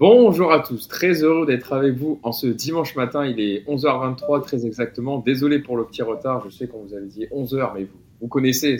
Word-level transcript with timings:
Bonjour 0.00 0.50
à 0.50 0.60
tous, 0.60 0.88
très 0.88 1.22
heureux 1.22 1.44
d'être 1.44 1.74
avec 1.74 1.92
vous 1.92 2.20
en 2.22 2.32
ce 2.32 2.46
dimanche 2.46 2.96
matin. 2.96 3.26
Il 3.26 3.38
est 3.38 3.68
11h23 3.68 4.42
très 4.42 4.64
exactement. 4.64 5.18
Désolé 5.18 5.58
pour 5.58 5.76
le 5.76 5.84
petit 5.84 6.00
retard, 6.00 6.42
je 6.42 6.48
sais 6.48 6.66
qu'on 6.66 6.78
vous 6.84 6.94
avait 6.94 7.04
dit 7.04 7.26
11h, 7.26 7.72
mais 7.74 7.84
vous, 7.84 7.98
vous 8.22 8.26
connaissez, 8.26 8.78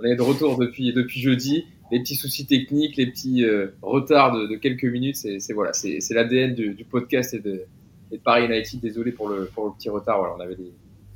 on 0.00 0.04
est 0.04 0.16
de 0.16 0.20
retour 0.20 0.58
depuis, 0.58 0.92
depuis 0.92 1.20
jeudi. 1.20 1.64
Les 1.92 2.00
petits 2.00 2.16
soucis 2.16 2.44
techniques, 2.44 2.96
les 2.96 3.06
petits 3.06 3.44
euh, 3.44 3.68
retards 3.82 4.32
de, 4.32 4.56
quelques 4.56 4.82
minutes, 4.82 5.14
c'est, 5.14 5.38
voilà, 5.52 5.72
c'est, 5.72 6.00
l'ADN 6.10 6.56
du, 6.56 6.84
podcast 6.84 7.34
et 7.34 7.38
de, 7.38 7.62
et 8.10 8.16
de 8.16 8.20
Paris 8.20 8.46
United. 8.46 8.80
Désolé 8.80 9.12
pour 9.12 9.28
le, 9.28 9.48
pour 9.54 9.66
le 9.66 9.70
petit 9.78 9.90
retard, 9.90 10.34
on 10.36 10.40
avait 10.40 10.56
des 10.56 10.72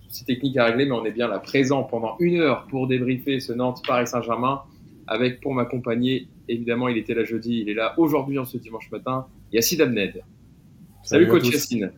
soucis 0.07 0.25
techniques 0.25 0.57
à 0.57 0.67
régler, 0.67 0.85
mais 0.85 0.93
on 0.93 1.05
est 1.05 1.11
bien 1.11 1.27
là 1.27 1.41
présent 1.41 1.83
pendant 1.83 2.15
une 2.21 2.39
heure 2.39 2.69
pour 2.71 2.87
débriefer 2.87 3.41
ce 3.41 3.53
Nantes 3.53 3.83
Paris 3.85 4.07
Saint-Germain 4.07 4.63
avec 5.09 5.41
pour 5.41 5.53
m'accompagner, 5.53 6.29
évidemment, 6.49 6.89
il 6.89 6.99
était 6.99 7.15
là 7.15 7.25
jeudi, 7.25 7.61
il 7.61 7.69
est 7.69 7.75
là 7.75 7.95
aujourd'hui 7.99 8.39
en 8.39 8.45
ce 8.45 8.57
dimanche 8.57 8.91
matin, 8.91 9.27
Yacine 9.53 9.83
Abned. 9.83 10.23
Salut, 11.03 11.27
Salut 11.27 11.29
coach 11.29 11.51
Yacine. 11.51 11.93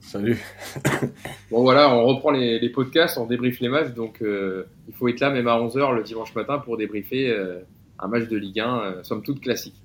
Salut. 0.00 0.38
bon 1.50 1.62
voilà, 1.62 1.94
on 1.94 2.04
reprend 2.06 2.30
les, 2.30 2.58
les, 2.58 2.70
podcasts, 2.70 3.18
on 3.18 3.26
débriefe 3.26 3.60
les 3.60 3.68
matchs, 3.68 3.94
donc 3.94 4.22
euh, 4.22 4.64
il 4.86 4.94
faut 4.94 5.08
être 5.08 5.20
là 5.20 5.30
même 5.30 5.48
à 5.48 5.58
11h 5.58 5.94
le 5.94 6.02
dimanche 6.02 6.34
matin 6.34 6.58
pour 6.58 6.76
débriefer 6.76 7.30
euh, 7.30 7.60
un 7.98 8.08
match 8.08 8.28
de 8.28 8.36
Ligue 8.36 8.60
1, 8.60 8.80
euh, 8.80 9.02
somme 9.02 9.22
toute 9.22 9.40
classique. 9.40 9.82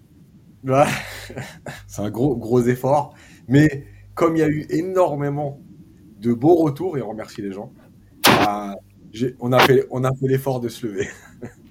Ouais, 0.63 0.85
c'est 1.87 2.01
un 2.01 2.09
gros, 2.09 2.35
gros 2.35 2.61
effort, 2.61 3.15
mais 3.47 3.87
comme 4.13 4.35
il 4.35 4.39
y 4.39 4.43
a 4.43 4.49
eu 4.49 4.65
énormément 4.69 5.59
de 6.19 6.31
beaux 6.31 6.55
retours, 6.55 6.97
et 6.97 7.01
on 7.01 7.09
remercie 7.09 7.41
les 7.41 7.51
gens, 7.51 7.73
bah, 8.25 8.75
on 9.39 9.51
a 9.51 9.59
fait, 9.59 9.85
on 9.91 10.03
a 10.03 10.11
fait 10.13 10.27
l'effort 10.27 10.59
de 10.59 10.69
se 10.69 10.87
lever. 10.87 11.07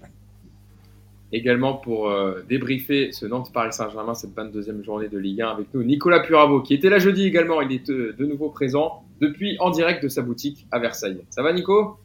également 1.32 1.74
pour 1.74 2.08
euh, 2.08 2.44
débriefer 2.48 3.10
ce 3.12 3.26
Nantes-Paris 3.26 3.72
Saint-Germain, 3.72 4.14
cette 4.14 4.34
22e 4.34 4.84
journée 4.84 5.08
de 5.08 5.18
Ligue 5.18 5.42
1 5.42 5.48
avec 5.48 5.74
nous. 5.74 5.82
Nicolas 5.82 6.20
Puravo, 6.20 6.60
qui 6.60 6.74
était 6.74 6.90
là 6.90 6.98
jeudi 6.98 7.26
également, 7.26 7.60
il 7.62 7.72
est 7.72 7.90
euh, 7.90 8.14
de 8.18 8.26
nouveau 8.26 8.50
présent 8.50 9.02
depuis 9.20 9.56
en 9.60 9.70
direct 9.70 10.02
de 10.02 10.08
sa 10.08 10.22
boutique 10.22 10.66
à 10.70 10.78
Versailles. 10.78 11.24
Ça 11.30 11.42
va 11.42 11.52
Nico? 11.52 11.98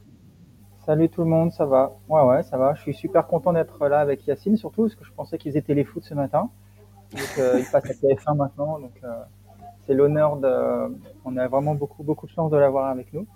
Salut 0.85 1.09
tout 1.09 1.21
le 1.21 1.27
monde, 1.27 1.51
ça 1.51 1.65
va? 1.65 1.97
Ouais, 2.07 2.21
ouais, 2.21 2.43
ça 2.43 2.57
va. 2.57 2.73
Je 2.75 2.81
suis 2.81 2.93
super 2.93 3.27
content 3.27 3.51
d'être 3.51 3.87
là 3.89 3.99
avec 3.99 4.25
Yacine, 4.25 4.55
surtout 4.55 4.83
parce 4.83 4.95
que 4.95 5.03
je 5.03 5.11
pensais 5.11 5.37
qu'ils 5.37 5.57
étaient 5.57 5.73
les 5.73 5.83
foot 5.83 6.03
ce 6.05 6.13
matin. 6.13 6.49
Donc 7.11 7.21
euh, 7.39 7.59
ils 7.59 7.65
passent 7.65 7.89
à 7.89 7.93
TF1 7.93 8.37
maintenant, 8.37 8.79
donc 8.79 8.93
euh, 9.03 9.09
c'est 9.85 9.93
l'honneur 9.93 10.37
de... 10.37 10.97
On 11.25 11.35
a 11.35 11.47
vraiment 11.49 11.75
beaucoup, 11.75 12.03
beaucoup 12.03 12.25
de 12.25 12.31
chance 12.31 12.51
de 12.51 12.57
l'avoir 12.57 12.85
avec 12.85 13.11
nous. 13.11 13.27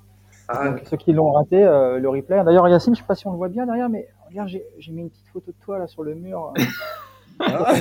Ah, 0.47 0.69
donc, 0.69 0.81
ceux 0.85 0.95
qui 0.97 1.11
l'ont 1.11 1.31
raté, 1.31 1.61
euh, 1.61 1.99
le 1.99 2.09
replay. 2.09 2.41
D'ailleurs, 2.43 2.67
Yacine, 2.69 2.95
je 2.95 3.01
sais 3.01 3.07
pas 3.07 3.15
si 3.15 3.27
on 3.27 3.31
le 3.31 3.37
voit 3.37 3.49
bien 3.49 3.65
derrière, 3.65 3.89
mais 3.89 4.07
regarde, 4.31 4.49
j'ai 4.49 4.91
mis 4.91 5.01
une 5.01 5.09
petite 5.09 5.27
photo 5.31 5.51
de 5.51 5.63
toi 5.63 5.79
là 5.79 5.87
sur 5.87 6.03
le 6.03 6.15
mur. 6.15 6.53
Ah. 7.43 7.73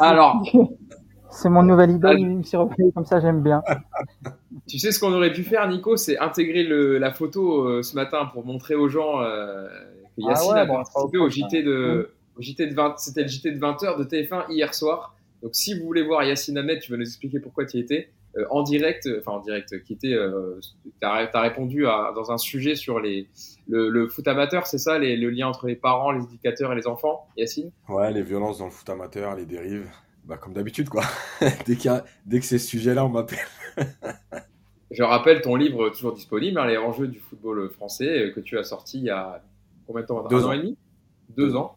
Alors, 0.00 0.42
c'est 1.30 1.48
mon 1.48 1.62
nouvel 1.62 1.92
idole, 1.92 2.20
il 2.20 2.26
me 2.26 2.42
s'est 2.42 2.58
comme 2.94 3.06
ça, 3.06 3.18
j'aime 3.18 3.42
bien. 3.42 3.62
Tu 4.66 4.78
sais 4.78 4.90
ce 4.90 5.00
qu'on 5.00 5.12
aurait 5.12 5.32
pu 5.32 5.42
faire, 5.42 5.66
Nico, 5.68 5.96
c'est 5.96 6.18
intégrer 6.18 6.64
le, 6.64 6.98
la 6.98 7.12
photo 7.12 7.62
euh, 7.62 7.82
ce 7.82 7.94
matin 7.94 8.26
pour 8.26 8.44
montrer 8.44 8.74
aux 8.74 8.88
gens 8.88 9.22
euh, 9.22 9.68
que 10.16 10.22
ah 10.26 10.30
Yacine 10.30 10.56
a 10.56 10.66
participé 10.66 11.18
au 11.18 11.30
JT 11.30 11.62
de, 11.62 12.10
au 12.36 12.42
JT 12.42 12.66
de 12.66 12.74
20, 12.74 12.98
c'était 12.98 13.22
le 13.22 13.28
JT 13.28 13.52
de 13.52 13.58
20h 13.58 13.98
de 13.98 14.04
TF1 14.04 14.50
hier 14.50 14.74
soir. 14.74 15.16
Donc, 15.42 15.54
si 15.54 15.78
vous 15.78 15.86
voulez 15.86 16.02
voir 16.02 16.24
Yacine 16.24 16.58
Ahmed, 16.58 16.80
tu 16.80 16.90
vas 16.90 16.98
nous 16.98 17.04
expliquer 17.04 17.38
pourquoi 17.38 17.64
tu 17.64 17.78
y 17.78 17.80
étais. 17.80 18.10
Euh, 18.36 18.44
en 18.50 18.62
direct, 18.62 19.08
enfin 19.18 19.32
en 19.32 19.40
direct, 19.40 19.82
qui 19.84 19.94
était, 19.94 20.12
euh, 20.12 20.60
tu 20.84 21.06
as, 21.06 21.40
répondu 21.40 21.86
à, 21.86 22.12
dans 22.14 22.30
un 22.30 22.38
sujet 22.38 22.74
sur 22.74 23.00
les, 23.00 23.28
le, 23.66 23.88
le 23.88 24.08
foot 24.08 24.26
amateur, 24.28 24.66
c'est 24.66 24.78
ça, 24.78 24.98
les, 24.98 25.16
le 25.16 25.30
lien 25.30 25.48
entre 25.48 25.66
les 25.66 25.76
parents, 25.76 26.12
les 26.12 26.24
éducateurs 26.24 26.72
et 26.72 26.76
les 26.76 26.86
enfants, 26.86 27.28
Yacine? 27.36 27.70
Ouais, 27.88 28.12
les 28.12 28.22
violences 28.22 28.58
dans 28.58 28.66
le 28.66 28.70
foot 28.70 28.88
amateur, 28.90 29.34
les 29.36 29.46
dérives, 29.46 29.88
bah, 30.24 30.36
comme 30.36 30.52
d'habitude 30.52 30.88
quoi. 30.88 31.04
dès, 31.66 31.76
qu 31.76 31.88
dès 32.26 32.40
que 32.40 32.44
c'est 32.44 32.58
ce 32.58 32.68
sujet-là, 32.68 33.06
on 33.06 33.08
m'appelle. 33.08 33.38
Je 34.90 35.02
rappelle 35.02 35.40
ton 35.40 35.56
livre 35.56 35.88
toujours 35.90 36.12
disponible, 36.12 36.58
hein, 36.58 36.66
les 36.66 36.76
enjeux 36.76 37.08
du 37.08 37.18
football 37.18 37.70
français, 37.70 38.26
euh, 38.26 38.30
que 38.32 38.40
tu 38.40 38.58
as 38.58 38.64
sorti 38.64 38.98
il 38.98 39.04
y 39.04 39.10
a 39.10 39.42
combien 39.86 40.02
de 40.02 40.06
temps? 40.06 40.22
Deux 40.28 40.44
un 40.44 40.48
ans 40.48 40.52
et 40.52 40.58
demi? 40.58 40.76
Deux, 41.36 41.56
ans. 41.56 41.76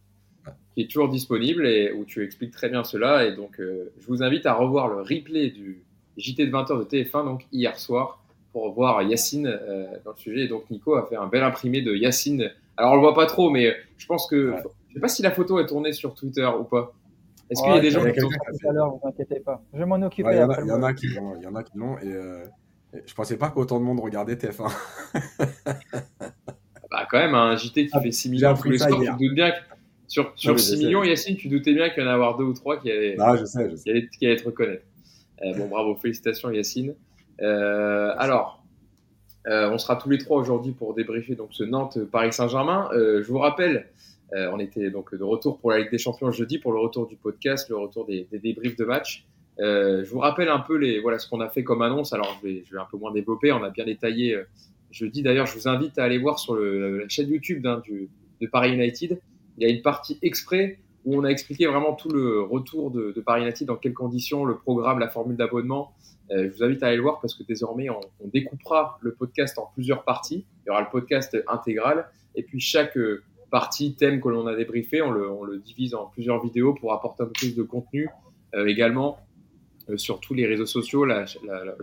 Qui 0.75 0.83
est 0.83 0.87
toujours 0.87 1.09
disponible 1.09 1.65
et 1.65 1.91
où 1.91 2.05
tu 2.05 2.23
expliques 2.23 2.51
très 2.51 2.69
bien 2.69 2.83
cela. 2.83 3.25
Et 3.25 3.35
donc, 3.35 3.59
euh, 3.59 3.91
je 3.99 4.07
vous 4.07 4.23
invite 4.23 4.45
à 4.45 4.53
revoir 4.53 4.87
le 4.87 5.01
replay 5.01 5.49
du, 5.49 5.83
JT 6.19 6.45
de 6.45 6.51
20h 6.51 6.79
de 6.79 6.83
TF1, 6.83 7.25
donc 7.25 7.45
hier 7.51 7.77
soir, 7.79 8.23
pour 8.51 8.71
voir 8.73 9.01
Yacine 9.01 9.47
euh, 9.47 9.87
dans 10.05 10.11
le 10.11 10.17
sujet. 10.17 10.41
Et 10.41 10.47
donc 10.47 10.69
Nico 10.69 10.95
a 10.95 11.05
fait 11.05 11.15
un 11.15 11.27
bel 11.27 11.43
imprimé 11.43 11.81
de 11.81 11.95
Yacine. 11.95 12.51
Alors 12.77 12.93
on 12.93 12.95
le 12.95 13.01
voit 13.01 13.15
pas 13.15 13.25
trop, 13.25 13.49
mais 13.49 13.75
je 13.97 14.05
pense 14.05 14.27
que. 14.27 14.51
Ouais. 14.51 14.63
Je 14.89 14.95
sais 14.95 14.99
pas 14.99 15.07
si 15.07 15.21
la 15.21 15.31
photo 15.31 15.59
est 15.59 15.67
tournée 15.67 15.93
sur 15.93 16.15
Twitter 16.15 16.49
ou 16.59 16.63
pas. 16.63 16.93
Est-ce 17.49 17.63
qu'il 17.63 17.71
y 17.71 17.77
a 17.77 17.79
des 17.79 17.91
gens 17.91 18.03
qui 18.03 18.19
tout 18.19 18.69
à 18.69 18.71
l'heure, 18.71 18.91
vous 18.91 19.07
inquiétez 19.07 19.39
pas. 19.39 19.61
Je 19.73 19.83
m'en 19.83 20.01
occupe. 20.01 20.27
Il 20.29 20.37
y, 20.37 20.43
en 20.43 20.49
a, 20.49 20.61
y 20.61 20.71
en 20.71 20.83
a 20.83 20.93
qui 20.93 21.07
l'ont, 21.07 21.35
il 21.37 21.43
y 21.43 21.47
en 21.47 21.55
a 21.55 21.63
qui 21.63 21.77
l'ont, 21.77 21.97
et, 21.97 22.05
euh, 22.05 22.43
et 22.93 23.01
je 23.05 23.13
pensais 23.13 23.37
pas 23.37 23.49
qu'autant 23.49 23.79
de 23.79 23.85
monde 23.85 23.99
regardait 23.99 24.35
TF1. 24.35 24.71
bah 26.91 27.07
quand 27.09 27.17
même, 27.17 27.33
un 27.35 27.55
JT 27.55 27.85
qui 27.85 27.91
ah, 27.93 28.01
fait 28.01 28.11
6 28.11 28.29
millions 28.29 28.53
tous 28.55 28.69
les 28.69 28.77
soirs, 28.77 28.99
tu 28.99 29.05
te 29.05 29.17
doutes 29.17 29.35
bien 29.35 29.51
que 29.51 29.57
sur, 30.07 30.31
sur 30.35 30.53
oui, 30.53 30.59
6 30.59 30.77
millions, 30.77 31.03
Yacine, 31.03 31.37
tu 31.37 31.47
doutais 31.47 31.73
bien 31.73 31.89
qu'il 31.89 32.03
y 32.03 32.05
en 32.05 32.09
a 32.09 32.13
avoir 32.13 32.37
deux 32.37 32.45
ou 32.45 32.53
trois 32.53 32.79
qui 32.79 32.91
allaient, 32.91 33.15
ah, 33.19 33.35
je 33.35 33.45
sais, 33.45 33.69
je 33.69 33.75
sais. 33.75 33.83
Qui 33.83 33.89
allaient, 33.89 34.07
qui 34.07 34.25
allaient 34.25 34.37
te 34.37 34.45
reconnaître. 34.45 34.83
Euh, 35.43 35.53
bon, 35.55 35.67
bravo, 35.67 35.95
félicitations 35.95 36.51
Yacine. 36.51 36.95
Euh, 37.41 38.13
alors, 38.17 38.63
euh, 39.47 39.69
on 39.71 39.77
sera 39.77 39.95
tous 39.95 40.09
les 40.09 40.17
trois 40.17 40.37
aujourd'hui 40.37 40.73
pour 40.73 40.93
débriefer 40.93 41.35
donc 41.35 41.49
ce 41.51 41.63
Nantes 41.63 41.97
Paris 42.11 42.33
Saint-Germain. 42.33 42.89
je 42.93 43.25
vous 43.27 43.37
rappelle, 43.37 43.87
on 44.33 44.59
était 44.59 44.91
donc 44.91 45.15
de 45.15 45.23
retour 45.23 45.59
pour 45.59 45.71
la 45.71 45.79
Ligue 45.79 45.91
des 45.91 45.97
Champions 45.97 46.31
jeudi 46.31 46.59
pour 46.59 46.73
le 46.73 46.79
retour 46.79 47.07
du 47.07 47.15
podcast, 47.15 47.69
le 47.69 47.77
retour 47.77 48.05
des, 48.05 48.27
débriefs 48.31 48.75
de 48.75 48.85
match. 48.85 49.25
Je 49.57 50.09
vous 50.09 50.19
rappelle 50.19 50.49
un 50.49 50.59
peu 50.59 50.75
les, 50.75 50.99
voilà, 50.99 51.19
ce 51.19 51.29
qu'on 51.29 51.41
a 51.41 51.49
fait 51.49 51.63
comme 51.63 51.81
annonce. 51.81 52.13
Alors, 52.13 52.39
je 52.43 52.47
vais, 52.47 52.63
un 52.77 52.87
peu 52.89 52.97
moins 52.97 53.11
développer. 53.11 53.51
On 53.51 53.63
a 53.63 53.69
bien 53.69 53.85
détaillé 53.85 54.37
jeudi. 54.91 55.23
D'ailleurs, 55.23 55.45
je 55.45 55.55
vous 55.55 55.67
invite 55.67 55.97
à 55.97 56.03
aller 56.03 56.17
voir 56.17 56.37
sur 56.37 56.55
la 56.55 57.07
chaîne 57.07 57.29
YouTube 57.29 57.65
hein, 57.65 57.81
de 58.41 58.47
Paris 58.47 58.73
United. 58.73 59.19
Il 59.57 59.67
y 59.67 59.71
a 59.71 59.73
une 59.73 59.81
partie 59.81 60.19
exprès 60.21 60.79
où 61.05 61.15
on 61.17 61.23
a 61.23 61.29
expliqué 61.29 61.65
vraiment 61.67 61.93
tout 61.93 62.09
le 62.09 62.41
retour 62.41 62.91
de, 62.91 63.11
de 63.11 63.21
Paris 63.21 63.43
United, 63.43 63.67
dans 63.67 63.75
quelles 63.75 63.93
conditions, 63.93 64.45
le 64.45 64.57
programme, 64.57 64.99
la 64.99 65.09
formule 65.09 65.37
d'abonnement. 65.37 65.93
Euh, 66.31 66.49
je 66.49 66.57
vous 66.57 66.63
invite 66.63 66.83
à 66.83 66.87
aller 66.87 66.97
le 66.97 67.01
voir 67.01 67.19
parce 67.19 67.33
que 67.33 67.43
désormais, 67.43 67.89
on, 67.89 67.99
découpera 68.25 68.99
le 69.01 69.13
podcast 69.13 69.57
en 69.57 69.69
plusieurs 69.73 70.03
parties. 70.03 70.45
Il 70.65 70.67
y 70.67 70.69
aura 70.71 70.81
le 70.81 70.89
podcast 70.91 71.37
intégral 71.47 72.07
et 72.35 72.43
puis 72.43 72.59
chaque 72.59 72.97
partie, 73.49 73.95
thème 73.95 74.21
que 74.21 74.29
l'on 74.29 74.47
a 74.47 74.55
débriefé, 74.55 75.01
on 75.01 75.11
le, 75.11 75.59
divise 75.59 75.95
en 75.95 76.05
plusieurs 76.05 76.41
vidéos 76.41 76.73
pour 76.73 76.93
apporter 76.93 77.23
un 77.23 77.27
peu 77.27 77.33
plus 77.33 77.55
de 77.55 77.63
contenu. 77.63 78.09
Euh, 78.55 78.65
également, 78.65 79.19
euh, 79.89 79.97
sur 79.97 80.19
tous 80.19 80.33
les 80.33 80.45
réseaux 80.45 80.65
sociaux, 80.65 81.05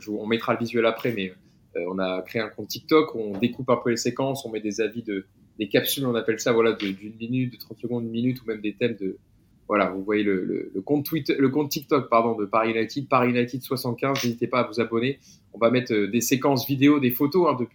on 0.09 0.27
mettra 0.27 0.53
le 0.55 0.59
visuel 0.59 0.87
après, 0.87 1.13
mais 1.13 1.33
euh, 1.77 1.85
on 1.89 1.99
a 1.99 2.23
créé 2.23 2.43
un 2.43 2.49
compte 2.49 2.69
TikTok 2.69 3.15
on 3.15 3.39
découpe 3.39 3.71
un 3.71 3.77
peu 3.77 3.91
les 3.91 3.97
séquences, 3.97 4.45
on 4.45 4.51
met 4.51 4.61
des 4.61 4.81
avis 4.81 5.03
de, 5.03 5.27
des 5.59 5.69
capsules, 5.69 6.07
on 6.07 6.15
appelle 6.15 6.39
ça, 6.39 6.53
voilà, 6.53 6.73
d'une 6.73 7.17
minute, 7.19 7.53
de 7.53 7.59
30 7.59 7.79
secondes, 7.79 8.05
une 8.05 8.11
minute, 8.11 8.43
ou 8.43 8.47
même 8.47 8.61
des 8.61 8.75
thèmes 8.75 8.97
de, 9.01 9.19
voilà, 9.69 9.91
vous 9.91 10.03
voyez 10.05 10.23
le, 10.23 10.45
le, 10.73 10.81
compte 10.81 11.05
Twitter, 11.05 11.35
le 11.39 11.49
compte 11.49 11.71
TikTok, 11.71 12.09
pardon, 12.09 12.37
de 12.37 12.45
Paris 12.45 12.71
United, 12.71 13.09
Paris 13.09 13.31
United 13.31 13.63
75. 13.63 14.23
N'hésitez 14.23 14.47
pas 14.47 14.61
à 14.61 14.69
vous 14.69 14.81
abonner. 14.81 15.19
On 15.53 15.59
va 15.59 15.71
mettre 15.71 15.93
des 15.95 16.21
séquences 16.21 16.67
vidéo, 16.67 17.01
des 17.01 17.11
photos, 17.11 17.49
hein, 17.51 17.67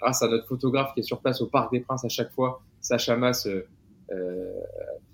grâce 0.00 0.22
à 0.22 0.28
notre 0.28 0.46
photographe 0.46 0.92
qui 0.94 1.00
est 1.00 1.04
sur 1.04 1.20
place 1.20 1.40
au 1.40 1.46
Parc 1.46 1.72
des 1.72 1.80
Princes 1.80 2.04
à 2.04 2.08
chaque 2.08 2.32
fois, 2.32 2.62
Sacha 2.80 3.16
Mas, 3.16 3.46
euh, 3.46 3.66
euh, 4.10 4.60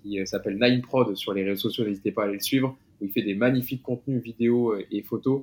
qui 0.02 0.26
s'appelle 0.26 0.58
Nine 0.60 0.80
Prod 0.80 1.14
sur 1.14 1.34
les 1.34 1.44
réseaux 1.44 1.68
sociaux. 1.68 1.84
N'hésitez 1.84 2.12
pas 2.12 2.22
à 2.22 2.24
aller 2.24 2.34
le 2.34 2.40
suivre. 2.40 2.76
Où 3.00 3.04
il 3.04 3.10
fait 3.10 3.22
des 3.22 3.34
magnifiques 3.34 3.82
contenus 3.82 4.22
vidéo 4.22 4.74
et 4.90 5.02
photos, 5.02 5.42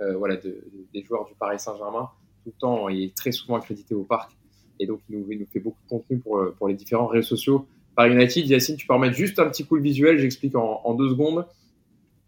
euh, 0.00 0.16
voilà, 0.16 0.36
de, 0.36 0.48
de, 0.48 0.86
des 0.92 1.02
joueurs 1.02 1.26
du 1.26 1.34
Paris 1.34 1.58
Saint-Germain. 1.58 2.10
Tout 2.44 2.52
le 2.54 2.60
temps, 2.60 2.88
il 2.88 3.04
est 3.04 3.14
très 3.14 3.32
souvent 3.32 3.56
accrédité 3.56 3.94
au 3.94 4.04
Parc. 4.04 4.32
Et 4.80 4.86
donc, 4.86 5.00
il 5.08 5.18
nous, 5.18 5.26
il 5.30 5.38
nous 5.38 5.46
fait 5.46 5.60
beaucoup 5.60 5.78
de 5.84 5.88
contenu 5.88 6.18
pour, 6.18 6.40
pour 6.56 6.68
les 6.68 6.74
différents 6.74 7.06
réseaux 7.06 7.26
sociaux. 7.26 7.66
Paris 7.96 8.12
United, 8.12 8.46
Yacine, 8.46 8.76
tu 8.76 8.86
peux 8.86 8.94
remettre 8.94 9.16
juste 9.16 9.38
un 9.40 9.48
petit 9.48 9.64
coup 9.64 9.76
de 9.76 9.82
visuel, 9.82 10.18
j'explique 10.18 10.54
en, 10.54 10.80
en, 10.84 10.94
deux 10.94 11.08
secondes. 11.08 11.46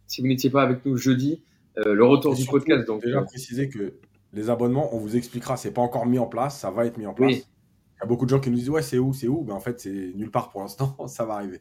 Si 0.09 0.21
vous 0.21 0.27
n'étiez 0.27 0.51
pas 0.51 0.63
avec 0.63 0.85
nous 0.85 0.97
jeudi, 0.97 1.43
euh, 1.79 1.95
le 1.95 2.05
retour 2.05 2.35
du 2.35 2.45
podcast. 2.45 2.87
Donc, 2.87 3.03
déjà 3.03 3.21
euh... 3.21 3.25
préciser 3.25 3.69
que 3.69 3.95
les 4.33 4.51
abonnements, 4.51 4.95
on 4.95 4.99
vous 4.99 5.17
expliquera, 5.17 5.57
c'est 5.57 5.73
pas 5.73 5.81
encore 5.83 6.07
mis 6.07 6.19
en 6.19 6.27
place, 6.27 6.59
ça 6.59 6.71
va 6.71 6.87
être 6.87 6.99
mis 6.99 7.07
en 7.07 7.15
place. 7.15 7.31
Oui. 7.31 7.45
Il 7.45 8.01
y 8.01 8.03
a 8.03 8.07
beaucoup 8.07 8.25
de 8.25 8.31
gens 8.31 8.41
qui 8.41 8.51
nous 8.51 8.57
disent 8.57 8.71
ouais 8.71 8.83
c'est 8.83 8.99
où, 8.99 9.13
c'est 9.13 9.29
où, 9.29 9.43
ben 9.43 9.55
en 9.55 9.61
fait 9.61 9.79
c'est 9.79 10.13
nulle 10.15 10.31
part 10.31 10.51
pour 10.51 10.63
l'instant, 10.63 10.97
ça 11.07 11.25
va 11.25 11.35
arriver. 11.35 11.61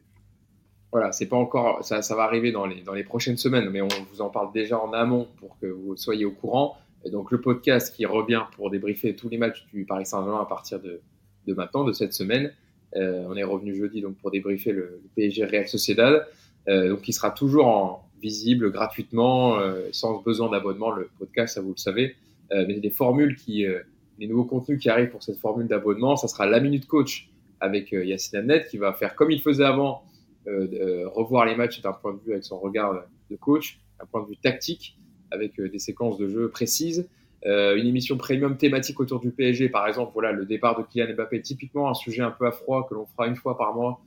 Voilà, 0.90 1.12
c'est 1.12 1.26
pas 1.26 1.36
encore, 1.36 1.84
ça, 1.84 2.02
ça 2.02 2.16
va 2.16 2.24
arriver 2.24 2.50
dans 2.50 2.66
les, 2.66 2.82
dans 2.82 2.94
les 2.94 3.04
prochaines 3.04 3.36
semaines, 3.36 3.70
mais 3.70 3.80
on 3.80 3.88
vous 4.12 4.22
en 4.22 4.30
parle 4.30 4.52
déjà 4.52 4.80
en 4.80 4.92
amont 4.92 5.28
pour 5.36 5.56
que 5.60 5.66
vous 5.66 5.96
soyez 5.96 6.24
au 6.24 6.32
courant. 6.32 6.76
Donc 7.10 7.30
le 7.30 7.40
podcast 7.40 7.94
qui 7.94 8.04
revient 8.04 8.42
pour 8.56 8.70
débriefer 8.70 9.14
tous 9.16 9.28
les 9.28 9.38
matchs 9.38 9.66
du 9.72 9.84
Paris 9.84 10.06
Saint-Germain 10.06 10.40
à 10.40 10.46
partir 10.46 10.80
de, 10.80 11.00
de 11.46 11.54
maintenant, 11.54 11.84
de 11.84 11.92
cette 11.92 12.12
semaine. 12.12 12.52
Euh, 12.96 13.24
on 13.28 13.36
est 13.36 13.44
revenu 13.44 13.74
jeudi 13.74 14.00
donc 14.00 14.16
pour 14.16 14.30
débriefer 14.30 14.72
le, 14.72 15.00
PSG 15.14 15.44
Real 15.44 15.68
Sociedad, 15.68 16.26
euh, 16.68 16.90
donc 16.90 17.02
qui 17.02 17.12
sera 17.12 17.30
toujours 17.30 17.66
en 17.66 18.10
visible 18.20 18.70
gratuitement, 18.70 19.58
euh, 19.58 19.88
sans 19.92 20.20
besoin 20.20 20.50
d'abonnement. 20.50 20.90
Le 20.90 21.08
podcast, 21.18 21.54
ça 21.54 21.60
vous 21.60 21.70
le 21.70 21.80
savez, 21.80 22.16
euh, 22.52 22.64
mais 22.66 22.80
des 22.80 22.90
formules 22.90 23.36
qui, 23.36 23.64
euh, 23.64 23.80
les 24.18 24.26
nouveaux 24.26 24.44
contenus 24.44 24.80
qui 24.80 24.88
arrivent 24.88 25.10
pour 25.10 25.22
cette 25.22 25.38
formule 25.38 25.68
d'abonnement, 25.68 26.16
ça 26.16 26.28
sera 26.28 26.46
la 26.46 26.60
minute 26.60 26.86
coach 26.86 27.30
avec 27.60 27.92
euh, 27.92 28.04
Yacine 28.04 28.40
Amnet 28.40 28.66
qui 28.68 28.76
va 28.76 28.92
faire 28.92 29.14
comme 29.14 29.30
il 29.30 29.40
faisait 29.40 29.64
avant, 29.64 30.04
revoir 30.46 31.44
les 31.44 31.54
matchs 31.54 31.80
d'un 31.80 31.92
point 31.92 32.12
de 32.14 32.18
vue 32.18 32.32
avec 32.32 32.44
son 32.44 32.58
regard 32.58 33.04
de 33.30 33.36
coach, 33.36 33.78
d'un 34.00 34.06
point 34.06 34.22
de 34.22 34.28
vue 34.28 34.36
tactique, 34.36 34.98
avec 35.30 35.60
des 35.60 35.78
séquences 35.78 36.18
de 36.18 36.28
jeu 36.28 36.48
précises. 36.48 37.08
une 37.44 37.86
émission 37.86 38.16
premium 38.16 38.56
thématique 38.56 39.00
autour 39.00 39.20
du 39.20 39.30
PSG, 39.30 39.68
par 39.68 39.86
exemple, 39.86 40.12
voilà, 40.12 40.32
le 40.32 40.44
départ 40.44 40.78
de 40.78 40.84
Kylian 40.84 41.14
Mbappé, 41.14 41.40
typiquement 41.42 41.88
un 41.88 41.94
sujet 41.94 42.22
un 42.22 42.30
peu 42.30 42.46
à 42.46 42.52
froid 42.52 42.86
que 42.88 42.94
l'on 42.94 43.06
fera 43.06 43.26
une 43.26 43.36
fois 43.36 43.56
par 43.56 43.74
mois, 43.74 44.00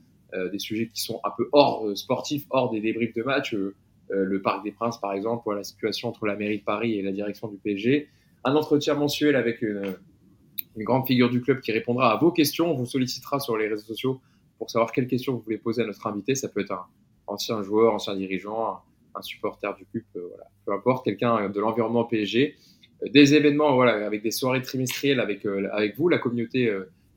des 0.52 0.58
sujets 0.58 0.88
qui 0.88 1.00
sont 1.00 1.20
un 1.24 1.30
peu 1.36 1.48
hors 1.52 1.96
sportifs, 1.96 2.44
hors 2.50 2.70
des 2.70 2.80
débriefs 2.80 3.14
de 3.14 3.22
match, 3.22 3.56
le 4.08 4.42
Parc 4.42 4.64
des 4.64 4.72
Princes, 4.72 5.00
par 5.00 5.12
exemple, 5.12 5.52
la 5.54 5.64
situation 5.64 6.08
entre 6.08 6.26
la 6.26 6.36
mairie 6.36 6.58
de 6.58 6.64
Paris 6.64 6.98
et 6.98 7.02
la 7.02 7.12
direction 7.12 7.48
du 7.48 7.56
PSG. 7.56 8.08
Un 8.44 8.54
entretien 8.54 8.94
mensuel 8.94 9.36
avec 9.36 9.62
une, 9.62 9.96
une 10.76 10.84
grande 10.84 11.06
figure 11.06 11.30
du 11.30 11.40
club 11.40 11.60
qui 11.60 11.72
répondra 11.72 12.12
à 12.12 12.16
vos 12.16 12.32
questions. 12.32 12.70
On 12.70 12.74
vous 12.74 12.86
sollicitera 12.86 13.40
sur 13.40 13.56
les 13.56 13.68
réseaux 13.68 13.84
sociaux 13.84 14.20
pour 14.58 14.70
savoir 14.70 14.92
quelles 14.92 15.06
questions 15.06 15.34
vous 15.34 15.40
voulez 15.40 15.58
poser 15.58 15.82
à 15.82 15.86
notre 15.86 16.06
invité. 16.06 16.34
Ça 16.34 16.48
peut 16.48 16.60
être 16.60 16.72
un 16.72 16.86
ancien 17.26 17.62
joueur, 17.62 17.94
ancien 17.94 18.16
dirigeant, 18.16 18.80
un, 19.14 19.22
supporter 19.22 19.74
du 19.76 19.86
club, 19.86 20.04
euh, 20.16 20.26
voilà, 20.28 20.44
peu 20.66 20.72
importe, 20.72 21.04
quelqu'un 21.04 21.48
de 21.48 21.60
l'environnement 21.60 22.04
PSG. 22.04 22.56
Euh, 23.02 23.08
des 23.10 23.34
événements, 23.34 23.74
voilà, 23.74 24.06
avec 24.06 24.22
des 24.22 24.30
soirées 24.30 24.62
trimestrielles 24.62 25.20
avec, 25.20 25.44
euh, 25.46 25.68
avec 25.72 25.96
vous, 25.96 26.08
la 26.08 26.18
communauté 26.18 26.72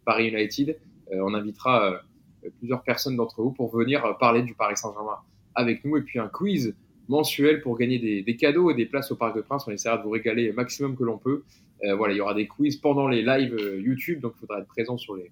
Paris 0.06 0.28
United. 0.30 0.78
on 1.12 1.34
invitera 1.34 2.02
plusieurs 2.60 2.84
personnes 2.84 3.16
d'entre 3.16 3.42
vous 3.42 3.52
pour 3.52 3.76
venir 3.76 4.18
parler 4.20 4.42
du 4.42 4.54
Paris 4.54 4.78
Saint-Germain 4.78 5.18
avec 5.56 5.84
nous 5.84 5.98
et 5.98 6.02
puis 6.02 6.20
un 6.20 6.28
quiz 6.28 6.76
mensuel 7.08 7.62
pour 7.62 7.78
gagner 7.78 8.00
des, 8.00 8.22
des, 8.22 8.36
cadeaux 8.36 8.70
et 8.70 8.74
des 8.74 8.86
places 8.86 9.12
au 9.12 9.16
Parc 9.16 9.36
de 9.36 9.42
Prince. 9.42 9.66
On 9.68 9.72
essaiera 9.72 9.98
de 9.98 10.04
vous 10.04 10.10
régaler 10.10 10.48
le 10.48 10.54
maximum 10.54 10.96
que 10.96 11.04
l'on 11.04 11.18
peut. 11.18 11.44
Euh, 11.84 11.96
voilà, 11.96 12.14
il 12.14 12.18
y 12.18 12.22
aura 12.22 12.34
des 12.34 12.48
quiz 12.48 12.78
pendant 12.78 13.08
les 13.08 13.22
lives 13.22 13.54
euh, 13.54 13.80
YouTube, 13.80 14.20
donc 14.20 14.34
il 14.36 14.40
faudra 14.40 14.60
être 14.60 14.68
présent 14.68 14.98
sur 14.98 15.16
les, 15.16 15.32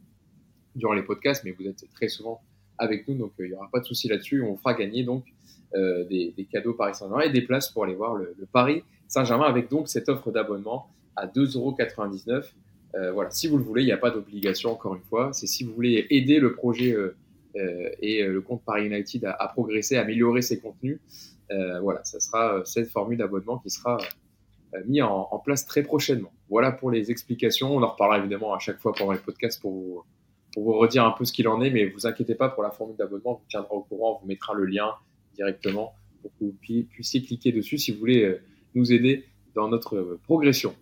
durant 0.76 0.94
les 0.94 1.02
podcasts, 1.02 1.44
mais 1.44 1.52
vous 1.52 1.68
êtes 1.68 1.90
très 1.94 2.08
souvent 2.08 2.42
avec 2.78 3.08
nous, 3.08 3.16
donc 3.16 3.32
euh, 3.40 3.46
il 3.46 3.50
n'y 3.50 3.56
aura 3.56 3.70
pas 3.72 3.80
de 3.80 3.86
souci 3.86 4.08
là-dessus. 4.08 4.42
On 4.44 4.58
fera 4.58 4.74
gagner 4.74 5.04
donc 5.04 5.26
des, 5.74 6.34
des, 6.38 6.46
cadeaux 6.46 6.74
Paris 6.74 6.96
Saint-Germain 6.96 7.24
et 7.24 7.30
des 7.30 7.42
places 7.42 7.68
pour 7.70 7.84
aller 7.84 7.96
voir 7.96 8.16
le, 8.16 8.34
Paris 8.54 8.84
Saint-Germain 9.10 9.46
avec 9.46 9.70
donc 9.70 9.90
cette 9.90 10.08
offre 10.08 10.32
d'abonnement 10.32 10.88
à 11.18 11.28
2,99€. 11.28 12.54
Euh, 12.96 13.12
voilà, 13.12 13.30
si 13.30 13.50
vous 13.50 13.58
le 13.58 13.64
voulez, 13.64 13.82
il 13.82 13.88
n'y 13.88 13.92
a 13.92 13.98
pas 13.98 14.10
d'obligation 14.10 14.72
encore 14.72 14.96
une 14.96 15.02
fois. 15.02 15.34
C'est 15.34 15.48
si 15.48 15.66
vous 15.66 15.74
voulez 15.74 16.08
aider 16.12 16.40
le 16.40 16.54
projet 16.54 16.94
euh, 16.94 17.14
et 18.00 18.24
le 18.24 18.40
compte 18.40 18.64
Paris 18.64 18.86
United 18.86 19.26
à, 19.26 19.48
progresser, 19.50 19.98
à 19.98 20.04
améliorer 20.04 20.42
ses 20.42 20.62
contenus. 20.62 21.02
voilà, 21.82 22.02
ça 22.06 22.22
sera 22.22 22.62
cette 22.64 22.90
formule 22.90 23.18
d'abonnement 23.18 23.58
qui 23.58 23.70
sera 23.70 23.98
euh, 24.76 24.82
mis 24.88 25.02
en, 25.02 25.40
place 25.44 25.66
très 25.66 25.84
prochainement. 25.84 26.32
Voilà 26.50 26.72
pour 26.72 26.92
les 26.92 27.12
explications. 27.12 27.76
On 27.76 27.84
en 27.84 27.88
reparlera 27.88 28.20
évidemment 28.20 28.54
à 28.54 28.60
chaque 28.60 28.80
fois 28.80 28.94
pendant 28.94 29.12
les 29.12 29.20
podcasts 29.20 29.62
pour 29.62 29.72
vous, 29.72 30.04
pour 30.56 30.64
vous 30.64 30.74
redire 30.74 31.06
un 31.06 31.12
peu 31.12 31.26
ce 31.26 31.32
qu'il 31.32 31.48
en 31.48 31.62
est, 31.62 31.70
mais 31.70 31.86
vous 31.86 32.08
inquiétez 32.08 32.34
pas 32.34 32.50
pour 32.50 32.64
la 32.64 32.72
formule 32.72 32.96
d'abonnement, 32.96 33.34
on 33.34 33.34
vous 33.34 33.46
tiendra 33.48 33.72
au 33.74 33.82
courant, 33.82 34.16
on 34.16 34.22
vous 34.22 34.28
mettra 34.28 34.56
le 34.56 34.66
lien 34.66 34.90
directement 35.36 35.94
pour 36.24 36.32
que 36.40 36.46
vous 36.46 36.56
puissiez 36.90 37.22
cliquer 37.22 37.52
dessus 37.52 37.78
si 37.78 37.92
vous 37.92 38.00
voulez 38.00 38.24
euh, 38.24 38.42
nous 38.74 38.92
aider 38.92 39.26
dans 39.54 39.68
notre 39.68 39.98
euh, 39.98 40.20
progression. 40.24 40.74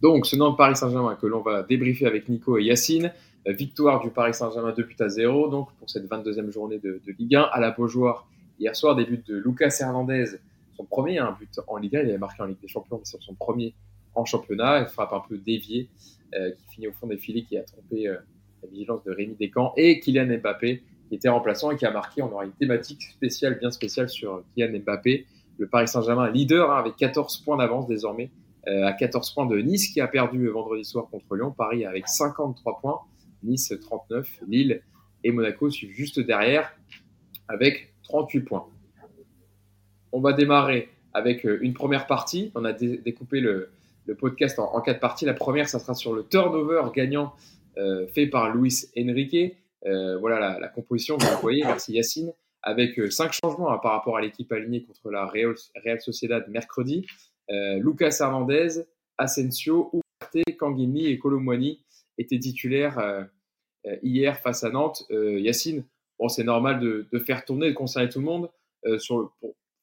Donc, 0.00 0.24
ce 0.24 0.36
Nantes 0.36 0.56
Paris 0.56 0.76
Saint-Germain 0.76 1.16
que 1.16 1.26
l'on 1.26 1.42
va 1.42 1.62
débriefer 1.62 2.06
avec 2.06 2.28
Nico 2.30 2.56
et 2.56 2.64
Yacine. 2.64 3.12
Victoire 3.46 4.00
du 4.00 4.08
Paris 4.08 4.32
Saint-Germain 4.32 4.72
2 4.74 4.82
buts 4.84 4.96
à 5.00 5.10
0, 5.10 5.50
donc 5.50 5.68
pour 5.74 5.90
cette 5.90 6.08
22e 6.10 6.50
journée 6.50 6.78
de, 6.78 7.02
de 7.06 7.12
Ligue 7.18 7.36
1 7.36 7.42
à 7.42 7.60
la 7.60 7.72
Beaujoire. 7.72 8.26
Hier 8.58 8.74
soir, 8.74 8.96
début 8.96 9.18
de 9.18 9.36
Lucas 9.36 9.76
Hernandez 9.80 10.38
son 10.76 10.84
premier 10.84 11.18
un 11.18 11.32
but 11.32 11.60
en 11.66 11.76
Ligue 11.76 11.96
1. 11.96 12.02
Il 12.02 12.08
avait 12.10 12.18
marqué 12.18 12.42
en 12.42 12.46
Ligue 12.46 12.60
des 12.60 12.68
Champions, 12.68 12.98
mais 12.98 13.04
c'est 13.04 13.20
son 13.20 13.34
premier 13.34 13.74
en 14.14 14.24
championnat. 14.24 14.80
Il 14.80 14.86
frappe 14.86 15.12
un 15.12 15.22
peu 15.28 15.38
dévié, 15.38 15.88
euh, 16.34 16.50
qui 16.52 16.74
finit 16.74 16.88
au 16.88 16.92
fond 16.92 17.06
des 17.06 17.16
filets, 17.16 17.42
qui 17.42 17.56
a 17.56 17.62
trompé 17.62 18.08
euh, 18.08 18.16
la 18.64 18.70
vigilance 18.70 19.04
de 19.04 19.12
Rémi 19.12 19.36
Descamps 19.36 19.72
et 19.76 20.00
Kylian 20.00 20.38
Mbappé, 20.38 20.82
qui 21.08 21.14
était 21.14 21.28
remplaçant 21.28 21.70
et 21.70 21.76
qui 21.76 21.86
a 21.86 21.90
marqué. 21.90 22.22
On 22.22 22.32
aura 22.32 22.44
une 22.44 22.52
thématique 22.52 23.02
spéciale, 23.02 23.58
bien 23.58 23.70
spéciale 23.70 24.08
sur 24.08 24.42
Kylian 24.54 24.80
Mbappé. 24.80 25.26
Le 25.58 25.68
Paris 25.68 25.86
Saint-Germain, 25.86 26.30
leader, 26.30 26.72
hein, 26.72 26.78
avec 26.78 26.96
14 26.96 27.38
points 27.38 27.56
d'avance 27.56 27.86
désormais, 27.86 28.30
euh, 28.66 28.86
à 28.86 28.92
14 28.92 29.32
points 29.34 29.46
de 29.46 29.58
Nice, 29.58 29.88
qui 29.92 30.00
a 30.00 30.08
perdu 30.08 30.48
vendredi 30.48 30.84
soir 30.84 31.06
contre 31.10 31.36
Lyon. 31.36 31.52
Paris 31.56 31.84
avec 31.84 32.08
53 32.08 32.80
points, 32.80 33.00
Nice 33.44 33.72
39, 33.80 34.40
Lille 34.48 34.82
et 35.22 35.30
Monaco 35.30 35.70
suivent 35.70 35.94
juste 35.94 36.18
derrière 36.18 36.74
avec 37.48 37.94
38 38.04 38.40
points. 38.40 38.66
On 40.12 40.20
va 40.20 40.32
démarrer 40.32 40.88
avec 41.12 41.46
euh, 41.46 41.58
une 41.62 41.74
première 41.74 42.06
partie. 42.06 42.50
On 42.54 42.64
a 42.64 42.72
découpé 42.72 43.40
le, 43.40 43.70
podcast 44.18 44.58
en, 44.58 44.80
quatre 44.80 45.00
parties. 45.00 45.24
La 45.24 45.34
première, 45.34 45.68
ça 45.68 45.78
sera 45.78 45.94
sur 45.94 46.12
le 46.12 46.24
turnover 46.24 46.82
gagnant 46.94 47.34
fait 48.12 48.26
par 48.26 48.54
Luis 48.54 48.86
Enrique. 48.96 49.56
Euh, 49.86 50.16
voilà 50.18 50.58
la, 50.58 50.68
composition, 50.68 51.16
vous 51.18 51.26
la 51.26 51.36
voyez, 51.36 51.62
merci 51.62 51.92
Yacine, 51.92 52.32
avec 52.62 53.00
cinq 53.12 53.32
changements 53.32 53.70
hein, 53.70 53.78
par 53.82 53.92
rapport 53.92 54.16
à 54.16 54.22
l'équipe 54.22 54.50
alignée 54.50 54.82
contre 54.82 55.10
la 55.10 55.26
Real, 55.26 55.54
Sociedad 56.00 56.48
mercredi. 56.48 57.06
Lucas 57.50 58.16
Hernandez, 58.20 58.84
Asensio, 59.18 59.90
Ugarte, 59.92 60.56
Kangini 60.58 61.06
et 61.06 61.18
Colomwani 61.18 61.84
étaient 62.16 62.38
titulaires 62.38 63.28
hier 64.02 64.38
face 64.40 64.64
à 64.64 64.70
Nantes. 64.70 65.04
Yacine, 65.10 65.84
bon, 66.18 66.28
c'est 66.28 66.44
normal 66.44 66.80
de, 66.80 67.18
faire 67.18 67.44
tourner, 67.44 67.68
de 67.68 67.74
concerner 67.74 68.08
tout 68.08 68.20
le 68.20 68.24
monde. 68.24 68.50
sur, 68.98 69.30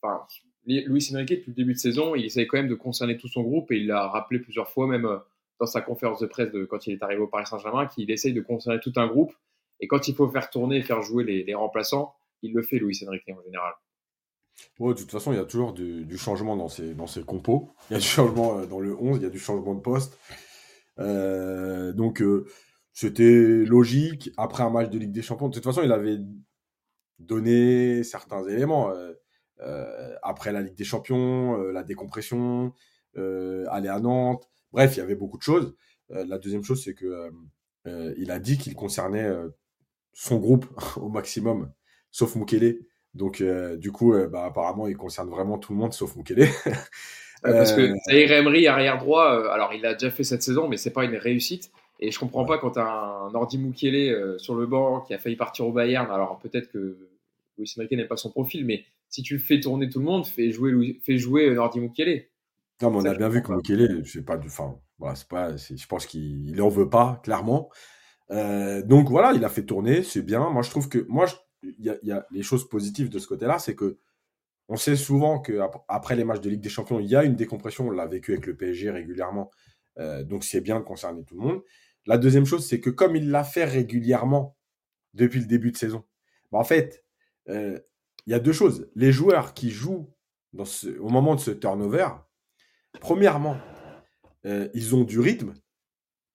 enfin, 0.01 0.25
Luis 0.65 1.11
Enrique, 1.13 1.29
depuis 1.29 1.49
le 1.51 1.55
début 1.55 1.73
de 1.73 1.79
saison, 1.79 2.15
il 2.15 2.25
essaie 2.25 2.45
quand 2.45 2.57
même 2.57 2.67
de 2.67 2.75
concerner 2.75 3.17
tout 3.17 3.27
son 3.27 3.41
groupe 3.41 3.71
et 3.71 3.77
il 3.77 3.87
l'a 3.87 4.07
rappelé 4.07 4.39
plusieurs 4.39 4.69
fois, 4.69 4.87
même 4.87 5.05
euh, 5.05 5.17
dans 5.61 5.67
sa 5.67 5.81
conférence 5.81 6.19
de 6.19 6.25
presse 6.25 6.51
de, 6.51 6.65
quand 6.65 6.87
il 6.87 6.93
est 6.93 7.03
arrivé 7.03 7.21
au 7.21 7.27
Paris 7.27 7.45
Saint-Germain, 7.45 7.85
qu'il 7.85 8.09
essaye 8.09 8.33
de 8.33 8.41
concerner 8.41 8.79
tout 8.81 8.93
un 8.95 9.07
groupe. 9.07 9.31
Et 9.79 9.87
quand 9.87 10.07
il 10.07 10.15
faut 10.15 10.27
faire 10.29 10.49
tourner 10.49 10.81
faire 10.81 11.01
jouer 11.01 11.23
les, 11.23 11.53
remplaçants, 11.53 12.13
il 12.41 12.53
le 12.53 12.63
fait, 12.63 12.77
Luis 12.77 12.99
Enrique, 13.07 13.23
en 13.29 13.41
général. 13.43 13.73
de 14.79 14.93
toute 14.93 15.11
façon, 15.11 15.31
il 15.31 15.37
y 15.37 15.39
a 15.39 15.45
toujours 15.45 15.73
du, 15.73 16.17
changement 16.17 16.57
dans 16.57 16.67
ses, 16.67 16.93
dans 16.95 17.07
ses 17.07 17.23
compos. 17.23 17.69
Il 17.89 17.93
y 17.93 17.95
a 17.95 17.99
du 17.99 18.05
changement 18.05 18.57
euh, 18.57 18.65
dans 18.65 18.79
le 18.79 18.95
11, 18.95 19.17
il 19.17 19.23
y 19.23 19.25
a 19.25 19.29
du 19.29 19.39
changement 19.39 19.75
de 19.75 19.81
poste. 19.81 20.17
Euh, 20.99 21.93
donc, 21.93 22.23
c'était 22.91 23.65
logique. 23.65 24.31
Après 24.37 24.63
un 24.63 24.69
match 24.71 24.89
de 24.89 24.97
Ligue 24.97 25.11
des 25.11 25.21
Champions, 25.21 25.47
de 25.47 25.53
toute 25.53 25.63
façon, 25.63 25.83
il 25.83 25.91
avait 25.91 26.17
donné 27.19 28.03
certains 28.03 28.43
éléments. 28.47 28.91
Euh, 29.61 30.15
après 30.23 30.51
la 30.51 30.61
Ligue 30.61 30.75
des 30.75 30.83
Champions, 30.83 31.59
euh, 31.59 31.71
la 31.71 31.83
décompression, 31.83 32.73
euh, 33.17 33.65
aller 33.69 33.89
à 33.89 33.99
Nantes. 33.99 34.49
Bref, 34.73 34.95
il 34.95 34.99
y 34.99 35.03
avait 35.03 35.15
beaucoup 35.15 35.37
de 35.37 35.43
choses. 35.43 35.75
la 36.09 36.37
deuxième 36.37 36.63
chose, 36.63 36.83
c'est 36.83 36.93
que 36.93 37.31
il 38.17 38.31
a 38.31 38.39
dit 38.39 38.57
qu'il 38.57 38.75
concernait 38.75 39.29
son 40.13 40.37
groupe 40.37 40.65
au 40.97 41.09
maximum, 41.09 41.71
sauf 42.11 42.35
Mukele. 42.35 42.79
Donc, 43.13 43.43
du 43.77 43.91
coup, 43.91 44.13
bah, 44.29 44.45
apparemment, 44.45 44.87
il 44.87 44.95
concerne 44.95 45.29
vraiment 45.29 45.57
tout 45.57 45.73
le 45.73 45.79
monde 45.79 45.93
sauf 45.93 46.15
Mukele. 46.15 46.47
parce 47.43 47.73
que 47.73 47.93
Zaire 48.09 48.31
Emery, 48.31 48.67
arrière 48.67 48.97
droit, 48.97 49.51
alors 49.51 49.73
il 49.73 49.81
l'a 49.81 49.93
déjà 49.93 50.11
fait 50.11 50.23
cette 50.23 50.43
saison, 50.43 50.67
mais 50.67 50.77
c'est 50.77 50.93
pas 50.93 51.05
une 51.05 51.15
réussite. 51.15 51.71
Et 51.99 52.09
je 52.11 52.19
comprends 52.19 52.45
pas 52.45 52.57
quand 52.57 52.71
tu 52.71 52.79
as 52.79 52.87
un 52.87 53.33
Ordi 53.35 53.59
Mukele 53.59 54.39
sur 54.39 54.55
le 54.55 54.65
banc 54.65 55.01
qui 55.01 55.13
a 55.13 55.19
failli 55.19 55.35
partir 55.35 55.67
au 55.67 55.71
Bayern. 55.71 56.09
Alors 56.09 56.39
peut-être 56.39 56.71
que 56.71 56.97
Luis 57.57 57.71
Enrique 57.77 57.91
n'est 57.91 58.05
pas 58.05 58.17
son 58.17 58.31
profil, 58.31 58.65
mais 58.65 58.85
si 59.09 59.21
tu 59.21 59.37
fais 59.37 59.59
tourner 59.59 59.87
tout 59.87 59.99
le 59.99 60.05
monde, 60.05 60.25
fais 60.25 60.51
jouer, 60.51 60.99
fais 61.03 61.17
jouer 61.17 61.53
Nordi 61.53 61.79
Mukele. 61.79 62.25
Non, 62.81 62.89
mais 62.89 62.97
on 62.97 63.05
a 63.05 63.13
bien 63.13 63.29
vu 63.29 63.43
que 63.43 63.51
Mukele, 63.51 64.03
c'est 64.05 64.25
pas 64.25 64.37
du. 64.37 64.47
Enfin, 64.47 64.79
voilà, 64.97 65.15
c'est 65.15 65.27
pas. 65.27 65.55
Je 65.55 65.87
pense 65.87 66.05
qu'il 66.05 66.59
en 66.61 66.69
veut 66.69 66.89
pas, 66.89 67.19
clairement. 67.23 67.69
Euh, 68.31 68.81
donc 68.81 69.09
voilà, 69.09 69.33
il 69.33 69.43
a 69.45 69.49
fait 69.49 69.65
tourner, 69.65 70.03
c'est 70.03 70.21
bien. 70.21 70.49
Moi, 70.49 70.63
je 70.63 70.69
trouve 70.69 70.89
que. 70.89 71.05
Moi, 71.07 71.25
il 71.63 71.99
y, 72.03 72.11
a 72.11 72.25
les 72.31 72.43
choses 72.43 72.67
positives 72.67 73.09
de 73.09 73.19
ce 73.19 73.27
côté-là, 73.27 73.59
c'est 73.59 73.75
que. 73.75 73.99
On 74.67 74.77
sait 74.77 74.95
souvent 74.95 75.39
qu'après 75.39 76.15
les 76.15 76.23
matchs 76.23 76.39
de 76.39 76.49
Ligue 76.49 76.61
des 76.61 76.69
Champions, 76.69 76.99
il 76.99 77.07
y 77.07 77.15
a 77.15 77.23
une 77.23 77.35
décompression. 77.35 77.87
On 77.87 77.91
l'a 77.91 78.07
vécu 78.07 78.31
avec 78.31 78.45
le 78.47 78.55
PSG 78.55 78.89
régulièrement. 78.89 79.51
Euh, 79.99 80.23
donc 80.23 80.43
c'est 80.45 80.61
bien 80.61 80.79
de 80.79 80.85
concerner 80.85 81.23
tout 81.25 81.35
le 81.35 81.41
monde. 81.41 81.61
La 82.05 82.17
deuxième 82.17 82.45
chose, 82.45 82.65
c'est 82.65 82.79
que 82.79 82.89
comme 82.89 83.15
il 83.15 83.29
l'a 83.31 83.43
fait 83.43 83.65
régulièrement 83.65 84.57
depuis 85.13 85.39
le 85.39 85.45
début 85.45 85.71
de 85.71 85.77
saison, 85.77 86.05
bah, 86.51 86.59
en 86.59 86.63
fait, 86.63 87.03
euh, 87.49 87.79
il 88.25 88.31
y 88.31 88.33
a 88.33 88.39
deux 88.39 88.53
choses. 88.53 88.89
Les 88.95 89.11
joueurs 89.11 89.53
qui 89.53 89.71
jouent 89.71 90.13
dans 90.53 90.65
ce, 90.65 90.87
au 90.99 91.09
moment 91.09 91.35
de 91.35 91.39
ce 91.41 91.51
turnover, 91.51 92.07
premièrement, 92.99 93.57
euh, 94.45 94.67
ils 94.73 94.95
ont 94.95 95.03
du 95.03 95.19
rythme. 95.19 95.53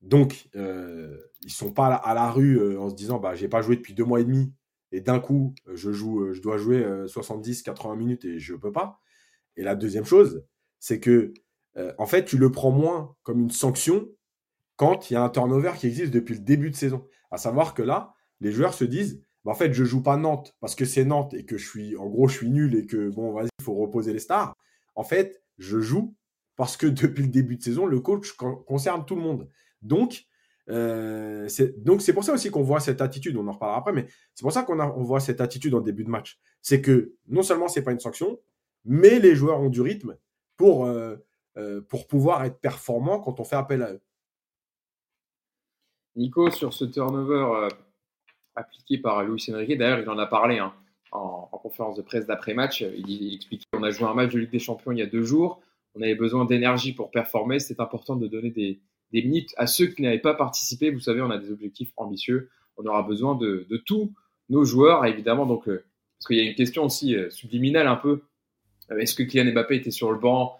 Donc, 0.00 0.48
euh, 0.56 1.16
ils 1.42 1.50
sont 1.50 1.72
pas 1.72 1.94
à 1.94 2.14
la, 2.14 2.30
rue 2.30 2.58
euh, 2.58 2.80
en 2.80 2.88
se 2.88 2.94
disant 2.94 3.18
bah, 3.18 3.34
j'ai 3.34 3.48
pas 3.48 3.62
joué 3.62 3.76
depuis 3.76 3.94
deux 3.94 4.04
mois 4.04 4.20
et 4.20 4.24
demi 4.24 4.52
et 4.92 5.00
d'un 5.00 5.18
coup, 5.18 5.54
je, 5.72 5.92
joue, 5.92 6.32
je 6.32 6.40
dois 6.40 6.58
jouer 6.58 6.86
70, 7.08 7.62
80 7.62 7.96
minutes 7.96 8.24
et 8.24 8.38
je 8.38 8.54
peux 8.54 8.72
pas. 8.72 9.00
Et 9.56 9.62
la 9.62 9.74
deuxième 9.74 10.04
chose, 10.04 10.44
c'est 10.78 11.00
que 11.00 11.34
en 11.98 12.06
fait, 12.06 12.24
tu 12.24 12.38
le 12.38 12.50
prends 12.50 12.70
moins 12.70 13.14
comme 13.22 13.40
une 13.40 13.50
sanction 13.50 14.08
quand 14.76 15.10
il 15.10 15.14
y 15.14 15.16
a 15.16 15.22
un 15.22 15.28
turnover 15.28 15.72
qui 15.76 15.88
existe 15.88 16.12
depuis 16.12 16.34
le 16.34 16.40
début 16.40 16.70
de 16.70 16.76
saison. 16.76 17.06
À 17.30 17.36
savoir 17.36 17.74
que 17.74 17.82
là, 17.82 18.14
les 18.40 18.52
joueurs 18.52 18.74
se 18.74 18.84
disent 18.84 19.20
bah, 19.46 19.52
en 19.52 19.54
fait, 19.54 19.72
je 19.72 19.84
joue 19.84 20.02
pas 20.02 20.16
Nantes 20.16 20.54
parce 20.60 20.74
que 20.74 20.84
c'est 20.84 21.04
Nantes 21.04 21.32
et 21.34 21.44
que 21.44 21.56
je 21.56 21.68
suis, 21.68 21.96
en 21.96 22.06
gros, 22.06 22.26
je 22.28 22.36
suis 22.36 22.50
nul 22.50 22.74
et 22.74 22.84
que, 22.84 23.10
bon, 23.10 23.32
vas-y, 23.32 23.48
il 23.60 23.64
faut 23.64 23.74
reposer 23.74 24.12
les 24.12 24.18
stars. 24.18 24.56
En 24.94 25.04
fait, 25.04 25.40
je 25.58 25.80
joue 25.80 26.16
parce 26.56 26.76
que 26.76 26.86
depuis 26.86 27.22
le 27.22 27.28
début 27.28 27.56
de 27.56 27.62
saison, 27.62 27.86
le 27.86 28.00
coach 28.00 28.32
concerne 28.32 29.04
tout 29.04 29.14
le 29.14 29.22
monde. 29.22 29.48
Donc, 29.82 30.26
euh, 30.68 31.46
c'est 31.48 31.82
donc 31.84 32.02
c'est 32.02 32.12
pour 32.12 32.24
ça 32.24 32.32
aussi 32.32 32.50
qu'on 32.50 32.62
voit 32.62 32.80
cette 32.80 33.00
attitude. 33.00 33.36
On 33.36 33.46
en 33.46 33.52
reparlera 33.52 33.78
après, 33.78 33.92
mais 33.92 34.06
c'est 34.34 34.42
pour 34.42 34.52
ça 34.52 34.62
qu'on 34.62 34.80
on 34.80 35.02
voit 35.02 35.20
cette 35.20 35.40
attitude 35.40 35.74
en 35.74 35.80
début 35.80 36.02
de 36.02 36.10
match. 36.10 36.40
C'est 36.62 36.80
que 36.80 37.14
non 37.28 37.42
seulement 37.42 37.68
c'est 37.68 37.82
pas 37.82 37.92
une 37.92 38.00
sanction, 38.00 38.40
mais 38.84 39.20
les 39.20 39.36
joueurs 39.36 39.60
ont 39.60 39.68
du 39.68 39.80
rythme 39.80 40.16
pour, 40.56 40.86
euh, 40.86 41.16
euh, 41.58 41.82
pour 41.82 42.06
pouvoir 42.08 42.44
être 42.44 42.58
performants 42.58 43.20
quand 43.20 43.38
on 43.38 43.44
fait 43.44 43.56
appel 43.56 43.82
à 43.82 43.92
eux. 43.92 44.00
Nico, 46.16 46.50
sur 46.50 46.72
ce 46.72 46.86
turnover 46.86 47.68
appliqué 48.54 48.96
par 48.96 49.22
Luis 49.22 49.44
Enrique, 49.52 49.76
d'ailleurs, 49.76 50.00
il 50.00 50.08
en 50.08 50.18
a 50.18 50.26
parlé 50.26 50.58
hein, 50.58 50.72
en, 51.12 51.46
conférence 51.62 51.94
de 51.94 52.00
presse 52.00 52.26
d'après-match. 52.26 52.80
Il, 52.80 53.10
il 53.10 53.34
expliquait 53.34 53.66
qu'on 53.70 53.82
a 53.82 53.90
joué 53.90 54.08
un 54.08 54.14
match 54.14 54.32
de 54.32 54.38
Ligue 54.38 54.50
des 54.50 54.58
Champions 54.58 54.92
il 54.92 54.98
y 54.98 55.02
a 55.02 55.06
deux 55.06 55.24
jours. 55.24 55.60
On 55.96 56.02
avait 56.02 56.14
besoin 56.14 56.44
d'énergie 56.44 56.92
pour 56.92 57.10
performer. 57.10 57.58
C'est 57.58 57.80
important 57.80 58.16
de 58.16 58.26
donner 58.26 58.50
des, 58.50 58.80
minutes 59.12 59.54
à 59.56 59.66
ceux 59.66 59.86
qui 59.86 60.02
n'avaient 60.02 60.18
pas 60.18 60.34
participé. 60.34 60.90
Vous 60.90 61.00
savez, 61.00 61.22
on 61.22 61.30
a 61.30 61.38
des 61.38 61.50
objectifs 61.50 61.90
ambitieux. 61.96 62.50
On 62.76 62.84
aura 62.84 63.02
besoin 63.02 63.34
de, 63.34 63.66
tous 63.86 64.12
nos 64.50 64.64
joueurs, 64.64 65.06
évidemment. 65.06 65.46
Donc, 65.46 65.68
euh, 65.68 65.84
parce 66.18 66.28
qu'il 66.28 66.36
y 66.36 66.40
a 66.40 66.44
une 66.44 66.54
question 66.54 66.84
aussi 66.84 67.16
euh, 67.16 67.30
subliminale 67.30 67.86
un 67.86 67.96
peu. 67.96 68.22
Euh, 68.90 68.98
est-ce 68.98 69.14
que 69.14 69.22
Kylian 69.22 69.52
Mbappé 69.52 69.76
était 69.76 69.90
sur 69.90 70.12
le 70.12 70.18
banc 70.18 70.58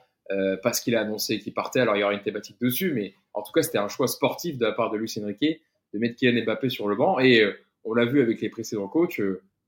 parce 0.63 0.81
qu'il 0.81 0.97
a 0.97 1.03
annoncé 1.03 1.39
qu'il 1.39 1.53
partait? 1.55 1.81
Alors, 1.81 1.97
il 1.97 2.01
y 2.01 2.03
aura 2.03 2.15
une 2.15 2.23
thématique 2.23 2.59
dessus, 2.61 2.93
mais 2.93 3.15
en 3.35 3.43
tout 3.43 3.53
cas, 3.53 3.63
c'était 3.63 3.79
un 3.79 3.89
choix 3.89 4.09
sportif 4.09 4.57
de 4.57 4.65
la 4.65 4.73
part 4.73 4.91
de 4.91 4.97
Luis 4.97 5.13
Enrique 5.23 5.61
de 5.93 5.99
mettre 5.99 6.17
Kylian 6.17 6.45
Mbappé 6.45 6.71
sur 6.71 6.89
le 6.89 6.97
banc. 6.97 7.21
Et 7.21 7.45
on 7.85 7.93
l'a 7.93 8.07
vu 8.07 8.23
avec 8.23 8.41
les 8.41 8.49
précédents 8.49 8.89
coachs. 8.89 9.21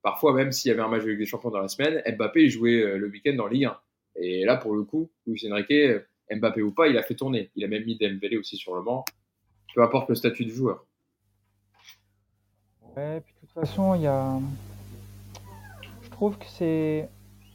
parfois, 0.03 0.33
même 0.33 0.51
s'il 0.51 0.71
y 0.71 0.73
avait 0.73 0.83
un 0.83 0.89
match 0.89 1.05
Ligue 1.05 1.19
des 1.19 1.27
Champions 1.27 1.51
dans 1.51 1.61
la 1.61 1.69
semaine, 1.69 2.03
Mbappé 2.17 2.49
jouait 2.49 2.99
le 2.99 3.07
week-end 3.09 3.35
dans 3.35 3.47
Ligue 3.47 3.67
1. 3.67 3.79
Et 4.21 4.45
là, 4.45 4.57
pour 4.57 4.75
le 4.75 4.85
coup, 4.85 5.11
Luis 5.27 5.47
Enrique, 5.51 5.73
Mbappé 6.31 6.63
ou 6.63 6.73
pas, 6.73 6.89
il 6.89 6.99
a 6.99 7.03
fait 7.03 7.15
tourner. 7.15 7.51
Il 7.55 7.65
a 7.65 7.69
même 7.69 7.85
mis 7.85 7.97
Dembélé 7.97 8.37
aussi 8.37 8.57
sur 8.57 8.75
le 8.75 8.83
banc. 8.83 9.05
Peu 9.75 9.83
importe 9.83 10.09
le 10.09 10.15
statut 10.15 10.45
du 10.45 10.53
joueur. 10.53 10.85
Ouais, 12.97 13.21
puis 13.21 13.35
de 13.35 13.41
toute 13.41 13.55
façon, 13.55 13.95
il 13.95 14.03
y 14.03 14.07
a. 14.07 14.39
Je 16.03 16.11
trouve 16.11 16.37
que 16.37 16.47
c'est 16.47 17.09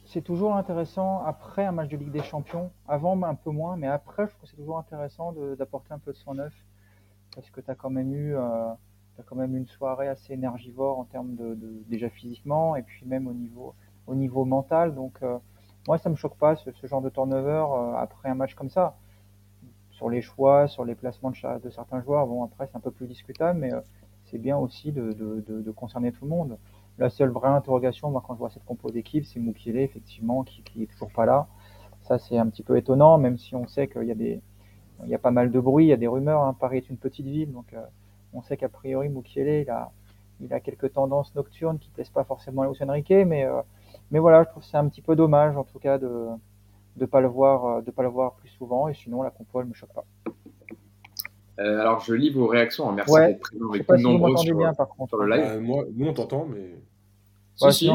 c'est 0.06 0.22
toujours 0.22 0.54
intéressant 0.54 1.24
après 1.24 1.64
un 1.64 1.72
match 1.72 1.90
de 1.90 1.96
Ligue 1.96 2.12
des 2.12 2.22
Champions. 2.22 2.70
Avant, 2.86 3.20
un 3.22 3.34
peu 3.34 3.50
moins, 3.50 3.76
mais 3.76 3.88
après, 3.88 4.26
je 4.26 4.30
trouve 4.30 4.42
que 4.42 4.48
c'est 4.48 4.56
toujours 4.56 4.78
intéressant 4.78 5.32
d'apporter 5.58 5.92
un 5.92 5.98
peu 5.98 6.12
de 6.12 6.16
sang 6.16 6.34
neuf 6.34 6.54
parce 7.34 7.50
que 7.50 7.60
tu 7.60 7.68
as 7.68 7.74
quand 7.74 7.90
même 7.90 8.14
eu 8.14 8.36
euh, 8.36 8.68
quand 9.26 9.34
même 9.34 9.56
une 9.56 9.66
soirée 9.66 10.06
assez 10.06 10.34
énergivore 10.34 11.00
en 11.00 11.04
termes 11.04 11.34
de, 11.34 11.56
déjà 11.88 12.08
physiquement 12.08 12.76
et 12.76 12.82
puis 12.82 13.04
même 13.06 13.26
au 13.26 13.32
niveau 13.32 13.74
au 14.06 14.14
niveau 14.14 14.44
mental. 14.44 14.94
Donc 14.94 15.18
euh, 15.22 15.38
moi, 15.86 15.98
ça 15.98 16.08
me 16.08 16.16
choque 16.16 16.36
pas 16.36 16.56
ce, 16.56 16.70
genre 16.86 17.02
de 17.02 17.10
turnover 17.10 17.66
euh, 17.70 17.96
après 17.96 18.28
un 18.28 18.34
match 18.34 18.54
comme 18.54 18.70
ça. 18.70 18.96
Sur 19.90 20.10
les 20.10 20.22
choix, 20.22 20.66
sur 20.66 20.84
les 20.84 20.94
placements 20.94 21.30
de, 21.30 21.58
de 21.60 21.70
certains 21.70 22.02
joueurs, 22.02 22.26
bon 22.26 22.42
après 22.42 22.66
c'est 22.66 22.76
un 22.76 22.80
peu 22.80 22.90
plus 22.90 23.06
discutable, 23.06 23.60
mais 23.60 23.70
c'est 24.24 24.38
bien 24.38 24.56
aussi 24.56 24.92
de, 24.92 25.12
de, 25.12 25.70
concerner 25.70 26.12
tout 26.12 26.24
le 26.24 26.30
monde. 26.30 26.58
La 26.98 27.10
seule 27.10 27.30
vraie 27.30 27.48
interrogation, 27.48 28.10
moi, 28.10 28.22
quand 28.26 28.34
je 28.34 28.38
vois 28.38 28.50
cette 28.50 28.64
compo 28.64 28.90
d'équipe, 28.90 29.24
c'est 29.24 29.40
Moukielé, 29.40 29.82
effectivement, 29.82 30.44
qui, 30.44 30.62
qui 30.62 30.82
est 30.82 30.86
toujours 30.86 31.12
pas 31.12 31.26
là. 31.26 31.48
Ça, 32.02 32.18
c'est 32.18 32.38
un 32.38 32.48
petit 32.48 32.62
peu 32.62 32.76
étonnant, 32.76 33.18
même 33.18 33.38
si 33.38 33.54
on 33.54 33.66
sait 33.66 33.88
qu'il 33.88 34.04
y 34.04 34.10
a 34.10 34.14
des, 34.14 34.40
il 35.04 35.08
y 35.08 35.14
a 35.14 35.18
pas 35.18 35.30
mal 35.30 35.50
de 35.50 35.60
bruit, 35.60 35.86
il 35.86 35.88
y 35.88 35.92
a 35.92 35.96
des 35.96 36.06
rumeurs. 36.06 36.42
Hein. 36.42 36.56
Paris 36.58 36.78
est 36.78 36.90
une 36.90 36.96
petite 36.96 37.26
ville, 37.26 37.52
donc 37.52 37.72
euh, 37.72 37.84
on 38.32 38.42
sait 38.42 38.56
qu'a 38.56 38.68
priori 38.68 39.08
Moukielé, 39.08 39.62
il 39.62 39.70
a, 39.70 39.92
il 40.40 40.52
a 40.52 40.60
quelques 40.60 40.92
tendances 40.92 41.34
nocturnes 41.34 41.78
qui 41.78 41.90
plaisent 41.90 42.10
pas 42.10 42.24
forcément 42.24 42.62
à 42.62 42.66
Luis 42.66 42.76
Enrique, 42.82 43.10
mais, 43.10 43.44
euh, 43.44 43.62
mais 44.10 44.18
voilà, 44.18 44.44
je 44.44 44.48
trouve 44.50 44.62
que 44.62 44.68
c'est 44.68 44.76
un 44.76 44.88
petit 44.88 45.02
peu 45.02 45.16
dommage, 45.16 45.56
en 45.56 45.64
tout 45.64 45.78
cas, 45.78 45.98
de 45.98 46.28
de 46.96 47.06
pas 47.06 47.20
le 47.20 47.28
voir, 47.28 47.66
euh, 47.66 47.82
de 47.82 47.90
pas 47.90 48.02
le 48.02 48.08
voir 48.08 48.34
plus 48.34 48.48
souvent. 48.48 48.88
Et 48.88 48.94
sinon, 48.94 49.22
la 49.22 49.30
compo, 49.30 49.60
elle 49.60 49.66
me 49.66 49.74
choque 49.74 49.92
pas. 49.92 50.04
Euh, 51.60 51.80
alors, 51.80 52.00
je 52.00 52.14
lis 52.14 52.30
vos 52.30 52.46
réactions. 52.46 52.90
Merci 52.92 53.12
ouais. 53.12 53.28
d'être 53.28 53.40
présent 53.40 53.70
avec 53.70 53.88
nous 53.88 54.12
nombreux 54.12 54.36
sur, 54.36 54.56
bien, 54.56 54.74
par 54.74 54.88
contre. 54.88 55.16
le 55.18 55.34
live. 55.34 55.44
Euh, 55.44 55.60
moi, 55.60 55.84
nous, 55.94 56.06
on 56.06 56.12
t'entend, 56.12 56.46
mais. 56.46 56.74
Ouais, 57.60 57.72
si, 57.72 57.90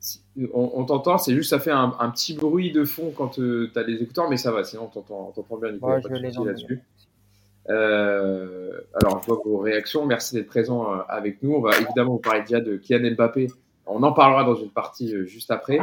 si. 0.00 0.22
On, 0.52 0.70
on 0.74 0.84
t'entend, 0.84 1.18
c'est 1.18 1.34
juste 1.34 1.50
ça 1.50 1.58
fait 1.58 1.70
un, 1.70 1.96
un, 1.98 2.10
petit 2.10 2.34
bruit 2.34 2.70
de 2.70 2.84
fond 2.84 3.12
quand 3.16 3.28
tu 3.28 3.70
as 3.74 3.82
les 3.82 4.02
écouteurs, 4.02 4.28
mais 4.28 4.36
ça 4.36 4.52
va, 4.52 4.62
sinon 4.64 4.90
on 4.94 5.32
t'entend 5.32 5.56
bien, 5.56 5.72
Nicolas. 5.72 5.96
Ouais, 5.96 6.02
je 6.02 6.14
les 6.14 6.30
là-dessus. 6.30 6.82
Euh, 7.70 8.80
alors, 8.94 9.22
je 9.22 9.26
vois 9.26 9.40
vos 9.44 9.58
réactions. 9.58 10.04
Merci 10.04 10.34
d'être 10.34 10.46
présent 10.46 10.86
avec 11.08 11.42
nous. 11.42 11.54
On 11.54 11.60
va 11.60 11.76
évidemment 11.78 12.12
vous 12.12 12.18
parler 12.18 12.42
déjà 12.42 12.60
de 12.60 12.76
Kylian 12.76 13.14
Mbappé. 13.14 13.48
On 13.86 14.02
en 14.02 14.12
parlera 14.12 14.44
dans 14.44 14.56
une 14.56 14.70
partie 14.70 15.14
euh, 15.14 15.24
juste 15.26 15.50
après. 15.50 15.78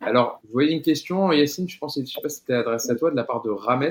Alors, 0.00 0.40
vous 0.44 0.52
voyez 0.52 0.72
une 0.72 0.82
question, 0.82 1.32
Yacine, 1.32 1.68
je 1.68 1.78
pense, 1.78 1.98
je 1.98 2.04
sais 2.04 2.20
pas 2.20 2.28
si 2.28 2.38
c'était 2.38 2.54
adressé 2.54 2.90
à 2.90 2.94
toi, 2.94 3.10
de 3.10 3.16
la 3.16 3.24
part 3.24 3.42
de 3.42 3.50
Rames. 3.50 3.88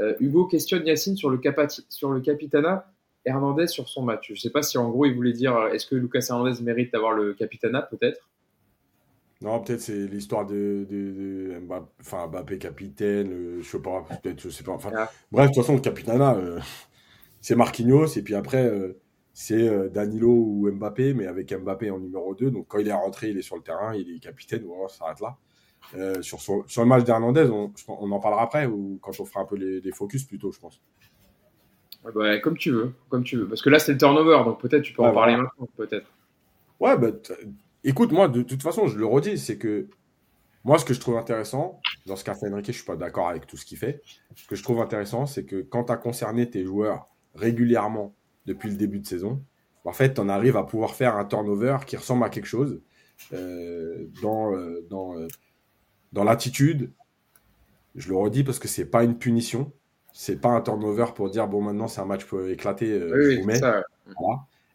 Euh, 0.00 0.14
Hugo 0.20 0.46
questionne 0.46 0.86
Yacine 0.86 1.16
sur 1.16 1.30
le, 1.30 1.38
capati 1.38 1.84
sur 1.88 2.10
le 2.10 2.20
capitana 2.20 2.86
Hernandez 3.24 3.66
sur 3.66 3.88
son 3.88 4.02
match. 4.02 4.28
Je 4.28 4.32
ne 4.32 4.38
sais 4.38 4.50
pas 4.50 4.62
si 4.62 4.78
en 4.78 4.88
gros 4.88 5.04
il 5.04 5.14
voulait 5.14 5.32
dire 5.32 5.56
euh, 5.56 5.72
est-ce 5.72 5.86
que 5.86 5.94
Lucas 5.94 6.26
Hernandez 6.30 6.62
mérite 6.62 6.92
d'avoir 6.92 7.12
le 7.12 7.34
capitana 7.34 7.82
peut-être? 7.82 8.28
Non, 9.42 9.60
peut-être 9.60 9.80
c'est 9.80 10.06
l'histoire 10.06 10.46
de, 10.46 10.86
de, 10.88 11.58
Mbappé, 11.60 11.86
enfin, 12.00 12.26
Mbappé 12.28 12.58
capitaine, 12.58 13.32
euh, 13.32 13.62
je 13.62 13.68
sais 13.68 13.78
pas, 13.78 14.06
peut-être, 14.22 14.40
je 14.40 14.48
sais 14.48 14.64
pas. 14.64 14.72
Enfin, 14.72 14.90
ah. 14.96 15.10
Bref, 15.32 15.50
de 15.50 15.54
toute 15.54 15.62
façon, 15.62 15.74
le 15.74 15.80
capitana, 15.80 16.36
c'est 17.40 17.56
Marquinhos 17.56 18.06
et 18.16 18.22
puis 18.22 18.34
après 18.34 18.70
c'est 19.32 19.90
Danilo 19.90 20.30
ou 20.30 20.70
Mbappé, 20.70 21.14
mais 21.14 21.26
avec 21.26 21.52
Mbappé 21.52 21.90
en 21.90 21.98
numéro 21.98 22.34
2. 22.34 22.50
Donc 22.50 22.66
quand 22.68 22.78
il 22.78 22.88
est 22.88 22.92
rentré, 22.92 23.30
il 23.30 23.38
est 23.38 23.42
sur 23.42 23.56
le 23.56 23.62
terrain, 23.62 23.94
il 23.94 24.14
est 24.14 24.18
capitaine, 24.18 24.64
voilà, 24.64 24.88
ça 24.88 24.98
s'arrête 24.98 25.20
là. 25.20 25.36
Euh, 25.96 26.22
sur, 26.22 26.40
sur, 26.40 26.82
le 26.82 26.84
match 26.84 27.04
d'Hernandez, 27.04 27.48
on, 27.50 27.72
on, 27.88 28.12
en 28.12 28.20
parlera 28.20 28.42
après 28.42 28.66
ou 28.66 28.98
quand 29.02 29.18
on 29.18 29.24
fera 29.24 29.40
un 29.40 29.44
peu 29.44 29.56
les, 29.56 29.92
focus 29.92 30.24
plutôt, 30.24 30.52
je 30.52 30.60
pense. 30.60 30.80
Bah, 32.04 32.38
comme 32.38 32.56
tu 32.56 32.70
veux, 32.70 32.92
comme 33.08 33.24
tu 33.24 33.36
veux. 33.36 33.48
Parce 33.48 33.60
que 33.60 33.70
là, 33.70 33.78
c'est 33.78 33.92
le 33.92 33.98
turnover, 33.98 34.42
donc 34.44 34.60
peut-être 34.60 34.82
tu 34.82 34.92
peux 34.92 35.02
en 35.02 35.12
parler 35.12 35.36
maintenant, 35.36 35.68
peut-être. 35.76 36.06
Ouais, 36.78 36.96
bah, 36.96 37.08
écoute, 37.82 38.12
moi, 38.12 38.28
de, 38.28 38.42
toute 38.42 38.62
façon, 38.62 38.86
je 38.86 38.98
le 38.98 39.04
redis, 39.04 39.36
c'est 39.36 39.58
que 39.58 39.88
moi, 40.64 40.78
ce 40.78 40.84
que 40.84 40.94
je 40.94 41.00
trouve 41.00 41.16
intéressant, 41.16 41.80
dans 42.06 42.16
ce 42.16 42.24
qu'a 42.24 42.34
fait 42.34 42.48
Enrique, 42.48 42.66
je 42.66 42.72
suis 42.72 42.84
pas 42.84 42.96
d'accord 42.96 43.28
avec 43.28 43.46
tout 43.46 43.56
ce 43.56 43.64
qu'il 43.64 43.78
fait. 43.78 44.02
Ce 44.36 44.46
que 44.46 44.54
je 44.54 44.62
trouve 44.62 44.80
intéressant, 44.80 45.26
c'est 45.26 45.44
que 45.44 45.60
quand 45.62 45.84
tu 45.84 45.92
as 45.92 45.96
concerné 45.96 46.48
tes 46.48 46.64
joueurs 46.64 47.08
régulièrement 47.34 48.14
depuis 48.46 48.70
le 48.70 48.76
début 48.76 49.00
de 49.00 49.06
saison, 49.06 49.42
en 49.84 49.92
fait, 49.92 50.14
tu 50.14 50.20
en 50.20 50.28
arrives 50.28 50.56
à 50.56 50.64
pouvoir 50.64 50.94
faire 50.94 51.16
un 51.16 51.24
turnover 51.24 51.78
qui 51.86 51.96
ressemble 51.96 52.24
à 52.24 52.28
quelque 52.28 52.46
chose 52.46 52.80
euh, 53.32 54.06
dans, 54.22 54.54
euh, 54.54 54.86
dans, 54.88 55.14
dans 56.12 56.24
l'attitude, 56.24 56.92
je 57.94 58.08
le 58.08 58.16
redis 58.16 58.44
parce 58.44 58.58
que 58.58 58.68
c'est 58.68 58.86
pas 58.86 59.04
une 59.04 59.18
punition, 59.18 59.72
c'est 60.12 60.40
pas 60.40 60.48
un 60.48 60.60
turnover 60.60 61.06
pour 61.14 61.30
dire 61.30 61.48
bon 61.48 61.62
maintenant 61.62 61.88
c'est 61.88 62.00
un 62.00 62.06
match 62.06 62.24
pour 62.24 62.42
éclater, 62.46 62.90
euh, 62.92 63.54
ça. 63.54 63.82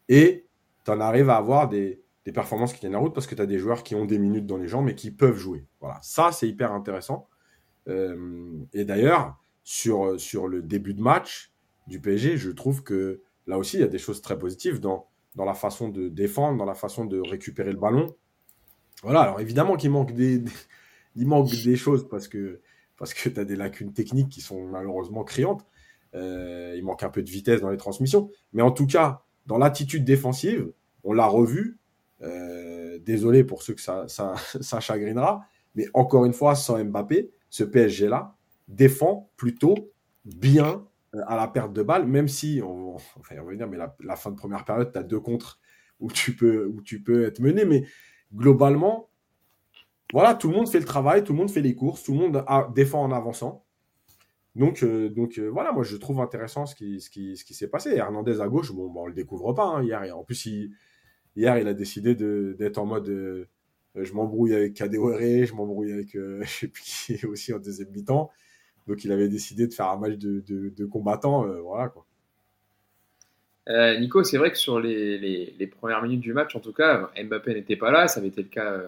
Et 0.08 0.46
tu 0.84 0.92
en 0.92 1.00
arrives 1.00 1.30
à 1.30 1.38
avoir 1.38 1.68
des, 1.68 2.02
des, 2.26 2.32
performances 2.32 2.74
qui 2.74 2.80
tiennent 2.80 2.94
la 2.94 3.00
route 3.00 3.14
parce 3.14 3.28
que 3.28 3.36
tu 3.36 3.42
as 3.42 3.46
des 3.46 3.58
joueurs 3.58 3.84
qui 3.84 3.96
ont 3.96 4.06
des 4.06 4.20
minutes 4.20 4.46
dans 4.46 4.58
les 4.58 4.68
jambes 4.68 4.86
mais 4.86 4.96
qui 4.96 5.12
peuvent 5.12 5.38
jouer. 5.38 5.66
Voilà, 5.80 6.00
ça 6.02 6.32
c'est 6.32 6.48
hyper 6.48 6.72
intéressant. 6.72 7.28
Euh, 7.88 8.54
et 8.74 8.86
d'ailleurs, 8.86 9.38
sur, 9.64 10.20
sur 10.20 10.48
le 10.48 10.62
début 10.62 10.94
de 10.94 11.02
match 11.02 11.52
du 11.88 12.00
PSG, 12.00 12.38
je 12.38 12.52
trouve 12.52 12.84
que 12.84 13.22
là 13.48 13.58
aussi 13.58 13.78
il 13.78 13.82
y 13.82 13.84
a 13.84 13.88
des 13.88 13.98
choses 13.98 14.22
très 14.22 14.38
positives 14.38 14.80
dans, 14.80 15.08
dans 15.36 15.46
la 15.46 15.54
façon 15.54 15.90
de 15.90 16.10
défendre, 16.10 16.58
dans 16.58 16.66
la 16.66 16.76
façon 16.76 17.06
de 17.06 17.20
récupérer 17.20 17.72
le 17.72 17.78
ballon. 17.78 18.16
Voilà, 19.04 19.22
alors 19.22 19.40
évidemment 19.40 19.76
qu'il 19.76 19.92
manque 19.92 20.14
des, 20.14 20.44
il 21.16 21.28
manque 21.28 21.52
des 21.64 21.76
choses 21.76 22.08
parce 22.08 22.28
que, 22.28 22.62
parce 22.98 23.14
que 23.14 23.30
tu 23.30 23.40
as 23.40 23.46
des 23.46 23.56
lacunes 23.56 23.94
techniques 23.94 24.30
qui 24.30 24.42
sont 24.42 24.66
malheureusement 24.66 25.24
criantes. 25.24 25.66
Euh, 26.14 26.74
il 26.78 26.84
manque 26.84 27.04
un 27.04 27.10
peu 27.10 27.22
de 27.22 27.30
vitesse 27.30 27.62
dans 27.62 27.70
les 27.70 27.78
transmissions. 27.78 28.30
Mais 28.54 28.62
en 28.62 28.72
tout 28.72 28.88
cas, 28.88 29.24
dans 29.46 29.58
l'attitude 29.58 30.06
défensive, 30.06 30.72
on 31.04 31.14
l'a 31.14 31.28
revu. 31.28 31.78
Euh, 32.22 32.98
désolé 33.00 33.44
pour 33.44 33.62
ceux 33.62 33.74
que 33.74 33.82
ça, 33.82 34.08
ça, 34.08 34.36
ça, 34.62 34.80
chagrinera. 34.80 35.46
Mais 35.76 35.88
encore 35.94 36.26
une 36.26 36.34
fois, 36.34 36.56
sans 36.56 36.84
Mbappé, 36.84 37.32
ce 37.50 37.64
PSG-là 37.64 38.36
défend 38.68 39.30
plutôt 39.36 39.92
bien 40.24 40.86
à 41.28 41.36
la 41.36 41.48
perte 41.48 41.74
de 41.74 41.84
balle, 41.84 42.06
même 42.06 42.28
si, 42.28 42.62
on, 42.64 42.98
va 42.98 43.36
y 43.36 43.40
revenir, 43.40 43.68
mais 43.68 43.78
la, 43.78 44.16
fin 44.16 44.32
de 44.32 44.36
première 44.36 44.66
période, 44.66 44.92
tu 44.92 45.00
as 45.00 45.04
deux 45.04 45.20
contre 45.20 45.60
où 46.00 46.12
tu, 46.12 46.36
peux, 46.36 46.66
où 46.66 46.82
tu 46.82 47.02
peux 47.02 47.26
être 47.26 47.40
mené. 47.40 47.66
Mais 47.66 47.86
globalement, 48.34 49.10
voilà, 50.14 50.36
tout 50.36 50.50
le 50.50 50.56
monde 50.56 50.70
fait 50.70 50.80
le 50.80 50.86
travail, 50.86 51.24
tout 51.24 51.34
le 51.34 51.40
monde 51.40 51.52
fait 51.52 51.62
les 51.62 51.76
courses, 51.76 52.04
tout 52.04 52.14
le 52.14 52.20
monde 52.20 52.46
défend 52.74 53.04
en 53.04 53.12
avançant. 53.12 53.66
Donc, 54.56 54.84
euh, 54.84 55.10
donc 55.10 55.38
euh, 55.38 55.50
voilà, 55.50 55.74
moi 55.74 55.84
je 55.84 55.98
trouve 55.98 56.22
intéressant 56.22 56.66
ce 56.66 56.76
qui, 56.76 57.02
ce 57.02 57.10
qui, 57.10 57.36
ce 57.36 57.44
qui 57.44 57.54
s'est 57.54 57.68
passé. 57.68 57.92
Hernandez 57.92 58.40
à 58.40 58.48
gauche, 58.48 58.72
bon, 58.72 58.90
bon 58.90 59.04
on 59.04 59.08
le 59.08 59.14
découvre 59.14 59.54
pas 59.54 59.66
hein, 59.66 59.84
hier. 59.84 60.18
En 60.18 60.24
plus, 60.24 60.46
hier, 61.36 61.58
il 61.58 61.68
a 61.68 61.74
décidé 61.74 62.16
d'être 62.16 62.78
en 62.78 62.86
mode 62.86 63.10
euh, 63.10 63.50
je 63.96 64.14
m'embrouille 64.14 64.54
avec 64.54 64.74
Kadewere, 64.74 65.46
je 65.46 65.54
m'embrouille 65.54 65.92
avec 65.92 66.12
je 66.14 66.46
sais 66.46 66.68
plus 66.68 66.84
qui 66.84 67.26
aussi 67.26 67.54
en 67.54 67.60
deuxième 67.60 67.90
mi-temps. 67.92 68.30
Donc 68.88 69.04
il 69.04 69.12
avait 69.12 69.30
décidé 69.30 69.68
de 69.68 69.74
faire 69.74 69.90
un 69.90 69.98
match 69.98 70.16
de, 70.16 70.44
de, 70.48 70.86
combattants, 70.86 71.46
voilà 71.64 71.90
quoi. 71.90 72.06
Nico, 74.00 74.24
c'est 74.24 74.38
vrai 74.38 74.52
que 74.52 74.58
sur 74.58 74.80
les, 74.80 75.18
les, 75.18 75.68
premières 75.68 76.04
minutes 76.04 76.22
du 76.22 76.34
match, 76.34 76.56
en 76.56 76.60
tout 76.60 76.74
cas, 76.74 77.10
Mbappé 77.18 77.56
n'était 77.56 77.76
pas 77.76 77.90
là, 77.90 78.08
ça 78.08 78.20
avait 78.20 78.30
été 78.30 78.44
le 78.44 78.50
cas 78.50 78.80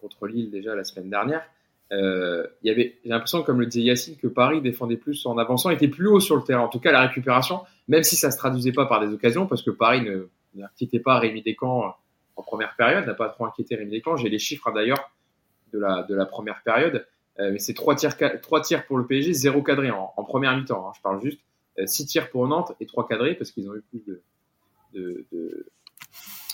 contre 0.00 0.26
Lille 0.26 0.50
déjà 0.50 0.74
la 0.74 0.84
semaine 0.84 1.10
dernière. 1.10 1.42
Euh, 1.92 2.46
il 2.62 2.68
y 2.68 2.70
avait, 2.70 2.98
j'ai 3.04 3.10
l'impression, 3.10 3.42
comme 3.42 3.60
le 3.60 3.66
disait 3.66 3.84
Yacine, 3.84 4.16
que 4.16 4.26
Paris 4.26 4.60
défendait 4.60 4.96
plus 4.96 5.26
en 5.26 5.36
avançant, 5.36 5.70
était 5.70 5.88
plus 5.88 6.08
haut 6.08 6.20
sur 6.20 6.36
le 6.36 6.42
terrain. 6.42 6.62
En 6.62 6.68
tout 6.68 6.80
cas, 6.80 6.90
la 6.90 7.02
récupération, 7.02 7.60
même 7.88 8.02
si 8.02 8.16
ça 8.16 8.30
se 8.30 8.38
traduisait 8.38 8.72
pas 8.72 8.86
par 8.86 9.00
des 9.00 9.12
occasions, 9.12 9.46
parce 9.46 9.62
que 9.62 9.70
Paris 9.70 10.02
ne 10.02 10.28
n'inquiétait 10.54 11.00
pas 11.00 11.18
Rémi 11.18 11.42
Descamps 11.42 11.94
en 12.36 12.42
première 12.42 12.74
période, 12.76 13.06
n'a 13.06 13.14
pas 13.14 13.28
trop 13.28 13.44
inquiété 13.46 13.76
Rémi 13.76 13.90
Descamps. 13.90 14.16
J'ai 14.16 14.30
les 14.30 14.38
chiffres 14.38 14.68
hein, 14.68 14.72
d'ailleurs 14.74 15.12
de 15.72 15.78
la, 15.78 16.02
de 16.02 16.14
la 16.14 16.24
première 16.24 16.62
période. 16.62 17.06
Mais 17.38 17.58
c'est 17.58 17.74
trois 17.74 17.94
tirs, 17.94 18.16
trois 18.40 18.60
tirs 18.60 18.86
pour 18.86 18.98
le 18.98 19.06
PSG, 19.06 19.32
zéro 19.32 19.62
cadré 19.62 19.90
en, 19.90 20.12
première 20.24 20.56
mi-temps. 20.56 20.88
Hein, 20.88 20.92
je 20.96 21.00
parle 21.00 21.20
juste. 21.22 21.40
six 21.86 22.06
tirs 22.06 22.30
pour 22.30 22.46
Nantes 22.46 22.72
et 22.80 22.86
trois 22.86 23.06
cadrés 23.08 23.34
parce 23.34 23.50
qu'ils 23.50 23.68
ont 23.68 23.74
eu 23.74 23.82
plus 23.90 24.02
de, 24.06 24.22
de, 24.94 25.24
de, 25.32 25.66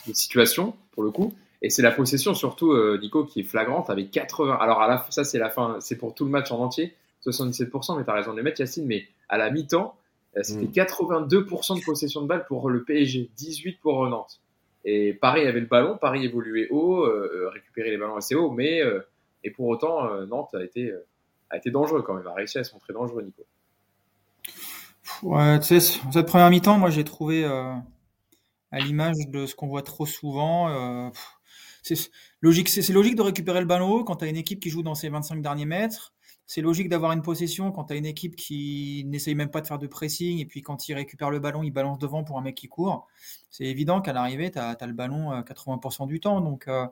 de 0.07 0.13
situations 0.13 0.75
pour 0.93 1.03
le 1.03 1.11
coup. 1.11 1.35
Et 1.61 1.71
c'est 1.71 1.83
la 1.83 1.91
possession 1.91 2.35
surtout, 2.35 2.75
Nico, 2.99 3.25
qui 3.25 3.41
est 3.41 3.45
flagrante 3.45 3.91
avec 3.91 4.11
80. 4.13 4.57
Alors 4.61 4.81
à 4.81 4.87
la, 4.87 5.05
ça 5.11 5.25
c'est 5.25 5.39
la 5.39 5.51
fin, 5.51 5.79
c'est 5.81 5.97
pour 5.97 6.15
tout 6.15 6.25
le 6.25 6.31
match 6.31 6.53
en 6.53 6.61
entier, 6.61 6.95
77%. 7.27 7.99
Mais 7.99 8.05
tu 8.05 8.11
as 8.11 8.15
raison 8.15 8.33
de 8.33 8.37
les 8.37 8.43
mettre, 8.43 8.61
Yacine. 8.61 8.87
Mais 8.87 9.09
à 9.29 9.37
la 9.37 9.51
mi-temps, 9.51 9.97
c'était 10.43 10.67
82% 10.83 11.75
mm. 11.75 11.81
de 11.81 11.85
possession 11.85 12.23
de 12.23 12.27
balle 12.27 12.45
pour 12.47 12.71
le 12.71 12.85
PSG, 12.85 13.31
18% 13.37 13.79
pour 13.81 14.07
Nantes. 14.07 14.41
Et 14.85 15.13
Paris 15.13 15.47
avait 15.47 15.61
le 15.61 15.67
ballon, 15.67 15.99
Paris 15.99 16.25
évoluait 16.25 16.69
haut, 16.71 17.05
euh, 17.05 17.31
euh, 17.35 17.49
récupérait 17.51 17.91
les 17.91 17.99
ballons 17.99 18.17
assez 18.17 18.35
haut, 18.35 18.51
mais 18.51 18.81
euh, 18.81 19.01
et 19.45 19.51
pour 19.51 19.67
autant 19.67 20.25
Nantes 20.27 20.55
a 20.55 20.63
été 20.63 20.93
a 21.51 21.57
été 21.57 21.71
dangereux 21.71 22.03
quand 22.03 22.15
même, 22.15 22.27
a 22.27 22.35
réussi 22.35 22.59
à 22.59 22.65
se 22.65 22.73
montrer 22.75 22.93
dangereux, 22.93 23.23
Nico. 23.23 23.47
Ouais, 25.23 25.59
tu 25.61 25.81
sais, 25.81 26.01
cette 26.13 26.27
première 26.27 26.51
mi-temps, 26.51 26.79
moi 26.79 26.91
j'ai 26.91 27.05
trouvé 27.05 27.45
à 27.45 28.79
l'image 28.79 29.17
de 29.29 29.47
ce 29.47 29.55
qu'on 29.55 29.69
voit 29.69 29.83
trop 29.83 30.07
souvent. 30.07 31.13
c'est 31.83 32.11
logique, 32.43 32.69
c'est 32.69 32.93
logique 32.93 33.17
de 33.17 33.23
récupérer 33.23 33.61
le 33.61 33.67
ballon 33.67 33.91
haut 33.91 34.05
quand 34.05 34.17
tu 34.17 34.25
as 34.27 34.29
une 34.29 34.37
équipe 34.37 34.61
qui 34.61 34.71
joue 34.71 34.83
dans 34.83 34.95
ses 34.95 35.09
25 35.09 35.41
derniers 35.41 35.67
mètres 35.67 36.13
c'est 36.49 36.63
logique 36.63 36.89
d'avoir 36.89 37.13
une 37.13 37.21
possession 37.21 37.71
quand 37.73 37.85
tu 37.85 37.93
as 37.93 37.97
une 37.97 38.07
équipe 38.07 38.35
qui 38.35 39.05
n'essaye 39.07 39.35
même 39.35 39.51
pas 39.51 39.61
de 39.61 39.67
faire 39.67 39.79
de 39.79 39.87
pressing 39.87 40.39
et 40.39 40.47
puis 40.47 40.63
quand 40.63 40.89
il 40.89 40.95
récupère 40.95 41.31
le 41.31 41.41
ballon, 41.41 41.63
il 41.63 41.71
balance 41.71 41.99
devant 41.99 42.25
pour 42.25 42.39
un 42.39 42.41
mec 42.41 42.55
qui 42.55 42.69
court. 42.69 43.07
C'est 43.51 43.65
évident 43.65 44.01
qu'à 44.01 44.15
l'arrivée, 44.15 44.51
tu 44.51 44.59
as, 44.59 44.87
le 44.87 44.95
ballon 44.95 45.43
80% 45.43 46.05
euh, 46.05 46.07
du 46.07 46.21
temps. 46.21 46.41
Donc, 46.41 46.67
euh, 46.67 46.87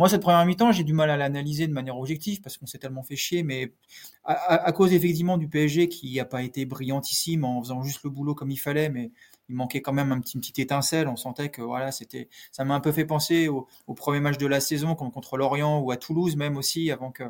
moi, 0.00 0.08
cette 0.08 0.22
première 0.22 0.46
mi-temps, 0.46 0.72
j'ai 0.72 0.82
du 0.82 0.94
mal 0.94 1.10
à 1.10 1.18
l'analyser 1.18 1.68
de 1.68 1.74
manière 1.74 1.98
objective 1.98 2.40
parce 2.40 2.56
qu'on 2.56 2.64
s'est 2.64 2.78
tellement 2.78 3.02
fait 3.02 3.16
chier, 3.16 3.42
mais 3.42 3.74
à, 4.24 4.72
cause 4.72 4.94
effectivement 4.94 5.36
du 5.36 5.46
PSG 5.46 5.90
qui 5.90 6.16
n'a 6.16 6.24
pas 6.24 6.42
été 6.42 6.64
brillantissime 6.64 7.44
en 7.44 7.60
faisant 7.60 7.82
juste 7.82 8.02
le 8.04 8.08
boulot 8.08 8.34
comme 8.34 8.50
il 8.50 8.56
fallait, 8.56 8.88
mais 8.88 9.10
il 9.50 9.56
manquait 9.56 9.82
quand 9.82 9.92
même 9.92 10.12
un 10.12 10.20
petit, 10.20 10.38
une 10.38 10.62
étincelle. 10.62 11.08
On 11.08 11.16
sentait 11.16 11.50
que 11.50 11.60
voilà, 11.60 11.90
c'était, 11.92 12.28
ça 12.52 12.64
m'a 12.64 12.74
un 12.74 12.80
peu 12.80 12.92
fait 12.92 13.04
penser 13.04 13.48
au, 13.48 13.66
premier 13.94 14.20
match 14.20 14.38
de 14.38 14.46
la 14.46 14.60
saison 14.60 14.94
contre 14.94 15.36
Lorient 15.36 15.80
ou 15.80 15.90
à 15.90 15.96
Toulouse 15.96 16.36
même 16.36 16.56
aussi 16.56 16.90
avant 16.90 17.10
que 17.10 17.24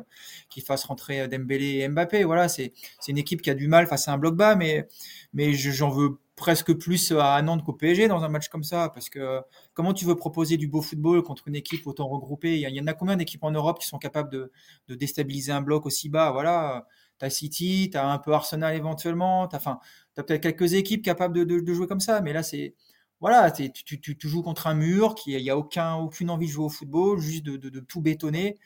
qu'il 0.49 0.63
fasse 0.63 0.85
rentrer 0.85 1.27
Dembélé 1.27 1.79
et 1.79 1.89
Mbappé. 1.89 2.23
Voilà, 2.23 2.47
c'est 2.47 2.73
une 3.07 3.17
équipe 3.17 3.41
qui 3.41 3.49
a 3.49 3.55
du 3.55 3.67
mal 3.67 3.87
face 3.87 4.07
à 4.07 4.13
un 4.13 4.17
bloc 4.17 4.35
bas, 4.35 4.55
mais 4.55 4.87
mais 5.33 5.53
j'en 5.53 5.89
veux 5.89 6.19
presque 6.35 6.73
plus 6.73 7.11
à 7.11 7.41
Nantes 7.41 7.63
qu'au 7.63 7.73
PSG 7.73 8.07
dans 8.07 8.23
un 8.23 8.29
match 8.29 8.47
comme 8.49 8.63
ça 8.63 8.89
parce 8.89 9.09
que 9.09 9.41
comment 9.73 9.93
tu 9.93 10.05
veux 10.05 10.15
proposer 10.15 10.57
du 10.57 10.67
beau 10.67 10.81
football 10.81 11.21
contre 11.23 11.47
une 11.47 11.55
équipe 11.55 11.85
autant 11.87 12.07
regroupée? 12.07 12.59
Il 12.59 12.69
y, 12.69 12.81
en 12.81 12.87
a 12.87 12.93
combien 12.93 13.15
d'équipes 13.17 13.43
en 13.43 13.51
Europe 13.51 13.79
qui 13.79 13.87
sont 13.87 13.99
capables 13.99 14.31
de, 14.31 14.51
de 14.87 14.95
déstabiliser 14.95 15.51
un 15.51 15.61
bloc 15.61 15.85
aussi 15.85 16.09
bas? 16.09 16.31
Voilà 16.31 16.87
T'as 17.21 17.29
City, 17.29 17.91
t'as 17.93 18.07
un 18.07 18.17
peu 18.17 18.33
Arsenal 18.33 18.75
éventuellement, 18.75 19.47
t'as 19.47 19.57
enfin, 19.57 19.79
as 20.17 20.23
peut-être 20.23 20.41
quelques 20.41 20.73
équipes 20.73 21.03
capables 21.03 21.45
de, 21.45 21.73
jouer 21.73 21.85
comme 21.85 21.99
ça, 21.99 22.19
mais 22.21 22.33
là 22.33 22.41
c'est 22.41 22.73
voilà, 23.19 23.51
tu, 23.51 23.71
tu, 23.71 23.99
tu, 24.01 24.27
joues 24.27 24.41
contre 24.41 24.65
un 24.65 24.73
mur, 24.73 25.13
il 25.27 25.39
y 25.39 25.51
a 25.51 25.55
aucun 25.55 25.93
aucune 25.97 26.31
envie 26.31 26.47
de 26.47 26.51
jouer 26.51 26.65
au 26.65 26.69
football, 26.69 27.19
juste 27.19 27.43
de, 27.43 27.57
de 27.57 27.79
tout 27.79 28.01
bétonner. 28.01 28.57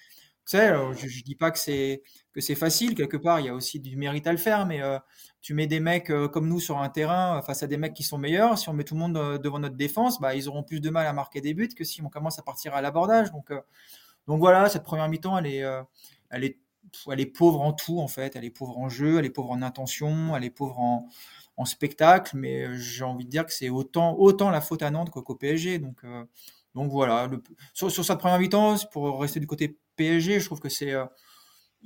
Tu 0.45 0.57
sais, 0.57 0.73
je, 0.93 1.07
je 1.07 1.23
dis 1.23 1.35
pas 1.35 1.51
que 1.51 1.59
c'est 1.59 2.01
facile 2.55 2.95
quelque 2.95 3.17
part, 3.17 3.41
il 3.41 3.47
y 3.47 3.49
a 3.49 3.53
aussi 3.53 3.81
du 3.81 3.97
mérite 3.97 4.25
à 4.25 4.31
le 4.31 4.37
faire, 4.37 4.65
mais 4.65 4.81
euh, 4.81 4.97
tu 5.41 5.53
mets 5.53 5.67
des 5.67 5.81
mecs 5.81 6.09
euh, 6.09 6.29
comme 6.29 6.47
nous 6.47 6.61
sur 6.61 6.77
un 6.77 6.87
terrain 6.87 7.39
euh, 7.39 7.41
face 7.41 7.61
à 7.63 7.67
des 7.67 7.75
mecs 7.75 7.93
qui 7.93 8.03
sont 8.03 8.17
meilleurs, 8.17 8.57
si 8.57 8.69
on 8.69 8.73
met 8.73 8.85
tout 8.85 8.93
le 8.93 9.01
monde 9.01 9.41
devant 9.41 9.59
notre 9.59 9.75
défense, 9.75 10.21
bah 10.21 10.33
ils 10.33 10.47
auront 10.47 10.63
plus 10.63 10.79
de 10.79 10.89
mal 10.89 11.05
à 11.07 11.11
marquer 11.11 11.41
des 11.41 11.53
buts 11.53 11.67
que 11.75 11.83
si 11.83 12.01
on 12.01 12.09
commence 12.09 12.39
à 12.39 12.43
partir 12.43 12.73
à 12.73 12.81
l'abordage. 12.81 13.31
Donc 13.33 13.51
donc 14.27 14.39
voilà, 14.39 14.69
cette 14.69 14.83
première 14.83 15.09
mi-temps, 15.09 15.37
elle 15.37 15.47
est 15.47 15.65
elle 16.29 16.43
est 16.45 16.59
elle 17.11 17.19
est 17.19 17.25
pauvre 17.25 17.61
en 17.61 17.73
tout 17.73 17.99
en 17.99 18.07
fait. 18.07 18.35
Elle 18.35 18.45
est 18.45 18.49
pauvre 18.49 18.77
en 18.77 18.89
jeu, 18.89 19.19
elle 19.19 19.25
est 19.25 19.29
pauvre 19.29 19.51
en 19.51 19.61
intention, 19.61 20.35
elle 20.35 20.43
est 20.43 20.49
pauvre 20.49 20.79
en, 20.79 21.07
spectacle. 21.65 22.37
Mais 22.37 22.63
euh, 22.63 22.75
j'ai 22.77 23.03
envie 23.03 23.25
de 23.25 23.29
dire 23.29 23.45
que 23.45 23.53
c'est 23.53 23.69
autant, 23.69 24.49
la 24.49 24.61
faute 24.61 24.83
à 24.83 24.91
Nantes 24.91 25.09
qu'au 25.09 25.35
PSG. 25.35 25.79
Donc, 25.79 26.03
euh, 26.03 26.23
donc 26.73 26.91
voilà. 26.91 27.27
Le, 27.27 27.41
sur, 27.73 27.91
sur, 27.91 28.17
première 28.17 28.39
mi-temps, 28.39 28.77
pour 28.91 29.21
rester 29.21 29.39
du 29.39 29.47
côté 29.47 29.77
PSG, 29.95 30.39
je 30.39 30.45
trouve 30.45 30.59
que 30.59 30.69
c'est 30.69 30.93
euh, 30.93 31.05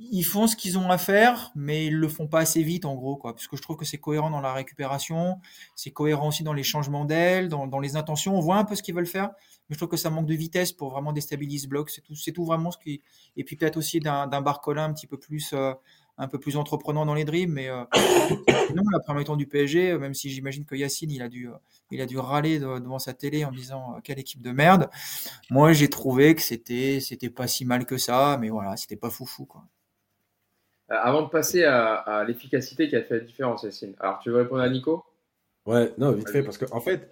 ils 0.02 0.24
font 0.24 0.46
ce 0.46 0.56
qu'ils 0.56 0.78
ont 0.78 0.90
à 0.90 0.96
faire, 0.96 1.52
mais 1.54 1.86
ils 1.86 1.94
le 1.94 2.08
font 2.08 2.26
pas 2.26 2.40
assez 2.40 2.62
vite 2.62 2.86
en 2.86 2.94
gros, 2.94 3.16
quoi. 3.16 3.34
Puisque 3.36 3.56
je 3.56 3.60
trouve 3.60 3.76
que 3.76 3.84
c'est 3.84 3.98
cohérent 3.98 4.30
dans 4.30 4.40
la 4.40 4.54
récupération, 4.54 5.38
c'est 5.76 5.90
cohérent 5.90 6.28
aussi 6.28 6.42
dans 6.42 6.54
les 6.54 6.62
changements 6.62 7.04
d'aile, 7.04 7.50
dans, 7.50 7.78
les 7.78 7.96
intentions. 7.96 8.34
On 8.34 8.40
voit 8.40 8.56
un 8.56 8.64
peu 8.64 8.74
ce 8.74 8.82
qu'ils 8.82 8.94
veulent 8.94 9.06
faire, 9.06 9.28
mais 9.68 9.74
je 9.74 9.76
trouve 9.76 9.90
que 9.90 9.98
ça 9.98 10.08
manque 10.08 10.26
de 10.26 10.34
vitesse 10.34 10.72
pour 10.72 10.88
vraiment 10.88 11.12
déstabiliser 11.12 11.64
ce 11.64 11.68
bloc. 11.68 11.90
C'est 11.90 12.00
tout, 12.00 12.14
c'est 12.14 12.32
tout 12.32 12.46
vraiment 12.46 12.70
ce 12.70 12.78
qui. 12.78 13.02
Et 13.36 13.44
puis 13.44 13.56
peut-être 13.56 13.76
aussi 13.76 14.00
d'un, 14.00 14.26
d'un 14.26 14.40
Barcola 14.40 14.84
un 14.84 14.92
petit 14.94 15.06
peu 15.06 15.18
plus, 15.18 15.52
euh, 15.52 15.74
un 16.16 16.28
peu 16.28 16.40
plus 16.40 16.56
entreprenant 16.56 17.04
dans 17.04 17.14
les 17.14 17.24
dribbles, 17.24 17.52
mais 17.52 17.68
euh, 17.68 17.84
non, 18.74 18.82
la 18.92 19.00
première 19.00 19.24
temps 19.24 19.36
du 19.36 19.46
PSG, 19.46 19.98
même 19.98 20.14
si 20.14 20.30
j'imagine 20.30 20.64
que 20.64 20.76
Yacine, 20.76 21.10
il 21.10 21.20
a 21.20 21.28
dû, 21.28 21.48
euh, 21.50 21.56
il 21.90 22.00
a 22.00 22.06
dû 22.06 22.18
râler 22.18 22.58
devant 22.58 22.98
sa 22.98 23.12
télé 23.12 23.44
en 23.44 23.52
disant 23.52 23.96
quelle 24.02 24.18
équipe 24.18 24.40
de 24.40 24.50
merde. 24.50 24.88
Moi, 25.50 25.74
j'ai 25.74 25.90
trouvé 25.90 26.34
que 26.34 26.42
c'était, 26.42 27.00
c'était 27.00 27.30
pas 27.30 27.46
si 27.46 27.66
mal 27.66 27.84
que 27.84 27.98
ça, 27.98 28.38
mais 28.40 28.48
voilà, 28.48 28.78
c'était 28.78 28.96
pas 28.96 29.10
foufou, 29.10 29.44
quoi. 29.44 29.62
Euh, 30.90 30.96
avant 31.00 31.22
de 31.22 31.28
passer 31.28 31.64
à, 31.64 32.24
l'efficacité 32.26 32.88
qui 32.88 32.96
a 32.96 33.02
fait 33.02 33.18
la 33.18 33.24
différence, 33.24 33.62
Yacine. 33.62 33.94
Alors, 34.00 34.18
tu 34.18 34.30
veux 34.30 34.36
répondre 34.36 34.62
à 34.62 34.68
Nico? 34.68 35.04
Ouais, 35.66 35.92
non, 35.98 36.12
vite 36.12 36.28
fait, 36.30 36.42
parce 36.42 36.58
qu'en 36.58 36.80
fait, 36.80 37.10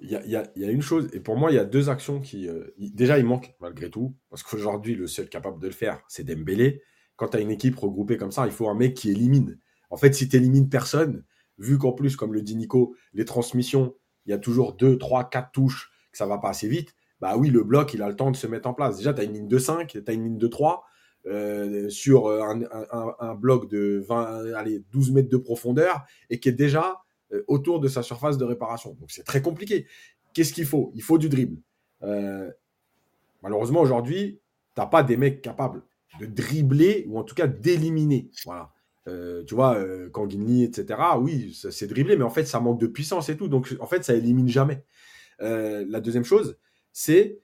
il 0.00 0.10
y 0.10 0.16
a, 0.16 0.26
y, 0.26 0.36
a, 0.36 0.44
y 0.56 0.64
a, 0.64 0.70
une 0.70 0.82
chose, 0.82 1.08
et 1.12 1.20
pour 1.20 1.36
moi, 1.36 1.52
il 1.52 1.54
y 1.54 1.58
a 1.58 1.64
deux 1.64 1.88
actions 1.88 2.20
qui. 2.20 2.48
Euh, 2.48 2.64
déjà, 2.78 3.18
il 3.18 3.24
manque, 3.24 3.54
malgré 3.60 3.90
tout, 3.90 4.14
parce 4.30 4.42
qu'aujourd'hui, 4.42 4.94
le 4.94 5.06
seul 5.06 5.28
capable 5.28 5.60
de 5.60 5.66
le 5.66 5.72
faire, 5.72 6.00
c'est 6.08 6.24
Dembélé. 6.24 6.82
Quand 7.16 7.28
tu 7.28 7.36
as 7.36 7.40
une 7.40 7.50
équipe 7.50 7.76
regroupée 7.76 8.16
comme 8.16 8.32
ça, 8.32 8.46
il 8.46 8.52
faut 8.52 8.68
un 8.68 8.74
mec 8.74 8.94
qui 8.94 9.10
élimine. 9.10 9.58
En 9.90 9.96
fait, 9.96 10.14
si 10.14 10.28
tu 10.28 10.36
élimines 10.36 10.68
personne, 10.68 11.24
vu 11.58 11.78
qu'en 11.78 11.92
plus, 11.92 12.16
comme 12.16 12.32
le 12.32 12.42
dit 12.42 12.56
Nico, 12.56 12.96
les 13.12 13.24
transmissions, 13.24 13.94
il 14.26 14.30
y 14.30 14.32
a 14.32 14.38
toujours 14.38 14.72
deux, 14.72 14.98
trois, 14.98 15.28
quatre 15.28 15.52
touches, 15.52 15.92
que 16.10 16.18
ça 16.18 16.26
va 16.26 16.38
pas 16.38 16.48
assez 16.48 16.66
vite, 16.66 16.94
bah 17.20 17.36
oui, 17.36 17.50
le 17.50 17.62
bloc, 17.62 17.94
il 17.94 18.02
a 18.02 18.08
le 18.08 18.16
temps 18.16 18.32
de 18.32 18.36
se 18.36 18.48
mettre 18.48 18.68
en 18.68 18.74
place. 18.74 18.96
Déjà, 18.96 19.14
tu 19.14 19.20
as 19.20 19.24
une 19.24 19.34
ligne 19.34 19.48
de 19.48 19.58
5, 19.58 19.88
tu 19.88 20.02
as 20.04 20.12
une 20.12 20.24
ligne 20.24 20.38
de 20.38 20.46
3, 20.48 20.84
euh, 21.26 21.88
sur 21.88 22.28
un, 22.28 22.62
un, 23.20 23.34
bloc 23.34 23.68
de 23.70 24.04
20, 24.06 24.54
allez, 24.54 24.82
12 24.92 25.12
mètres 25.12 25.28
de 25.28 25.36
profondeur 25.36 26.04
et 26.30 26.40
qui 26.40 26.48
est 26.48 26.52
déjà 26.52 27.02
euh, 27.32 27.42
autour 27.46 27.80
de 27.80 27.88
sa 27.88 28.02
surface 28.02 28.38
de 28.38 28.44
réparation. 28.44 28.96
Donc 29.00 29.10
c'est 29.10 29.24
très 29.24 29.42
compliqué. 29.42 29.86
Qu'est-ce 30.34 30.52
qu'il 30.52 30.66
faut? 30.66 30.92
Il 30.94 31.02
faut 31.02 31.18
du 31.18 31.28
dribble. 31.28 31.60
Euh, 32.02 32.50
malheureusement, 33.42 33.80
aujourd'hui, 33.80 34.40
tu 34.74 34.80
n'as 34.80 34.86
pas 34.86 35.02
des 35.02 35.16
mecs 35.16 35.42
capables 35.42 35.82
de 36.20 36.26
dribbler 36.26 37.06
ou 37.08 37.18
en 37.18 37.24
tout 37.24 37.34
cas 37.34 37.46
d'éliminer. 37.46 38.30
Voilà. 38.44 38.72
Euh, 39.08 39.42
tu 39.44 39.54
vois, 39.54 39.76
euh, 39.76 40.08
Kanguini, 40.10 40.62
etc. 40.64 41.00
Oui, 41.20 41.58
c'est 41.70 41.86
dribbler, 41.86 42.16
mais 42.16 42.24
en 42.24 42.30
fait, 42.30 42.44
ça 42.44 42.60
manque 42.60 42.80
de 42.80 42.86
puissance 42.86 43.28
et 43.28 43.36
tout. 43.36 43.48
Donc, 43.48 43.74
en 43.80 43.86
fait, 43.86 44.04
ça 44.04 44.14
élimine 44.14 44.48
jamais. 44.48 44.84
Euh, 45.40 45.84
la 45.88 46.00
deuxième 46.00 46.24
chose, 46.24 46.56
c'est 46.92 47.40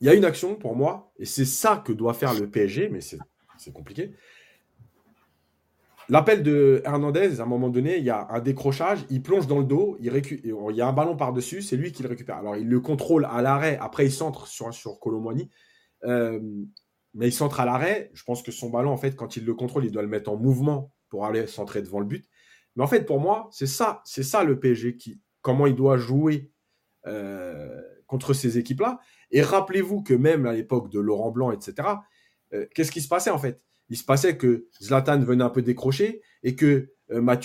il 0.00 0.06
y 0.06 0.10
a 0.10 0.14
une 0.14 0.24
action 0.24 0.54
pour 0.54 0.76
moi, 0.76 1.12
et 1.18 1.24
c'est 1.24 1.44
ça 1.44 1.82
que 1.84 1.92
doit 1.92 2.14
faire 2.14 2.34
le 2.34 2.48
PSG, 2.48 2.88
mais 2.88 3.00
c'est 3.00 3.72
compliqué. 3.72 4.12
L'appel 6.10 6.42
de 6.42 6.80
Hernandez, 6.86 7.40
à 7.40 7.42
un 7.42 7.46
moment 7.46 7.68
donné, 7.68 7.98
il 7.98 8.04
y 8.04 8.10
a 8.10 8.28
un 8.30 8.40
décrochage, 8.40 9.04
il 9.10 9.22
plonge 9.22 9.46
dans 9.46 9.58
le 9.58 9.64
dos, 9.64 9.98
il, 10.00 10.10
il 10.42 10.76
y 10.76 10.80
a 10.80 10.88
un 10.88 10.92
ballon 10.92 11.16
par-dessus, 11.16 11.60
c'est 11.60 11.76
lui 11.76 11.92
qui 11.92 12.02
le 12.02 12.08
récupère. 12.08 12.36
Alors, 12.36 12.56
il 12.56 12.66
le 12.66 12.80
contrôle 12.80 13.26
à 13.30 13.42
l'arrêt, 13.42 13.76
après, 13.78 14.06
il 14.06 14.12
centre 14.12 14.46
sur, 14.46 14.72
sur 14.72 15.00
Colomboigny. 15.00 15.50
Euh, 16.04 16.40
mais 17.14 17.28
il 17.28 17.32
centre 17.32 17.60
à 17.60 17.64
l'arrêt. 17.64 18.10
Je 18.14 18.22
pense 18.24 18.42
que 18.42 18.52
son 18.52 18.70
ballon, 18.70 18.90
en 18.90 18.96
fait, 18.96 19.16
quand 19.16 19.36
il 19.36 19.44
le 19.44 19.54
contrôle, 19.54 19.84
il 19.84 19.90
doit 19.90 20.02
le 20.02 20.08
mettre 20.08 20.30
en 20.30 20.36
mouvement 20.36 20.92
pour 21.08 21.26
aller 21.26 21.46
centrer 21.46 21.82
devant 21.82 22.00
le 22.00 22.06
but. 22.06 22.28
Mais 22.76 22.84
en 22.84 22.86
fait, 22.86 23.04
pour 23.04 23.20
moi, 23.20 23.48
c'est 23.50 23.66
ça, 23.66 24.02
c'est 24.04 24.22
ça 24.22 24.44
le 24.44 24.58
PSG 24.58 24.96
qui, 24.96 25.20
comment 25.42 25.66
il 25.66 25.74
doit 25.74 25.96
jouer 25.96 26.50
euh, 27.06 27.80
contre 28.06 28.34
ces 28.34 28.58
équipes-là. 28.58 29.00
Et 29.30 29.42
rappelez-vous 29.42 30.02
que 30.02 30.14
même 30.14 30.46
à 30.46 30.52
l'époque 30.52 30.90
de 30.90 31.00
Laurent 31.00 31.30
Blanc, 31.30 31.50
etc., 31.50 31.88
euh, 32.54 32.66
qu'est-ce 32.74 32.90
qui 32.90 33.00
se 33.00 33.08
passait 33.08 33.30
en 33.30 33.38
fait? 33.38 33.62
Il 33.90 33.96
se 33.96 34.04
passait 34.04 34.36
que 34.36 34.66
Zlatan 34.82 35.20
venait 35.20 35.44
un 35.44 35.50
peu 35.50 35.62
décrocher 35.62 36.22
et 36.42 36.54
que 36.54 36.92
euh, 37.10 37.36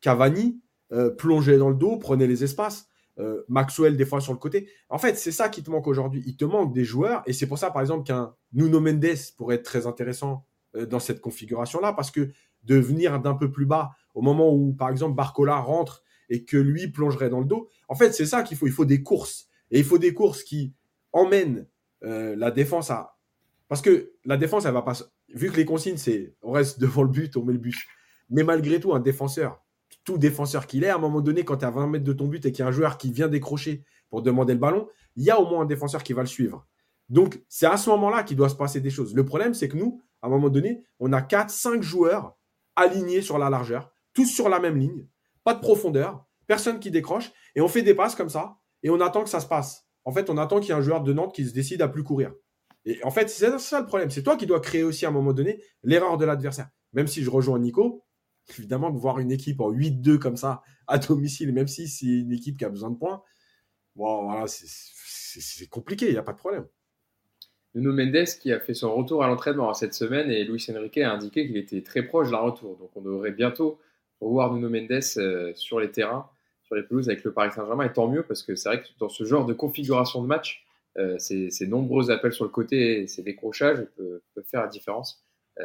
Cavani 0.00 0.60
euh, 0.92 1.10
plongeait 1.10 1.58
dans 1.58 1.68
le 1.70 1.74
dos, 1.74 1.96
prenait 1.96 2.26
les 2.26 2.44
espaces. 2.44 2.86
Euh, 3.18 3.42
Maxwell 3.48 3.96
des 3.96 4.06
fois 4.06 4.20
sur 4.20 4.32
le 4.32 4.38
côté. 4.38 4.68
En 4.88 4.98
fait, 4.98 5.16
c'est 5.16 5.32
ça 5.32 5.48
qui 5.48 5.62
te 5.62 5.70
manque 5.70 5.86
aujourd'hui. 5.86 6.22
Il 6.26 6.36
te 6.36 6.44
manque 6.44 6.72
des 6.72 6.84
joueurs 6.84 7.22
et 7.26 7.32
c'est 7.32 7.46
pour 7.46 7.58
ça, 7.58 7.70
par 7.70 7.82
exemple, 7.82 8.04
qu'un 8.04 8.34
Nuno 8.52 8.80
Mendes 8.80 9.04
pourrait 9.36 9.56
être 9.56 9.64
très 9.64 9.86
intéressant 9.86 10.46
dans 10.88 11.00
cette 11.00 11.20
configuration-là 11.20 11.92
parce 11.92 12.12
que 12.12 12.30
de 12.62 12.76
venir 12.76 13.20
d'un 13.20 13.34
peu 13.34 13.50
plus 13.50 13.66
bas 13.66 13.90
au 14.14 14.22
moment 14.22 14.54
où, 14.54 14.72
par 14.72 14.88
exemple, 14.88 15.16
Barcola 15.16 15.56
rentre 15.56 16.04
et 16.28 16.44
que 16.44 16.56
lui 16.56 16.88
plongerait 16.88 17.28
dans 17.28 17.40
le 17.40 17.46
dos. 17.46 17.68
En 17.88 17.94
fait, 17.94 18.12
c'est 18.12 18.26
ça 18.26 18.42
qu'il 18.42 18.56
faut. 18.56 18.66
Il 18.66 18.72
faut 18.72 18.84
des 18.84 19.02
courses. 19.02 19.48
Et 19.70 19.80
il 19.80 19.84
faut 19.84 19.98
des 19.98 20.14
courses 20.14 20.42
qui 20.42 20.72
emmène 21.12 21.66
euh, 22.04 22.34
la 22.36 22.50
défense 22.50 22.90
à. 22.90 23.16
Parce 23.68 23.82
que 23.82 24.12
la 24.24 24.36
défense, 24.36 24.64
elle 24.64 24.72
va 24.74 24.82
pas. 24.82 24.94
Vu 25.28 25.50
que 25.50 25.56
les 25.56 25.64
consignes, 25.64 25.96
c'est 25.96 26.34
on 26.42 26.52
reste 26.52 26.80
devant 26.80 27.02
le 27.02 27.08
but, 27.08 27.36
on 27.36 27.44
met 27.44 27.52
le 27.52 27.58
but. 27.58 27.76
Mais 28.28 28.44
malgré 28.44 28.80
tout, 28.80 28.94
un 28.94 29.00
défenseur, 29.00 29.62
tout 30.04 30.18
défenseur 30.18 30.66
qu'il 30.66 30.84
est, 30.84 30.88
à 30.88 30.96
un 30.96 30.98
moment 30.98 31.20
donné, 31.20 31.44
quand 31.44 31.58
tu 31.58 31.64
es 31.64 31.68
à 31.68 31.70
20 31.70 31.86
mètres 31.88 32.04
de 32.04 32.12
ton 32.12 32.26
but 32.26 32.44
et 32.46 32.52
qu'il 32.52 32.62
y 32.62 32.66
a 32.66 32.68
un 32.68 32.72
joueur 32.72 32.96
qui 32.96 33.12
vient 33.12 33.28
décrocher 33.28 33.84
pour 34.08 34.22
demander 34.22 34.54
le 34.54 34.60
ballon, 34.60 34.88
il 35.16 35.24
y 35.24 35.30
a 35.30 35.40
au 35.40 35.48
moins 35.48 35.62
un 35.62 35.66
défenseur 35.66 36.02
qui 36.02 36.12
va 36.12 36.22
le 36.22 36.28
suivre. 36.28 36.66
Donc, 37.08 37.42
c'est 37.48 37.66
à 37.66 37.76
ce 37.76 37.90
moment-là 37.90 38.22
qu'il 38.22 38.36
doit 38.36 38.48
se 38.48 38.54
passer 38.54 38.80
des 38.80 38.90
choses. 38.90 39.14
Le 39.14 39.24
problème, 39.24 39.52
c'est 39.52 39.68
que 39.68 39.76
nous, 39.76 40.00
à 40.22 40.28
un 40.28 40.30
moment 40.30 40.48
donné, 40.48 40.84
on 41.00 41.12
a 41.12 41.20
4, 41.22 41.50
5 41.50 41.82
joueurs 41.82 42.36
alignés 42.76 43.20
sur 43.20 43.36
la 43.36 43.50
largeur, 43.50 43.90
tous 44.14 44.26
sur 44.26 44.48
la 44.48 44.60
même 44.60 44.76
ligne, 44.76 45.06
pas 45.44 45.54
de 45.54 45.60
profondeur, 45.60 46.24
personne 46.46 46.78
qui 46.78 46.90
décroche, 46.90 47.32
et 47.54 47.60
on 47.60 47.68
fait 47.68 47.82
des 47.82 47.94
passes 47.94 48.14
comme 48.14 48.28
ça, 48.28 48.56
et 48.82 48.90
on 48.90 49.00
attend 49.00 49.24
que 49.24 49.28
ça 49.28 49.40
se 49.40 49.46
passe. 49.46 49.88
En 50.04 50.12
fait, 50.12 50.30
on 50.30 50.38
attend 50.38 50.60
qu'il 50.60 50.70
y 50.70 50.72
ait 50.72 50.78
un 50.78 50.82
joueur 50.82 51.02
de 51.02 51.12
Nantes 51.12 51.34
qui 51.34 51.44
se 51.44 51.52
décide 51.52 51.82
à 51.82 51.88
plus 51.88 52.02
courir. 52.02 52.32
Et 52.84 53.02
en 53.04 53.10
fait, 53.10 53.28
c'est 53.28 53.58
ça 53.58 53.80
le 53.80 53.86
problème. 53.86 54.10
C'est 54.10 54.22
toi 54.22 54.36
qui 54.36 54.46
dois 54.46 54.60
créer 54.60 54.82
aussi 54.82 55.04
à 55.04 55.08
un 55.08 55.12
moment 55.12 55.32
donné 55.32 55.62
l'erreur 55.82 56.16
de 56.16 56.24
l'adversaire. 56.24 56.68
Même 56.92 57.06
si 57.06 57.22
je 57.22 57.30
rejoins 57.30 57.58
Nico, 57.58 58.04
évidemment, 58.58 58.90
voir 58.90 59.18
une 59.18 59.30
équipe 59.30 59.60
en 59.60 59.70
8-2 59.70 60.18
comme 60.18 60.36
ça 60.36 60.62
à 60.86 60.98
domicile, 60.98 61.52
même 61.52 61.68
si 61.68 61.88
c'est 61.88 62.06
une 62.06 62.32
équipe 62.32 62.56
qui 62.56 62.64
a 62.64 62.68
besoin 62.68 62.90
de 62.90 62.96
points, 62.96 63.22
bon, 63.96 64.24
voilà, 64.24 64.46
c'est 64.48 65.68
compliqué, 65.68 66.06
il 66.06 66.12
n'y 66.12 66.18
a 66.18 66.22
pas 66.22 66.32
de 66.32 66.38
problème. 66.38 66.66
Nuno 67.74 67.92
Mendes 67.92 68.26
qui 68.40 68.52
a 68.52 68.58
fait 68.58 68.74
son 68.74 68.94
retour 68.94 69.22
à 69.22 69.28
l'entraînement 69.28 69.72
cette 69.74 69.94
semaine 69.94 70.30
et 70.30 70.42
Luis 70.44 70.66
Enrique 70.70 70.98
a 70.98 71.12
indiqué 71.12 71.46
qu'il 71.46 71.56
était 71.56 71.82
très 71.82 72.02
proche 72.02 72.30
d'un 72.30 72.38
retour. 72.38 72.76
Donc 72.78 72.90
on 72.96 73.00
devrait 73.00 73.30
bientôt 73.30 73.78
revoir 74.20 74.52
Nuno 74.52 74.68
Mendes 74.68 75.00
euh, 75.18 75.52
sur 75.54 75.78
les 75.78 75.90
terrains, 75.90 76.28
sur 76.70 76.76
les 76.76 76.84
pelouses 76.84 77.08
avec 77.08 77.24
le 77.24 77.32
Paris 77.32 77.50
Saint-Germain. 77.52 77.84
Et 77.84 77.92
tant 77.92 78.08
mieux 78.08 78.22
parce 78.22 78.42
que 78.42 78.54
c'est 78.54 78.68
vrai 78.68 78.82
que 78.82 78.88
dans 78.98 79.08
ce 79.08 79.24
genre 79.24 79.44
de 79.44 79.52
configuration 79.52 80.22
de 80.22 80.28
match, 80.28 80.64
euh, 80.98 81.18
ces, 81.18 81.66
nombreux 81.66 82.10
appels 82.10 82.32
sur 82.32 82.44
le 82.44 82.50
côté, 82.50 83.06
ces 83.06 83.22
décrochages 83.22 83.84
peuvent, 83.96 84.44
faire 84.44 84.62
la 84.62 84.68
différence. 84.68 85.24
Euh, 85.58 85.64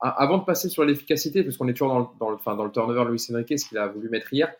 avant 0.00 0.38
de 0.38 0.44
passer 0.44 0.68
sur 0.68 0.84
l'efficacité, 0.84 1.42
parce 1.42 1.56
qu'on 1.56 1.68
est 1.68 1.72
toujours 1.72 2.14
dans 2.18 2.30
le, 2.30 2.36
enfin, 2.36 2.54
dans 2.54 2.64
le 2.64 2.70
turnover 2.70 3.04
Luis 3.10 3.24
Enrique, 3.30 3.58
ce 3.58 3.68
qu'il 3.68 3.78
a 3.78 3.86
voulu 3.88 4.08
mettre 4.08 4.32
hier, 4.32 4.54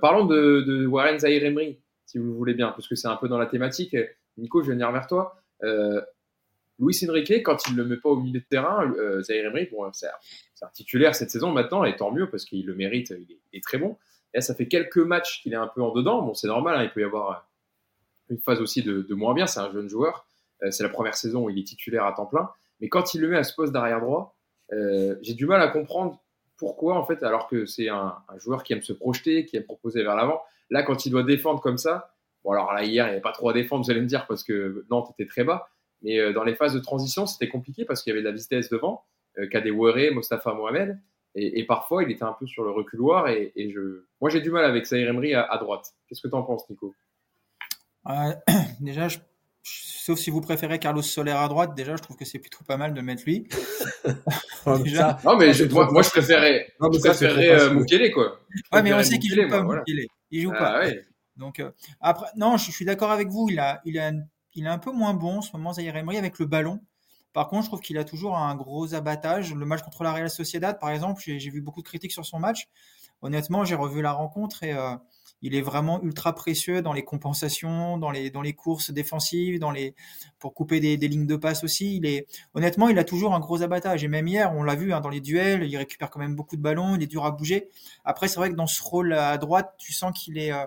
parlons 0.00 0.24
de, 0.24 0.86
Warren 0.86 1.18
Zahir 1.18 1.44
Emery, 1.44 1.78
si 2.06 2.18
vous 2.18 2.26
le 2.26 2.32
voulez 2.32 2.54
bien, 2.54 2.68
parce 2.68 2.88
que 2.88 2.94
c'est 2.94 3.08
un 3.08 3.16
peu 3.16 3.28
dans 3.28 3.38
la 3.38 3.46
thématique. 3.46 3.96
Nico, 4.36 4.62
je 4.62 4.68
vais 4.68 4.74
venir 4.74 4.90
vers 4.92 5.06
toi. 5.06 5.42
Luis 6.78 7.04
Enrique, 7.08 7.42
quand 7.42 7.66
il 7.66 7.76
ne 7.76 7.82
le 7.82 7.88
met 7.88 7.96
pas 7.96 8.10
au 8.10 8.20
milieu 8.20 8.40
de 8.40 8.44
terrain, 8.44 8.88
euh, 8.96 9.20
Zaire 9.22 9.46
Emery, 9.46 9.68
bon, 9.70 9.90
c'est 9.92 10.06
un 10.06 10.68
titulaire 10.72 11.14
cette 11.14 11.30
saison 11.30 11.50
maintenant, 11.50 11.84
et 11.84 11.96
tant 11.96 12.12
mieux 12.12 12.30
parce 12.30 12.44
qu'il 12.44 12.66
le 12.66 12.74
mérite, 12.74 13.12
il 13.18 13.36
est, 13.52 13.62
très 13.62 13.78
bon. 13.78 13.96
Et 14.34 14.38
là, 14.38 14.40
ça 14.40 14.54
fait 14.54 14.68
quelques 14.68 14.98
matchs 14.98 15.42
qu'il 15.42 15.52
est 15.52 15.56
un 15.56 15.68
peu 15.68 15.82
en 15.82 15.92
dedans. 15.92 16.22
Bon, 16.22 16.34
c'est 16.34 16.48
normal, 16.48 16.76
hein, 16.76 16.82
il 16.84 16.90
peut 16.90 17.00
y 17.00 17.04
avoir 17.04 17.30
euh, 17.30 18.34
une 18.34 18.38
phase 18.38 18.60
aussi 18.60 18.82
de, 18.82 19.14
moins 19.14 19.34
bien. 19.34 19.46
C'est 19.46 19.60
un 19.60 19.70
jeune 19.72 19.88
joueur. 19.88 20.26
Euh, 20.62 20.70
c'est 20.70 20.82
la 20.82 20.88
première 20.88 21.14
saison 21.14 21.44
où 21.44 21.50
il 21.50 21.58
est 21.58 21.64
titulaire 21.64 22.04
à 22.04 22.12
temps 22.12 22.26
plein. 22.26 22.50
Mais 22.80 22.88
quand 22.88 23.14
il 23.14 23.20
le 23.20 23.28
met 23.28 23.38
à 23.38 23.44
ce 23.44 23.54
poste 23.54 23.72
d'arrière 23.72 24.00
droit, 24.00 24.36
euh, 24.72 25.16
j'ai 25.22 25.34
du 25.34 25.46
mal 25.46 25.60
à 25.62 25.68
comprendre 25.68 26.22
pourquoi, 26.56 26.96
en 26.96 27.04
fait, 27.04 27.22
alors 27.22 27.48
que 27.48 27.66
c'est 27.66 27.88
un, 27.88 28.16
joueur 28.38 28.62
qui 28.64 28.72
aime 28.72 28.82
se 28.82 28.92
projeter, 28.92 29.46
qui 29.46 29.56
aime 29.56 29.64
proposer 29.64 30.02
vers 30.02 30.16
l'avant. 30.16 30.42
Là, 30.70 30.82
quand 30.82 31.06
il 31.06 31.10
doit 31.10 31.22
défendre 31.22 31.60
comme 31.60 31.78
ça, 31.78 32.14
bon, 32.44 32.50
alors 32.52 32.72
là, 32.72 32.84
hier, 32.84 33.06
il 33.06 33.08
n'y 33.08 33.12
avait 33.12 33.20
pas 33.20 33.32
trop 33.32 33.48
à 33.48 33.52
défendre, 33.52 33.84
vous 33.84 33.90
allez 33.90 34.00
me 34.00 34.06
dire, 34.06 34.26
parce 34.26 34.42
que 34.42 34.84
Nantes 34.90 35.10
était 35.12 35.28
très 35.28 35.44
bas. 35.44 35.68
Mais 36.02 36.32
dans 36.32 36.44
les 36.44 36.54
phases 36.54 36.74
de 36.74 36.78
transition, 36.78 37.26
c'était 37.26 37.48
compliqué 37.48 37.84
parce 37.84 38.02
qu'il 38.02 38.10
y 38.10 38.12
avait 38.12 38.22
de 38.22 38.28
la 38.28 38.34
vitesse 38.34 38.68
devant, 38.68 39.04
Kadewere, 39.50 40.12
Mostafa 40.12 40.52
Mohamed. 40.52 41.00
Et, 41.38 41.60
et, 41.60 41.64
parfois, 41.64 42.02
il 42.02 42.10
était 42.10 42.24
un 42.24 42.34
peu 42.38 42.46
sur 42.46 42.64
le 42.64 42.70
reculoir. 42.70 43.28
Et, 43.28 43.52
et 43.54 43.70
je... 43.70 44.04
moi, 44.20 44.30
j'ai 44.30 44.40
du 44.40 44.50
mal 44.50 44.64
avec 44.64 44.86
Saïr 44.86 45.08
Emery 45.08 45.34
à, 45.34 45.56
droite. 45.58 45.94
Qu'est-ce 46.08 46.20
que 46.20 46.28
tu 46.28 46.34
en 46.34 46.42
penses, 46.42 46.68
Nico? 46.68 46.94
Euh, 48.08 48.32
Déjà, 48.80 49.08
sauf 49.62 50.18
si 50.18 50.30
vous 50.30 50.40
préférez 50.40 50.78
Carlos 50.78 51.02
Soler 51.02 51.32
à 51.32 51.46
droite, 51.48 51.74
déjà, 51.74 51.96
je 51.96 52.02
trouve 52.02 52.16
que 52.16 52.24
c'est 52.24 52.38
plutôt 52.38 52.64
pas 52.64 52.76
mal 52.76 52.94
de 52.94 53.00
mettre 53.00 53.22
lui. 53.24 53.48
déjà... 54.84 55.18
non, 55.24 55.36
mais 55.36 55.52
je, 55.52 55.64
moi, 55.64 56.02
je 56.02 56.10
préférais, 56.10 56.72
non, 56.80 56.90
je 56.92 56.98
préférais 56.98 57.50
euh, 57.50 57.74
Mukele, 57.74 58.10
quoi. 58.12 58.40
Ouais, 58.72 58.82
mais 58.82 58.92
on 58.92 59.02
sait 59.02 59.18
qu'il 59.18 59.34
joue 59.34 59.48
pas, 59.48 59.62
Mukele. 59.62 60.06
Il 60.30 60.42
joue 60.42 60.52
ah, 60.54 60.58
pas. 60.58 60.78
Ouais. 60.80 61.06
Donc, 61.36 61.60
euh, 61.60 61.70
après, 62.00 62.26
non, 62.36 62.56
je, 62.56 62.66
je 62.66 62.72
suis 62.72 62.84
d'accord 62.84 63.10
avec 63.10 63.28
vous. 63.28 63.48
Il 63.50 63.58
a, 63.58 63.80
il 63.84 63.98
a 63.98 64.08
une 64.08 64.26
il 64.58 64.64
est 64.64 64.68
un 64.68 64.78
peu 64.78 64.90
moins 64.90 65.14
bon 65.14 65.38
en 65.38 65.42
ce 65.42 65.52
moment, 65.52 65.72
Zaire 65.72 65.96
Emery, 65.96 66.18
avec 66.18 66.38
le 66.38 66.46
ballon. 66.46 66.80
Par 67.32 67.48
contre, 67.48 67.64
je 67.64 67.68
trouve 67.68 67.80
qu'il 67.80 67.98
a 67.98 68.04
toujours 68.04 68.36
un 68.36 68.54
gros 68.54 68.94
abattage. 68.94 69.54
Le 69.54 69.66
match 69.66 69.82
contre 69.82 70.02
la 70.02 70.12
Real 70.12 70.30
Sociedad, 70.30 70.78
par 70.78 70.90
exemple, 70.90 71.22
j'ai 71.24 71.50
vu 71.50 71.60
beaucoup 71.60 71.82
de 71.82 71.86
critiques 71.86 72.12
sur 72.12 72.26
son 72.26 72.38
match. 72.38 72.68
Honnêtement, 73.22 73.64
j'ai 73.64 73.74
revu 73.74 74.00
la 74.00 74.12
rencontre 74.12 74.62
et 74.62 74.72
euh, 74.72 74.94
il 75.42 75.54
est 75.54 75.60
vraiment 75.60 76.00
ultra 76.02 76.34
précieux 76.34 76.82
dans 76.82 76.92
les 76.92 77.04
compensations, 77.04 77.98
dans 77.98 78.10
les, 78.10 78.30
dans 78.30 78.42
les 78.42 78.54
courses 78.54 78.90
défensives, 78.90 79.58
dans 79.58 79.70
les, 79.70 79.94
pour 80.38 80.54
couper 80.54 80.80
des, 80.80 80.96
lignes 80.96 81.26
de 81.26 81.36
passe 81.36 81.64
aussi. 81.64 81.96
Il 81.96 82.06
est, 82.06 82.26
honnêtement, 82.54 82.88
il 82.88 82.98
a 82.98 83.04
toujours 83.04 83.34
un 83.34 83.40
gros 83.40 83.62
abattage. 83.62 84.04
Et 84.04 84.08
même 84.08 84.26
hier, 84.26 84.52
on 84.54 84.62
l'a 84.62 84.74
vu 84.74 84.92
hein, 84.92 85.00
dans 85.00 85.08
les 85.08 85.20
duels, 85.20 85.64
il 85.64 85.76
récupère 85.76 86.10
quand 86.10 86.20
même 86.20 86.34
beaucoup 86.34 86.56
de 86.56 86.62
ballons, 86.62 86.96
il 86.96 87.02
est 87.02 87.06
dur 87.08 87.24
à 87.24 87.30
bouger. 87.30 87.68
Après, 88.04 88.28
c'est 88.28 88.36
vrai 88.36 88.50
que 88.50 88.56
dans 88.56 88.66
ce 88.66 88.82
rôle 88.82 89.12
à 89.12 89.36
droite, 89.38 89.74
tu 89.78 89.92
sens 89.92 90.12
qu'il 90.16 90.38
est, 90.38 90.52
euh, 90.52 90.66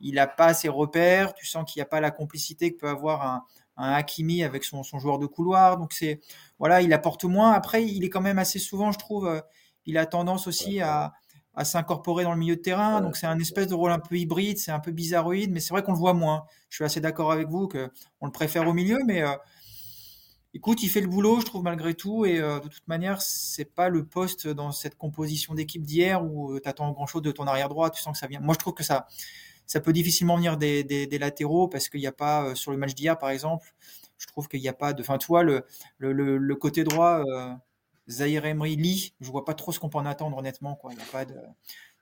il 0.00 0.16
n'a 0.16 0.26
pas 0.26 0.54
ses 0.54 0.68
repères, 0.68 1.34
tu 1.34 1.46
sens 1.46 1.64
qu'il 1.70 1.80
n'y 1.80 1.82
a 1.82 1.86
pas 1.86 2.00
la 2.00 2.10
complicité 2.10 2.72
que 2.72 2.80
peut 2.80 2.88
avoir 2.88 3.22
un, 3.22 3.44
un 3.76 3.92
Hakimi 3.92 4.42
avec 4.42 4.64
son, 4.64 4.82
joueur 4.82 5.18
de 5.18 5.26
couloir. 5.26 5.78
Donc 5.78 5.92
c'est 5.92 6.20
voilà, 6.58 6.82
il 6.82 6.92
apporte 6.92 7.24
moins. 7.24 7.52
Après, 7.52 7.84
il 7.84 8.04
est 8.04 8.10
quand 8.10 8.20
même 8.20 8.38
assez 8.38 8.58
souvent, 8.58 8.92
je 8.92 8.98
trouve, 8.98 9.26
euh, 9.26 9.40
il 9.86 9.98
a 9.98 10.06
tendance 10.06 10.46
aussi 10.46 10.80
à, 10.80 11.12
s'incorporer 11.64 12.24
dans 12.24 12.32
le 12.32 12.38
milieu 12.38 12.56
de 12.56 12.62
terrain. 12.62 13.00
Donc 13.00 13.16
c'est 13.16 13.26
un 13.26 13.38
espèce 13.38 13.66
de 13.66 13.74
rôle 13.74 13.92
un 13.92 13.98
peu 13.98 14.16
hybride, 14.16 14.58
c'est 14.58 14.72
un 14.72 14.80
peu 14.80 14.90
bizarroïde, 14.90 15.50
mais 15.50 15.60
c'est 15.60 15.70
vrai 15.70 15.82
qu'on 15.82 15.92
le 15.92 15.98
voit 15.98 16.14
moins. 16.14 16.44
Je 16.70 16.76
suis 16.76 16.84
assez 16.84 17.00
d'accord 17.00 17.30
avec 17.30 17.48
vous 17.48 17.68
que 17.68 17.90
on 18.20 18.26
le 18.26 18.32
préfère 18.32 18.66
au 18.66 18.72
milieu, 18.72 18.98
mais 19.06 19.22
euh, 19.22 19.34
écoute, 20.54 20.82
il 20.82 20.88
fait 20.88 21.02
le 21.02 21.08
boulot, 21.08 21.40
je 21.40 21.44
trouve 21.44 21.62
malgré 21.62 21.92
tout, 21.92 22.24
et 22.24 22.40
euh, 22.40 22.58
de 22.58 22.68
toute 22.68 22.88
manière, 22.88 23.20
c'est 23.20 23.66
pas 23.66 23.90
le 23.90 24.06
poste 24.06 24.48
dans 24.48 24.72
cette 24.72 24.96
composition 24.96 25.52
d'équipe 25.54 25.82
d'hier 25.82 26.24
où 26.24 26.58
tu 26.58 26.68
attends 26.68 26.90
grand 26.92 27.06
chose 27.06 27.22
de 27.22 27.32
ton 27.32 27.46
arrière 27.46 27.68
droit. 27.68 27.90
Tu 27.90 28.00
sens 28.00 28.14
que 28.14 28.18
ça 28.18 28.28
vient. 28.28 28.40
Moi, 28.40 28.54
je 28.54 28.58
trouve 28.58 28.74
que 28.74 28.84
ça 28.84 29.06
ça 29.66 29.80
peut 29.80 29.92
difficilement 29.92 30.36
venir 30.36 30.56
des, 30.56 31.18
latéraux 31.18 31.68
parce 31.68 31.88
qu'il 31.88 32.00
n'y 32.00 32.06
a 32.06 32.12
pas, 32.12 32.44
euh, 32.44 32.54
sur 32.54 32.72
le 32.72 32.76
match 32.78 32.94
d'hier 32.94 33.18
par 33.18 33.30
exemple, 33.30 33.74
je 34.18 34.26
trouve 34.26 34.48
qu'il 34.48 34.60
n'y 34.60 34.68
a 34.68 34.72
pas 34.72 34.92
de. 34.92 35.02
Enfin, 35.02 35.18
toi, 35.18 35.42
le, 35.42 35.64
le, 35.98 36.54
côté 36.54 36.84
droit, 36.84 37.22
euh, 37.26 37.52
Zahir 38.08 38.46
Emery, 38.46 38.76
Lee, 38.76 39.14
je 39.20 39.30
vois 39.30 39.44
pas 39.44 39.54
trop 39.54 39.72
ce 39.72 39.80
qu'on 39.80 39.88
peut 39.88 39.98
en 39.98 40.06
attendre 40.06 40.36
honnêtement. 40.36 40.76
Quoi. 40.76 40.92
Il 40.94 41.00
a 41.00 41.04
pas 41.10 41.24
de, 41.24 41.34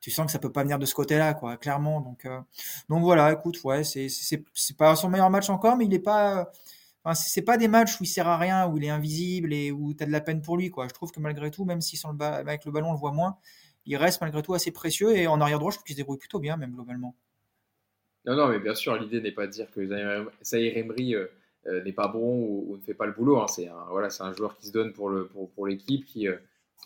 tu 0.01 0.11
sens 0.11 0.27
que 0.27 0.33
ça 0.33 0.39
peut 0.39 0.53
pas 0.53 0.63
venir 0.63 0.79
de 0.79 0.87
ce 0.87 0.95
côté-là, 0.95 1.35
quoi, 1.35 1.57
clairement. 1.57 2.01
Donc, 2.01 2.25
euh, 2.25 2.41
donc 2.89 3.03
voilà, 3.03 3.33
écoute, 3.33 3.63
ouais, 3.65 3.85
c'est, 3.85 4.09
c'est, 4.09 4.77
pas 4.77 4.97
son 4.97 5.09
meilleur 5.09 5.31
match 5.31 5.51
encore, 5.51 5.77
mais 5.77 5.87
il 5.87 5.95
est 5.95 5.99
pas. 5.99 6.51
Enfin, 7.05 7.15
c'est 7.15 7.43
pas 7.43 7.57
des 7.57 7.69
matchs 7.69 7.99
où 8.01 8.05
il 8.05 8.07
sert 8.07 8.29
à 8.29 8.37
rien, 8.37 8.67
où 8.69 8.77
il 8.77 8.85
est 8.85 8.91
invisible 8.91 9.55
et 9.55 9.73
où 9.73 9.95
tu 9.95 10.03
as 10.03 10.07
de 10.07 10.13
la 10.13 10.21
peine 10.21 10.43
pour 10.43 10.57
lui. 10.59 10.71
Quoi. 10.71 10.89
Je 10.89 10.93
trouve 10.93 11.11
que 11.13 11.21
malgré 11.21 11.51
tout, 11.51 11.65
même 11.65 11.81
si 11.81 11.97
sans 11.97 12.13
le 12.13 12.23
avec 12.23 12.65
le 12.67 12.73
ballon 12.73 12.91
on 12.91 12.93
le 12.93 12.99
voit 12.99 13.13
moins, 13.13 13.39
il 13.87 13.97
reste 13.97 14.21
malgré 14.21 14.43
tout 14.43 14.55
assez 14.55 14.71
précieux 14.71 15.17
et 15.17 15.27
en 15.27 15.41
arrière 15.41 15.59
droit, 15.59 15.71
je 15.71 15.77
trouve 15.77 15.85
qu'il 15.85 15.95
se 15.95 16.01
débrouille 16.01 16.19
plutôt 16.19 16.41
bien, 16.41 16.57
même 16.57 16.73
globalement. 16.73 17.15
Non, 18.27 18.37
non, 18.37 18.49
mais 18.49 18.59
bien 18.59 18.75
sûr, 18.75 18.97
l'idée 18.97 19.21
n'est 19.21 19.33
pas 19.33 19.47
de 19.47 19.53
dire 19.53 19.71
que 19.71 19.87
Zahir 19.87 20.77
Emery 20.77 21.15
euh, 21.15 21.27
euh, 21.67 21.83
n'est 21.83 21.93
pas 21.93 22.09
bon 22.09 22.45
ou, 22.45 22.77
ne 22.77 22.83
fait 22.83 22.95
pas 22.95 23.07
le 23.07 23.13
boulot. 23.13 23.39
Hein. 23.39 23.47
C'est 23.49 23.69
un, 23.69 23.87
voilà, 23.91 24.11
c'est 24.11 24.23
un 24.23 24.33
joueur 24.33 24.57
qui 24.57 24.67
se 24.67 24.73
donne 24.73 24.93
pour, 24.93 25.11
pour, 25.55 25.67
l'équipe, 25.67 26.05
qui, 26.05 26.29
euh, 26.29 26.37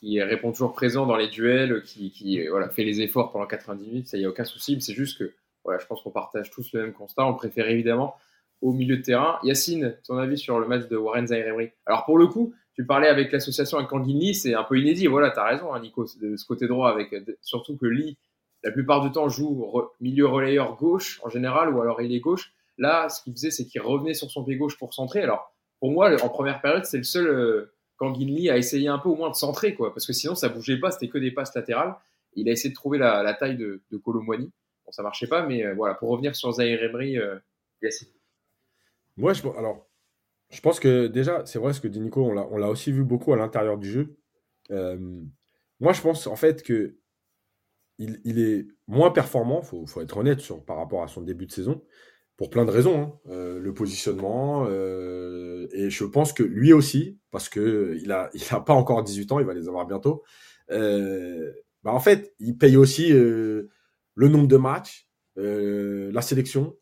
qui 0.00 0.22
répond 0.22 0.52
toujours 0.52 0.72
présent 0.72 1.06
dans 1.06 1.16
les 1.16 1.28
duels, 1.28 1.82
qui, 1.82 2.10
qui 2.10 2.46
voilà, 2.46 2.68
fait 2.68 2.84
les 2.84 3.00
efforts 3.00 3.32
pendant 3.32 3.46
90 3.46 3.86
minutes. 3.86 4.06
Ça, 4.08 4.16
il 4.16 4.20
n'y 4.20 4.26
a 4.26 4.28
aucun 4.28 4.44
souci. 4.44 4.80
C'est 4.80 4.94
juste 4.94 5.18
que 5.18 5.32
voilà, 5.64 5.80
je 5.80 5.86
pense 5.86 6.02
qu'on 6.02 6.10
partage 6.10 6.50
tous 6.50 6.72
le 6.72 6.82
même 6.82 6.92
constat. 6.92 7.26
On 7.26 7.34
préfère 7.34 7.68
évidemment 7.68 8.14
au 8.60 8.72
milieu 8.72 8.96
de 8.96 9.02
terrain. 9.02 9.38
Yacine, 9.42 9.96
ton 10.06 10.16
avis 10.18 10.38
sur 10.38 10.60
le 10.60 10.68
match 10.68 10.88
de 10.88 10.96
Warren 10.96 11.26
Zahir 11.26 11.48
Emery? 11.48 11.70
Alors, 11.86 12.04
pour 12.04 12.16
le 12.16 12.28
coup, 12.28 12.54
tu 12.74 12.86
parlais 12.86 13.08
avec 13.08 13.32
l'association 13.32 13.78
avec 13.78 13.90
Kanguini, 13.90 14.34
c'est 14.34 14.54
un 14.54 14.64
peu 14.64 14.78
inédit. 14.78 15.06
Voilà, 15.06 15.30
tu 15.30 15.38
as 15.38 15.44
raison, 15.44 15.72
hein, 15.72 15.80
Nico, 15.80 16.06
de 16.20 16.36
ce 16.36 16.44
côté 16.44 16.66
droit, 16.66 16.90
avec 16.90 17.14
surtout 17.40 17.76
que 17.76 17.86
Lee 17.86 18.16
la 18.64 18.72
plupart 18.72 19.02
du 19.02 19.12
temps 19.12 19.28
joue 19.28 19.70
milieu 20.00 20.26
relayeur 20.26 20.76
gauche 20.76 21.20
en 21.22 21.28
général, 21.28 21.72
ou 21.74 21.80
alors 21.80 22.00
il 22.00 22.14
est 22.14 22.20
gauche. 22.20 22.52
Là, 22.78 23.08
ce 23.08 23.22
qu'il 23.22 23.32
faisait, 23.34 23.50
c'est 23.50 23.66
qu'il 23.66 23.80
revenait 23.80 24.14
sur 24.14 24.30
son 24.30 24.44
pied 24.44 24.56
gauche 24.56 24.76
pour 24.78 24.94
centrer. 24.94 25.22
Alors, 25.22 25.54
pour 25.78 25.92
moi, 25.92 26.10
en 26.22 26.28
première 26.28 26.60
période, 26.60 26.84
c'est 26.84 26.96
le 26.96 27.04
seul 27.04 27.26
euh, 27.28 27.74
quand 27.96 28.16
Lee 28.18 28.50
a 28.50 28.56
essayé 28.56 28.88
un 28.88 28.98
peu 28.98 29.08
au 29.08 29.14
moins 29.14 29.30
de 29.30 29.34
centrer, 29.36 29.74
quoi, 29.74 29.92
parce 29.94 30.06
que 30.06 30.12
sinon, 30.12 30.34
ça 30.34 30.48
bougeait 30.48 30.80
pas, 30.80 30.90
c'était 30.90 31.08
que 31.08 31.18
des 31.18 31.30
passes 31.30 31.54
latérales. 31.54 31.94
Il 32.34 32.48
a 32.48 32.52
essayé 32.52 32.70
de 32.70 32.74
trouver 32.74 32.98
la, 32.98 33.34
taille 33.34 33.56
de, 33.56 33.82
de. 33.92 34.00
Bon, 34.04 34.50
ça 34.90 35.02
marchait 35.02 35.28
pas, 35.28 35.46
mais 35.46 35.64
euh, 35.64 35.74
voilà, 35.74 35.94
pour 35.94 36.08
revenir 36.08 36.34
sur 36.34 36.50
Zaire 36.52 36.82
Emery, 36.82 37.18
euh, 37.18 37.38
Moi, 39.16 39.34
je, 39.34 39.46
alors, 39.56 39.86
je 40.50 40.60
pense 40.60 40.80
que 40.80 41.06
déjà, 41.06 41.44
c'est 41.46 41.58
vrai 41.58 41.72
ce 41.72 41.80
que 41.80 41.88
dit 41.88 42.00
Nico, 42.00 42.24
on 42.24 42.56
l'a 42.58 42.68
aussi 42.68 42.92
vu 42.92 43.04
beaucoup 43.04 43.32
à 43.32 43.36
l'intérieur 43.36 43.78
du 43.78 43.90
jeu. 43.90 44.16
Euh, 44.70 45.22
moi, 45.80 45.92
je 45.92 46.00
pense 46.00 46.26
en 46.26 46.36
fait 46.36 46.62
que 46.62 46.96
il, 47.98 48.38
est 48.38 48.66
moins 48.88 49.10
performant, 49.10 49.62
il 49.72 49.86
faut, 49.86 50.00
être 50.00 50.16
honnête 50.16 50.40
sur, 50.40 50.64
par 50.64 50.76
rapport 50.76 51.02
à 51.02 51.08
son 51.08 51.22
début 51.22 51.46
de 51.46 51.52
saison, 51.52 51.82
pour 52.36 52.50
plein 52.50 52.64
de 52.64 52.70
raisons. 52.70 53.00
Hein. 53.00 53.30
Euh, 53.30 53.60
le 53.60 53.74
positionnement, 53.74 54.66
euh, 54.68 55.68
et 55.72 55.90
je 55.90 56.04
pense 56.04 56.32
que 56.32 56.42
lui 56.42 56.72
aussi, 56.72 57.18
parce 57.30 57.48
qu'il 57.48 58.04
n'a 58.06 58.30
il 58.34 58.42
a 58.50 58.60
pas 58.60 58.74
encore 58.74 59.02
18 59.02 59.32
ans, 59.32 59.38
il 59.38 59.46
va 59.46 59.54
les 59.54 59.68
avoir 59.68 59.86
bientôt, 59.86 60.22
euh, 60.70 61.52
bah 61.82 61.92
en 61.92 62.00
fait, 62.00 62.34
il 62.40 62.56
paye 62.56 62.76
aussi 62.76 63.10
le 63.10 63.68
nombre 64.16 64.48
de 64.48 64.56
matchs, 64.56 65.08
la 65.36 66.22
sélection. 66.22 66.76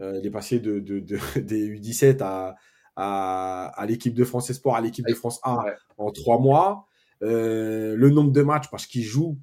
il 0.00 0.26
est 0.26 0.30
passé 0.30 0.58
de, 0.58 0.80
de, 0.80 1.00
des 1.40 1.78
U17 1.78 2.18
à, 2.22 2.56
à, 2.96 3.72
à 3.76 3.86
l'équipe 3.86 4.14
de 4.14 4.24
France 4.24 4.50
Espoir, 4.50 4.76
à 4.76 4.80
l'équipe 4.80 5.06
de 5.06 5.14
France 5.14 5.40
A 5.44 5.64
en 5.96 6.10
trois 6.10 6.40
mois. 6.40 6.88
le 7.20 8.08
nombre 8.10 8.32
de 8.32 8.42
matchs, 8.42 8.68
parce 8.70 8.86
qu'il 8.86 9.04
joue 9.04 9.38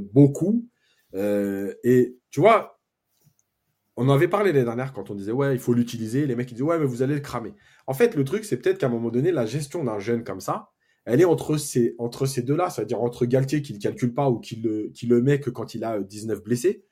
beaucoup. 0.00 0.68
Euh, 1.14 1.74
et 1.84 2.16
tu 2.30 2.40
vois, 2.40 2.80
on 3.96 4.08
avait 4.08 4.28
parlé 4.28 4.52
l'année 4.52 4.64
dernière 4.64 4.92
quand 4.92 5.10
on 5.10 5.14
disait 5.14 5.32
ouais, 5.32 5.54
il 5.54 5.58
faut 5.58 5.74
l'utiliser. 5.74 6.26
Les 6.26 6.36
mecs 6.36 6.50
ils 6.50 6.54
disaient 6.54 6.64
ouais, 6.64 6.78
mais 6.78 6.86
vous 6.86 7.02
allez 7.02 7.14
le 7.14 7.20
cramer. 7.20 7.54
En 7.86 7.94
fait, 7.94 8.14
le 8.14 8.24
truc, 8.24 8.44
c'est 8.44 8.56
peut-être 8.56 8.78
qu'à 8.78 8.86
un 8.86 8.90
moment 8.90 9.10
donné, 9.10 9.32
la 9.32 9.46
gestion 9.46 9.84
d'un 9.84 9.98
jeune 9.98 10.24
comme 10.24 10.40
ça, 10.40 10.70
elle 11.04 11.20
est 11.20 11.24
entre 11.24 11.56
ces, 11.56 11.94
entre 11.98 12.26
ces 12.26 12.42
deux-là, 12.42 12.70
c'est-à-dire 12.70 13.02
entre 13.02 13.24
Galtier 13.24 13.62
qui 13.62 13.72
ne 13.72 13.78
le 13.78 13.82
calcule 13.82 14.14
pas 14.14 14.28
ou 14.28 14.38
qui 14.38 14.56
le, 14.56 14.90
qui 14.94 15.06
le 15.06 15.22
met 15.22 15.40
que 15.40 15.50
quand 15.50 15.74
il 15.74 15.82
a 15.84 16.00
19 16.00 16.42
blessés, 16.42 16.84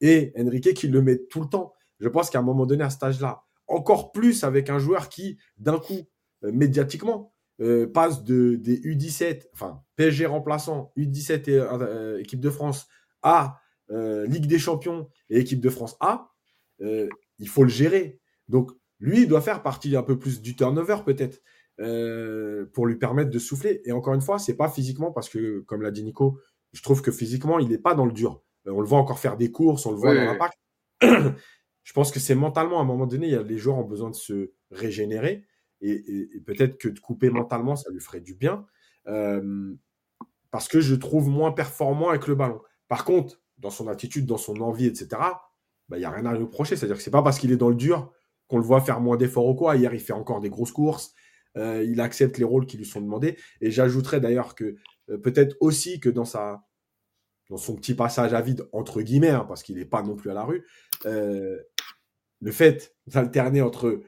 et 0.00 0.32
Enrique 0.38 0.74
qui 0.74 0.88
le 0.88 1.02
met 1.02 1.18
tout 1.18 1.40
le 1.40 1.48
temps. 1.48 1.74
Je 2.00 2.08
pense 2.08 2.30
qu'à 2.30 2.38
un 2.38 2.42
moment 2.42 2.66
donné, 2.66 2.84
à 2.84 2.90
ce 2.90 3.04
âge-là, 3.04 3.42
encore 3.66 4.12
plus 4.12 4.44
avec 4.44 4.70
un 4.70 4.78
joueur 4.78 5.08
qui, 5.08 5.38
d'un 5.58 5.78
coup, 5.78 6.08
euh, 6.44 6.52
médiatiquement, 6.52 7.33
euh, 7.60 7.86
passe 7.86 8.24
de, 8.24 8.56
des 8.56 8.80
U17, 8.80 9.48
enfin 9.52 9.82
PSG 9.96 10.26
remplaçant, 10.26 10.92
U17 10.96 11.50
et 11.50 11.58
euh, 11.58 12.20
équipe 12.20 12.40
de 12.40 12.50
France 12.50 12.86
à 13.22 13.60
Ligue 13.90 14.46
des 14.46 14.58
Champions 14.58 15.08
et 15.28 15.38
équipe 15.38 15.60
de 15.60 15.70
France 15.70 15.96
A, 16.00 16.34
euh, 16.80 17.08
il 17.38 17.48
faut 17.48 17.62
le 17.62 17.68
gérer. 17.68 18.20
Donc, 18.48 18.70
lui, 19.00 19.22
il 19.22 19.28
doit 19.28 19.40
faire 19.40 19.62
partie 19.62 19.94
un 19.96 20.02
peu 20.02 20.18
plus 20.18 20.40
du 20.40 20.56
turnover, 20.56 20.98
peut-être, 21.04 21.40
euh, 21.80 22.66
pour 22.72 22.86
lui 22.86 22.96
permettre 22.96 23.30
de 23.30 23.38
souffler. 23.38 23.82
Et 23.84 23.92
encore 23.92 24.14
une 24.14 24.20
fois, 24.20 24.38
c'est 24.38 24.56
pas 24.56 24.68
physiquement, 24.68 25.12
parce 25.12 25.28
que, 25.28 25.60
comme 25.60 25.82
l'a 25.82 25.90
dit 25.90 26.04
Nico, 26.04 26.38
je 26.72 26.82
trouve 26.82 27.02
que 27.02 27.10
physiquement, 27.10 27.58
il 27.58 27.68
n'est 27.68 27.78
pas 27.78 27.94
dans 27.94 28.06
le 28.06 28.12
dur. 28.12 28.42
Euh, 28.66 28.72
on 28.72 28.80
le 28.80 28.86
voit 28.86 28.98
encore 28.98 29.18
faire 29.18 29.36
des 29.36 29.50
courses, 29.50 29.86
on 29.86 29.92
le 29.92 29.96
voit 29.96 30.14
dans 30.14 30.24
l'impact. 30.24 30.58
je 31.02 31.92
pense 31.92 32.10
que 32.10 32.20
c'est 32.20 32.34
mentalement, 32.34 32.78
à 32.78 32.82
un 32.82 32.86
moment 32.86 33.06
donné, 33.06 33.26
il 33.26 33.32
y 33.32 33.36
a, 33.36 33.42
les 33.42 33.58
joueurs 33.58 33.78
ont 33.78 33.84
besoin 33.84 34.10
de 34.10 34.16
se 34.16 34.52
régénérer. 34.70 35.44
Et, 35.86 36.40
peut-être 36.46 36.78
que 36.78 36.88
de 36.88 36.98
couper 36.98 37.30
mentalement, 37.30 37.76
ça 37.76 37.90
lui 37.90 38.00
ferait 38.00 38.20
du 38.20 38.34
bien. 38.34 38.66
parce 40.50 40.68
que 40.68 40.80
je 40.80 40.94
trouve 40.94 41.28
moins 41.28 41.52
performant 41.52 42.10
avec 42.10 42.26
le 42.26 42.34
ballon. 42.34 42.60
Par 42.88 43.04
contre, 43.04 43.40
dans 43.58 43.70
son 43.70 43.88
attitude, 43.88 44.26
dans 44.26 44.36
son 44.36 44.60
envie, 44.60 44.86
etc., 44.86 45.08
il 45.10 45.90
bah, 45.90 45.98
n'y 45.98 46.04
a 46.04 46.10
rien 46.10 46.26
à 46.26 46.32
lui 46.32 46.44
reprocher. 46.44 46.76
C'est-à-dire 46.76 46.96
que 46.96 47.02
c'est 47.02 47.10
pas 47.10 47.22
parce 47.22 47.38
qu'il 47.38 47.52
est 47.52 47.56
dans 47.56 47.68
le 47.68 47.74
dur 47.74 48.12
qu'on 48.48 48.58
le 48.58 48.64
voit 48.64 48.80
faire 48.80 49.00
moins 49.00 49.16
d'efforts 49.16 49.46
ou 49.46 49.54
quoi. 49.54 49.76
Hier, 49.76 49.92
il 49.92 50.00
fait 50.00 50.12
encore 50.12 50.40
des 50.40 50.50
grosses 50.50 50.72
courses. 50.72 51.14
Euh, 51.56 51.84
il 51.84 52.00
accepte 52.00 52.38
les 52.38 52.44
rôles 52.44 52.66
qui 52.66 52.76
lui 52.76 52.84
sont 52.84 53.00
demandés. 53.00 53.36
Et 53.60 53.70
j'ajouterais 53.70 54.20
d'ailleurs 54.20 54.54
que 54.54 54.76
euh, 55.10 55.18
peut-être 55.18 55.56
aussi 55.60 56.00
que 56.00 56.08
dans 56.08 56.24
sa 56.24 56.64
dans 57.50 57.58
son 57.58 57.76
petit 57.76 57.94
passage 57.94 58.32
à 58.32 58.40
vide, 58.40 58.66
entre 58.72 59.02
guillemets, 59.02 59.28
hein, 59.28 59.44
parce 59.46 59.62
qu'il 59.62 59.76
n'est 59.76 59.84
pas 59.84 60.02
non 60.02 60.16
plus 60.16 60.30
à 60.30 60.34
la 60.34 60.44
rue, 60.44 60.66
euh, 61.04 61.58
le 62.40 62.52
fait 62.52 62.96
d'alterner 63.06 63.60
entre 63.60 64.00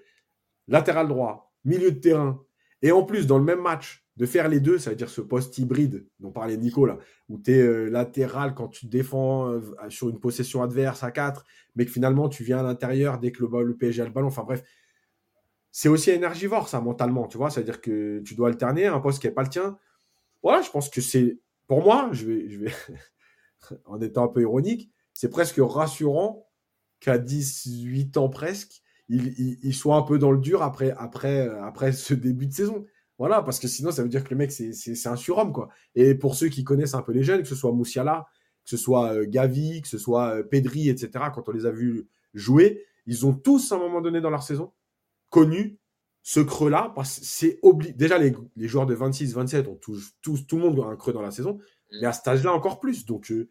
latéral 0.69 1.07
droit, 1.07 1.46
milieu 1.67 1.93
de 1.93 1.99
terrain, 1.99 2.43
et 2.83 2.93
en 2.93 3.03
plus, 3.03 3.27
dans 3.27 3.39
le 3.39 3.45
même 3.45 3.61
match, 3.61 4.07
de 4.17 4.25
faire 4.25 4.49
les 4.49 4.61
deux, 4.61 4.79
ça 4.79 4.91
veut 4.91 4.97
dire 4.97 5.11
ce 5.11 5.21
poste 5.21 5.59
hybride 5.59 6.07
dont 6.21 6.31
parlait 6.31 6.57
Nico 6.57 6.87
là, 6.87 6.99
où 7.29 7.39
tu 7.39 7.53
es 7.53 7.61
euh, 7.61 7.87
latéral 7.89 8.55
quand 8.55 8.69
tu 8.69 8.87
défends 8.87 9.51
euh, 9.51 9.61
sur 9.89 10.09
une 10.09 10.19
possession 10.19 10.63
adverse 10.63 11.03
à 11.03 11.11
4, 11.11 11.45
mais 11.75 11.85
que 11.85 11.91
finalement 11.91 12.29
tu 12.29 12.43
viens 12.43 12.59
à 12.59 12.63
l'intérieur 12.63 13.19
dès 13.19 13.31
que 13.31 13.45
le, 13.45 13.77
PSG 13.77 14.03
a 14.03 14.05
le 14.07 14.11
ballon. 14.11 14.29
Enfin 14.29 14.45
bref, 14.45 14.63
c'est 15.71 15.91
aussi 15.91 16.11
énergivore 16.11 16.69
ça 16.69 16.81
mentalement, 16.81 17.27
tu 17.29 17.37
vois, 17.37 17.51
ça 17.51 17.61
veut 17.61 17.67
dire 17.67 17.83
que 17.83 18.21
tu 18.21 18.35
dois 18.35 18.49
alterner 18.49 18.87
un 18.87 19.01
poste 19.01 19.21
qui 19.21 19.27
n'est 19.27 19.35
pas 19.35 19.43
le 19.43 19.51
tien. 19.51 19.79
Voilà, 20.43 20.63
je 20.63 20.71
pense 20.71 20.89
que 20.89 21.03
c'est, 21.03 21.39
pour 21.67 21.83
moi, 21.83 22.09
je 22.13 22.25
vais, 22.25 22.49
je 22.49 22.61
vais 22.61 22.73
en 23.85 24.01
étant 24.01 24.25
un 24.25 24.29
peu 24.29 24.41
ironique, 24.41 24.91
c'est 25.13 25.29
presque 25.29 25.59
rassurant 25.59 26.49
qu'à 27.01 27.19
18 27.19 28.17
ans 28.17 28.31
presque, 28.31 28.81
il, 29.09 29.59
il, 29.63 29.75
soit 29.75 29.97
un 29.97 30.03
peu 30.03 30.19
dans 30.19 30.33
le 30.33 30.39
dur 30.39 30.63
après, 30.63 30.91
après, 30.99 31.49
après 31.63 31.93
ce 31.93 32.15
début 32.15 32.47
de 32.47 32.53
saison. 32.53 32.87
Voilà, 33.19 33.43
parce 33.43 33.59
que 33.59 33.69
sinon, 33.69 33.91
ça 33.91 34.03
veut 34.03 34.09
dire 34.09 34.25
que 34.25 34.31
le 34.31 34.37
mec, 34.37 34.53
c'est 34.53 35.07
un 35.07 35.17
surhomme, 35.17 35.53
quoi. 35.53 35.69
Et 35.95 36.15
pour 36.15 36.35
ceux 36.35 36.49
qui 36.49 36.65
connaissent 36.65 36.95
un 36.95 37.03
peu 37.03 37.13
les 37.13 37.23
jeunes, 37.23 37.43
que 37.43 37.49
ce 37.49 37.55
soit 37.55 37.73
Moussiala, 37.73 38.27
que 38.65 38.71
ce 38.71 38.77
soit 38.77 39.13
euh, 39.15 39.25
Gavi, 39.27 39.81
que 39.81 39.89
ce 39.89 39.97
soit 39.97 40.39
euh, 40.39 40.43
Pedri, 40.43 40.91
etc., 40.91 41.27
quand 41.35 41.49
on 41.49 41.53
les 41.53 41.67
a 41.67 41.71
vus 41.71 42.09
jouer, 42.35 42.85
ils 43.07 43.25
ont 43.25 43.33
tous, 43.33 43.73
à 43.73 43.77
un 43.77 43.79
moment 43.79 44.01
donné 44.01 44.21
dans 44.21 44.29
leur 44.29 44.43
saison, 44.43 44.73
connu 45.31 45.79
ce 46.23 46.41
creux-là. 46.41 46.93
parce 46.95 47.21
c'est 47.23 47.61
Déjà, 47.95 48.19
les, 48.19 48.35
les, 48.57 48.69
joueurs 48.69 48.87
de 48.87 48.95
26, 48.95 49.33
27 49.35 49.69
ont 49.69 49.77
tous, 49.77 50.15
tous, 50.21 50.47
tout 50.47 50.57
le 50.57 50.63
monde 50.63 50.81
a 50.81 50.89
un 50.89 50.97
creux 50.97 51.13
dans 51.13 51.23
la 51.23 51.31
saison, 51.31 51.55
mm. 51.55 51.99
mais 52.01 52.07
à 52.07 52.13
cet 52.13 52.29
âge-là, 52.29 52.53
encore 52.53 52.81
plus. 52.81 53.07
Donc, 53.07 53.31
euh, 53.31 53.49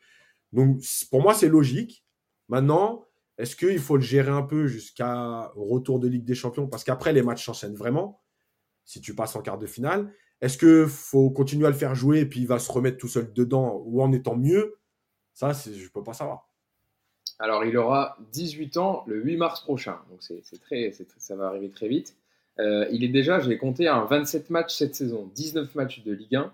donc 0.52 0.82
pour 1.10 1.22
moi, 1.22 1.34
c'est 1.34 1.50
logique. 1.50 2.06
Maintenant, 2.50 3.06
est-ce 3.38 3.56
qu'il 3.56 3.80
faut 3.80 3.98
le 3.98 4.02
gérer 4.02 4.32
un 4.32 4.44
peu 4.44 4.68
jusqu'à 4.68 5.52
retour 5.56 6.00
de 6.00 6.08
Ligue 6.08 6.24
des 6.24 6.36
Champions? 6.36 6.68
Parce 6.68 6.84
qu'après, 6.84 7.14
les 7.14 7.22
matchs 7.22 7.46
s'enchaînent 7.46 7.76
vraiment 7.76 8.22
si 8.86 9.02
tu 9.02 9.16
passes 9.16 9.36
en 9.36 9.42
quart 9.42 9.58
de 9.58 9.66
finale. 9.66 10.12
Est-ce 10.42 10.58
qu'il 10.58 10.90
faut 10.90 11.30
continuer 11.32 11.66
à 11.66 11.70
le 11.70 11.76
faire 11.76 11.96
jouer 11.96 12.20
et 12.20 12.26
puis 12.26 12.42
il 12.42 12.48
va 12.48 12.60
se 12.60 12.72
remettre 12.72 12.98
tout 12.98 13.08
seul 13.08 13.34
dedans 13.34 13.82
ou 13.86 14.02
en 14.02 14.12
étant 14.12 14.36
mieux? 14.36 14.78
Ça, 15.34 15.52
je 15.54 15.88
peux 15.90 16.04
pas 16.04 16.14
savoir. 16.14 16.50
Alors, 17.40 17.66
il 17.66 17.76
aura 17.78 18.18
18 18.32 18.78
ans 18.78 19.04
le 19.08 19.22
8 19.22 19.38
mars 19.38 19.62
prochain. 19.62 20.00
Donc, 20.10 20.22
c'est 20.22 20.62
très, 20.62 20.94
ça 21.18 21.36
va 21.36 21.48
arriver 21.48 21.70
très 21.70 21.88
vite. 21.88 22.16
Euh, 22.60 22.88
il 22.92 23.04
est 23.04 23.10
déjà, 23.10 23.42
j'ai 23.42 23.58
compté, 23.58 23.88
un 23.88 24.06
27 24.06 24.50
matchs 24.50 24.76
cette 24.76 24.96
saison, 24.96 25.30
19 25.36 25.76
matchs 25.76 26.04
de 26.04 26.14
Ligue 26.14 26.36
1, 26.38 26.54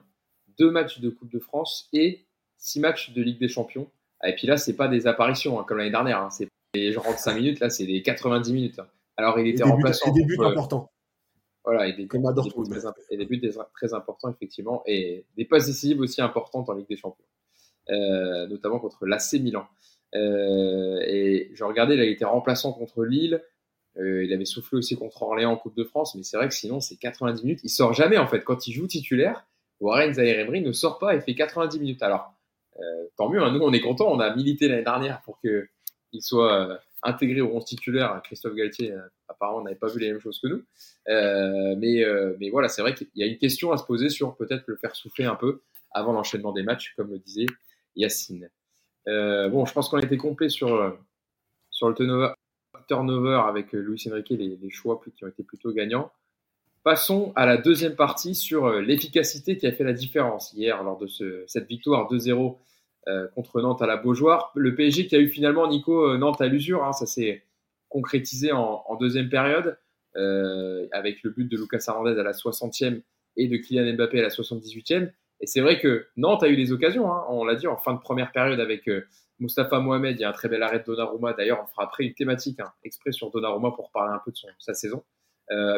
2 0.58 0.72
matchs 0.72 1.00
de 1.00 1.10
Coupe 1.10 1.32
de 1.32 1.40
France 1.40 1.90
et 1.94 2.26
6 2.58 2.80
matchs 2.80 3.14
de 3.14 3.22
Ligue 3.22 3.40
des 3.40 3.48
Champions. 3.48 3.88
Et 4.24 4.34
puis 4.34 4.48
là, 4.48 4.58
c'est 4.58 4.76
pas 4.76 4.88
des 4.88 5.06
apparitions 5.06 5.60
hein, 5.60 5.64
comme 5.68 5.78
l'année 5.78 5.92
dernière. 5.92 6.20
Hein. 6.20 6.30
Genre 6.74 7.06
5 7.06 7.36
minutes, 7.36 7.60
là, 7.60 7.70
c'est 7.70 7.86
des 7.86 8.02
90 8.02 8.54
minutes. 8.54 8.82
Alors, 9.18 9.40
il 9.40 9.48
était 9.48 9.64
remplaçant. 9.64 10.12
des 10.12 10.24
buts 10.24 10.38
importants. 10.42 10.92
Voilà, 11.64 11.88
et 11.88 11.94
des, 11.94 12.08
Comme 12.08 12.24
des, 12.24 12.42
buts 12.42 12.70
très, 12.70 12.88
et 13.12 13.18
des 13.18 13.26
buts 13.26 13.42
très 13.74 13.94
importants, 13.94 14.30
effectivement, 14.30 14.82
et 14.88 15.26
des 15.38 15.46
passes 15.46 15.68
décisives 15.68 16.00
aussi 16.00 16.22
importantes 16.22 16.70
en 16.70 16.74
Ligue 16.74 16.88
des 16.90 16.96
Champions, 16.96 17.24
euh, 17.90 18.48
notamment 18.48 18.80
contre 18.80 19.06
l'AC 19.06 19.34
Milan. 19.34 19.68
Euh, 20.16 21.00
et 21.06 21.52
je 21.54 21.64
regardais, 21.64 21.94
il 21.94 22.02
a 22.02 22.06
été 22.06 22.26
remplaçant 22.26 22.74
contre 22.74 23.04
Lille, 23.04 23.44
euh, 23.98 24.24
il 24.24 24.34
avait 24.34 24.46
soufflé 24.46 24.78
aussi 24.80 24.96
contre 24.96 25.22
Orléans 25.22 25.52
en 25.52 25.58
Coupe 25.58 25.76
de 25.78 25.84
France, 25.84 26.16
mais 26.16 26.24
c'est 26.24 26.38
vrai 26.38 26.48
que 26.48 26.56
sinon, 26.56 26.80
c'est 26.80 26.98
90 26.98 27.44
minutes. 27.44 27.60
Il 27.64 27.70
sort 27.70 27.94
jamais, 27.94 28.18
en 28.18 28.28
fait. 28.28 28.44
Quand 28.44 28.66
il 28.68 28.74
joue 28.74 28.88
titulaire, 28.88 29.46
Warren 29.82 30.14
Zahir 30.16 30.50
ne 30.50 30.72
sort 30.72 30.98
pas 30.98 31.16
et 31.16 31.22
fait 31.22 31.36
90 31.36 31.80
minutes. 31.80 32.02
Alors, 32.02 32.34
tant 33.18 33.30
mieux, 33.30 33.42
hein, 33.44 33.52
nous, 33.52 33.62
on 33.62 33.72
est 33.72 33.82
contents. 33.82 34.12
On 34.12 34.20
a 34.20 34.36
milité 34.36 34.68
l'année 34.68 34.84
dernière 34.84 35.22
pour 35.22 35.40
qu'il 36.12 36.22
soit 36.22 36.80
intégré 37.04 37.42
au 37.42 37.56
11 37.56 37.66
titulaire. 37.66 38.22
Christophe 38.24 38.56
Galtier, 38.56 38.92
euh, 38.92 39.02
apparemment, 39.28 39.62
n'avait 39.62 39.76
pas 39.76 39.88
vu 39.88 40.00
les 40.00 40.12
mêmes 40.12 40.20
choses 40.20 40.40
que 40.40 40.48
nous. 40.48 40.64
Euh, 41.10 41.76
mais, 41.78 42.04
euh, 42.04 42.36
mais 42.40 42.50
voilà, 42.50 42.68
c'est 42.68 42.82
vrai 42.82 42.94
qu'il 42.94 43.10
y 43.16 43.24
a 43.24 43.26
une 43.26 43.38
question 43.38 43.72
à 43.72 43.78
se 43.78 43.84
poser 43.84 44.10
sur 44.10 44.36
peut-être 44.36 44.64
le 44.68 44.76
faire 44.76 44.96
souffler 44.96 45.26
un 45.26 45.36
peu 45.36 45.62
avant 45.92 46.14
l'enchaînement 46.14 46.52
des 46.52 46.64
matchs, 46.64 46.94
comme 46.96 47.12
le 47.12 47.20
disait 47.20 47.48
Yacine. 47.96 48.50
bon, 49.06 49.66
je 49.66 49.74
pense 49.74 49.90
qu'on 49.90 49.98
a 49.98 50.04
été 50.04 50.18
complet 50.18 50.50
sur, 50.50 50.98
sur 51.70 51.90
le 51.90 51.96
turnover, 52.88 53.44
avec 53.46 53.74
Luis 53.74 54.02
Enrique, 54.10 54.30
les, 54.30 54.70
choix 54.70 55.02
qui 55.16 55.26
ont 55.26 55.28
été 55.28 55.44
plutôt 55.44 55.74
gagnants. 55.74 56.12
Passons 56.84 57.34
à 57.36 57.46
la 57.46 57.58
deuxième 57.58 57.96
partie 57.96 58.34
sur 58.34 58.72
l'efficacité 58.72 59.58
qui 59.58 59.68
a 59.68 59.72
fait 59.72 59.84
la 59.84 59.94
différence 59.94 60.54
hier 60.54 60.82
lors 60.82 60.98
de 60.98 61.08
ce, 61.08 61.44
cette 61.46 61.68
victoire 61.68 62.12
2-0 62.12 62.32
euh, 62.32 62.58
contre 63.36 63.62
Nantes 63.62 63.82
à 63.82 63.88
la 63.88 63.98
Beaujoire. 63.98 64.52
Le 64.56 64.76
PSG 64.76 65.08
qui 65.08 65.16
a 65.16 65.20
eu 65.20 65.28
finalement 65.28 65.68
Nico 65.68 66.10
euh, 66.10 66.18
Nantes 66.18 66.42
à 66.42 66.48
l'usure, 66.48 66.84
hein, 66.84 66.94
ça 66.94 67.06
s'est 67.06 67.44
concrétisé 67.90 68.52
en, 68.52 68.96
deuxième 69.00 69.30
période 69.30 69.78
euh, 70.16 70.88
avec 70.92 71.24
le 71.24 71.32
but 71.32 71.50
de 71.52 71.58
Lucas 71.58 71.84
Hernandez 71.88 72.18
à 72.20 72.24
la 72.24 72.32
60e 72.32 73.02
et 73.38 73.48
de 73.48 73.58
Kylian 73.58 73.96
Mbappé 73.96 74.20
à 74.20 74.24
la 74.24 74.30
78e. 74.30 75.12
Et 75.40 75.48
c'est 75.48 75.62
vrai 75.62 75.80
que 75.80 76.08
Nantes 76.16 76.44
a 76.44 76.50
eu 76.50 76.56
des 76.56 76.72
occasions, 76.72 77.12
hein. 77.12 77.26
on 77.30 77.44
l'a 77.44 77.56
dit 77.56 77.68
en 77.68 77.78
fin 77.78 77.94
de 77.94 78.00
première 78.00 78.32
période 78.32 78.60
avec 78.60 78.90
Mustapha 79.40 79.80
Mohamed, 79.80 80.18
il 80.18 80.22
y 80.22 80.24
a 80.24 80.30
un 80.30 80.34
très 80.34 80.48
bel 80.48 80.62
arrêt 80.62 80.80
de 80.80 80.84
Donnarumma. 80.86 81.34
D'ailleurs, 81.34 81.62
on 81.64 81.68
fera 81.68 81.84
après 81.84 82.06
une 82.06 82.14
thématique 82.14 82.60
hein, 82.60 82.72
exprès 82.84 83.12
sur 83.12 83.32
Donnarumma 83.32 83.72
pour 83.72 83.90
parler 83.92 84.14
un 84.14 84.22
peu 84.24 84.32
de 84.32 84.38
son, 84.38 84.48
sa 84.60 84.74
saison. 84.74 85.04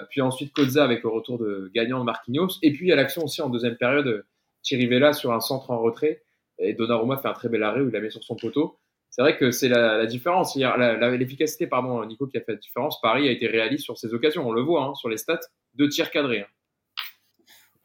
puis 0.09 0.21
ensuite 0.21 0.53
Kozza 0.53 0.83
avec 0.83 1.03
le 1.03 1.09
retour 1.09 1.39
de 1.39 1.71
gagnant 1.73 1.99
de 1.99 2.05
Marquinhos. 2.05 2.59
Et 2.62 2.73
puis 2.73 2.88
il 2.88 2.89
y 2.89 2.91
a 2.91 2.97
l'action 2.97 3.23
aussi 3.23 3.41
en 3.41 3.49
deuxième 3.49 3.77
période, 3.77 4.25
Thierry 4.62 4.88
Vella 4.88 5.13
sur 5.13 5.31
un 5.31 5.39
centre 5.39 5.71
en 5.71 5.79
retrait 5.79 6.22
et 6.59 6.73
Donnarumma 6.73 7.17
fait 7.17 7.27
un 7.27 7.33
très 7.33 7.49
bel 7.49 7.63
arrêt 7.63 7.81
où 7.81 7.87
il 7.87 7.91
la 7.91 7.99
met 7.99 8.09
sur 8.09 8.23
son 8.23 8.35
poteau. 8.35 8.77
C'est 9.09 9.21
vrai 9.21 9.37
que 9.37 9.51
c'est 9.51 9.69
la, 9.69 10.05
différence. 10.07 10.55
L'efficacité, 10.55 11.67
pardon, 11.67 12.03
Nico, 12.03 12.25
qui 12.25 12.37
a 12.37 12.41
fait 12.41 12.53
la 12.53 12.57
différence. 12.57 12.99
Paris 12.99 13.27
a 13.27 13.31
été 13.31 13.45
réaliste 13.45 13.83
sur 13.83 13.95
ses 13.95 14.11
occasions. 14.15 14.47
On 14.47 14.51
le 14.51 14.61
voit 14.61 14.85
hein, 14.85 14.95
sur 14.95 15.07
les 15.07 15.17
stats. 15.17 15.39
Deux 15.75 15.87
tirs 15.87 16.09
cadrés. 16.09 16.41
Hein. 16.41 17.05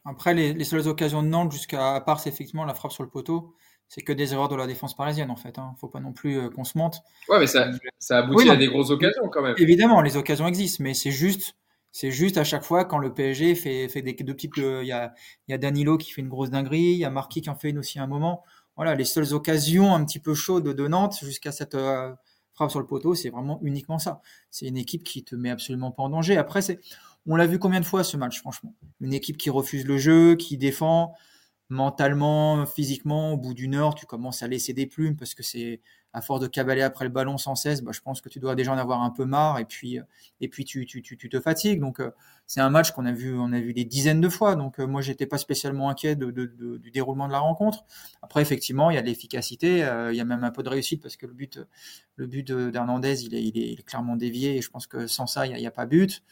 Après, 0.07 0.33
les, 0.33 0.64
seules 0.64 0.88
occasions 0.88 1.22
de 1.22 1.28
Nantes, 1.28 1.52
jusqu'à 1.52 1.96
à 1.96 2.00
part, 2.00 2.18
c'est 2.18 2.31
effectivement 2.31 2.64
la 2.64 2.72
frappe 2.72 2.92
sur 2.92 3.02
le 3.02 3.11
poteau. 3.11 3.54
C'est 3.88 4.00
que 4.00 4.14
des 4.14 4.33
erreurs 4.33 4.48
de 4.48 4.57
la 4.57 4.66
défense 4.66 4.96
parisienne, 4.96 5.31
en 5.31 5.37
fait. 5.37 5.59
ne 5.59 5.62
hein. 5.62 5.74
Faut 5.78 5.88
pas 5.88 6.00
non 6.00 6.14
plus 6.14 6.38
euh, 6.38 6.48
qu'on 6.48 6.64
se 6.64 6.78
monte. 6.78 6.96
Ouais, 7.28 7.38
mais 7.38 7.46
ça, 7.46 7.70
ça 7.98 8.18
aboutit 8.18 8.48
à 8.48 8.57
des 8.57 8.68
grosses 8.68 8.90
occasions, 8.90 9.28
quand 9.28 9.42
même. 9.42 9.54
Évidemment, 9.59 10.00
les 10.00 10.16
occasions 10.16 10.46
existent, 10.46 10.83
mais 10.83 10.94
c'est 10.94 11.11
juste 11.11 11.57
c'est 11.90 12.11
juste 12.11 12.37
à 12.37 12.44
chaque 12.44 12.64
fois 12.64 12.85
quand 12.85 12.98
le 12.98 13.12
PSG 13.12 13.54
fait, 13.54 13.88
fait 13.88 14.02
des 14.02 14.12
deux 14.12 14.35
petites. 14.35 14.57
Il 14.57 14.87
y, 14.87 14.92
a, 14.92 15.14
y 15.48 15.52
a 15.52 15.59
Danilo 15.59 15.96
qui 15.96 16.12
fait 16.12 16.20
une 16.20 16.28
grosse 16.28 16.50
dinguerie, 16.50 16.92
il 16.92 16.98
y 16.98 17.04
a 17.04 17.11
Marquis 17.11 17.40
qui 17.40 17.50
en 17.50 17.54
fait 17.54 17.70
une 17.70 17.78
aussi 17.78 17.98
à 17.98 18.02
un 18.02 18.07
moment 18.07 18.44
voilà, 18.79 18.95
les 18.95 19.05
seules 19.05 19.35
occasions 19.35 19.93
un 19.93 20.05
petit 20.05 20.21
peu 20.21 20.35
chaudes 20.35 20.69
de 20.69 20.88
Nantes 20.88 21.19
jusqu'à 21.21 21.51
cette 21.51 21.75
euh, 21.75 22.14
frappe 22.55 22.71
sur 22.71 22.79
le 22.79 22.87
poteau, 22.87 23.17
c'est 23.17 23.29
vraiment 23.29 23.59
uniquement 23.62 23.99
ça. 23.99 24.23
C'est 24.53 24.69
une 24.69 24.77
équipe 24.77 25.03
qui 25.03 25.25
te 25.25 25.35
met 25.35 25.51
absolument 25.51 25.91
pas 25.91 26.05
en 26.05 26.11
danger. 26.11 26.37
Après, 26.37 26.62
c'est, 26.62 26.79
on 27.27 27.35
l'a 27.35 27.49
vu 27.49 27.59
combien 27.59 27.81
de 27.81 27.85
fois 27.85 28.05
ce 28.05 28.17
match, 28.17 28.38
franchement? 28.38 28.77
Une 29.01 29.12
équipe 29.12 29.37
qui 29.37 29.51
refuse 29.51 29.85
le 29.85 29.99
jeu, 29.99 30.37
qui 30.37 30.59
défend 30.59 31.17
mentalement, 31.71 32.64
physiquement. 32.67 33.33
Au 33.33 33.37
bout 33.37 33.53
d'une 33.53 33.75
heure, 33.75 33.97
tu 33.97 34.07
commences 34.07 34.45
à 34.45 34.47
laisser 34.47 34.75
des 34.75 34.87
plumes 34.87 35.17
parce 35.17 35.35
que 35.35 35.43
c'est 35.43 35.81
à 36.12 36.23
force 36.23 36.40
de 36.40 36.47
cavaler 36.47 36.83
après 36.83 37.05
le 37.05 37.11
ballon 37.11 37.38
sans 37.38 37.55
cesse, 37.55 37.83
bah, 37.83 37.92
je 37.92 38.01
pense 38.01 38.21
que 38.21 38.29
tu 38.29 38.40
dois 38.40 38.55
déjà 38.55 38.73
en 38.73 38.79
avoir 38.79 39.03
un 39.03 39.11
peu 39.11 39.25
marre 39.25 39.59
et 39.59 39.64
puis, 39.64 39.99
et 40.40 40.49
puis 40.49 40.64
tu, 40.64 40.87
tu, 40.87 41.03
tu, 41.03 41.16
tu 41.16 41.29
te 41.29 41.40
fatigues. 41.40 41.81
Donc, 41.81 42.01
c'est 42.47 42.61
un 42.61 42.71
match 42.71 42.92
qu'on 42.92 43.05
a 43.07 43.12
vu, 43.12 43.37
on 43.38 43.53
a 43.53 43.61
vu 43.61 43.75
des 43.75 43.85
dizaines 43.85 44.21
de 44.21 44.29
fois. 44.29 44.57
Donc, 44.57 44.79
moi, 44.79 45.03
j'étais 45.03 45.27
pas 45.27 45.38
spécialement 45.38 45.90
inquiet 45.90 46.16
de, 46.16 46.31
de, 46.31 46.47
de, 46.47 46.79
du 46.79 46.90
déroulement 46.90 47.27
de 47.27 47.33
la 47.33 47.40
rencontre. 47.40 47.85
Après, 48.23 48.40
effectivement, 48.40 48.90
il 48.90 48.94
y 48.94 48.99
a 48.99 49.03
de 49.03 49.07
l'efficacité, 49.07 49.87
il 50.11 50.16
y 50.16 50.21
a 50.21 50.25
même 50.25 50.44
un 50.44 50.51
peu 50.51 50.62
de 50.62 50.68
réussite 50.68 51.03
parce 51.03 51.16
que 51.16 51.27
le 51.27 51.35
but, 51.35 51.61
le 52.16 52.27
but 52.27 52.51
d'Hernandez, 52.51 53.25
il 53.25 53.35
est, 53.35 53.42
il, 53.42 53.59
est, 53.59 53.73
il 53.73 53.81
est 53.81 53.85
clairement 53.85 54.16
dévié 54.16 54.57
et 54.57 54.62
je 54.62 54.71
pense 54.71 54.87
que 54.87 55.07
sans 55.07 55.27
ça, 55.27 55.47
il 55.47 55.51
n'y 55.51 55.55
a, 55.57 55.59
y 55.59 55.66
a, 55.66 55.71
pas 55.71 55.87
but 55.87 56.23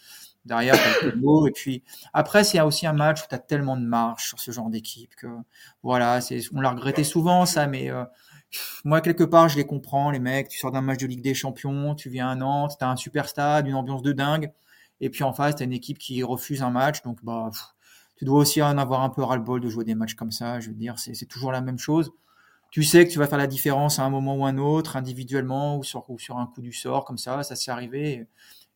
derrière 0.44 0.74
Et 1.46 1.50
puis 1.52 1.82
après, 2.12 2.44
c'est 2.44 2.60
aussi 2.60 2.86
un 2.86 2.92
match 2.92 3.22
où 3.22 3.26
tu 3.28 3.34
as 3.34 3.38
tellement 3.38 3.76
de 3.76 3.84
marge 3.84 4.26
sur 4.26 4.40
ce 4.40 4.50
genre 4.50 4.70
d'équipe 4.70 5.14
que 5.16 5.26
voilà, 5.82 6.20
c'est 6.20 6.40
on 6.54 6.60
l'a 6.60 6.70
regretté 6.70 7.04
souvent 7.04 7.46
ça, 7.46 7.66
mais 7.66 7.90
euh, 7.90 8.04
moi 8.84 9.00
quelque 9.00 9.24
part 9.24 9.48
je 9.48 9.56
les 9.56 9.66
comprends 9.66 10.10
les 10.10 10.18
mecs. 10.18 10.48
Tu 10.48 10.58
sors 10.58 10.72
d'un 10.72 10.80
match 10.80 10.98
de 10.98 11.06
Ligue 11.06 11.22
des 11.22 11.34
Champions, 11.34 11.94
tu 11.94 12.10
viens 12.10 12.28
à 12.30 12.34
Nantes, 12.34 12.76
t'as 12.78 12.88
un 12.88 12.96
super 12.96 13.28
stade, 13.28 13.66
une 13.66 13.74
ambiance 13.74 14.02
de 14.02 14.12
dingue, 14.12 14.52
et 15.00 15.10
puis 15.10 15.24
en 15.24 15.32
face 15.32 15.56
t'as 15.56 15.64
une 15.64 15.72
équipe 15.72 15.98
qui 15.98 16.22
refuse 16.22 16.62
un 16.62 16.70
match, 16.70 17.02
donc 17.02 17.22
bah 17.24 17.50
tu 18.16 18.24
dois 18.24 18.38
aussi 18.38 18.62
en 18.62 18.78
avoir 18.78 19.02
un 19.02 19.10
peu 19.10 19.22
ras-le-bol 19.22 19.60
de 19.60 19.68
jouer 19.68 19.84
des 19.84 19.94
matchs 19.94 20.14
comme 20.14 20.32
ça. 20.32 20.58
Je 20.60 20.68
veux 20.68 20.74
dire, 20.74 20.98
c'est 20.98 21.26
toujours 21.26 21.52
la 21.52 21.60
même 21.60 21.78
chose. 21.78 22.12
Tu 22.70 22.82
sais 22.82 23.06
que 23.06 23.12
tu 23.12 23.18
vas 23.18 23.26
faire 23.26 23.38
la 23.38 23.46
différence 23.46 23.98
à 23.98 24.04
un 24.04 24.10
moment 24.10 24.36
ou 24.36 24.46
un 24.46 24.58
autre, 24.58 24.96
individuellement 24.96 25.78
ou 25.78 25.84
sur, 25.84 26.04
un 26.30 26.46
coup 26.46 26.62
du 26.62 26.72
sort, 26.72 27.04
comme 27.04 27.18
ça, 27.18 27.42
ça 27.42 27.56
s'est 27.56 27.70
arrivé. 27.70 28.26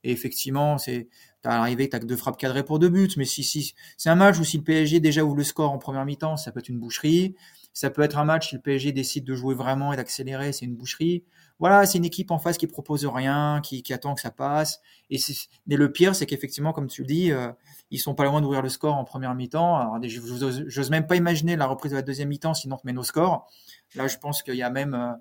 Et 0.04 0.12
effectivement, 0.12 0.78
c'est 0.78 1.09
t'as 1.42 1.52
arrivé, 1.52 1.88
t'as 1.88 1.98
que 1.98 2.06
deux 2.06 2.16
frappes 2.16 2.37
cadrées 2.37 2.64
pour 2.64 2.78
deux 2.78 2.90
buts. 2.90 3.11
Mais 3.16 3.24
si, 3.24 3.42
si, 3.42 3.74
c'est 3.96 4.11
un 4.11 4.14
match 4.14 4.38
où 4.38 4.44
si 4.44 4.59
le 4.59 4.62
PSG 4.62 5.00
déjà 5.00 5.24
ouvre 5.24 5.37
le 5.37 5.44
score 5.44 5.72
en 5.72 5.78
première 5.78 6.04
mi-temps, 6.04 6.37
ça 6.37 6.52
peut 6.52 6.61
être 6.61 6.68
une 6.68 6.78
boucherie. 6.78 7.35
Ça 7.72 7.90
peut 7.90 8.02
être 8.02 8.18
un 8.18 8.24
match 8.24 8.48
si 8.48 8.56
le 8.56 8.61
PSG 8.61 8.92
décide 8.92 9.24
de 9.24 9.35
jouer 9.35 9.54
vraiment 9.54 9.92
et 9.92 9.96
d'accélérer, 9.96 10.52
c'est 10.52 10.64
une 10.64 10.74
boucherie. 10.74 11.24
Voilà, 11.59 11.87
c'est 11.87 11.98
une 11.98 12.04
équipe 12.04 12.30
en 12.30 12.38
face 12.38 12.59
qui 12.59 12.66
propose 12.66 13.04
rien, 13.06 13.61
qui, 13.62 13.85
attend 13.92 14.14
que 14.14 14.20
ça 14.20 14.30
passe. 14.30 14.80
Et, 15.11 15.18
le 15.66 15.92
pire, 15.92 16.14
c'est 16.14 16.26
qu'effectivement, 16.26 16.72
comme 16.72 16.88
tu 16.88 17.02
le 17.02 17.06
dis, 17.06 17.33
euh, 17.33 17.52
ils 17.90 17.98
sont 17.98 18.14
pas 18.14 18.24
loin 18.24 18.40
d'ouvrir 18.40 18.62
le 18.62 18.68
score 18.68 18.96
en 18.96 19.04
première 19.04 19.35
mi-temps. 19.35 19.76
Alors, 19.76 19.98
j'ose 20.02 20.90
même 20.90 21.06
pas 21.06 21.16
imaginer 21.16 21.56
la 21.56 21.66
reprise 21.66 21.92
de 21.92 21.96
la 21.96 22.02
deuxième 22.02 22.28
mi-temps 22.28 22.54
sinon 22.54 22.76
on 22.76 22.87
met 22.87 22.92
nos 22.92 23.02
scores. 23.02 23.46
Là, 23.94 24.06
je 24.06 24.16
pense 24.16 24.42
qu'il 24.42 24.54
y 24.54 24.62
a 24.62 24.70
même, 24.70 24.94
euh, 24.94 25.12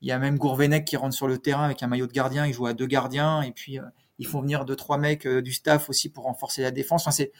il 0.00 0.08
y 0.08 0.12
a 0.12 0.18
même 0.18 0.38
Gourvenec 0.38 0.84
qui 0.84 0.96
rentre 0.96 1.14
sur 1.14 1.26
le 1.26 1.38
terrain 1.38 1.64
avec 1.64 1.82
un 1.82 1.86
maillot 1.86 2.06
de 2.06 2.12
gardien. 2.12 2.46
Il 2.46 2.52
joue 2.52 2.66
à 2.66 2.74
deux 2.74 2.86
gardiens 2.86 3.42
et 3.42 3.52
puis 3.52 3.78
euh, 3.78 3.82
ils 4.18 4.26
font 4.26 4.40
venir 4.40 4.64
deux 4.64 4.76
trois 4.76 4.98
mecs 4.98 5.26
euh, 5.26 5.40
du 5.40 5.52
staff 5.52 5.88
aussi 5.88 6.10
pour 6.10 6.24
renforcer 6.24 6.62
la 6.62 6.70
défense. 6.70 7.02
Enfin, 7.02 7.10
c'est 7.10 7.32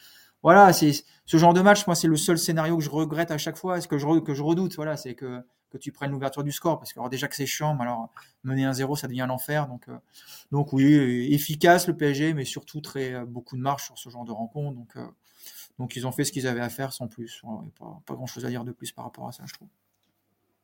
voilà, 0.43 0.71
c'est 0.73 0.91
ce 1.25 1.37
genre 1.37 1.53
de 1.53 1.61
match. 1.61 1.85
Moi, 1.87 1.95
c'est 1.95 2.07
le 2.07 2.15
seul 2.15 2.37
scénario 2.37 2.77
que 2.77 2.83
je 2.83 2.89
regrette 2.89 3.31
à 3.31 3.37
chaque 3.37 3.57
fois, 3.57 3.79
ce 3.81 3.87
que 3.87 3.97
je 3.97 4.19
que 4.19 4.33
je 4.33 4.43
redoute. 4.43 4.75
Voilà, 4.75 4.97
c'est 4.97 5.15
que 5.15 5.43
tu 5.79 5.91
prennes 5.91 6.11
l'ouverture 6.11 6.43
du 6.43 6.51
score 6.51 6.79
parce 6.79 6.93
que 6.93 6.99
alors 6.99 7.09
déjà 7.09 7.27
que 7.27 7.35
c'est 7.35 7.45
chiant, 7.45 7.75
mais 7.75 7.83
alors 7.83 8.09
mener 8.43 8.65
un 8.65 8.73
0 8.73 8.95
ça 8.95 9.07
devient 9.07 9.25
l'enfer. 9.27 9.67
Donc 9.67 9.87
euh, 9.87 9.97
donc 10.51 10.73
oui, 10.73 11.31
efficace 11.31 11.87
le 11.87 11.95
PSG, 11.95 12.33
mais 12.33 12.45
surtout 12.45 12.81
très 12.81 13.13
euh, 13.13 13.25
beaucoup 13.25 13.55
de 13.55 13.61
marche 13.61 13.85
sur 13.85 13.97
ce 13.97 14.09
genre 14.09 14.25
de 14.25 14.31
rencontre. 14.31 14.75
Donc 14.75 14.97
donc 15.77 15.95
ils 15.95 16.07
ont 16.07 16.11
fait 16.11 16.25
ce 16.25 16.31
qu'ils 16.31 16.47
avaient 16.47 16.61
à 16.61 16.69
faire 16.69 16.93
sans 16.93 17.07
plus. 17.07 17.41
pas, 17.77 18.01
pas 18.05 18.15
grand 18.15 18.25
chose 18.27 18.45
à 18.45 18.49
dire 18.49 18.63
de 18.63 18.71
plus 18.71 18.91
par 18.91 19.05
rapport 19.05 19.27
à 19.27 19.31
ça, 19.31 19.43
je 19.45 19.53
trouve. 19.53 19.69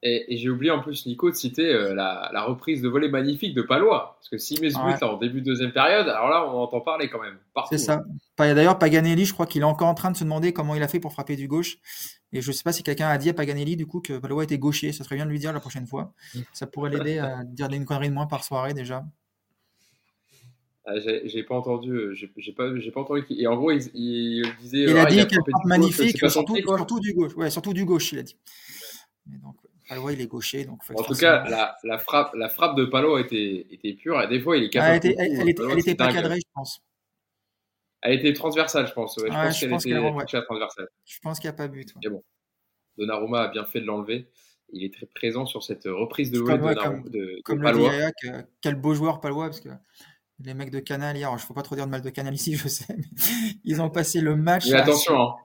Et, 0.07 0.37
j'ai 0.37 0.49
oublié 0.49 0.69
en 0.69 0.81
plus, 0.81 1.07
Nico, 1.07 1.31
de 1.31 1.35
citer 1.35 1.73
euh, 1.73 1.95
la, 1.95 2.29
la, 2.31 2.43
reprise 2.43 2.79
de 2.83 2.87
volée 2.87 3.09
magnifique 3.09 3.55
de 3.55 3.63
Palois. 3.63 4.17
Parce 4.19 4.29
que 4.29 4.37
s'il 4.37 4.61
met 4.61 4.69
ce 4.69 4.77
but 4.77 5.01
en 5.01 5.17
début 5.17 5.41
de 5.41 5.45
deuxième 5.47 5.71
période, 5.71 6.07
alors 6.07 6.29
là, 6.29 6.47
on 6.47 6.59
entend 6.59 6.79
parler 6.79 7.09
quand 7.09 7.19
même. 7.19 7.39
C'est 7.71 7.79
ça. 7.79 8.03
D'ailleurs, 8.37 8.77
Paganelli, 8.77 9.25
je 9.25 9.33
crois 9.33 9.47
qu'il 9.47 9.63
est 9.63 9.65
encore 9.65 9.87
en 9.87 9.95
train 9.95 10.11
de 10.11 10.15
se 10.15 10.23
demander 10.23 10.53
comment 10.53 10.75
il 10.75 10.83
a 10.83 10.87
fait 10.87 10.99
pour 10.99 11.11
frapper 11.11 11.35
du 11.35 11.47
gauche. 11.47 11.79
Et 12.31 12.41
je 12.41 12.47
ne 12.49 12.53
sais 12.53 12.61
pas 12.61 12.71
si 12.71 12.83
quelqu'un 12.83 13.07
a 13.07 13.17
dit 13.17 13.31
à 13.31 13.33
Paganelli, 13.33 13.75
du 13.77 13.87
coup, 13.87 13.99
que 13.99 14.19
Palois 14.19 14.43
était 14.43 14.59
gaucher. 14.59 14.91
Ça 14.91 15.03
serait 15.03 15.15
bien 15.15 15.25
de 15.25 15.31
lui 15.31 15.39
dire 15.39 15.51
la 15.51 15.59
prochaine 15.59 15.87
fois. 15.87 16.13
Ça 16.53 16.67
pourrait 16.67 16.91
l'aider 16.91 17.17
à 17.17 17.43
dire 17.43 17.67
une 17.71 17.85
connerie 17.85 18.09
de 18.09 18.13
moins 18.13 18.27
par 18.27 18.43
soirée 18.43 18.75
déjà. 18.75 19.03
Ah, 20.85 20.99
j'ai 20.99 21.41
pas 21.41 21.55
entendu, 21.55 21.89
euh, 21.89 22.13
j'ai 22.13 22.51
pas, 22.51 22.65
pas 22.93 23.01
entendu. 23.01 23.25
Et 23.31 23.47
en 23.47 23.55
gros, 23.55 23.71
il, 23.71 24.43
disait. 24.59 24.83
Il 24.83 24.97
a 24.97 25.05
dit 25.05 25.25
qu'il 25.25 25.39
magnifique, 25.63 26.19
surtout, 26.29 26.55
surtout, 26.57 26.99
du 26.99 27.11
gauche. 27.13 27.35
Ouais, 27.35 27.49
surtout 27.49 27.73
du 27.73 27.85
gauche, 27.85 28.11
il 28.11 28.19
a 28.19 28.21
dit. 28.21 28.37
donc, 29.25 29.55
Palois, 29.87 30.13
il 30.13 30.21
est 30.21 30.27
gaucher. 30.27 30.65
Donc 30.65 30.81
en 30.93 31.03
tout 31.03 31.13
cas, 31.13 31.47
la, 31.49 31.77
la, 31.83 31.97
frappe, 31.97 32.33
la 32.35 32.49
frappe 32.49 32.75
de 32.75 32.85
Palo 32.85 33.17
était, 33.17 33.67
était 33.69 33.93
pure. 33.93 34.21
Et 34.21 34.27
des 34.27 34.39
fois, 34.39 34.57
il 34.57 34.63
est 34.63 34.69
capable. 34.69 34.91
Ah, 34.91 34.95
elle, 34.95 35.49
était, 35.49 35.63
elle, 35.63 35.79
était, 35.79 35.95
pas 35.95 36.11
cadrée, 36.11 36.37
je 36.37 36.51
pense. 36.53 36.79
Elle 38.01 38.19
était 38.19 38.33
transversale, 38.33 38.87
je 38.87 38.93
pense. 38.93 39.19
je 39.19 39.67
pense 39.67 39.83
qu'elle 39.83 39.97
était 39.97 40.09
ouais. 40.09 40.43
transversale. 40.43 40.87
Je 41.05 41.19
pense 41.21 41.39
qu'il 41.39 41.49
n'y 41.49 41.53
a 41.53 41.57
pas 41.57 41.67
but. 41.67 41.93
Bon, 42.09 42.23
Donnarumma 42.97 43.43
a 43.43 43.47
bien 43.47 43.65
fait 43.65 43.81
de 43.81 43.85
l'enlever. 43.85 44.29
Il 44.69 44.83
est 44.83 44.93
très 44.93 45.05
présent 45.05 45.45
sur 45.45 45.63
cette 45.63 45.85
reprise 45.85 46.31
de 46.31 46.39
volée 46.39 46.57
de, 46.57 46.81
comme, 46.81 47.09
de, 47.09 47.39
comme 47.43 47.61
Palois. 47.61 47.91
Le 48.23 48.43
quel 48.61 48.75
beau 48.75 48.93
joueur 48.93 49.21
Palois, 49.21 49.45
parce 49.45 49.61
que 49.61 49.69
les 50.39 50.53
mecs 50.53 50.71
de 50.71 50.79
Canal 50.79 51.15
hier, 51.15 51.29
je 51.29 51.43
ne 51.43 51.47
faut 51.47 51.53
pas 51.53 51.61
trop 51.61 51.75
dire 51.75 51.85
de 51.85 51.91
mal 51.91 52.01
de 52.01 52.09
Canal 52.09 52.33
ici, 52.33 52.55
je 52.55 52.67
sais, 52.67 52.95
mais 52.97 53.05
ils 53.63 53.81
ont 53.81 53.89
passé 53.89 54.21
le 54.21 54.35
match. 54.35 54.67
Mais 54.67 54.77
attention, 54.77 55.19
hein. 55.19 55.35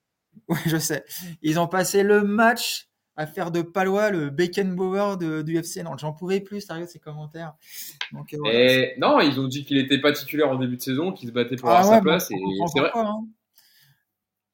Oui, 0.48 0.58
je 0.66 0.76
sais. 0.76 1.04
Ils 1.42 1.58
ont 1.58 1.66
passé 1.66 2.02
le 2.02 2.22
match 2.22 2.89
à 3.16 3.26
faire 3.26 3.50
de 3.50 3.62
Palois 3.62 4.10
le 4.10 4.30
Beckenbauer 4.30 5.16
de, 5.18 5.42
du 5.42 5.56
FC 5.56 5.82
Non, 5.82 5.96
J'en 5.96 6.12
pouvais 6.12 6.40
plus, 6.40 6.60
sérieux, 6.60 6.86
ces 6.86 6.98
commentaires. 6.98 7.54
Donc, 8.12 8.34
euh, 8.34 8.86
non, 8.98 9.20
ils 9.20 9.38
ont 9.38 9.48
dit 9.48 9.64
qu'il 9.64 9.76
n'était 9.76 10.00
pas 10.00 10.12
titulaire 10.12 10.50
en 10.50 10.56
début 10.56 10.76
de 10.76 10.82
saison, 10.82 11.12
qu'il 11.12 11.28
se 11.28 11.34
battait 11.34 11.56
pour 11.56 11.68
ah 11.68 11.80
avoir 11.80 11.94
sa 11.94 12.00
place. 12.00 12.30
Et 12.30 12.36
c'est 12.72 12.80
vrai. 12.80 12.90
Hein. 12.94 13.26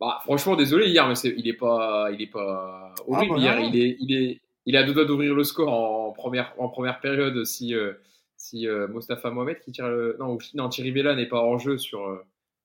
Bah, 0.00 0.18
franchement, 0.22 0.56
désolé 0.56 0.88
hier, 0.88 1.06
mais 1.08 1.14
il 1.36 1.48
est 1.48 1.56
pas, 1.56 2.08
il 2.12 2.20
est 2.20 2.30
pas 2.30 2.92
ah, 2.98 3.02
horrible 3.06 3.36
bah 3.36 3.40
hier. 3.40 3.60
Il 3.60 3.80
est, 3.80 3.96
il 4.00 4.14
est, 4.14 4.40
il 4.66 4.76
a 4.76 4.82
deux 4.82 4.92
doigts 4.92 5.04
d'ouvrir 5.04 5.34
le 5.34 5.44
score 5.44 5.72
en 5.72 6.12
première, 6.12 6.52
en 6.58 6.68
première 6.68 7.00
période 7.00 7.44
si, 7.44 7.74
euh, 7.74 7.94
si 8.36 8.66
euh, 8.66 8.88
Mostafa 8.88 9.30
Mohamed 9.30 9.60
qui 9.60 9.72
tire 9.72 9.88
le, 9.88 10.16
non, 10.18 10.34
ou, 10.34 10.38
non 10.54 10.68
Thierry 10.68 10.90
Vella 10.90 11.14
n'est 11.14 11.28
pas 11.28 11.40
en 11.40 11.56
jeu 11.56 11.78
sur, 11.78 12.20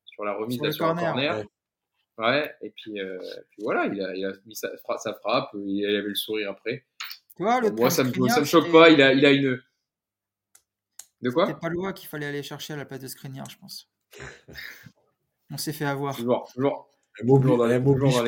sur 0.06 0.26
la 0.26 0.34
remise 0.34 0.58
sur, 0.58 0.88
le 0.88 0.94
corner. 0.96 1.16
Ouais, 1.16 1.46
et 2.62 2.72
puis, 2.76 3.00
euh, 3.00 3.18
puis 3.50 3.64
voilà, 3.64 3.86
il 3.86 4.02
a, 4.02 4.16
il 4.16 4.26
a 4.26 4.32
mis 4.46 4.56
sa, 4.56 4.70
sa, 4.98 5.14
frappe, 5.14 5.50
il 5.56 5.86
avait 5.86 6.02
le 6.02 6.16
sourire 6.16 6.52
après. 6.52 6.86
Tu 7.36 7.44
vois, 7.44 7.62
le 7.62 7.72
Moi, 7.72 7.90
ça 7.90 8.04
me, 8.04 8.30
ça 8.30 8.40
me 8.40 8.46
choque 8.46 8.72
pas, 8.72 8.90
il 8.90 9.02
a, 9.02 9.14
il 9.14 9.26
a 9.26 9.32
une. 9.32 9.60
De 11.22 11.30
quoi 11.30 11.48
C'était 11.48 11.60
pas 11.60 11.70
loin 11.70 11.94
qu'il 11.94 12.10
fallait 12.10 12.26
aller 12.26 12.44
chercher 12.44 12.74
à 12.74 12.78
la 12.78 12.86
place 12.86 13.00
de 13.00 13.08
Skriniar, 13.08 13.50
je 13.50 13.58
pense. 13.58 13.90
On 15.52 15.58
s'est 15.58 15.74
fait 15.74 15.86
avoir. 15.86 16.16
Toujours, 16.16 16.50
toujours. 16.54 16.90
M'oblige 17.24 18.26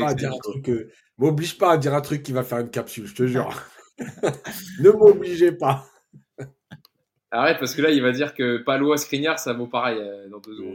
pas, 1.57 1.71
à 1.71 1.77
dire 1.77 1.93
un 1.93 2.01
truc 2.01 2.23
qui 2.23 2.31
va 2.31 2.43
faire 2.43 2.59
une 2.59 2.69
capsule, 2.69 3.07
je 3.07 3.15
te 3.15 3.27
jure. 3.27 3.49
ne 3.97 4.89
m'obligez 4.89 5.51
pas. 5.51 5.85
Arrête, 7.31 7.57
parce 7.57 7.73
que 7.73 7.81
là, 7.81 7.89
il 7.89 8.01
va 8.01 8.11
dire 8.11 8.35
que 8.35 8.57
Palois 8.57 8.97
Skriniar, 8.97 9.39
ça 9.39 9.53
vaut 9.53 9.65
pareil 9.65 9.97
euh, 9.99 10.29
dans 10.29 10.39
deux 10.39 10.59
ans. 10.61 10.73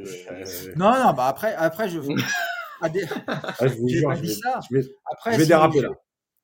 Non, 0.74 0.92
non, 0.92 1.12
bah 1.12 1.28
après, 1.28 1.54
après 1.54 1.88
je. 1.88 2.00
Ah, 2.80 2.88
je 3.62 3.74
vous 3.74 3.88
jure, 3.88 4.14
je 4.14 4.22
vais, 4.22 4.28
ça. 4.28 4.60
je 4.70 4.76
vais, 4.76 4.84
après, 5.10 5.32
je 5.34 5.38
vais 5.38 5.46
déraper 5.46 5.80
là. 5.80 5.90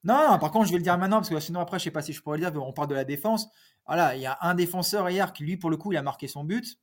Non, 0.04 0.38
par 0.38 0.50
contre, 0.50 0.66
je 0.66 0.72
vais 0.72 0.78
le 0.78 0.82
dire 0.82 0.98
maintenant 0.98 1.16
parce 1.16 1.30
que 1.30 1.40
sinon, 1.40 1.60
après, 1.60 1.78
je 1.78 1.84
sais 1.84 1.90
pas 1.90 2.02
si 2.02 2.12
je 2.12 2.22
pourrais 2.22 2.38
le 2.38 2.50
dire. 2.50 2.62
On 2.62 2.72
parle 2.72 2.88
de 2.88 2.94
la 2.94 3.04
défense. 3.04 3.48
Voilà, 3.86 4.14
il 4.14 4.20
y 4.20 4.26
a 4.26 4.36
un 4.42 4.54
défenseur 4.54 5.08
hier 5.08 5.32
qui, 5.32 5.44
lui, 5.44 5.56
pour 5.56 5.70
le 5.70 5.76
coup, 5.76 5.92
il 5.92 5.96
a 5.96 6.02
marqué 6.02 6.28
son 6.28 6.44
but. 6.44 6.78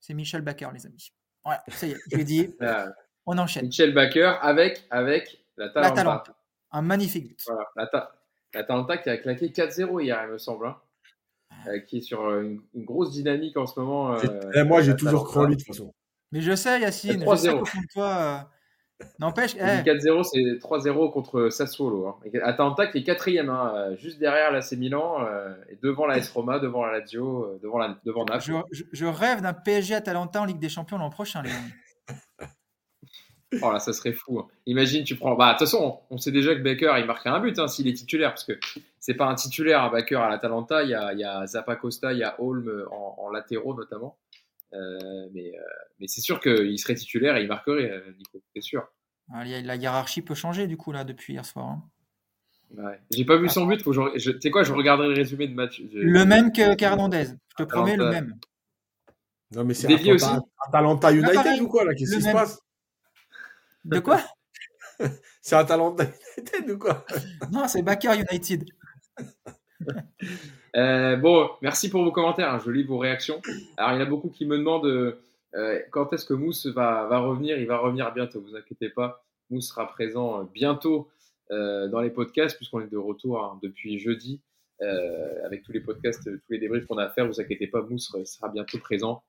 C'est 0.00 0.12
Michel 0.12 0.42
Baker, 0.42 0.68
les 0.74 0.84
amis. 0.86 1.12
Voilà, 1.44 1.62
ça 1.68 1.86
y 1.86 1.92
est, 1.92 1.96
je 2.10 2.16
l'ai 2.16 2.24
dit. 2.24 2.54
Ah. 2.60 2.88
on 3.26 3.38
enchaîne. 3.38 3.66
Michel 3.66 3.94
Baker 3.94 4.34
avec, 4.42 4.84
avec 4.90 5.44
la 5.56 5.70
Talenta. 5.70 6.24
Un 6.70 6.82
magnifique 6.82 7.28
but. 7.28 7.42
Voilà, 7.46 7.64
la, 7.76 7.86
ta 7.86 8.12
la 8.52 8.64
Talenta 8.64 8.98
qui 8.98 9.08
a 9.08 9.16
claqué 9.16 9.48
4-0 9.48 10.02
hier, 10.02 10.20
il 10.26 10.32
me 10.32 10.38
semble. 10.38 10.66
Hein. 10.66 10.76
Euh, 11.66 11.78
qui 11.80 11.98
est 11.98 12.00
sur 12.02 12.26
euh, 12.26 12.42
une, 12.74 12.84
grosse 12.84 13.12
dynamique 13.12 13.56
en 13.56 13.66
ce 13.66 13.80
moment. 13.80 14.16
Euh, 14.18 14.64
moi, 14.66 14.82
j'ai 14.82 14.94
toujours 14.96 15.24
cru 15.24 15.40
en 15.40 15.44
lui 15.44 15.56
de 15.56 15.60
toute 15.60 15.68
façon. 15.68 15.94
Mais 16.32 16.40
je 16.40 16.54
sais, 16.54 16.80
Yacine, 16.80 17.24
je 17.26 17.36
sais 17.36 17.52
qu'au 17.52 17.64
fond 17.64 17.80
de 17.80 17.86
toi, 17.92 18.50
N'empêche. 19.18 19.56
4-0, 19.56 20.24
c'est 20.24 20.58
3-0 20.60 21.12
contre 21.12 21.48
Sassuolo. 21.50 22.08
Hein. 22.08 22.16
Atalanta 22.42 22.86
qui 22.86 22.98
est 22.98 23.02
quatrième, 23.02 23.50
hein, 23.50 23.72
euh, 23.74 23.96
juste 23.96 24.18
derrière 24.18 24.52
l'AC 24.52 24.72
Milan, 24.72 25.26
euh, 25.26 25.54
et 25.68 25.78
devant 25.82 26.06
la 26.06 26.18
S 26.18 26.30
Roma, 26.30 26.58
devant 26.58 26.84
la 26.84 27.00
Lazio, 27.00 27.44
euh, 27.44 27.58
devant, 27.62 27.78
la, 27.78 27.98
devant 28.04 28.24
Naples. 28.24 28.62
Je, 28.70 29.06
rêve 29.06 29.42
d'un 29.42 29.52
PSG 29.52 29.94
Atalanta 29.94 30.42
en 30.42 30.44
Ligue 30.44 30.58
des 30.58 30.68
Champions 30.68 30.98
l'an 30.98 31.10
prochain, 31.10 31.42
les 31.42 31.50
Oh 33.62 33.70
là, 33.70 33.78
ça 33.78 33.92
serait 33.92 34.12
fou. 34.12 34.40
Hein. 34.40 34.48
Imagine, 34.66 35.04
tu 35.04 35.14
prends. 35.14 35.36
Bah, 35.36 35.46
de 35.46 35.50
toute 35.52 35.68
façon, 35.68 36.00
on 36.10 36.18
sait 36.18 36.32
déjà 36.32 36.56
que 36.56 36.60
Baker, 36.60 36.94
il 36.98 37.06
marquerait 37.06 37.30
un 37.30 37.38
but 37.38 37.68
s'il 37.68 37.86
est 37.86 37.92
titulaire, 37.92 38.30
parce 38.30 38.42
que 38.42 38.58
c'est 38.98 39.14
pas 39.14 39.26
un 39.26 39.36
titulaire 39.36 39.84
à 39.84 39.90
Baker 39.90 40.16
à 40.16 40.28
l'Atalanta. 40.28 40.82
Il 40.82 40.90
y 40.90 40.94
a, 40.94 41.12
il 41.12 41.20
y 41.20 41.24
a 41.24 41.46
Zappa 41.46 41.76
Costa, 41.76 42.12
il 42.12 42.18
y 42.18 42.24
a 42.24 42.34
Holm 42.40 42.84
en, 42.90 43.14
en 43.16 43.30
latéraux 43.30 43.74
notamment. 43.74 44.16
Euh, 44.74 45.28
mais, 45.32 45.52
euh, 45.56 45.62
mais 46.00 46.08
c'est 46.08 46.20
sûr 46.20 46.40
qu'il 46.40 46.78
serait 46.78 46.94
titulaire 46.94 47.36
et 47.36 47.42
il 47.42 47.48
marquerait, 47.48 47.90
euh, 47.90 48.12
Nico, 48.18 48.42
c'est 48.54 48.62
sûr. 48.62 48.86
Ah, 49.32 49.44
la 49.44 49.76
hiérarchie 49.76 50.22
peut 50.22 50.34
changer 50.34 50.66
du 50.66 50.76
coup 50.76 50.92
là 50.92 51.04
depuis 51.04 51.32
hier 51.32 51.46
soir. 51.46 51.66
Hein. 51.66 51.82
Ouais. 52.76 53.00
J'ai 53.10 53.24
pas 53.24 53.36
vu 53.36 53.48
son 53.48 53.66
but. 53.66 53.82
Tu 53.82 54.40
sais 54.40 54.50
quoi, 54.50 54.64
je 54.64 54.72
regarderai 54.72 55.08
le 55.08 55.14
résumé 55.14 55.46
de 55.46 55.54
match. 55.54 55.80
Le 55.92 56.24
même 56.24 56.52
que 56.52 56.74
Cardondez. 56.74 57.26
Je 57.50 57.64
te 57.64 57.68
promets 57.68 57.96
le 57.96 58.10
même. 58.10 58.38
Non 59.52 59.64
mais 59.64 59.74
c'est 59.74 59.92
un 59.92 60.42
Atalanta 60.66 61.12
United 61.12 61.62
ou 61.62 61.68
quoi 61.68 61.84
là 61.84 61.94
Qu'est-ce 61.94 62.16
qui 62.16 62.22
se 62.22 62.32
passe? 62.32 62.60
De 63.84 64.00
quoi? 64.00 64.20
C'est 65.42 65.56
Atalanta 65.56 66.04
United 66.04 66.70
ou 66.70 66.78
quoi? 66.78 67.04
Non, 67.50 67.68
c'est 67.68 67.82
Bakker 67.82 68.14
United. 68.14 68.64
Euh, 70.76 71.14
bon, 71.14 71.50
merci 71.62 71.88
pour 71.88 72.02
vos 72.02 72.10
commentaires. 72.10 72.52
hein, 72.52 72.60
Je 72.64 72.68
lis 72.72 72.82
vos 72.82 72.98
réactions. 72.98 73.40
Alors, 73.76 73.92
il 73.92 73.94
y 73.94 73.98
en 73.98 74.00
a 74.00 74.08
beaucoup 74.08 74.28
qui 74.28 74.44
me 74.44 74.58
demandent 74.58 74.86
euh, 75.54 75.80
quand 75.92 76.12
est-ce 76.12 76.24
que 76.24 76.34
Mousse 76.34 76.66
va, 76.66 77.06
revenir? 77.20 77.58
Il 77.58 77.66
va 77.68 77.78
revenir 77.78 78.12
bientôt, 78.12 78.40
vous 78.40 78.56
inquiétez 78.56 78.88
pas. 78.88 79.24
Mousse 79.50 79.68
sera 79.68 79.86
présent 79.86 80.40
euh, 80.40 80.44
bientôt 80.52 81.08
euh, 81.52 81.86
dans 81.86 82.00
les 82.00 82.10
podcasts, 82.10 82.56
puisqu'on 82.56 82.80
est 82.80 82.90
de 82.90 82.96
retour 82.96 83.40
hein, 83.40 83.60
depuis 83.62 84.00
jeudi 84.00 84.40
euh, 84.82 85.46
avec 85.46 85.62
tous 85.62 85.70
les 85.70 85.78
podcasts, 85.78 86.24
tous 86.24 86.52
les 86.52 86.58
débriefs 86.58 86.86
qu'on 86.86 86.98
a 86.98 87.04
à 87.04 87.08
faire. 87.10 87.28
Vous 87.28 87.40
inquiétez 87.40 87.68
pas, 87.68 87.82
Mousse 87.82 88.12
sera 88.24 88.48
bientôt 88.48 88.78
présent. 88.78 89.22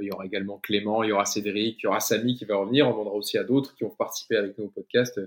Il 0.00 0.06
y 0.06 0.12
aura 0.12 0.24
également 0.24 0.58
Clément, 0.58 1.02
il 1.02 1.08
y 1.08 1.12
aura 1.12 1.24
Cédric, 1.24 1.80
il 1.82 1.84
y 1.84 1.86
aura 1.88 1.98
Samy 1.98 2.36
qui 2.36 2.44
va 2.44 2.54
revenir. 2.56 2.86
On 2.86 2.92
demandera 2.92 3.16
aussi 3.16 3.38
à 3.38 3.42
d'autres 3.42 3.74
qui 3.74 3.82
ont 3.82 3.90
participé 3.90 4.36
avec 4.36 4.56
nous 4.56 4.66
au 4.66 4.68
podcast. 4.68 5.20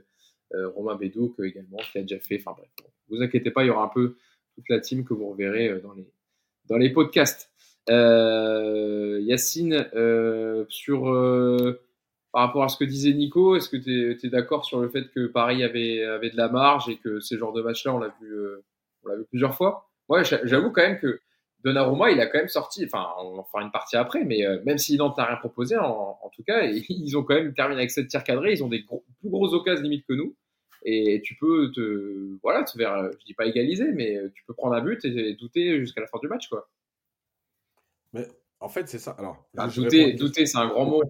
Euh, 0.53 0.69
Romain 0.69 0.95
Bédouc 0.95 1.35
également, 1.43 1.79
qui 1.91 1.97
a 1.97 2.01
déjà 2.01 2.19
fait. 2.19 2.39
Enfin 2.39 2.55
bref, 2.57 2.69
vous 3.09 3.21
inquiétez 3.21 3.51
pas, 3.51 3.65
il 3.65 3.67
y 3.67 3.69
aura 3.71 3.83
un 3.83 3.89
peu 3.89 4.15
toute 4.55 4.69
la 4.69 4.79
team 4.79 5.03
que 5.03 5.13
vous 5.13 5.29
reverrez 5.29 5.69
euh, 5.69 5.79
dans 5.81 5.93
les, 5.93 6.07
dans 6.69 6.77
les 6.77 6.89
podcasts. 6.89 7.51
Euh, 7.89 9.19
Yacine, 9.21 9.87
euh, 9.95 10.65
par 12.31 12.47
rapport 12.47 12.63
à 12.63 12.69
ce 12.69 12.77
que 12.77 12.85
disait 12.85 13.13
Nico, 13.13 13.55
est-ce 13.55 13.69
que 13.69 13.77
tu 13.77 14.25
es, 14.25 14.29
d'accord 14.29 14.65
sur 14.65 14.79
le 14.79 14.89
fait 14.89 15.09
que 15.11 15.27
Paris 15.27 15.63
avait, 15.63 16.03
avait 16.03 16.29
de 16.29 16.37
la 16.37 16.49
marge 16.49 16.89
et 16.89 16.97
que 16.97 17.19
ces 17.19 17.37
genres 17.37 17.53
de 17.53 17.61
matchs-là, 17.61 17.93
on 17.93 17.99
l'a 17.99 18.13
vu, 18.21 18.33
on 19.05 19.15
vu 19.15 19.25
plusieurs 19.29 19.53
fois? 19.55 19.89
Moi, 20.09 20.23
j'a- 20.23 20.45
j'avoue 20.45 20.71
quand 20.71 20.81
même 20.81 20.99
que 20.99 21.19
Donnarumma, 21.63 22.11
il 22.11 22.19
a 22.19 22.27
quand 22.27 22.39
même 22.39 22.47
sorti, 22.47 22.85
enfin, 22.85 23.07
on 23.19 23.37
en 23.37 23.43
fera 23.43 23.61
une 23.61 23.71
partie 23.71 23.95
après, 23.97 24.23
mais 24.23 24.41
même 24.65 24.77
si 24.77 24.97
Nantes 24.97 25.17
n'a 25.17 25.25
rien 25.25 25.37
proposé, 25.37 25.77
en, 25.77 26.17
tout 26.35 26.43
cas, 26.43 26.63
ils 26.89 27.17
ont 27.17 27.23
quand 27.23 27.35
même 27.35 27.53
terminé 27.53 27.81
avec 27.81 27.91
7 27.91 28.07
tirs 28.07 28.23
cadrés, 28.23 28.53
ils 28.53 28.63
ont 28.63 28.69
des 28.69 28.83
plus 29.19 29.29
grosses 29.29 29.53
occasions 29.53 29.83
limite 29.83 30.05
que 30.07 30.13
nous. 30.13 30.35
Et 30.85 31.21
tu 31.23 31.35
peux 31.35 31.71
te, 31.71 32.37
voilà, 32.41 32.63
te 32.63 32.77
faire, 32.77 33.11
je 33.19 33.25
dis 33.25 33.33
pas 33.33 33.45
égaliser, 33.45 33.91
mais 33.93 34.17
tu 34.33 34.43
peux 34.45 34.53
prendre 34.53 34.75
un 34.75 34.81
but 34.81 35.03
et, 35.05 35.33
douter 35.35 35.79
jusqu'à 35.79 36.01
la 36.01 36.07
fin 36.07 36.19
du 36.21 36.27
match, 36.27 36.49
quoi. 36.49 36.69
Mais 38.11 38.27
en 38.59 38.69
fait, 38.69 38.87
c'est 38.87 38.99
ça. 38.99 39.11
Alors, 39.11 39.45
douter, 39.73 40.13
douter, 40.13 40.45
c'est 40.45 40.57
un 40.57 40.67
grand 40.67 40.85
mot. 40.85 41.03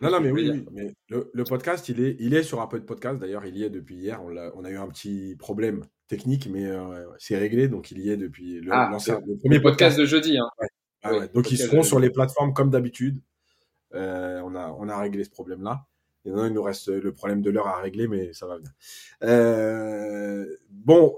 Non, 0.00 0.10
non, 0.10 0.20
mais 0.20 0.30
oui, 0.30 0.66
mais 0.72 0.92
le, 1.08 1.30
le 1.32 1.44
podcast, 1.44 1.88
il 1.88 2.00
est, 2.00 2.16
il 2.18 2.34
est 2.34 2.42
sur 2.42 2.60
un 2.60 2.66
peu 2.66 2.80
de 2.80 2.84
podcast. 2.84 3.18
D'ailleurs, 3.18 3.46
il 3.46 3.56
y 3.56 3.64
est 3.64 3.70
depuis 3.70 3.96
hier. 3.96 4.20
On, 4.22 4.64
a 4.64 4.70
eu 4.70 4.76
un 4.76 4.88
petit 4.88 5.36
problème 5.38 5.84
technique, 6.08 6.48
mais 6.48 6.66
euh, 6.66 7.06
c'est 7.18 7.38
réglé. 7.38 7.68
Donc, 7.68 7.90
il 7.90 8.00
y 8.00 8.10
est 8.10 8.16
depuis 8.16 8.60
le, 8.60 8.72
Ah, 8.72 8.90
le 8.90 9.36
premier 9.36 9.60
podcast 9.60 9.96
podcast. 9.96 10.00
de 10.00 10.04
jeudi, 10.04 10.38
hein. 10.38 10.48
Ah 11.02 11.12
ouais, 11.12 11.20
oui, 11.20 11.26
Donc, 11.34 11.50
ils 11.50 11.58
seront 11.58 11.82
sur 11.82 12.00
les 12.00 12.10
plateformes 12.10 12.52
comme 12.52 12.70
d'habitude. 12.70 13.20
Euh, 13.94 14.40
on, 14.44 14.54
a, 14.54 14.74
on 14.78 14.88
a 14.88 14.98
réglé 14.98 15.22
ce 15.24 15.30
problème-là. 15.30 15.86
Maintenant, 16.30 16.46
il 16.46 16.52
nous 16.52 16.62
reste 16.62 16.88
le 16.88 17.12
problème 17.12 17.42
de 17.42 17.50
l'heure 17.50 17.68
à 17.68 17.80
régler, 17.80 18.08
mais 18.08 18.32
ça 18.32 18.46
va 18.46 18.56
venir. 18.56 18.72
Euh, 19.22 20.46
bon, 20.70 21.16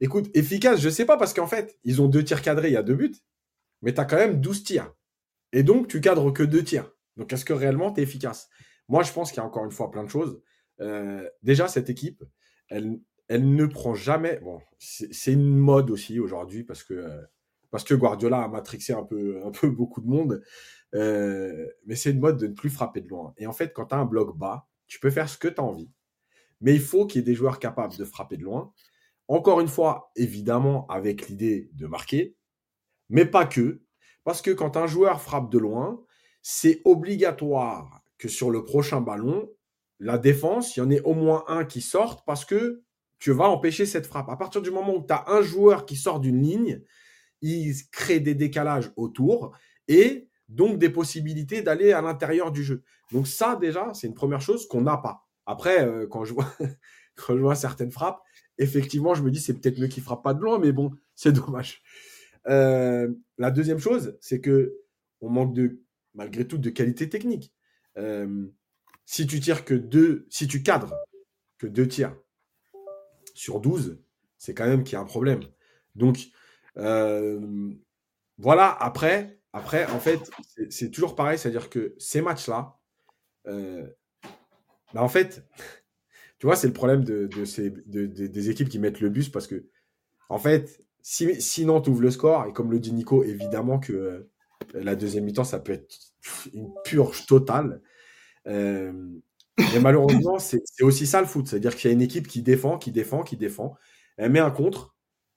écoute, 0.00 0.30
efficace, 0.34 0.80
je 0.80 0.88
sais 0.88 1.04
pas, 1.04 1.16
parce 1.16 1.34
qu'en 1.34 1.46
fait, 1.46 1.78
ils 1.84 2.02
ont 2.02 2.08
deux 2.08 2.24
tirs 2.24 2.42
cadrés, 2.42 2.68
il 2.68 2.74
y 2.74 2.76
a 2.76 2.82
deux 2.82 2.94
buts, 2.94 3.16
mais 3.82 3.94
tu 3.94 4.00
as 4.00 4.04
quand 4.04 4.16
même 4.16 4.40
12 4.40 4.64
tirs. 4.64 4.92
Et 5.52 5.62
donc, 5.62 5.88
tu 5.88 6.00
cadres 6.00 6.30
que 6.30 6.42
deux 6.42 6.64
tirs. 6.64 6.92
Donc, 7.16 7.32
est-ce 7.32 7.44
que 7.44 7.52
réellement 7.52 7.92
tu 7.92 8.00
es 8.00 8.02
efficace? 8.02 8.48
Moi, 8.88 9.02
je 9.02 9.12
pense 9.12 9.30
qu'il 9.30 9.38
y 9.38 9.40
a 9.40 9.46
encore 9.46 9.64
une 9.64 9.70
fois 9.70 9.90
plein 9.90 10.04
de 10.04 10.10
choses. 10.10 10.40
Euh, 10.80 11.28
déjà, 11.42 11.68
cette 11.68 11.90
équipe, 11.90 12.24
elle, 12.68 13.00
elle 13.28 13.54
ne 13.54 13.66
prend 13.66 13.94
jamais. 13.94 14.40
Bon, 14.42 14.60
c'est 14.78 15.32
une 15.32 15.56
mode 15.56 15.90
aussi 15.90 16.18
aujourd'hui 16.18 16.64
parce 16.64 16.82
que, 16.82 16.94
euh, 16.94 17.22
parce 17.70 17.84
que 17.84 17.94
Guardiola 17.94 18.42
a 18.42 18.48
matrixé 18.48 18.92
un 18.92 19.04
peu, 19.04 19.40
un 19.44 19.50
peu 19.50 19.68
beaucoup 19.70 20.00
de 20.00 20.08
monde. 20.08 20.42
Euh, 20.94 21.68
mais 21.86 21.94
c'est 21.94 22.10
une 22.10 22.20
mode 22.20 22.38
de 22.38 22.46
ne 22.46 22.54
plus 22.54 22.70
frapper 22.70 23.00
de 23.00 23.08
loin. 23.08 23.32
Et 23.36 23.46
en 23.46 23.52
fait, 23.52 23.72
quand 23.72 23.86
tu 23.86 23.94
as 23.94 23.98
un 23.98 24.04
bloc 24.04 24.36
bas, 24.36 24.68
tu 24.86 24.98
peux 24.98 25.10
faire 25.10 25.28
ce 25.28 25.38
que 25.38 25.48
tu 25.48 25.60
as 25.60 25.64
envie. 25.64 25.90
Mais 26.60 26.74
il 26.74 26.80
faut 26.80 27.06
qu'il 27.06 27.20
y 27.20 27.22
ait 27.22 27.26
des 27.26 27.34
joueurs 27.34 27.58
capables 27.58 27.96
de 27.96 28.04
frapper 28.04 28.36
de 28.36 28.44
loin. 28.44 28.72
Encore 29.28 29.60
une 29.60 29.68
fois, 29.68 30.10
évidemment, 30.16 30.86
avec 30.88 31.28
l'idée 31.28 31.70
de 31.74 31.86
marquer, 31.86 32.36
mais 33.08 33.24
pas 33.24 33.46
que. 33.46 33.82
Parce 34.24 34.42
que 34.42 34.50
quand 34.50 34.76
un 34.76 34.86
joueur 34.86 35.20
frappe 35.22 35.50
de 35.50 35.58
loin, 35.58 36.04
c'est 36.42 36.82
obligatoire 36.84 38.02
que 38.18 38.28
sur 38.28 38.50
le 38.50 38.64
prochain 38.64 39.00
ballon, 39.00 39.48
la 39.98 40.18
défense, 40.18 40.76
il 40.76 40.80
y 40.80 40.82
en 40.82 40.90
ait 40.90 41.02
au 41.02 41.14
moins 41.14 41.44
un 41.46 41.64
qui 41.64 41.80
sorte 41.80 42.24
parce 42.26 42.44
que 42.44 42.82
tu 43.18 43.32
vas 43.32 43.48
empêcher 43.48 43.86
cette 43.86 44.06
frappe. 44.06 44.30
À 44.30 44.36
partir 44.36 44.62
du 44.62 44.70
moment 44.70 44.96
où 44.96 45.04
tu 45.06 45.12
as 45.12 45.24
un 45.28 45.42
joueur 45.42 45.86
qui 45.86 45.96
sort 45.96 46.20
d'une 46.20 46.42
ligne, 46.42 46.82
il 47.42 47.74
crée 47.92 48.20
des 48.20 48.34
décalages 48.34 48.90
autour 48.96 49.56
et 49.88 50.29
donc 50.50 50.78
des 50.78 50.90
possibilités 50.90 51.62
d'aller 51.62 51.92
à 51.92 52.02
l'intérieur 52.02 52.50
du 52.50 52.64
jeu. 52.64 52.82
Donc 53.12 53.26
ça, 53.26 53.56
déjà, 53.56 53.92
c'est 53.94 54.08
une 54.08 54.14
première 54.14 54.40
chose 54.40 54.66
qu'on 54.68 54.82
n'a 54.82 54.96
pas. 54.96 55.26
Après, 55.46 55.86
euh, 55.86 56.06
quand, 56.06 56.24
je 56.24 56.34
vois, 56.34 56.52
je 57.16 57.32
vois 57.32 57.54
certaines 57.54 57.92
frappes, 57.92 58.20
effectivement, 58.58 59.14
je 59.14 59.22
me 59.22 59.30
dis 59.30 59.40
c'est 59.40 59.54
peut-être 59.54 59.78
mieux 59.78 59.86
qu'il 59.86 60.02
frappe 60.02 60.22
pas 60.22 60.34
de 60.34 60.40
loin, 60.40 60.58
mais 60.58 60.72
bon, 60.72 60.90
c'est 61.14 61.32
dommage. 61.32 61.82
Euh, 62.48 63.12
la 63.38 63.50
deuxième 63.50 63.78
chose, 63.78 64.18
c'est 64.20 64.40
que 64.40 64.76
on 65.20 65.28
manque 65.28 65.54
de, 65.54 65.80
malgré 66.14 66.46
tout, 66.46 66.58
de 66.58 66.70
qualité 66.70 67.08
technique. 67.08 67.54
Euh, 67.96 68.46
si 69.06 69.26
tu 69.26 69.40
tires 69.40 69.64
que 69.64 69.74
deux, 69.74 70.26
si 70.30 70.48
tu 70.48 70.62
cadres 70.62 70.94
que 71.58 71.66
deux 71.66 71.86
tirs 71.86 72.16
sur 73.34 73.60
12, 73.60 74.00
c'est 74.38 74.54
quand 74.54 74.66
même 74.66 74.82
qu'il 74.82 74.94
y 74.94 74.96
a 74.96 75.00
un 75.00 75.04
problème. 75.04 75.40
Donc, 75.94 76.28
voilà, 76.76 78.74
après, 78.80 79.39
après, 79.52 79.86
en 79.90 80.00
fait, 80.00 80.30
c'est- 80.70 80.90
toujours 80.90 81.14
pareil, 81.16 81.38
c'est-à-dire 81.38 81.70
que 81.70 81.94
ces 81.98 82.22
matchs-là, 82.22 82.78
euh, 83.48 83.86
bah, 84.94 85.02
en 85.02 85.08
fait, 85.08 85.44
tu 86.38 86.46
vois, 86.46 86.56
c'est 86.56 86.66
le 86.68 86.72
problème 86.72 87.04
de, 87.04 87.28
des 87.86 88.50
équipes 88.50 88.68
qui 88.68 88.78
mettent 88.78 89.00
le 89.00 89.10
bus 89.10 89.28
parce 89.30 89.46
que, 89.46 89.66
en 90.30 90.38
fait, 90.38 90.82
si, 91.02 91.40
si 91.42 91.66
Nantes 91.66 91.88
ouvre 91.88 92.02
le 92.02 92.10
score, 92.12 92.46
et 92.46 92.54
comme 92.54 92.72
le 92.72 92.80
dit 92.80 92.92
Nico, 92.92 93.24
évidemment 93.24 93.80
que 93.80 93.92
euh, 93.92 94.30
la 94.74 94.96
deuxième 94.96 95.24
mi-temps, 95.24 95.44
ça 95.44 95.60
peut 95.60 95.72
être 95.74 95.96
une 96.54 96.70
purge 96.84 97.26
totale. 97.26 97.82
Euh, 98.48 98.92
mais 99.74 99.80
malheureusement, 99.80 100.38
c'est 100.38 100.62
aussi 100.82 101.06
ça 101.06 101.20
le 101.20 101.26
foot. 101.26 101.48
C'est-à-dire 101.48 101.76
qu'il 101.76 101.88
y 101.90 101.92
a 101.92 101.94
une 101.94 102.02
équipe 102.02 102.28
qui 102.28 102.42
défend, 102.42 102.78
qui 102.78 102.92
défend, 102.92 103.22
qui 103.22 103.36
défend. 103.36 103.76
Elle 104.16 104.32
met 104.32 104.40
un 104.40 104.50
contre 104.50 104.94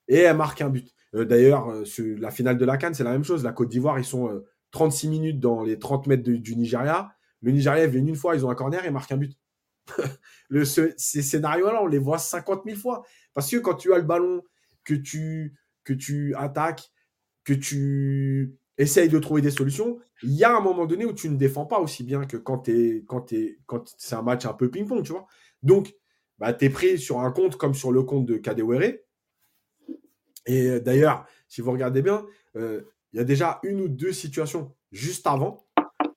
et 0.08 0.20
elle 0.20 0.38
marque 0.38 0.62
un 0.62 0.70
but. 0.70 0.94
Euh, 1.16 1.26
D'ailleurs, 1.26 1.70
euh, 1.70 1.84
la 2.20 2.32
finale 2.32 2.58
de 2.58 2.66
la 2.66 2.78
Cannes, 2.78 2.94
c'est 2.94 3.04
la 3.04 3.12
même 3.12 3.24
chose. 3.24 3.44
La 3.44 3.52
Côte 3.54 3.70
d'Ivoire, 3.70 4.00
ils 4.00 4.06
sont 4.06 4.30
euh, 4.30 4.46
36 4.72 5.10
minutes 5.10 5.40
dans 5.40 5.64
les 5.64 5.78
30 5.80 6.08
mètres 6.08 6.24
du 6.24 6.56
Nigeria. 6.56 7.14
Le 7.42 7.52
Nigeria 7.52 7.86
vient 7.88 8.06
une 8.06 8.16
fois, 8.16 8.36
ils 8.36 8.46
ont 8.46 8.50
un 8.50 8.56
corner 8.56 8.86
et 8.86 8.92
marquent 8.92 9.12
un 9.12 9.18
but. 9.18 9.38
le, 10.50 10.66
ce- 10.66 10.94
ces 10.98 11.22
scénarios-là, 11.22 11.82
on 11.84 11.88
les 11.88 12.00
voit 12.00 12.18
50 12.18 12.64
000 12.66 12.78
fois. 12.78 13.04
Parce 13.34 13.50
que 13.50 13.58
quand 13.58 13.76
tu 13.76 13.94
as 13.94 13.98
le 13.98 14.04
ballon, 14.04 14.42
que 14.84 14.94
tu, 14.94 15.56
que 15.84 15.94
tu 15.94 16.36
attaques, 16.36 16.92
que 17.44 17.54
tu 17.54 18.56
essayes 18.78 19.10
de 19.10 19.20
trouver 19.20 19.42
des 19.42 19.52
solutions, 19.52 20.00
il 20.24 20.32
y 20.32 20.44
a 20.44 20.56
un 20.56 20.62
moment 20.62 20.86
donné 20.86 21.06
où 21.06 21.14
tu 21.14 21.30
ne 21.30 21.38
défends 21.38 21.66
pas 21.66 21.80
aussi 21.80 22.04
bien 22.04 22.26
que 22.26 22.38
quand, 22.38 22.70
quand, 23.08 23.34
quand 23.66 23.94
c'est 23.98 24.16
un 24.16 24.22
match 24.22 24.46
un 24.46 24.54
peu 24.54 24.70
ping-pong, 24.70 25.04
tu 25.04 25.12
vois. 25.12 25.28
Donc, 25.62 25.94
bah, 26.40 26.54
tu 26.54 26.66
es 26.66 26.70
pris 26.70 26.98
sur 26.98 27.20
un 27.20 27.32
compte 27.32 27.58
comme 27.58 27.74
sur 27.74 27.92
le 27.92 28.04
compte 28.04 28.26
de 28.26 28.38
Kadewere. 28.38 28.96
Et 30.46 30.68
euh, 30.70 30.80
d'ailleurs, 30.80 31.26
si 31.48 31.62
vous 31.62 31.72
regardez 31.72 32.02
bien, 32.02 32.26
euh, 32.56 32.82
il 33.12 33.18
y 33.18 33.20
a 33.20 33.24
déjà 33.24 33.60
une 33.64 33.82
ou 33.82 33.88
deux 33.88 34.12
situations 34.12 34.74
juste 34.92 35.28
avant. 35.28 35.66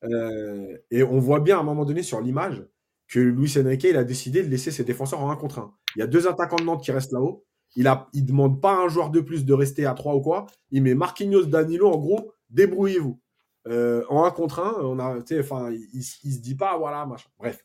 Euh, 0.05 0.79
et 0.91 1.03
on 1.03 1.19
voit 1.19 1.41
bien 1.41 1.59
à 1.59 1.61
un 1.61 1.65
moment 1.65 1.85
donné 1.85 2.03
sur 2.03 2.21
l'image 2.21 2.65
que 3.09 3.19
Luis 3.21 3.55
Enrique 3.59 3.85
il 3.85 3.97
a 3.97 4.05
décidé 4.05 4.43
de 4.43 4.49
laisser 4.49 4.71
ses 4.71 4.85
défenseurs 4.85 5.21
en 5.21 5.31
1 5.31 5.37
contre 5.37 5.59
1. 5.59 5.75
Il 5.97 6.01
y 6.01 6.03
a 6.03 6.07
deux 6.07 6.27
attaquants 6.29 6.57
de 6.57 6.65
Nantes 6.65 6.83
qui 6.83 6.93
restent 6.93 7.13
là-haut. 7.13 7.45
Il 7.77 7.85
ne 7.85 8.21
demande 8.27 8.61
pas 8.61 8.73
à 8.73 8.85
un 8.85 8.89
joueur 8.89 9.11
de 9.11 9.21
plus 9.21 9.45
de 9.45 9.53
rester 9.53 9.85
à 9.87 9.95
3 9.95 10.15
ou 10.15 10.21
quoi. 10.21 10.47
Il 10.71 10.83
met 10.83 10.95
Marquinhos, 10.95 11.45
Danilo, 11.45 11.89
en 11.89 11.99
gros, 11.99 12.33
débrouillez-vous. 12.51 13.21
En 13.67 14.25
1 14.25 14.31
contre 14.31 14.61
1, 14.61 14.83
on 14.83 15.21
il, 15.71 15.89
il 15.93 16.03
se 16.03 16.41
dit 16.41 16.55
pas, 16.55 16.79
voilà, 16.79 17.05
machin. 17.05 17.29
Bref. 17.39 17.65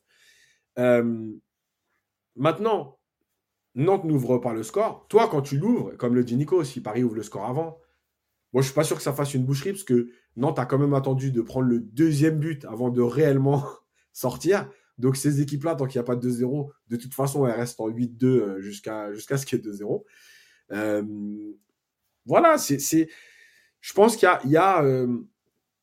Maintenant, 2.35 2.99
Nantes 3.75 4.03
n'ouvre 4.03 4.37
pas 4.37 4.53
le 4.53 4.63
score. 4.63 5.05
Toi, 5.09 5.29
quand 5.29 5.41
tu 5.41 5.57
l'ouvres, 5.57 5.95
comme 5.97 6.15
le 6.15 6.23
dit 6.23 6.35
Nico, 6.35 6.63
si 6.63 6.81
Paris 6.81 7.03
ouvre 7.03 7.15
le 7.15 7.23
score 7.23 7.45
avant, 7.45 7.79
moi, 8.53 8.61
je 8.61 8.67
suis 8.67 8.75
pas 8.75 8.83
sûr 8.83 8.97
que 8.97 9.03
ça 9.03 9.13
fasse 9.13 9.33
une 9.33 9.45
boucherie 9.45 9.71
parce 9.71 9.83
que 9.83 10.09
Nantes 10.35 10.59
a 10.59 10.65
quand 10.65 10.77
même 10.77 10.93
attendu 10.93 11.31
de 11.31 11.41
prendre 11.41 11.67
le 11.67 11.79
deuxième 11.79 12.39
but 12.39 12.65
avant 12.65 12.89
de 12.89 13.01
réellement 13.01 13.65
sortir. 14.13 14.69
Donc, 14.97 15.15
ces 15.15 15.41
équipes-là, 15.41 15.75
tant 15.75 15.85
qu'il 15.87 15.99
n'y 15.99 16.03
a 16.03 16.05
pas 16.05 16.15
de 16.15 16.29
2-0, 16.29 16.69
de 16.89 16.95
toute 16.97 17.13
façon, 17.13 17.47
elles 17.47 17.55
restent 17.55 17.79
en 17.79 17.89
8-2 17.89 18.25
euh, 18.25 18.59
jusqu'à 18.59 19.09
ce 19.15 19.45
qu'il 19.45 19.59
y 19.59 19.61
ait 19.61 19.71
2-0. 19.71 20.03
Euh, 20.71 21.03
voilà, 22.25 22.57
c'est, 22.57 23.09
je 23.79 23.93
pense 23.93 24.15
qu'il 24.15 24.27
y 24.27 24.29
a, 24.29 24.41
il 24.43 24.51
y, 24.51 24.57
a, 24.57 24.83
euh, 24.83 25.17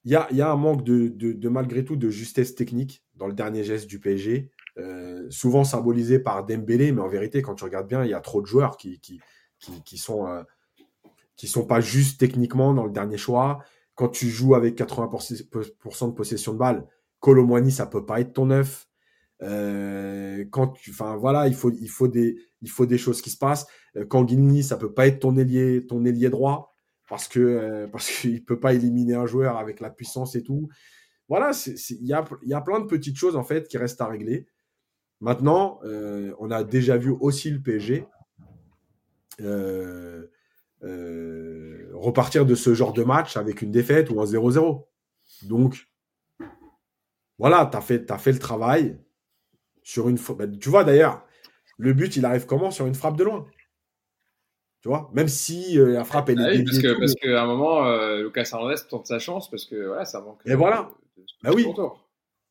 il 0.05 0.13
y, 0.13 0.15
a, 0.15 0.29
y 0.31 0.41
a 0.41 0.51
un 0.51 0.57
manque 0.57 0.85
de, 0.85 1.09
de, 1.09 1.33
de, 1.33 1.49
malgré 1.49 1.85
tout, 1.85 1.97
de 1.97 2.11
justesse 2.11 2.55
technique 2.55 3.05
dans 3.17 3.27
le 3.27 3.33
dernier 3.33 3.65
geste 3.65 3.89
du 3.89 3.99
PSG. 3.99 4.51
Euh, 4.79 5.27
souvent 5.31 5.65
symbolisé 5.65 6.21
par 6.21 6.47
Dembélé, 6.47 6.93
mais 6.93 7.01
en 7.01 7.09
vérité, 7.09 7.43
quand 7.43 7.57
tu 7.57 7.65
regardes 7.65 7.89
bien, 7.89 8.05
il 8.05 8.11
y 8.11 8.15
a 8.15 8.21
trop 8.21 8.41
de 8.41 8.47
joueurs 8.47 8.77
qui, 8.77 9.01
qui, 9.01 9.21
qui, 9.85 9.99
sont, 9.99 10.29
euh, 10.29 10.43
qui 11.37 11.49
sont 11.49 11.65
pas 11.65 11.81
justes 11.81 12.21
techniquement 12.21 12.75
dans 12.75 12.85
le 12.85 12.93
dernier 12.93 13.19
choix. 13.19 13.59
Quand 13.97 14.09
tu 14.09 14.29
joues 14.29 14.55
avec 14.55 14.79
80% 14.79 16.09
de 16.09 16.13
possession 16.13 16.53
de 16.53 16.59
balle, 16.59 16.87
Colomwani, 17.19 17.73
ça 17.73 17.87
peut 17.87 18.07
pas 18.07 18.21
être 18.21 18.35
ton 18.35 18.47
neuf. 18.47 18.89
Euh, 19.43 20.45
quand 20.51 20.69
tu, 20.69 20.91
enfin 20.91 21.17
voilà, 21.17 21.49
il 21.49 21.55
faut, 21.55 21.73
il 21.73 21.91
faut 21.91 22.07
des, 22.07 22.37
il 22.63 22.71
faut 22.71 22.87
des 22.87 22.99
choses 22.99 23.21
qui 23.21 23.31
se 23.31 23.39
passent. 23.39 23.67
Kanguini, 24.09 24.63
ça 24.63 24.77
peut 24.77 24.93
pas 24.93 25.09
être 25.09 25.19
ton 25.19 25.37
ailier, 25.37 25.87
ton 25.87 26.05
ailier 26.05 26.31
droit 26.31 26.73
parce 27.09 27.27
que 27.27 27.87
parce 27.91 28.09
qu'il 28.11 28.45
peut 28.45 28.61
pas 28.61 28.75
éliminer 28.75 29.15
un 29.15 29.27
joueur 29.27 29.57
avec 29.57 29.81
la 29.81 29.91
puissance 29.91 30.37
et 30.37 30.43
tout. 30.45 30.69
Voilà, 31.29 31.51
il 31.67 32.07
y 32.07 32.13
a, 32.13 32.25
y 32.43 32.55
a 32.55 32.61
plein 32.61 32.81
de 32.81 32.87
petites 32.87 33.17
choses 33.17 33.37
en 33.37 33.43
fait 33.43 33.67
qui 33.67 33.77
restent 33.77 34.01
à 34.01 34.07
régler. 34.07 34.47
Maintenant, 35.21 35.81
euh, 35.85 36.33
on 36.39 36.51
a 36.51 36.63
déjà 36.63 36.97
vu 36.97 37.11
aussi 37.11 37.51
le 37.51 37.61
PSG 37.61 38.07
euh, 39.41 40.27
euh, 40.85 41.91
repartir 41.95 42.47
de 42.47 42.55
ce 42.55 42.73
genre 42.75 42.93
de 42.93 43.03
match 43.03 43.37
avec 43.37 43.63
une 43.63 43.73
défaite 43.73 44.11
ou 44.11 44.21
un 44.21 44.25
0-0. 44.25 44.87
Donc, 45.43 45.89
voilà, 47.39 47.69
tu 47.71 47.77
as 47.77 47.81
fait, 47.81 48.11
as 48.11 48.19
fait 48.19 48.33
le 48.33 48.39
travail 48.39 49.01
sur 49.83 50.09
une. 50.09 50.19
Bah, 50.37 50.47
tu 50.47 50.69
vois 50.69 50.85
d'ailleurs, 50.85 51.25
le 51.79 51.93
but, 51.93 52.15
il 52.17 52.25
arrive 52.25 52.47
comment 52.47 52.71
Sur 52.71 52.87
une 52.87 52.95
frappe 52.95 53.17
de 53.17 53.25
loin? 53.25 53.47
Tu 54.83 54.89
vois 54.89 55.11
Même 55.13 55.29
si 55.29 55.75
la 55.75 56.05
frappe, 56.05 56.29
elle 56.29 56.41
est. 56.41 56.61
Ah 56.61 56.65
parce, 56.65 56.79
que, 56.79 56.99
parce 56.99 57.15
qu'à 57.15 57.43
un 57.43 57.47
moment, 57.47 58.17
Lucas 58.19 58.49
Hernandez 58.53 58.81
tente 58.89 59.09
sa 59.09 59.19
chance 59.19 59.51
parce 59.51 59.65
que 59.65 59.89
voilà, 59.89 60.05
ça 60.05 60.21
manque. 60.21 60.41
Et 60.47 60.55
voilà. 60.55 60.91
bah 61.43 61.51
oui. 61.53 61.67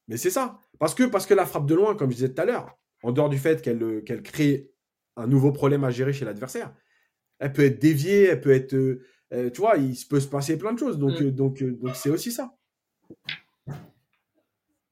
Mais 0.07 0.17
c'est 0.17 0.29
ça. 0.29 0.59
Parce 0.79 0.95
que, 0.95 1.03
parce 1.03 1.25
que 1.25 1.33
la 1.33 1.45
frappe 1.45 1.65
de 1.65 1.75
loin, 1.75 1.95
comme 1.95 2.09
je 2.11 2.15
disais 2.15 2.33
tout 2.33 2.41
à 2.41 2.45
l'heure, 2.45 2.77
en 3.03 3.11
dehors 3.11 3.29
du 3.29 3.37
fait 3.37 3.61
qu'elle 3.61 4.03
qu'elle 4.03 4.23
crée 4.23 4.71
un 5.15 5.27
nouveau 5.27 5.51
problème 5.51 5.83
à 5.83 5.91
gérer 5.91 6.13
chez 6.13 6.25
l'adversaire, 6.25 6.73
elle 7.39 7.53
peut 7.53 7.65
être 7.65 7.79
déviée, 7.79 8.25
elle 8.25 8.41
peut 8.41 8.53
être. 8.53 8.73
Euh, 8.73 9.03
euh, 9.33 9.49
tu 9.49 9.61
vois, 9.61 9.77
il 9.77 9.95
peut 10.09 10.19
se 10.19 10.27
passer 10.27 10.57
plein 10.57 10.73
de 10.73 10.79
choses. 10.79 10.97
Donc, 10.97 11.19
mm. 11.19 11.25
euh, 11.25 11.31
donc, 11.31 11.63
donc 11.63 11.95
c'est 11.95 12.09
aussi 12.09 12.31
ça. 12.31 12.55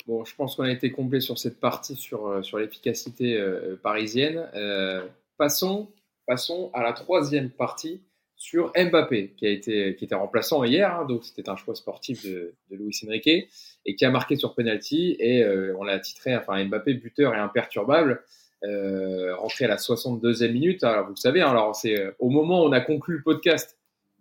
Bon, 0.06 0.24
je 0.24 0.36
pense 0.36 0.56
qu'on 0.56 0.64
a 0.64 0.72
été 0.72 0.92
complet 0.92 1.20
sur 1.20 1.40
cette 1.40 1.60
partie 1.60 1.96
sur, 1.96 2.44
sur 2.46 2.60
l'efficacité 2.60 3.44
parisienne. 3.82 4.48
passons, 5.36 5.92
passons 6.28 6.70
à 6.74 6.84
la 6.84 6.94
troisième 6.94 7.50
partie 7.50 8.04
sur 8.36 8.72
Mbappé, 8.76 9.34
qui, 9.38 9.48
a 9.48 9.50
été, 9.50 9.96
qui 9.96 10.06
était 10.06 10.16
remplaçant 10.16 10.64
hier, 10.64 10.94
hein, 10.94 11.06
donc 11.06 11.24
c'était 11.24 11.50
un 11.50 11.56
choix 11.56 11.76
sportif 11.76 12.26
de, 12.26 12.54
de 12.70 12.76
Luis 12.76 13.00
Enrique, 13.06 13.50
et 13.86 13.96
qui 13.96 14.06
a 14.06 14.12
marqué 14.12 14.36
sur 14.36 14.56
penalty, 14.56 15.16
et 15.20 15.46
on 15.78 15.84
l'a 15.84 16.00
titré, 16.00 16.36
enfin 16.36 16.64
Mbappé 16.66 16.96
buteur 16.96 17.34
et 17.34 17.38
imperturbable. 17.38 18.24
Euh, 18.64 19.36
rentré 19.36 19.66
à 19.66 19.68
la 19.68 19.76
62e 19.76 20.52
minute. 20.52 20.84
Alors, 20.84 21.06
vous 21.06 21.12
le 21.12 21.18
savez, 21.18 21.42
hein, 21.42 21.50
alors 21.50 21.76
c'est 21.76 22.00
euh, 22.00 22.12
au 22.20 22.30
moment 22.30 22.64
où 22.64 22.68
on 22.68 22.72
a 22.72 22.82
conclu 22.82 23.18
le 23.18 23.22
podcast 23.22 23.78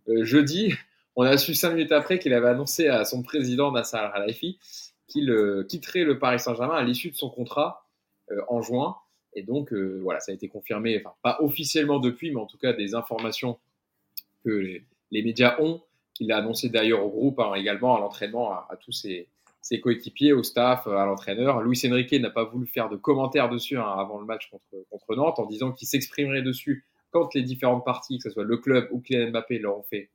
euh, 0.09 0.25
jeudi, 0.25 0.75
on 1.17 1.23
a 1.23 1.39
su 1.39 1.55
cinq 1.55 1.71
minutes 1.71 1.93
après 1.93 2.19
qu'il 2.19 2.35
avait 2.35 2.49
annoncé 2.49 2.89
à 2.89 3.05
son 3.05 3.23
président 3.23 3.73
Nasser 3.73 3.97
Al-Khelaifi 3.97 4.59
qu'il 5.07 5.33
quitterait 5.69 6.03
le 6.03 6.19
Paris 6.19 6.41
Saint-Germain 6.41 6.75
à 6.75 6.83
l'issue 6.83 7.11
de 7.11 7.15
son 7.15 7.29
contrat 7.29 7.87
en 8.49 8.63
juin. 8.63 8.97
Et 9.35 9.43
donc, 9.43 9.73
voilà, 9.73 10.19
ça 10.19 10.33
a 10.33 10.35
été 10.35 10.49
confirmé, 10.49 10.99
enfin, 10.99 11.15
pas 11.23 11.37
officiellement 11.41 12.01
depuis, 12.01 12.31
mais 12.31 12.41
en 12.41 12.47
tout 12.47 12.57
cas 12.57 12.73
des 12.73 12.95
informations 12.95 13.59
que 14.45 14.51
les, 14.51 15.23
médias 15.23 15.57
ont, 15.61 15.83
qu'il 16.15 16.31
a 16.33 16.39
annoncé 16.39 16.69
d'ailleurs 16.69 17.05
au 17.05 17.09
groupe, 17.09 17.41
hein, 17.41 17.55
également 17.55 17.97
à 17.97 18.01
l'entraînement, 18.01 18.53
à, 18.53 18.77
tous 18.81 18.93
ses, 18.93 19.29
coéquipiers, 19.81 20.33
au 20.33 20.43
staff, 20.43 20.87
à 20.87 21.07
l'entraîneur. 21.07 21.63
Luis 21.63 21.81
Enrique 21.87 22.13
n'a 22.13 22.31
pas 22.31 22.45
voulu 22.45 22.67
faire 22.67 22.89
de 22.89 22.97
commentaires 22.97 23.49
dessus 23.49 23.79
hein, 23.79 23.95
avant 23.99 24.19
le 24.19 24.27
match 24.27 24.51
contre, 24.51 25.17
Nantes 25.17 25.39
en 25.39 25.47
disant 25.47 25.73
qu'il 25.73 25.89
s'exprimerait 25.89 26.43
dessus 26.43 26.85
quand 27.11 27.33
les 27.35 27.43
différentes 27.43 27.85
parties, 27.85 28.19
que 28.19 28.25
ce 28.25 28.31
soit 28.31 28.45
le 28.45 28.57
club 28.57 28.89
ou 28.91 29.01
Kylian 29.01 29.31
Mbappé, 29.31 29.59
l'auront 29.59 29.85
fait 29.85 30.11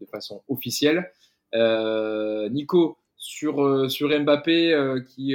de 0.00 0.06
façon 0.06 0.42
officielle. 0.48 1.12
Euh, 1.54 2.48
Nico, 2.48 2.98
sur, 3.16 3.62
euh, 3.62 3.88
Mbappé, 3.88 4.72
euh, 4.72 5.00
qui, 5.00 5.34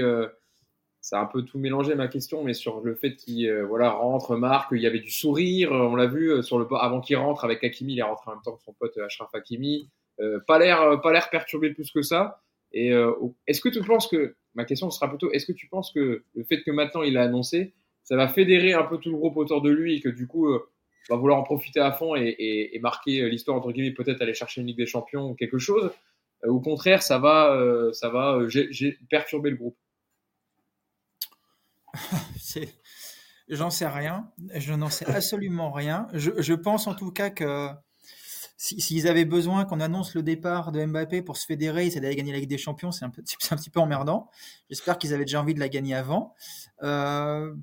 ça 1.04 1.20
a 1.20 1.22
un 1.22 1.26
peu 1.26 1.44
tout 1.44 1.60
mélangé 1.60 1.94
ma 1.94 2.08
question, 2.08 2.44
mais 2.44 2.54
sur 2.54 2.82
le 2.82 2.96
fait 2.96 3.16
qu'il 3.16 3.52
voilà, 3.64 3.92
rentre, 3.92 4.36
marque, 4.36 4.70
il 4.72 4.82
y 4.82 4.88
avait 4.88 5.02
du 5.02 5.12
sourire, 5.12 5.72
on 5.72 5.96
l'a 5.96 6.08
vu 6.08 6.42
sur 6.42 6.58
le 6.58 6.66
avant 6.80 7.02
qu'il 7.02 7.18
rentre 7.18 7.44
avec 7.44 7.64
Hakimi, 7.64 7.94
il 7.94 8.00
est 8.00 8.04
rentré 8.04 8.32
en 8.32 8.36
même 8.36 8.42
temps 8.42 8.56
que 8.56 8.64
son 8.64 8.74
pote 8.74 8.98
Ashraf 8.98 9.30
Hakimi. 9.36 9.90
pas 10.48 10.58
l'air 10.58 11.02
pas 11.02 11.12
l'air 11.12 11.30
perturbé 11.30 11.72
plus 11.72 11.92
que 11.92 12.02
ça. 12.02 12.40
Et 12.74 12.92
euh, 12.92 13.14
est-ce 13.48 13.62
que 13.62 13.70
tu 13.70 13.82
penses 13.82 14.08
que, 14.08 14.36
ma 14.56 14.66
question 14.66 14.90
sera 14.90 15.08
plutôt, 15.08 15.32
est-ce 15.32 15.46
que 15.46 15.52
tu 15.52 15.68
penses 15.68 15.92
que 15.92 16.24
le 16.34 16.44
fait 16.44 16.64
que 16.64 16.72
maintenant 16.72 17.04
il 17.04 17.18
a 17.18 17.24
annoncé, 17.24 17.74
ça 18.04 18.16
va 18.16 18.28
fédérer 18.28 18.74
un 18.74 18.84
peu 18.84 18.98
tout 18.98 19.12
le 19.12 19.18
groupe 19.18 19.38
autour 19.38 19.62
de 19.62 19.70
lui 19.70 19.96
et 19.96 20.02
que 20.02 20.10
du 20.10 20.28
coup, 20.28 20.50
euh, 20.50 20.68
va 21.10 21.16
vouloir 21.16 21.40
en 21.40 21.44
profiter 21.44 21.80
à 21.80 21.92
fond 21.92 22.16
et, 22.16 22.80
marquer 22.82 23.30
l'histoire, 23.30 23.58
entre 23.58 23.72
guillemets, 23.72 23.92
peut-être 23.92 24.22
aller 24.22 24.34
chercher 24.34 24.62
une 24.62 24.68
Ligue 24.68 24.78
des 24.78 24.86
Champions 24.86 25.30
ou 25.30 25.36
quelque 25.36 25.60
chose 25.60 25.92
euh, 26.46 26.50
Au 26.50 26.60
contraire, 26.60 27.04
ça 27.04 27.20
va, 27.20 27.90
ça 27.92 28.10
va 28.10 28.40
perturber 29.10 29.52
le 29.52 29.58
groupe? 29.58 29.78
J'en 33.50 33.70
sais 33.70 33.88
rien. 33.88 34.32
Je 34.56 34.74
n'en 34.74 34.90
sais 34.90 35.06
absolument 35.06 35.72
rien. 35.72 36.08
Je, 36.14 36.54
pense 36.54 36.88
en 36.88 36.96
tout 36.96 37.12
cas 37.12 37.30
que 37.30 37.70
s'ils 38.58 39.08
avaient 39.08 39.26
besoin 39.26 39.66
qu'on 39.66 39.82
annonce 39.82 40.16
le 40.16 40.24
départ 40.24 40.72
de 40.72 40.86
Mbappé 40.86 41.22
pour 41.22 41.36
se 41.36 41.46
fédérer, 41.46 41.90
c'est 41.92 42.00
d'aller 42.00 42.16
gagner 42.16 42.32
la 42.32 42.40
Ligue 42.40 42.50
des 42.50 42.58
Champions, 42.58 42.92
c'est 42.92 43.04
un, 43.04 43.10
un, 43.52 43.56
petit 43.58 43.70
peu 43.70 43.80
emmerdant. 43.80 44.30
J'espère 44.70 44.98
qu'ils 44.98 45.14
avaient 45.14 45.26
déjà 45.26 45.42
envie 45.42 45.54
de 45.54 45.60
la 45.60 45.70
gagner 45.70 45.96
avant. 45.96 46.34
Euh, 46.84 47.54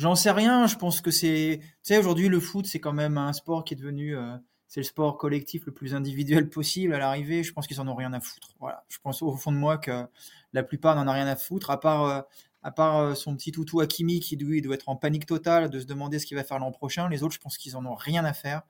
J'en 0.00 0.14
sais 0.14 0.30
rien. 0.30 0.66
Je 0.66 0.76
pense 0.76 1.02
que 1.02 1.10
c'est, 1.10 1.58
tu 1.60 1.68
sais, 1.82 1.98
aujourd'hui 1.98 2.28
le 2.28 2.40
foot 2.40 2.66
c'est 2.66 2.80
quand 2.80 2.94
même 2.94 3.18
un 3.18 3.34
sport 3.34 3.64
qui 3.64 3.74
est 3.74 3.76
devenu, 3.76 4.16
euh, 4.16 4.34
c'est 4.66 4.80
le 4.80 4.84
sport 4.84 5.18
collectif 5.18 5.66
le 5.66 5.72
plus 5.72 5.94
individuel 5.94 6.48
possible 6.48 6.94
à 6.94 6.98
l'arrivée. 6.98 7.42
Je 7.42 7.52
pense 7.52 7.66
qu'ils 7.66 7.82
en 7.82 7.88
ont 7.88 7.94
rien 7.94 8.14
à 8.14 8.20
foutre. 8.20 8.54
Voilà. 8.60 8.84
Je 8.88 8.96
pense 9.02 9.20
au 9.20 9.36
fond 9.36 9.52
de 9.52 9.58
moi 9.58 9.76
que 9.76 10.06
la 10.54 10.62
plupart 10.62 10.96
n'en 10.96 11.06
ont 11.06 11.12
rien 11.12 11.26
à 11.26 11.36
foutre, 11.36 11.70
à 11.70 11.78
part 11.78 12.04
euh, 12.04 12.22
à 12.62 12.70
part 12.70 12.98
euh, 12.98 13.14
son 13.14 13.34
petit 13.36 13.52
toutou 13.52 13.80
Hakimi 13.80 14.20
qui 14.20 14.36
lui 14.36 14.60
doit 14.60 14.74
être 14.74 14.88
en 14.88 14.96
panique 14.96 15.26
totale 15.26 15.70
de 15.70 15.80
se 15.80 15.86
demander 15.86 16.18
ce 16.18 16.26
qu'il 16.26 16.36
va 16.36 16.44
faire 16.44 16.58
l'an 16.58 16.72
prochain, 16.72 17.08
les 17.08 17.22
autres, 17.22 17.34
je 17.34 17.40
pense 17.40 17.56
qu'ils 17.56 17.76
en 17.76 17.86
ont 17.86 17.94
rien 17.94 18.24
à 18.24 18.32
faire. 18.32 18.62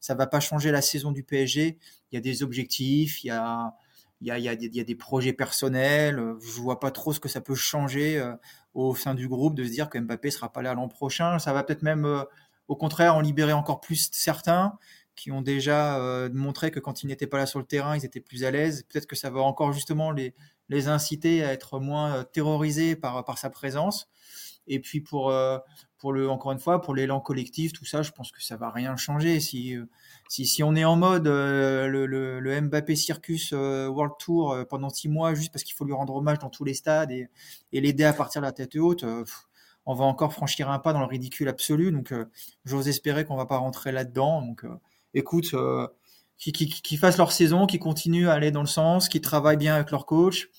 Ça 0.00 0.14
va 0.14 0.26
pas 0.26 0.40
changer 0.40 0.70
la 0.70 0.82
saison 0.82 1.12
du 1.12 1.22
PSG. 1.22 1.78
Il 2.10 2.14
y 2.14 2.18
a 2.18 2.20
des 2.20 2.42
objectifs, 2.42 3.22
il 3.24 3.28
y 3.28 3.30
a, 3.30 4.54
des 4.56 4.94
projets 4.94 5.32
personnels. 5.32 6.22
Je 6.40 6.60
vois 6.60 6.80
pas 6.80 6.90
trop 6.90 7.12
ce 7.12 7.20
que 7.20 7.28
ça 7.28 7.40
peut 7.40 7.54
changer 7.54 8.18
euh, 8.18 8.34
au 8.72 8.94
sein 8.94 9.14
du 9.14 9.28
groupe 9.28 9.54
de 9.54 9.64
se 9.64 9.70
dire 9.70 9.90
que 9.90 9.98
Mbappé 9.98 10.30
sera 10.30 10.52
pas 10.52 10.62
là 10.62 10.74
l'an 10.74 10.88
prochain. 10.88 11.38
Ça 11.38 11.52
va 11.52 11.62
peut-être 11.64 11.82
même, 11.82 12.06
euh, 12.06 12.24
au 12.68 12.76
contraire, 12.76 13.14
en 13.14 13.20
libérer 13.20 13.52
encore 13.52 13.80
plus 13.80 14.08
certains 14.12 14.78
qui 15.16 15.30
ont 15.30 15.42
déjà 15.42 16.28
montré 16.32 16.72
que 16.72 16.80
quand 16.80 17.04
ils 17.04 17.06
n'étaient 17.06 17.28
pas 17.28 17.38
là 17.38 17.46
sur 17.46 17.60
le 17.60 17.64
terrain, 17.64 17.96
ils 17.96 18.04
étaient 18.04 18.18
plus 18.18 18.42
à 18.42 18.50
l'aise. 18.50 18.84
Peut-être 18.88 19.06
que 19.06 19.14
ça 19.14 19.30
va 19.30 19.42
encore 19.42 19.72
justement 19.72 20.10
les, 20.10 20.34
les 20.68 20.88
inciter 20.88 21.44
à 21.44 21.52
être 21.52 21.78
moins 21.78 22.16
euh, 22.16 22.24
terrorisés 22.24 22.96
par, 22.96 23.24
par 23.24 23.38
sa 23.38 23.50
présence. 23.50 24.08
Et 24.66 24.80
puis 24.80 25.00
pour, 25.00 25.30
euh, 25.30 25.58
pour 25.98 26.12
le, 26.12 26.30
encore 26.30 26.52
une 26.52 26.58
fois, 26.58 26.80
pour 26.80 26.94
l'élan 26.94 27.20
collectif, 27.20 27.72
tout 27.72 27.84
ça, 27.84 28.02
je 28.02 28.12
pense 28.12 28.32
que 28.32 28.42
ça 28.42 28.56
va 28.56 28.70
rien 28.70 28.96
changer. 28.96 29.40
Si, 29.40 29.76
euh, 29.76 29.84
si, 30.28 30.46
si 30.46 30.62
on 30.62 30.74
est 30.74 30.84
en 30.84 30.96
mode 30.96 31.26
le, 31.26 32.60
Mbappé 32.62 32.96
Circus 32.96 33.52
World 33.52 34.14
Tour 34.18 34.56
pendant 34.70 34.88
six 34.88 35.08
mois, 35.08 35.34
juste 35.34 35.52
parce 35.52 35.64
qu'il 35.64 35.74
faut 35.74 35.84
lui 35.84 35.92
rendre 35.92 36.14
hommage 36.14 36.38
dans 36.38 36.50
tous 36.50 36.64
les 36.64 36.74
stades 36.74 37.10
et, 37.10 37.28
et 37.72 37.80
l'aider 37.80 38.04
à 38.04 38.14
partir 38.14 38.40
de 38.40 38.46
la 38.46 38.52
tête 38.52 38.76
haute, 38.76 39.04
on 39.86 39.94
va 39.94 40.04
encore 40.06 40.32
franchir 40.32 40.70
un 40.70 40.78
pas 40.78 40.94
dans 40.94 41.00
le 41.00 41.06
ridicule 41.06 41.48
absolu. 41.48 41.92
Donc 41.92 42.14
j'ose 42.64 42.88
espérer 42.88 43.26
qu'on 43.26 43.36
va 43.36 43.44
pas 43.44 43.58
rentrer 43.58 43.92
là-dedans. 43.92 44.40
Donc 44.40 44.64
écoute, 45.12 45.54
qui, 46.38 46.52
qui, 46.52 46.68
qui, 46.68 46.96
fassent 46.96 47.18
leur 47.18 47.32
saison, 47.32 47.66
qui 47.66 47.78
continuent 47.78 48.28
à 48.28 48.34
aller 48.34 48.50
dans 48.50 48.60
le 48.60 48.66
sens, 48.66 49.08
qui 49.08 49.20
travaillent 49.20 49.56
bien 49.56 49.74
avec 49.74 49.90
leur 49.90 50.06
coach, 50.06 50.50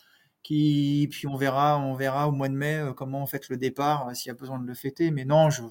qui 0.44 1.08
puis 1.12 1.28
on 1.28 1.36
verra, 1.36 1.80
on 1.80 1.96
verra 1.96 2.28
au 2.28 2.32
mois 2.32 2.50
de 2.50 2.54
mai 2.54 2.76
euh, 2.76 2.94
comment 2.94 3.24
on 3.24 3.26
fait 3.26 3.50
le 3.50 3.58
départ, 3.58 4.08
euh, 4.08 4.14
s'il 4.14 4.30
y 4.30 4.32
a 4.32 4.36
besoin 4.36 4.60
de 4.60 4.68
le 4.68 4.74
fêter. 4.74 5.12
Mais 5.12 5.26
non, 5.26 5.50
je 5.50 5.64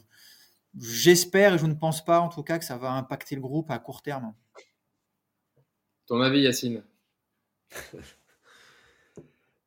j'espère 0.76 1.54
et 1.54 1.58
je 1.58 1.66
ne 1.66 1.74
pense 1.74 2.04
pas 2.04 2.20
en 2.20 2.28
tout 2.28 2.42
cas 2.42 2.58
que 2.58 2.64
ça 2.64 2.76
va 2.76 2.90
impacter 2.92 3.36
le 3.36 3.40
groupe 3.40 3.70
à 3.70 3.78
court 3.78 4.02
terme. 4.02 4.34
Ton 6.06 6.20
avis, 6.20 6.40
Yacine? 6.40 6.82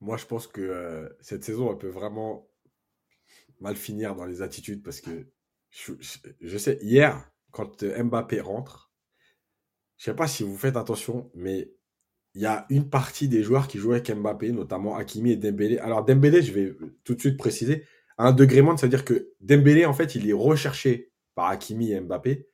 Moi, 0.02 0.18
je 0.18 0.26
pense 0.26 0.46
que 0.46 0.62
euh, 0.62 1.10
cette 1.22 1.44
saison, 1.44 1.72
elle 1.72 1.78
peut 1.78 1.90
vraiment 1.90 2.48
mal 3.60 3.76
finir 3.76 4.16
dans 4.16 4.26
les 4.26 4.42
attitudes 4.42 4.84
parce 4.84 5.02
que 5.02 5.28
je, 5.70 5.94
je 6.40 6.58
sais, 6.58 6.78
hier, 6.82 7.32
quand 7.52 7.84
Mbappé 7.84 8.42
rentre, 8.42 8.87
je 9.98 10.06
sais 10.06 10.16
pas 10.16 10.28
si 10.28 10.44
vous 10.44 10.58
faites 10.58 10.78
attention, 10.78 11.32
mais 11.34 11.72
il 12.36 12.42
y 12.42 12.46
a 12.46 12.66
une 12.70 12.90
partie 12.90 13.28
des 13.28 13.44
joueurs 13.44 13.68
qui 13.68 13.80
jouent 13.80 13.94
avec 13.94 14.12
Mbappé, 14.12 14.52
notamment 14.52 14.96
Hakimi 14.96 15.32
et 15.32 15.38
Dembélé. 15.38 15.80
Alors 15.80 16.06
Dembélé, 16.06 16.42
je 16.42 16.54
vais 16.54 16.76
tout 17.04 17.16
de 17.16 17.20
suite 17.20 17.38
préciser, 17.38 17.84
un 18.18 18.32
degré 18.32 18.62
moins, 18.62 18.78
c'est-à-dire 18.78 19.06
que 19.06 19.34
Dembélé, 19.42 19.86
en 19.86 19.94
fait, 19.94 20.16
il 20.16 20.30
est 20.30 20.34
recherché 20.34 21.12
par 21.36 21.48
Hakimi 21.48 21.92
et 21.92 22.00
Mbappé. 22.00 22.48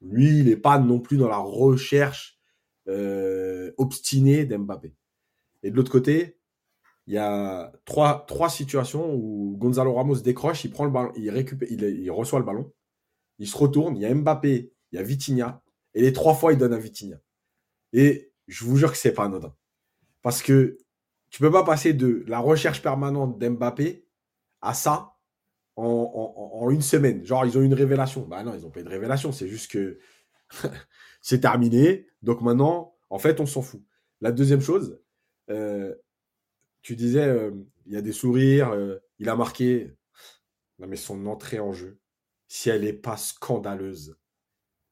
Lui, 0.00 0.40
il 0.40 0.46
n'est 0.46 0.56
pas 0.56 0.78
non 0.78 1.00
plus 1.00 1.16
dans 1.16 1.28
la 1.28 1.38
recherche 1.38 2.38
euh, 2.88 3.72
obstinée 3.78 4.44
d'Mbappé. 4.44 4.94
Et 5.62 5.70
de 5.70 5.76
l'autre 5.76 5.90
côté, 5.90 6.38
il 7.06 7.14
y 7.14 7.18
a 7.18 7.72
trois, 7.86 8.24
trois 8.26 8.50
situations 8.50 9.14
où 9.14 9.56
Gonzalo 9.58 9.94
Ramos 9.94 10.16
décroche, 10.16 10.64
il 10.64 10.70
prend 10.70 10.84
le 10.84 10.90
ballon, 10.90 11.12
il 11.16 11.30
récupère, 11.30 11.68
il 11.70 12.10
reçoit 12.10 12.38
le 12.38 12.44
ballon, 12.44 12.70
il 13.38 13.48
se 13.48 13.56
retourne, 13.56 13.96
il 13.96 14.02
y 14.02 14.06
a 14.06 14.14
Mbappé, 14.14 14.72
il 14.92 14.96
y 14.96 14.98
a 14.98 15.02
Vitinha, 15.02 15.63
et 15.94 16.02
les 16.02 16.12
trois 16.12 16.34
fois, 16.34 16.52
il 16.52 16.58
donne 16.58 16.72
à 16.72 16.78
Vitinha. 16.78 17.16
Et 17.92 18.32
je 18.48 18.64
vous 18.64 18.76
jure 18.76 18.92
que 18.92 18.98
c'est 18.98 19.12
pas 19.12 19.24
anodin. 19.24 19.54
Parce 20.22 20.42
que 20.42 20.78
tu 21.30 21.40
peux 21.40 21.50
pas 21.50 21.64
passer 21.64 21.92
de 21.92 22.24
la 22.26 22.38
recherche 22.38 22.82
permanente 22.82 23.38
d'Mbappé 23.38 24.06
à 24.60 24.74
ça 24.74 25.16
en, 25.76 26.68
une 26.70 26.82
semaine. 26.82 27.24
Genre, 27.24 27.44
ils 27.44 27.58
ont 27.58 27.62
une 27.62 27.74
révélation. 27.74 28.26
Bah 28.26 28.42
non, 28.42 28.54
ils 28.54 28.62
n'ont 28.62 28.70
pas 28.70 28.80
eu 28.80 28.84
de 28.84 28.88
révélation. 28.88 29.32
C'est 29.32 29.48
juste 29.48 29.70
que 29.70 29.98
c'est 31.20 31.40
terminé. 31.40 32.06
Donc 32.22 32.40
maintenant, 32.40 32.96
en 33.10 33.18
fait, 33.18 33.40
on 33.40 33.46
s'en 33.46 33.62
fout. 33.62 33.82
La 34.20 34.32
deuxième 34.32 34.60
chose, 34.60 35.00
euh, 35.50 35.94
tu 36.82 36.96
disais, 36.96 37.26
euh, 37.26 37.50
il 37.86 37.92
y 37.92 37.96
a 37.96 38.02
des 38.02 38.12
sourires, 38.12 38.70
euh, 38.70 38.98
il 39.18 39.28
a 39.28 39.36
marqué. 39.36 39.92
Non, 40.78 40.86
mais 40.86 40.96
son 40.96 41.26
entrée 41.26 41.60
en 41.60 41.72
jeu, 41.72 41.98
si 42.48 42.70
elle 42.70 42.82
n'est 42.82 42.92
pas 42.92 43.16
scandaleuse. 43.16 44.16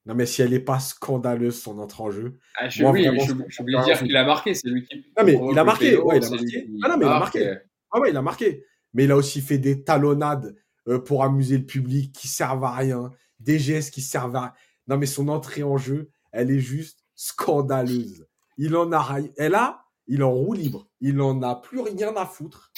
Non, 0.05 0.15
mais 0.15 0.27
si 0.27 0.43
elle 0.43 0.51
n'est 0.51 0.61
pas 0.61 0.81
scandaleuse, 0.81 1.61
son 1.61 1.79
entrée 1.79 2.03
en 2.03 2.11
jeu. 2.11 2.39
Ah, 2.57 2.69
je, 2.69 2.85
oui, 2.85 3.05
je, 3.05 3.63
voulais 3.63 3.83
dire 3.85 3.99
qu'il 4.03 4.17
a 4.17 4.25
marqué, 4.25 4.55
c'est 4.55 4.69
lui 4.69 4.85
qui. 4.85 4.97
Non, 5.17 5.25
mais 5.25 5.39
il 5.53 5.59
a 5.59 5.65
marqué. 5.65 5.97
Ouais, 5.97 6.19
il 6.19 6.25
a 6.25 6.31
marqué. 6.31 6.69
Ah, 6.83 6.89
non, 6.89 6.97
mais 6.97 7.07
il 7.07 7.09
a 7.09 7.19
marqué. 7.19 7.55
Ah, 7.93 8.01
ouais, 8.01 8.11
il 8.11 8.17
a 8.17 8.23
marqué. 8.23 8.65
Mais 8.95 9.05
il 9.05 9.13
a 9.13 9.17
aussi 9.17 9.41
fait 9.41 9.59
des 9.59 9.85
talonnades 9.85 10.57
euh, 10.89 10.99
pour 10.99 11.23
amuser 11.23 11.59
le 11.59 11.65
public 11.65 12.13
qui 12.13 12.27
servent 12.27 12.65
à 12.65 12.75
rien, 12.75 13.13
des 13.39 13.59
gestes 13.59 13.95
qui 13.95 14.01
servent 14.01 14.35
à 14.37 14.55
Non, 14.89 14.99
mais 14.99 15.07
son 15.07 15.29
entrée 15.29 15.63
en 15.63 15.77
jeu, 15.77 16.11
elle 16.33 16.51
est 16.51 16.59
juste 16.59 17.05
scandaleuse. 17.15 18.27
Il 18.59 18.77
en 18.77 18.93
a. 18.93 19.19
Et 19.37 19.49
là, 19.49 19.85
il 20.09 20.25
en 20.25 20.33
roue 20.33 20.55
libre. 20.55 20.89
Il 21.01 21.21
en 21.21 21.43
a 21.43 21.55
plus 21.55 21.81
rien 21.81 22.15
à 22.17 22.27
foutre. 22.27 22.73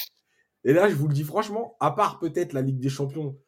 Et 0.64 0.72
là, 0.72 0.88
je 0.88 0.94
vous 0.94 1.08
le 1.08 1.14
dis 1.14 1.24
franchement, 1.24 1.76
à 1.80 1.90
part 1.90 2.18
peut-être 2.18 2.52
la 2.52 2.62
Ligue 2.62 2.80
des 2.80 2.88
Champions, 2.88 3.38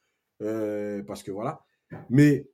euh, 0.42 1.02
parce 1.02 1.22
que 1.22 1.30
voilà, 1.30 1.64
mais 2.10 2.50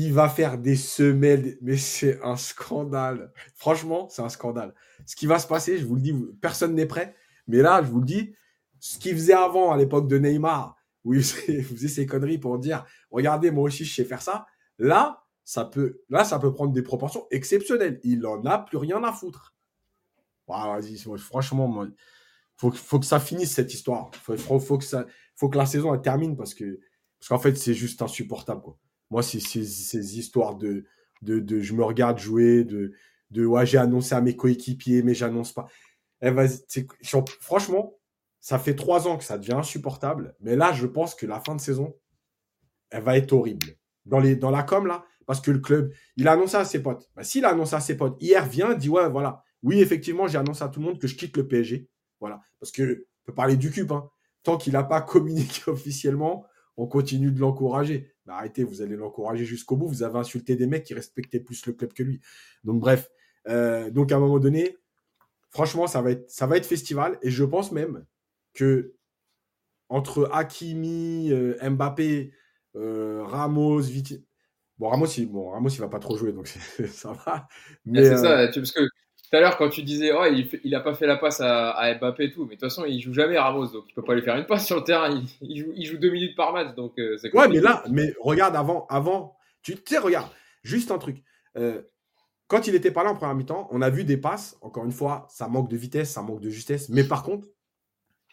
il 0.00 0.12
va 0.12 0.28
faire 0.28 0.58
des 0.58 0.76
semelles, 0.76 1.58
mais 1.60 1.76
c'est 1.76 2.22
un 2.22 2.36
scandale. 2.36 3.32
Franchement, 3.56 4.08
c'est 4.08 4.22
un 4.22 4.28
scandale. 4.28 4.72
Ce 5.06 5.16
qui 5.16 5.26
va 5.26 5.40
se 5.40 5.46
passer, 5.48 5.76
je 5.76 5.84
vous 5.86 5.96
le 5.96 6.00
dis, 6.00 6.14
personne 6.40 6.74
n'est 6.76 6.86
prêt, 6.86 7.16
mais 7.48 7.58
là, 7.58 7.82
je 7.82 7.88
vous 7.88 7.98
le 7.98 8.06
dis, 8.06 8.32
ce 8.78 8.98
qu'il 8.98 9.14
faisait 9.14 9.32
avant, 9.32 9.72
à 9.72 9.76
l'époque 9.76 10.06
de 10.06 10.16
Neymar, 10.18 10.76
où 11.04 11.14
il 11.14 11.24
faisait 11.24 11.88
ses 11.88 12.06
conneries 12.06 12.38
pour 12.38 12.58
dire 12.58 12.84
regardez 13.10 13.50
moi 13.50 13.64
aussi 13.64 13.84
je 13.84 13.94
sais 13.94 14.04
faire 14.04 14.22
ça 14.22 14.46
là 14.78 15.24
ça 15.44 15.64
peut 15.64 16.02
là 16.08 16.24
ça 16.24 16.38
peut 16.38 16.52
prendre 16.52 16.72
des 16.72 16.82
proportions 16.82 17.26
exceptionnelles 17.30 18.00
il 18.04 18.26
en 18.26 18.44
a 18.44 18.58
plus 18.58 18.76
rien 18.76 19.02
à 19.04 19.12
foutre 19.12 19.54
vas-y 20.46 20.98
franchement 21.18 21.68
moi, 21.68 21.86
faut, 22.56 22.70
que 22.70 23.06
ça 23.06 23.20
finisse 23.20 23.52
cette 23.52 23.72
histoire 23.72 24.10
faut, 24.22 24.58
faut, 24.58 24.78
que 24.78 25.56
la 25.58 25.66
saison 25.66 25.96
termine 25.98 26.36
parce 26.36 26.52
que 26.52 26.80
parce 27.20 27.28
qu'en 27.28 27.38
fait 27.38 27.56
c'est 27.56 27.74
juste 27.74 28.02
insupportable 28.02 28.62
moi 29.10 29.22
c'est 29.22 29.40
ces 29.40 30.18
histoires 30.18 30.56
de, 30.56 30.84
de, 31.22 31.60
je 31.60 31.74
me 31.74 31.84
regarde 31.84 32.18
jouer 32.18 32.64
de 32.64 32.92
de 33.30 33.44
ouais 33.44 33.66
j'ai 33.66 33.78
annoncé 33.78 34.14
à 34.14 34.20
mes 34.20 34.36
coéquipiers 34.36 35.02
mais 35.02 35.14
j'annonce 35.14 35.52
pas 35.52 35.66
eh, 36.22 36.32
franchement 37.40 37.98
ça 38.40 38.58
fait 38.58 38.74
trois 38.74 39.08
ans 39.08 39.18
que 39.18 39.24
ça 39.24 39.38
devient 39.38 39.54
insupportable, 39.54 40.34
mais 40.40 40.56
là, 40.56 40.72
je 40.72 40.86
pense 40.86 41.14
que 41.14 41.26
la 41.26 41.40
fin 41.40 41.54
de 41.54 41.60
saison, 41.60 41.94
elle 42.90 43.02
va 43.02 43.16
être 43.16 43.32
horrible. 43.32 43.76
Dans, 44.06 44.20
les, 44.20 44.36
dans 44.36 44.50
la 44.50 44.62
com, 44.62 44.86
là, 44.86 45.04
parce 45.26 45.40
que 45.40 45.50
le 45.50 45.58
club, 45.58 45.92
il 46.16 46.28
a 46.28 46.32
annoncé 46.32 46.56
à 46.56 46.64
ses 46.64 46.82
potes. 46.82 47.10
Bah, 47.14 47.24
S'il 47.24 47.44
a 47.44 47.50
annoncé 47.50 47.74
à 47.74 47.80
ses 47.80 47.96
potes, 47.96 48.16
hier 48.22 48.46
vient, 48.46 48.74
dit 48.74 48.88
ouais, 48.88 49.08
voilà. 49.10 49.42
Oui, 49.62 49.80
effectivement, 49.80 50.26
j'ai 50.28 50.38
annoncé 50.38 50.62
à 50.62 50.68
tout 50.68 50.80
le 50.80 50.86
monde 50.86 50.98
que 50.98 51.06
je 51.06 51.16
quitte 51.16 51.36
le 51.36 51.46
PSG. 51.46 51.88
Voilà. 52.20 52.40
Parce 52.60 52.72
que, 52.72 53.06
on 53.22 53.26
peut 53.26 53.34
parler 53.34 53.56
du 53.56 53.70
cube, 53.70 53.92
hein. 53.92 54.08
Tant 54.44 54.56
qu'il 54.56 54.72
n'a 54.72 54.84
pas 54.84 55.00
communiqué 55.02 55.70
officiellement, 55.70 56.46
on 56.76 56.86
continue 56.86 57.32
de 57.32 57.40
l'encourager. 57.40 58.14
Mais 58.28 58.34
arrêtez, 58.34 58.62
vous 58.62 58.82
allez 58.82 58.94
l'encourager 58.94 59.46
jusqu'au 59.46 59.76
bout. 59.76 59.88
Vous 59.88 60.02
avez 60.02 60.18
insulté 60.18 60.54
des 60.54 60.66
mecs 60.66 60.84
qui 60.84 60.92
respectaient 60.92 61.40
plus 61.40 61.64
le 61.64 61.72
club 61.72 61.94
que 61.94 62.02
lui. 62.02 62.20
Donc, 62.62 62.78
bref. 62.78 63.10
Euh, 63.48 63.90
donc, 63.90 64.12
à 64.12 64.16
un 64.16 64.18
moment 64.18 64.38
donné, 64.38 64.76
franchement, 65.48 65.86
ça 65.86 66.02
va 66.02 66.10
être, 66.10 66.30
ça 66.30 66.46
va 66.46 66.58
être 66.58 66.66
festival. 66.66 67.18
Et 67.22 67.30
je 67.30 67.42
pense 67.42 67.72
même 67.72 68.04
que 68.52 68.94
entre 69.88 70.28
Hakimi, 70.30 71.32
euh, 71.32 71.56
Mbappé, 71.70 72.34
euh, 72.76 73.24
Ramos, 73.24 73.80
Viti... 73.80 74.22
Bon, 74.76 74.90
Ramos, 74.90 75.06
il, 75.06 75.26
bon, 75.26 75.50
Ramos, 75.50 75.70
il 75.70 75.80
va 75.80 75.88
pas 75.88 75.98
trop 75.98 76.18
jouer, 76.18 76.32
donc 76.32 76.46
ça 76.88 77.12
va. 77.12 77.48
Mais 77.86 78.04
c'est 78.04 78.18
ça, 78.18 78.46
parce 78.54 78.72
que 78.72 78.82
tout 79.30 79.36
à 79.36 79.40
l'heure, 79.40 79.58
quand 79.58 79.68
tu 79.68 79.82
disais, 79.82 80.10
oh, 80.12 80.24
il, 80.24 80.48
il 80.64 80.74
a 80.74 80.80
pas 80.80 80.94
fait 80.94 81.06
la 81.06 81.16
passe 81.16 81.40
à, 81.40 81.94
Mbappé 81.98 82.24
et 82.24 82.32
tout, 82.32 82.42
mais 82.42 82.56
de 82.56 82.60
toute 82.60 82.60
façon, 82.60 82.84
il 82.86 83.00
joue 83.00 83.12
jamais 83.12 83.38
Ramos, 83.38 83.68
donc 83.68 83.84
il 83.88 83.94
peut 83.94 84.02
pas 84.02 84.14
lui 84.14 84.22
faire 84.22 84.36
une 84.36 84.46
passe 84.46 84.66
sur 84.66 84.76
le 84.76 84.84
terrain. 84.84 85.22
Il, 85.42 85.58
joue, 85.58 85.72
il 85.74 85.84
joue, 85.84 85.98
deux 85.98 86.10
minutes 86.10 86.36
par 86.36 86.52
match, 86.52 86.74
donc 86.74 86.94
c'est 87.18 87.34
Ouais, 87.34 87.48
mais 87.48 87.60
là, 87.60 87.84
mais 87.90 88.14
regarde 88.20 88.56
avant, 88.56 88.86
avant, 88.88 89.36
tu 89.62 89.76
sais, 89.84 89.98
regarde, 89.98 90.28
juste 90.62 90.90
un 90.90 90.98
truc. 90.98 91.22
quand 92.46 92.66
il 92.66 92.74
était 92.74 92.90
pas 92.90 93.04
là 93.04 93.10
en 93.10 93.16
première 93.16 93.34
mi-temps, 93.34 93.68
on 93.70 93.82
a 93.82 93.90
vu 93.90 94.04
des 94.04 94.16
passes. 94.16 94.56
Encore 94.62 94.86
une 94.86 94.92
fois, 94.92 95.26
ça 95.28 95.46
manque 95.48 95.68
de 95.68 95.76
vitesse, 95.76 96.10
ça 96.10 96.22
manque 96.22 96.40
de 96.40 96.48
justesse. 96.48 96.88
Mais 96.88 97.04
par 97.04 97.22
contre, 97.22 97.48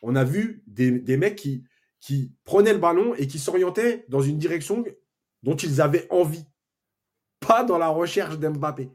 on 0.01 0.15
a 0.15 0.23
vu 0.23 0.63
des, 0.67 1.17
mecs 1.17 1.35
qui, 1.35 1.63
qui 1.99 2.31
prenaient 2.45 2.73
le 2.73 2.79
ballon 2.79 3.15
et 3.15 3.27
qui 3.27 3.39
s'orientaient 3.39 4.05
dans 4.07 4.21
une 4.21 4.37
direction 4.37 4.85
dont 5.43 5.55
ils 5.55 5.81
avaient 5.81 6.07
envie. 6.09 6.45
Pas 7.39 7.63
dans 7.63 7.77
la 7.77 7.89
recherche 7.89 8.39
d'Mbappé. 8.39 8.89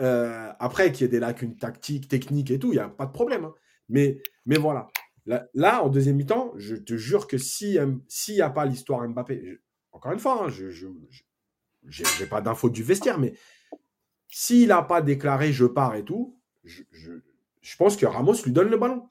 Euh, 0.00 0.52
après, 0.60 0.92
qu'il 0.92 1.02
y 1.02 1.04
ait 1.04 1.08
des 1.08 1.20
lacunes 1.20 1.56
tactiques, 1.56 2.08
techniques 2.08 2.50
et 2.50 2.58
tout, 2.58 2.72
il 2.72 2.76
n'y 2.76 2.82
a 2.82 2.88
pas 2.88 3.06
de 3.06 3.12
problème. 3.12 3.44
Hein. 3.44 3.54
Mais, 3.88 4.20
mais 4.46 4.56
voilà. 4.56 4.88
Là, 5.54 5.82
en 5.82 5.88
deuxième 5.88 6.16
mi-temps, 6.16 6.52
je 6.56 6.74
te 6.74 6.96
jure 6.96 7.26
que 7.26 7.36
s'il 7.36 8.00
n'y 8.28 8.40
a 8.40 8.50
pas 8.50 8.64
l'histoire 8.64 9.06
Mbappé, 9.06 9.60
encore 9.92 10.12
une 10.12 10.18
fois, 10.18 10.44
hein, 10.44 10.48
je 10.48 12.02
n'ai 12.20 12.26
pas 12.26 12.40
d'infos 12.40 12.70
du 12.70 12.82
vestiaire, 12.82 13.18
mais 13.18 13.34
s'il 14.28 14.68
n'a 14.68 14.82
pas 14.82 15.02
déclaré 15.02 15.52
je 15.52 15.66
pars 15.66 15.96
et 15.96 16.04
tout, 16.04 16.38
je, 16.64 17.76
pense 17.76 17.96
que 17.96 18.06
Ramos 18.06 18.42
lui 18.44 18.52
donne 18.52 18.70
le 18.70 18.78
ballon. 18.78 19.06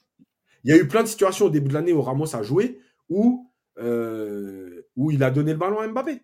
Il 0.64 0.72
y 0.72 0.74
a 0.74 0.78
eu 0.78 0.88
plein 0.88 1.04
de 1.04 1.08
situations 1.08 1.46
au 1.46 1.50
début 1.50 1.70
de 1.70 1.74
l'année 1.76 1.94
où 1.94 2.02
Ramos 2.02 2.36
a 2.36 2.42
joué 2.42 2.80
où, 3.10 3.52
euh, 3.78 4.88
où 4.96 5.12
il 5.12 5.24
a 5.24 5.30
donné 5.30 5.52
le 5.52 5.60
ballon 5.60 5.80
à 5.80 5.88
Mbappé. 5.88 6.22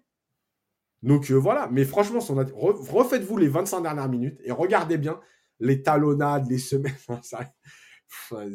Donc 1.03 1.29
euh, 1.29 1.35
voilà, 1.35 1.67
mais 1.69 1.83
franchement, 1.83 2.19
refaites-vous 2.19 3.37
les 3.37 3.49
25 3.49 3.81
dernières 3.81 4.07
minutes 4.07 4.39
et 4.43 4.51
regardez 4.51 4.97
bien 4.97 5.19
les 5.59 5.83
talonnades, 5.83 6.49
les 6.49 6.57
semaines. 6.57 6.95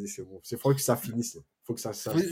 c'est 0.07 0.23
bon, 0.23 0.39
c'est 0.43 0.59
faut 0.59 0.73
que 0.73 0.81
ça 0.81 0.97
finisse. 0.97 1.35
Il 1.35 1.65
faut 1.65 1.75
que 1.75 1.79
ça, 1.79 1.93
s'arrête. 1.93 2.25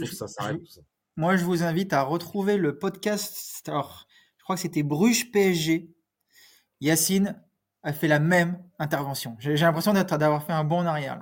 Moi, 1.16 1.36
je 1.36 1.46
vous 1.46 1.62
invite 1.62 1.94
à 1.94 2.02
retrouver 2.02 2.58
le 2.58 2.80
podcast. 2.80 3.64
Alors, 3.68 4.08
je 4.38 4.44
crois 4.44 4.56
que 4.56 4.62
c'était 4.62 4.82
Bruges 4.82 5.32
PSG. 5.32 5.94
Yacine 6.82 7.40
a 7.84 7.94
fait 7.94 8.08
la 8.08 8.20
même 8.20 8.60
intervention. 8.80 9.36
J'ai 9.40 9.56
l'impression 9.56 9.94
d'avoir 9.94 10.44
fait 10.44 10.54
un 10.54 10.64
bond 10.64 10.80
en 10.80 10.86
arrière. 10.88 11.20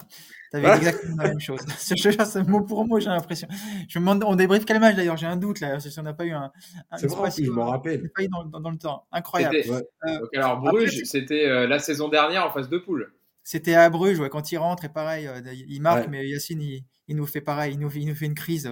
Exactement 0.58 1.24
la 1.24 1.30
même 1.30 1.40
chose. 1.40 1.60
C'est 1.78 2.48
mot 2.48 2.62
pour 2.62 2.88
mot, 2.88 3.00
j'ai 3.00 3.10
l'impression. 3.10 3.48
Je 3.88 4.00
me 4.00 4.06
demande, 4.06 4.24
on 4.26 4.36
débriefe 4.36 4.66
quel 4.66 4.80
match 4.80 4.96
d'ailleurs 4.96 5.18
J'ai 5.18 5.28
un 5.28 5.38
doute 5.38 5.60
là, 5.60 5.80
si 5.80 6.00
on 6.00 6.04
n'a 6.04 6.14
pas 6.14 6.26
eu 6.26 6.32
un. 6.32 6.52
c'est 6.98 7.08
vrai, 7.08 7.30
je 7.38 7.50
m'en 7.50 7.66
rappelle. 7.66 8.10
Pas 8.12 8.24
eu 8.24 8.28
dans, 8.28 8.60
dans, 8.60 8.70
le 8.70 8.78
temps. 8.78 9.08
Incroyable. 9.12 9.56
Euh, 9.56 10.20
alors, 10.36 10.60
Bruges, 10.60 11.04
c'était 11.04 11.48
euh, 11.48 11.68
la 11.68 11.80
saison 11.80 12.10
dernière 12.10 12.46
en 12.46 12.52
phase 12.52 12.70
de 12.70 12.78
poule. 12.78 13.14
C'était 13.44 13.76
à 13.76 13.90
Bruges, 13.90 14.20
ouais, 14.20 14.30
quand 14.30 14.52
il 14.52 14.58
rentre, 14.58 14.86
et 14.86 14.90
pareil, 14.90 15.28
euh, 15.28 15.40
il 15.54 15.82
marque, 15.82 16.08
mais 16.08 16.28
Yacine, 16.28 16.62
il, 16.62 16.84
il, 17.08 17.16
nous 17.16 17.28
fait 17.28 17.42
pareil, 17.42 17.74
il 17.74 17.80
nous, 17.80 17.92
il 17.96 18.08
nous 18.08 18.16
fait 18.16 18.26
une 18.26 18.34
crise. 18.34 18.72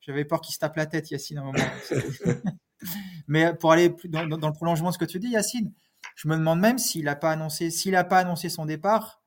J'avais 0.00 0.24
peur 0.24 0.40
qu'il 0.40 0.54
se 0.54 0.58
tape 0.58 0.76
la 0.76 0.86
tête, 0.86 1.10
Yacine, 1.10 1.38
à 1.38 1.42
un 1.42 1.44
moment. 1.44 1.58
mais 3.28 3.54
pour 3.54 3.72
aller 3.72 3.90
plus 3.90 4.08
dans, 4.08 4.26
dans, 4.26 4.48
le 4.48 4.54
prolongement 4.54 4.88
de 4.88 4.94
ce 4.94 4.98
que 4.98 5.04
tu 5.04 5.18
dis, 5.18 5.28
Yacine, 5.28 5.72
je 6.16 6.28
me 6.28 6.36
demande 6.36 6.60
même 6.60 6.78
s'il 6.78 7.04
n'a 7.04 7.16
pas 7.16 7.32
annoncé, 7.32 7.70
s'il 7.70 7.92
n'a 7.92 8.04
pas 8.04 8.18
annoncé 8.18 8.48
son 8.48 8.64
départ, 8.64 9.22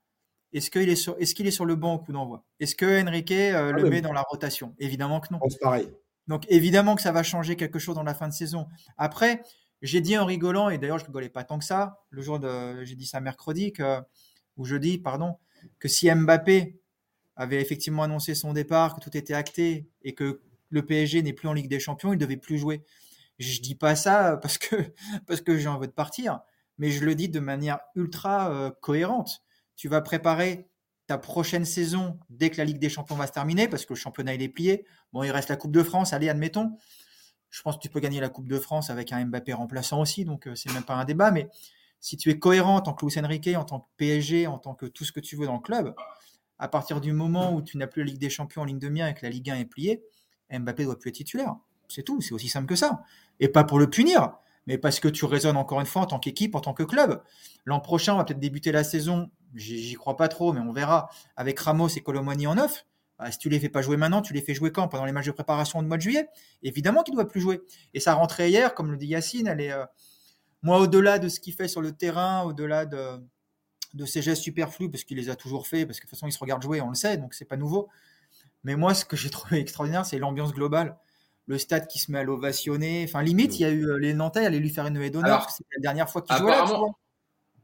est-ce 0.54 0.72
qu'il 0.72 0.90
est 0.90 0.96
sur, 0.96 1.16
est-ce 1.20 1.36
qu'il 1.36 1.48
est 1.48 1.52
sur 1.52 1.66
le 1.66 1.76
banc 1.76 1.96
au 1.96 2.00
coup 2.00 2.14
d'envoi 2.14 2.44
Est-ce 2.60 2.76
que 2.76 3.04
Enrique 3.06 3.32
euh, 3.32 3.72
ah 3.74 3.78
le 3.78 3.90
met 3.90 4.02
dans 4.02 4.14
la 4.14 4.22
rotation? 4.22 4.74
Évidemment 4.80 5.20
que 5.20 5.34
non. 5.34 5.40
pareil. 5.62 5.92
Donc 6.28 6.44
évidemment 6.50 6.96
que 6.96 7.02
ça 7.02 7.12
va 7.12 7.24
changer 7.24 7.56
quelque 7.56 7.80
chose 7.80 7.96
dans 7.96 8.04
la 8.04 8.14
fin 8.14 8.28
de 8.28 8.34
saison. 8.34 8.68
Après, 8.98 9.44
j'ai 9.82 10.02
dit 10.02 10.18
en 10.18 10.26
rigolant 10.26 10.70
et 10.70 10.78
d'ailleurs 10.78 11.00
je 11.00 11.06
rigolais 11.06 11.30
pas 11.30 11.44
tant 11.44 11.60
que 11.60 11.66
ça. 11.66 12.02
Le 12.10 12.22
jour 12.22 12.40
de, 12.40 12.84
j'ai 12.84 12.96
dit 12.96 13.06
ça 13.06 13.20
mercredi 13.22 13.72
que, 13.74 14.00
ou 14.58 14.66
jeudi, 14.66 14.98
pardon, 14.98 15.38
que 15.80 15.88
si 15.88 16.10
Mbappé 16.14 16.80
avait 17.36 17.62
effectivement 17.62 18.04
annoncé 18.04 18.36
son 18.36 18.54
départ, 18.54 18.96
que 18.96 19.02
tout 19.02 19.16
était 19.16 19.34
acté 19.34 19.90
et 20.02 20.14
que 20.14 20.42
le 20.70 20.86
PSG 20.86 21.22
n'est 21.22 21.34
plus 21.34 21.48
en 21.48 21.54
Ligue 21.54 21.70
des 21.70 21.80
Champions, 21.80 22.12
il 22.12 22.18
devait 22.18 22.38
plus 22.38 22.58
jouer. 22.58 22.84
Je 23.40 23.62
dis 23.62 23.76
pas 23.76 23.96
ça 23.96 24.38
parce 24.42 24.58
que 24.58 24.76
parce 25.28 25.42
que 25.42 25.58
j'ai 25.58 25.68
envie 25.68 25.88
de 25.88 25.94
partir, 25.94 26.40
mais 26.78 26.90
je 26.90 27.06
le 27.06 27.16
dis 27.16 27.30
de 27.30 27.40
manière 27.40 27.80
ultra 27.96 28.52
euh, 28.52 28.72
cohérente 28.82 29.44
tu 29.78 29.88
vas 29.88 30.02
préparer 30.02 30.68
ta 31.06 31.18
prochaine 31.18 31.64
saison 31.64 32.20
dès 32.30 32.50
que 32.50 32.58
la 32.58 32.66
Ligue 32.66 32.80
des 32.80 32.90
Champions 32.90 33.16
va 33.16 33.28
se 33.28 33.32
terminer, 33.32 33.70
parce 33.70 33.86
que 33.86 33.94
le 33.94 33.98
championnat 33.98 34.34
il 34.34 34.42
est 34.42 34.50
plié. 34.50 34.86
Bon, 35.14 35.24
il 35.24 35.32
reste 35.32 35.48
la 35.48 35.56
Coupe 35.56 35.72
de 35.72 35.84
France, 35.84 36.12
allez, 36.12 36.28
admettons. 36.28 36.78
Je 37.50 37.62
pense 37.62 37.78
que 37.78 37.82
tu 37.82 37.90
peux 37.90 38.02
gagner 38.02 38.20
la 38.20 38.28
Coupe 38.28 38.50
de 38.50 38.60
France 38.60 38.90
avec 38.90 39.14
un 39.14 39.24
Mbappé 39.24 39.54
remplaçant 39.54 40.02
aussi, 40.02 40.26
donc 40.26 40.48
euh, 40.48 40.56
c'est 40.56 40.74
même 40.74 40.84
pas 40.84 40.96
un 40.96 41.06
débat. 41.06 41.32
Mais 41.32 41.48
si 42.02 42.18
tu 42.18 42.30
es 42.30 42.40
cohérent 42.40 42.76
en 42.76 42.82
tant 42.82 42.94
que 42.94 43.06
Luis 43.06 43.18
Enrique, 43.18 43.50
en 43.56 43.64
tant 43.64 43.80
que 43.80 43.86
PSG, 43.96 44.48
en 44.48 44.58
tant 44.58 44.76
que 44.76 44.86
tout 44.86 45.06
ce 45.06 45.14
que 45.14 45.22
tu 45.22 45.38
veux 45.38 45.46
dans 45.46 45.56
le 45.56 45.62
club, 45.62 45.96
à 46.60 46.68
partir 46.68 47.00
du 47.00 47.14
moment 47.14 47.54
où 47.54 47.62
tu 47.62 47.78
n'as 47.78 47.88
plus 47.88 48.04
la 48.04 48.08
Ligue 48.12 48.20
des 48.20 48.30
Champions 48.30 48.64
en 48.64 48.66
ligne 48.66 48.80
de 48.80 48.90
mire 48.90 49.08
et 49.08 49.14
que 49.14 49.24
la 49.24 49.30
Ligue 49.30 49.50
1 49.50 49.56
est 49.58 49.66
pliée, 49.66 50.04
Mbappé 50.52 50.84
doit 50.84 51.00
plus 51.00 51.10
être 51.10 51.16
titulaire. 51.16 51.56
C'est 51.88 52.04
tout, 52.04 52.20
c'est 52.20 52.34
aussi 52.34 52.50
simple 52.50 52.68
que 52.68 52.76
ça. 52.76 53.04
Et 53.40 53.48
pas 53.48 53.64
pour 53.64 53.80
le 53.80 53.90
punir, 53.90 54.34
mais 54.66 54.78
parce 54.78 55.00
que 55.00 55.08
tu 55.08 55.24
raisonnes 55.24 55.56
encore 55.56 55.80
une 55.80 55.86
fois 55.86 56.02
en 56.02 56.08
tant 56.08 56.20
qu'équipe, 56.20 56.56
en 56.56 56.60
tant 56.60 56.74
que 56.74 56.84
club. 56.84 57.24
L'an 57.66 57.80
prochain, 57.80 58.16
on 58.16 58.18
va 58.18 58.26
peut-être 58.26 58.40
débuter 58.40 58.74
la 58.74 58.84
saison 58.84 59.30
j'y 59.56 59.94
crois 59.96 60.18
pas 60.18 60.28
trop, 60.28 60.54
mais 60.54 60.60
on 60.60 60.72
verra, 60.72 61.10
avec 61.36 61.60
Ramos 61.60 61.90
et 61.90 62.02
Colomani 62.02 62.48
en 62.48 62.56
neuf. 62.56 62.86
Bah, 63.20 63.32
si 63.32 63.40
tu 63.40 63.50
les 63.50 63.60
fais 63.60 63.70
pas 63.70 63.82
jouer 63.82 63.98
maintenant, 63.98 64.22
tu 64.22 64.34
les 64.34 64.42
fais 64.42 64.54
jouer 64.54 64.72
quand? 64.72 64.88
Pendant 64.88 65.06
les 65.06 65.12
matchs 65.12 65.26
de 65.26 65.32
préparation 65.32 65.82
du 65.82 65.88
mois 65.88 65.98
de 65.98 66.04
juillet? 66.04 66.28
Évidemment 66.62 67.04
qu'il 67.04 67.16
doit 67.16 67.28
plus 67.28 67.42
jouer. 67.42 67.62
Et 67.94 68.00
sa 68.00 68.14
rentrée 68.14 68.50
hier, 68.50 68.76
comme 68.76 68.92
le 68.92 68.98
dit 68.98 69.08
Yacine, 69.08 69.48
elle 69.48 69.62
est, 69.62 69.72
euh, 69.72 69.86
moi, 70.62 70.80
au-delà 70.80 71.20
de 71.20 71.30
ce 71.30 71.40
qu'il 71.40 71.54
fait 71.54 71.68
sur 71.68 71.82
le 71.82 71.92
terrain, 71.92 72.44
au-delà 72.44 72.86
de, 72.86 73.20
de 73.94 74.06
ses 74.06 74.22
gestes 74.22 74.44
superflus, 74.44 74.90
parce 74.90 75.04
qu'il 75.04 75.18
les 75.18 75.30
a 75.30 75.36
toujours 75.36 75.68
fait, 75.68 75.86
parce 75.86 76.00
que 76.00 76.06
de 76.06 76.10
toute 76.10 76.18
façon, 76.18 76.28
il 76.28 76.32
se 76.32 76.40
regarde 76.40 76.62
jouer, 76.62 76.82
on 76.82 76.90
le 76.90 76.96
sait, 76.96 77.18
donc 77.18 77.34
c'est 77.34 77.46
pas 77.46 77.58
nouveau. 77.58 77.90
Mais 78.64 78.76
moi, 78.76 78.94
ce 78.94 79.06
que 79.06 79.16
j'ai 79.16 79.30
trouvé 79.32 79.60
extraordinaire, 79.60 80.06
c'est 80.06 80.20
l'ambiance 80.20 80.54
globale. 80.54 80.98
Le 81.48 81.58
stade 81.58 81.88
qui 81.88 81.98
se 81.98 82.12
met 82.12 82.20
à 82.20 82.24
l'ovationner. 82.24 83.06
Enfin, 83.08 83.24
limite, 83.24 83.58
il 83.58 83.62
y 83.62 83.66
a 83.66 83.70
eu 83.70 83.88
euh, 83.88 83.98
les 83.98 84.14
Nantais 84.14 84.46
allaient 84.46 84.60
lui 84.60 84.70
faire 84.70 84.86
une 84.86 84.98
haie 84.98 85.10
d'honneur, 85.10 85.40
parce 85.40 85.54
que 85.54 85.58
c'était 85.58 85.76
la 85.78 85.82
dernière 85.82 86.10
fois 86.10 86.22
qu'il 86.22 86.36
jouait 86.36 86.52
là. 86.52 86.66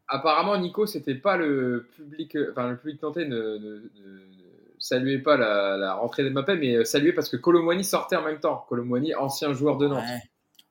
Apparemment, 0.07 0.57
Nico, 0.57 0.85
c'était 0.85 1.15
pas 1.15 1.37
le 1.37 1.87
public, 1.95 2.35
euh, 2.35 2.51
enfin 2.51 2.69
le 2.69 2.77
public 2.77 3.01
nantais 3.01 3.25
ne, 3.25 3.57
ne- 3.57 3.89
saluait 4.79 5.19
pas 5.19 5.37
la, 5.37 5.77
la 5.77 5.93
rentrée 5.95 6.23
d'Mbappé, 6.23 6.55
mais 6.55 6.75
euh, 6.75 6.83
saluait 6.83 7.13
parce 7.13 7.29
que 7.29 7.37
Colomwani 7.37 7.83
sortait 7.85 8.17
en 8.17 8.23
même 8.23 8.39
temps. 8.39 8.65
Colomwani, 8.67 9.15
ancien 9.15 9.53
joueur 9.53 9.77
de 9.77 9.87
Nantes. 9.87 10.03
Ouais. 10.03 10.21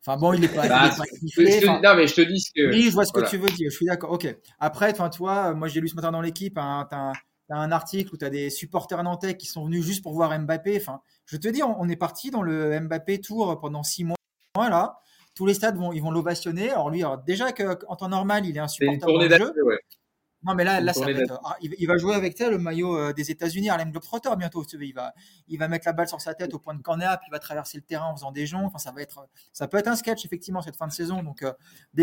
Enfin 0.04 0.18
bon, 0.18 0.32
il 0.32 0.44
est 0.44 0.48
pas, 0.54 0.68
Bah, 0.68 0.82
il 0.84 0.92
est 0.92 0.96
pas 0.96 1.04
je 1.10 1.18
sifflé, 1.18 1.60
te- 1.60 1.66
enfin, 1.68 1.80
non, 1.82 1.94
mais 1.96 2.06
je 2.06 2.14
te 2.14 2.20
dis 2.20 2.40
ce 2.40 2.50
que. 2.54 2.70
Oui, 2.70 2.82
je 2.82 2.92
vois 2.92 3.04
ce 3.04 3.12
voilà. 3.12 3.26
que 3.26 3.30
tu 3.30 3.38
veux 3.38 3.48
dire. 3.48 3.70
Je 3.70 3.76
suis 3.76 3.86
d'accord. 3.86 4.10
Ok. 4.10 4.26
Après, 4.60 4.90
enfin, 4.92 5.08
toi, 5.08 5.54
moi, 5.54 5.68
j'ai 5.68 5.80
lu 5.80 5.88
ce 5.88 5.94
matin 5.94 6.10
dans 6.12 6.20
l'équipe, 6.20 6.58
un, 6.58 6.86
t'as 6.90 7.12
un, 7.50 7.72
article 7.72 8.12
où 8.14 8.18
tu 8.18 8.24
as 8.24 8.30
des 8.30 8.50
supporters 8.50 9.02
nantais 9.02 9.36
qui 9.36 9.46
sont 9.46 9.64
venus 9.64 9.84
juste 9.84 10.02
pour 10.02 10.12
voir 10.12 10.38
Mbappé. 10.38 10.76
Enfin, 10.76 11.00
je 11.24 11.36
te 11.36 11.48
dis, 11.48 11.62
on, 11.62 11.80
on 11.80 11.88
est 11.88 11.96
parti 11.96 12.30
dans 12.30 12.42
le 12.42 12.78
Mbappé 12.80 13.20
Tour 13.20 13.58
pendant 13.60 13.82
six 13.82 14.04
mois 14.04 14.16
là. 14.56 14.98
Tous 15.34 15.46
les 15.46 15.54
stades 15.54 15.76
vont, 15.76 15.92
ils 15.92 16.02
vont 16.02 16.10
l'ovationner. 16.10 16.70
Alors 16.70 16.90
lui, 16.90 17.02
alors, 17.02 17.18
déjà 17.18 17.52
qu'en 17.52 17.96
temps 17.96 18.08
normal, 18.08 18.46
il 18.46 18.56
est 18.56 18.60
un 18.60 18.68
C'est 18.68 18.84
une 18.84 19.00
supporter 19.00 19.28
le 19.28 19.36
jeu. 19.36 19.64
ouais. 19.64 19.78
Non, 20.44 20.54
mais 20.54 20.64
là, 20.64 20.80
là, 20.80 20.92
ça 20.92 21.04
va 21.04 21.12
être- 21.12 21.40
ah, 21.44 21.56
il, 21.60 21.86
va 21.86 21.96
jouer 21.98 22.14
avec 22.16 22.38
le 22.40 22.58
maillot 22.58 22.96
euh, 22.96 23.12
des 23.12 23.30
États-Unis, 23.30 23.70
Harlem 23.70 23.92
Globetrotter 23.92 24.30
bientôt. 24.36 24.64
Il 24.72 24.92
va, 24.92 25.14
il 25.46 25.56
va 25.56 25.68
mettre 25.68 25.86
la 25.86 25.92
balle 25.92 26.08
sur 26.08 26.20
sa 26.20 26.34
tête 26.34 26.52
au 26.52 26.58
point 26.58 26.74
de 26.74 26.82
corner, 26.82 27.16
puis 27.18 27.28
il 27.28 27.30
va 27.30 27.38
traverser 27.38 27.78
le 27.78 27.84
terrain 27.84 28.06
en 28.06 28.16
faisant 28.16 28.32
des 28.32 28.46
joncs. 28.46 28.64
Enfin, 28.66 28.78
ça 28.78 28.90
va 28.90 29.02
être, 29.02 29.28
ça 29.52 29.68
peut 29.68 29.76
être 29.76 29.86
un 29.86 29.94
sketch 29.94 30.24
effectivement 30.24 30.60
cette 30.60 30.74
fin 30.76 30.88
de 30.88 30.92
saison. 30.92 31.22
Donc, 31.22 31.42
euh, 31.42 31.52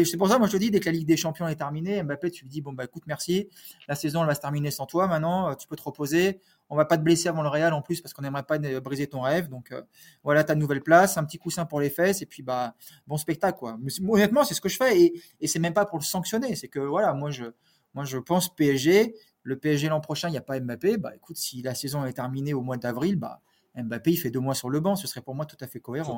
c'est 0.06 0.16
pour 0.16 0.30
ça, 0.30 0.38
moi, 0.38 0.48
je 0.48 0.54
te 0.54 0.58
dis, 0.58 0.72
dès 0.72 0.80
que 0.80 0.86
la 0.86 0.94
Ligue 0.94 1.08
des 1.08 1.18
Champions 1.18 1.50
est 1.50 1.58
terminée, 1.58 2.02
Mbappé, 2.02 2.32
tu 2.32 2.44
lui 2.46 2.50
dis, 2.50 2.62
bon 2.62 2.72
bah 2.72 2.86
écoute, 2.86 3.04
merci, 3.08 3.50
la 3.90 3.96
saison 3.96 4.22
elle 4.22 4.28
va 4.28 4.36
se 4.36 4.42
terminer 4.42 4.72
sans 4.72 4.86
toi. 4.86 5.08
Maintenant, 5.08 5.50
euh, 5.50 5.56
tu 5.56 5.68
peux 5.68 5.76
te 5.76 5.84
reposer. 5.84 6.40
On 6.70 6.76
va 6.76 6.86
pas 6.86 6.98
te 6.98 7.04
blesser 7.04 7.30
avant 7.30 7.42
le 7.42 7.50
Real 7.50 7.74
en 7.74 7.82
plus 7.82 8.00
parce 8.02 8.14
qu'on 8.14 8.22
n'aimerait 8.22 8.44
pas 8.44 8.58
euh, 8.60 8.80
briser 8.80 9.08
ton 9.08 9.22
rêve. 9.22 9.50
Donc, 9.50 9.72
euh, 9.72 9.82
voilà 10.24 10.44
ta 10.44 10.56
nouvelle 10.56 10.82
place, 10.82 11.18
un 11.18 11.24
petit 11.24 11.40
coussin 11.40 11.66
pour 11.66 11.80
les 11.80 11.90
fesses 11.90 12.22
et 12.22 12.26
puis 12.26 12.44
bah 12.44 12.76
bon 13.08 13.18
spectacle 13.18 13.58
quoi. 13.58 13.78
Honnêtement, 14.08 14.44
c'est 14.44 14.54
ce 14.54 14.62
que 14.62 14.70
je 14.70 14.78
fais 14.78 15.02
et, 15.02 15.22
et 15.42 15.48
c'est 15.48 15.60
même 15.60 15.74
pas 15.74 15.86
pour 15.86 15.98
le 15.98 16.04
sanctionner. 16.04 16.56
C'est 16.56 16.68
que 16.68 16.80
voilà, 16.80 17.14
moi 17.14 17.32
je 17.32 17.46
moi, 17.94 18.06
je 18.06 18.18
pense 18.18 18.54
PSG, 18.56 19.16
le 19.44 19.58
PSG 19.58 19.90
l'an 19.90 20.02
prochain, 20.02 20.28
il 20.30 20.32
n'y 20.32 20.38
a 20.38 20.42
pas 20.42 20.60
Mbappé. 20.60 20.98
Bah, 20.98 21.16
écoute, 21.16 21.38
si 21.38 21.62
la 21.62 21.74
saison 21.74 22.06
est 22.06 22.14
terminée 22.14 22.54
au 22.54 22.62
mois 22.62 22.78
d'avril, 22.78 23.16
bah, 23.16 23.42
Mbappé, 23.76 24.12
il 24.12 24.18
fait 24.18 24.32
deux 24.32 24.40
mois 24.40 24.56
sur 24.56 24.70
le 24.70 24.80
banc. 24.80 24.96
Ce 24.96 25.08
serait 25.08 25.22
pour 25.22 25.36
moi 25.36 25.46
tout 25.46 25.58
à 25.60 25.68
fait 25.68 25.80
cohérent. 25.80 26.18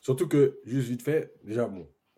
Surtout, 0.00 0.28
que, 0.28 0.60
juste 0.64 0.88
vite 0.88 1.02
fait, 1.02 1.32
déjà, 1.44 1.70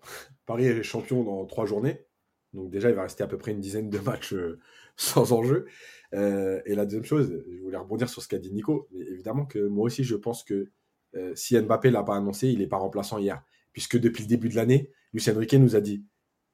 Paris 0.46 0.66
est 0.66 0.82
champion 0.82 1.22
dans 1.22 1.46
trois 1.46 1.66
journées. 1.66 2.04
Donc, 2.52 2.70
déjà, 2.70 2.90
il 2.90 2.96
va 2.96 3.02
rester 3.02 3.22
à 3.22 3.26
peu 3.26 3.38
près 3.38 3.52
une 3.52 3.60
dizaine 3.60 3.90
de 3.90 3.98
matchs 3.98 4.32
euh, 4.32 4.58
sans 4.96 5.32
enjeu. 5.32 5.66
Euh, 6.14 6.60
et 6.64 6.74
la 6.74 6.84
deuxième 6.84 7.04
chose, 7.04 7.42
je 7.50 7.60
voulais 7.62 7.76
rebondir 7.76 8.08
sur 8.08 8.22
ce 8.22 8.28
qu'a 8.28 8.38
dit 8.38 8.50
Nico. 8.52 8.88
Mais 8.92 9.04
évidemment 9.06 9.44
que 9.46 9.58
moi 9.58 9.84
aussi, 9.84 10.04
je 10.04 10.16
pense 10.16 10.42
que 10.44 10.70
euh, 11.14 11.34
si 11.34 11.58
Mbappé 11.60 11.90
l'a 11.90 12.02
pas 12.02 12.16
annoncé, 12.16 12.48
il 12.48 12.58
n'est 12.60 12.66
pas 12.66 12.76
remplaçant 12.78 13.18
hier. 13.18 13.42
Puisque 13.72 13.98
depuis 13.98 14.22
le 14.22 14.28
début 14.28 14.48
de 14.48 14.56
l'année, 14.56 14.90
Lucien 15.12 15.36
Riquet 15.38 15.58
nous 15.58 15.76
a 15.76 15.80
dit 15.80 16.04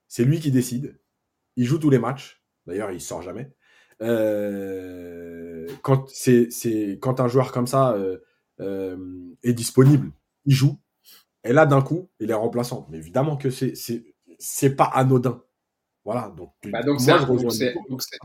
c'est 0.09 0.25
lui 0.25 0.41
qui 0.41 0.51
décide. 0.51 0.99
Il 1.57 1.65
joue 1.67 1.79
tous 1.79 1.91
les 1.91 1.99
matchs. 1.99 2.43
D'ailleurs, 2.67 2.91
il 2.91 3.01
sort 3.01 3.23
jamais. 3.23 3.53
Euh, 4.03 5.69
quand, 5.83 6.09
c'est, 6.09 6.51
c'est, 6.51 6.99
quand 7.01 7.21
un 7.21 7.29
joueur 7.29 7.53
comme 7.53 7.67
ça 7.67 7.97
est 8.59 9.53
disponible, 9.53 10.11
il 10.47 10.55
joue. 10.55 10.79
Et 11.45 11.53
là, 11.53 11.67
d'un 11.67 11.83
coup, 11.83 12.11
il 12.21 12.31
est 12.31 12.35
remplaçant. 12.35 12.87
Mais 12.91 12.99
évidemment 12.99 13.37
que 13.37 13.51
c'est, 13.51 13.75
c'est, 13.75 14.05
c'est 14.39 14.75
pas 14.75 14.85
anodin. 14.85 15.43
Voilà. 16.05 16.33
Donc, 16.37 16.53
Bah, 16.65 16.83
donc, 16.83 17.01
moi, 17.01 17.19
c'est 17.19 17.19
je 17.21 17.27
donc, 17.27 17.53
c'est- 17.53 17.69
Nico. 17.75 17.87
donc, 17.89 18.03
c'est- 18.03 18.19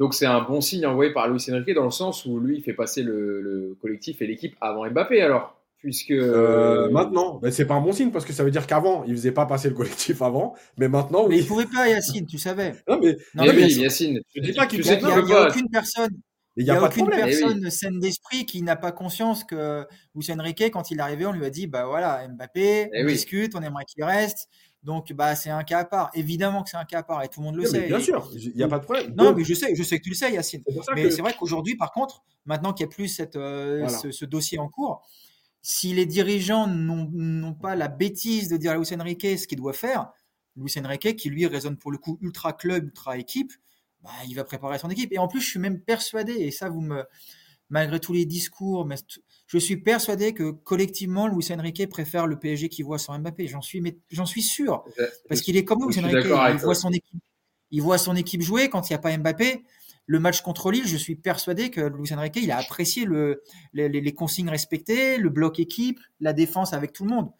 Donc 0.00 0.14
c'est 0.14 0.26
un 0.26 0.40
bon 0.40 0.60
signe 0.60 0.86
envoyé 0.86 1.12
par 1.12 1.28
Luis 1.28 1.44
Enrique 1.52 1.74
dans 1.74 1.84
le 1.84 1.90
sens 1.90 2.24
où 2.24 2.40
lui 2.40 2.56
il 2.56 2.62
fait 2.62 2.72
passer 2.72 3.02
le, 3.02 3.40
le 3.42 3.76
collectif 3.80 4.20
et 4.22 4.26
l'équipe 4.26 4.56
avant 4.60 4.88
Mbappé 4.90 5.20
alors 5.20 5.60
puisque 5.76 6.10
Euh, 6.10 6.90
maintenant, 6.90 7.38
ben, 7.42 7.50
c'est 7.50 7.66
pas 7.66 7.74
un 7.74 7.80
bon 7.80 7.92
signe 7.92 8.10
parce 8.10 8.24
que 8.24 8.32
ça 8.32 8.44
veut 8.44 8.50
dire 8.50 8.66
qu'avant, 8.66 9.04
il 9.04 9.14
faisait 9.14 9.32
pas 9.32 9.46
passer 9.46 9.68
le 9.68 9.74
collectif 9.74 10.22
avant, 10.22 10.54
mais 10.76 10.88
maintenant, 10.88 11.28
Mais 11.28 11.38
il 11.38 11.46
pouvait 11.46 11.66
pas, 11.66 11.88
Yacine, 11.88 12.26
tu 12.26 12.38
savais. 12.38 12.74
Non, 12.88 12.98
mais 13.02 13.16
Non, 13.34 13.44
mais 13.44 13.50
oui, 13.50 13.66
il 13.70 13.80
Yacine, 13.80 14.20
tu, 14.32 14.40
dis 14.40 14.52
pas 14.52 14.66
qu'il 14.66 14.84
sais 14.84 14.98
qu'il 14.98 15.06
n'y 15.06 15.12
a, 15.12 15.20
il 15.20 15.48
aucune 15.48 15.70
personne. 15.70 16.10
il 16.56 16.62
Il 16.62 16.64
n'y 16.64 16.70
a, 16.70 16.82
aucune 16.82 17.06
problème. 17.06 17.28
Eh 17.28 17.34
oui. 17.34 17.40
personne 17.40 17.70
saine 17.70 17.98
d'esprit 17.98 18.44
qui 18.44 18.62
n'a 18.62 18.76
pas 18.76 18.92
conscience 18.92 19.44
que 19.44 19.86
Luis 20.14 20.26
Enrique, 20.30 20.70
quand 20.70 20.90
il 20.90 20.98
est 20.98 21.02
arrivé, 21.02 21.24
on 21.26 21.32
lui 21.32 21.46
a 21.46 21.50
dit 21.50 21.66
bah 21.66 21.86
voilà, 21.86 22.26
Mbappé, 22.28 22.90
Eh 22.92 23.02
on 23.02 23.06
oui. 23.06 23.12
discute, 23.12 23.54
on 23.54 23.62
aimerait 23.62 23.84
qu'il 23.86 24.04
reste. 24.04 24.48
Donc 24.82 25.12
bah 25.12 25.34
c'est 25.36 25.50
un 25.50 25.62
cas 25.62 25.80
à 25.80 25.84
part. 25.84 26.10
Évidemment 26.14 26.62
que 26.62 26.70
c'est 26.70 26.76
un 26.78 26.84
cas 26.86 27.00
à 27.00 27.02
part 27.02 27.22
et 27.22 27.28
tout 27.28 27.40
le 27.40 27.46
monde 27.46 27.56
le 27.56 27.62
Oui, 27.64 27.68
sait. 27.68 27.86
bien 27.86 27.98
Et- 27.98 28.02
sûr, 28.02 28.30
il 28.34 28.52
n'y 28.56 28.62
a 28.62 28.68
pas 28.68 28.78
de 28.78 28.84
problème. 28.84 29.14
Non, 29.14 29.24
Donc, 29.24 29.36
mais 29.36 29.44
je 29.44 29.52
sais, 29.54 29.74
je 29.74 29.82
sais 29.82 29.98
que 29.98 30.04
tu 30.04 30.10
le 30.10 30.14
sais, 30.16 30.32
Yacine. 30.32 30.62
Mais 30.94 31.02
que- 31.04 31.10
c'est 31.10 31.20
vrai 31.20 31.34
qu'aujourd'hui, 31.38 31.76
par 31.76 31.92
contre, 31.92 32.22
maintenant 32.46 32.72
qu'il 32.72 32.86
n'y 32.86 32.92
a 32.92 32.94
plus 32.94 33.08
cette, 33.08 33.36
euh, 33.36 33.80
Voilà. 33.80 33.98
ce, 33.98 34.10
ce 34.10 34.24
dossier 34.24 34.58
en 34.58 34.68
cours, 34.68 35.06
si 35.60 35.92
les 35.92 36.06
dirigeants 36.06 36.66
n'ont 36.66 37.52
pas 37.54 37.76
la 37.76 37.88
bêtise 37.88 38.48
de 38.48 38.56
dire 38.56 38.72
à 38.72 38.76
Luis 38.76 38.86
Enrique 38.98 39.38
ce 39.38 39.46
qu'il 39.46 39.58
doit 39.58 39.74
faire, 39.74 40.10
Luis 40.56 40.72
Enrique, 40.78 41.14
qui 41.16 41.28
lui 41.28 41.46
raisonne 41.46 41.76
pour 41.76 41.90
le 41.92 41.98
coup 41.98 42.16
ultra 42.22 42.54
club, 42.54 42.86
ultra 42.86 43.18
équipe, 43.18 43.52
bah, 44.02 44.10
il 44.26 44.34
va 44.34 44.44
préparer 44.44 44.78
son 44.78 44.88
équipe. 44.88 45.12
Et 45.12 45.18
en 45.18 45.28
plus, 45.28 45.42
je 45.42 45.46
suis 45.50 45.58
même 45.60 45.80
persuadé, 45.82 46.32
et 46.32 46.50
ça, 46.50 46.70
vous 46.70 46.80
me, 46.80 47.04
malgré 47.68 48.00
tous 48.00 48.14
les 48.14 48.24
discours, 48.24 48.86
mais 48.86 48.96
je 49.52 49.58
suis 49.58 49.76
persuadé 49.78 50.32
que 50.32 50.52
collectivement, 50.52 51.26
Luis 51.26 51.44
Enrique 51.50 51.88
préfère 51.88 52.28
le 52.28 52.38
PSG 52.38 52.68
qu'il 52.68 52.84
voit 52.84 52.98
sans 53.00 53.18
Mbappé. 53.18 53.48
J'en 53.48 53.60
suis, 53.60 53.80
mais 53.80 53.98
j'en 54.08 54.24
suis 54.24 54.42
sûr. 54.42 54.84
Parce 55.28 55.40
qu'il 55.40 55.56
est 55.56 55.64
comme 55.64 55.80
nous, 55.80 55.88
Luis 55.88 55.98
Enrique. 56.04 56.26
Il 56.54 56.58
voit 56.64 56.74
son 56.76 56.90
équipe, 56.92 57.20
il 57.72 57.82
voit 57.82 57.98
son 57.98 58.14
équipe 58.14 58.42
jouer 58.42 58.68
quand 58.68 58.88
il 58.88 58.92
n'y 58.92 58.96
a 58.96 59.00
pas 59.00 59.16
Mbappé. 59.18 59.64
Le 60.06 60.20
match 60.20 60.40
contre 60.42 60.70
Lille, 60.70 60.86
je 60.86 60.96
suis 60.96 61.16
persuadé 61.16 61.70
que 61.70 61.80
Luis 61.80 62.12
Enrique, 62.14 62.36
il 62.40 62.50
a 62.52 62.58
apprécié 62.58 63.04
le, 63.04 63.42
les, 63.72 64.14
consignes 64.14 64.48
respectées, 64.50 65.18
le 65.18 65.30
bloc 65.30 65.58
équipe, 65.58 65.98
la 66.20 66.32
défense 66.32 66.72
avec 66.72 66.92
tout 66.92 67.04
le 67.04 67.10
monde. 67.10 67.30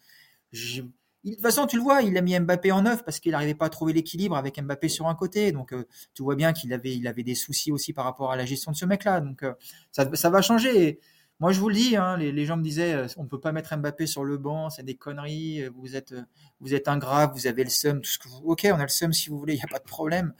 Je- 0.53 0.83
de 0.83 1.33
toute 1.33 1.43
façon, 1.43 1.67
tu 1.67 1.77
le 1.77 1.83
vois, 1.83 2.03
il 2.03 2.17
a 2.17 2.23
mis 2.23 2.39
Mbappé 2.39 2.73
en 2.73 2.83
neuf 2.83 3.05
parce 3.05 3.21
qu'il 3.21 3.33
n'arrivait 3.33 3.55
pas 3.55 3.67
à 3.67 3.69
trouver 3.69 3.93
l'équilibre 3.93 4.37
avec 4.37 4.61
Mbappé 4.61 4.89
sur 4.89 5.07
un 5.07 5.15
côté. 5.15 5.53
Donc, 5.53 5.73
euh, 5.73 5.85
tu 6.15 6.23
vois 6.23 6.35
bien 6.35 6.53
qu'il 6.53 6.73
avait, 6.73 6.97
il 6.97 7.07
avait 7.07 7.23
des 7.23 7.35
soucis 7.37 7.71
aussi 7.71 7.93
par 7.93 8.05
rapport 8.05 8.33
à 8.33 8.37
la 8.37 8.47
gestion 8.47 8.73
de 8.73 8.77
ce 8.77 8.87
mec-là. 8.87 9.21
Donc, 9.21 9.43
euh, 9.43 9.53
ça, 9.93 10.09
ça 10.15 10.31
va 10.31 10.41
changer. 10.43 10.99
Moi, 11.41 11.53
je 11.53 11.61
vous 11.61 11.71
le 11.71 11.75
dis, 11.75 11.97
hein, 11.97 12.19
les, 12.19 12.45
gens 12.45 12.59
me 12.59 12.63
disaient, 12.63 12.93
euh, 12.93 13.07
on 13.17 13.25
ne 13.25 13.29
peut 13.29 13.41
pas 13.41 13.51
mettre 13.51 13.75
Mbappé 13.75 14.07
sur 14.07 14.25
le 14.25 14.37
banc, 14.37 14.69
c'est 14.69 14.83
des 14.83 14.95
conneries. 14.95 15.63
euh, 15.63 15.71
Vous 15.75 15.97
êtes, 15.97 16.13
euh, 16.13 16.23
vous 16.61 16.75
êtes 16.75 16.87
ingrat, 16.87 17.29
vous 17.29 17.47
avez 17.47 17.65
le 17.65 17.71
seum, 17.71 18.03
tout 18.03 18.11
ce 18.11 18.19
que 18.19 18.29
vous. 18.29 18.43
Ok, 18.45 18.67
on 18.71 18.79
a 18.79 18.83
le 18.83 18.89
seum 18.89 19.13
si 19.15 19.31
vous 19.31 19.39
voulez, 19.39 19.55
il 19.55 19.57
n'y 19.57 19.63
a 19.63 19.69
pas 19.69 19.79
de 19.79 19.89
problème. 19.89 20.35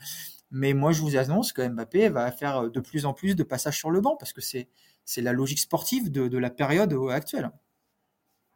Mais 0.51 0.73
moi, 0.73 0.91
je 0.91 1.01
vous 1.01 1.17
annonce 1.17 1.53
que 1.53 1.67
Mbappé 1.67 2.09
va 2.09 2.31
faire 2.31 2.69
de 2.69 2.79
plus 2.79 3.05
en 3.05 3.13
plus 3.13 3.35
de 3.35 3.41
passages 3.41 3.79
sur 3.79 3.89
le 3.89 3.99
banc 3.99 4.15
parce 4.15 4.31
que 4.31 4.41
c'est, 4.41 4.67
la 5.17 5.33
logique 5.33 5.59
sportive 5.59 6.11
de, 6.11 6.37
la 6.37 6.51
période 6.51 6.95
actuelle. 7.09 7.49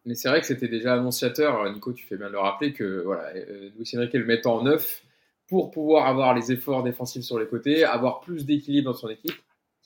Mais 0.06 0.14
c'est 0.14 0.30
vrai 0.30 0.40
que 0.40 0.46
c'était 0.46 0.68
déjà 0.68 0.94
annonciateur, 0.94 1.72
Nico, 1.74 1.94
tu 1.94 2.06
fais 2.06 2.16
bien 2.16 2.28
de 2.28 2.34
le 2.34 2.40
rappeler, 2.40 2.74
que 2.74 3.02
voilà, 3.04 3.34
Luis 3.76 3.92
Enrique 3.96 4.14
le 4.14 4.26
met 4.26 4.46
en 4.46 4.62
neuf 4.64 5.04
pour 5.48 5.72
pouvoir 5.72 6.06
avoir 6.06 6.36
les 6.36 6.52
efforts 6.52 6.84
défensifs 6.84 7.24
sur 7.24 7.40
les 7.40 7.48
côtés, 7.48 7.84
avoir 7.84 8.20
plus 8.20 8.46
d'équilibre 8.46 8.92
dans 8.92 8.98
son 8.98 9.10
équipe. 9.10 9.36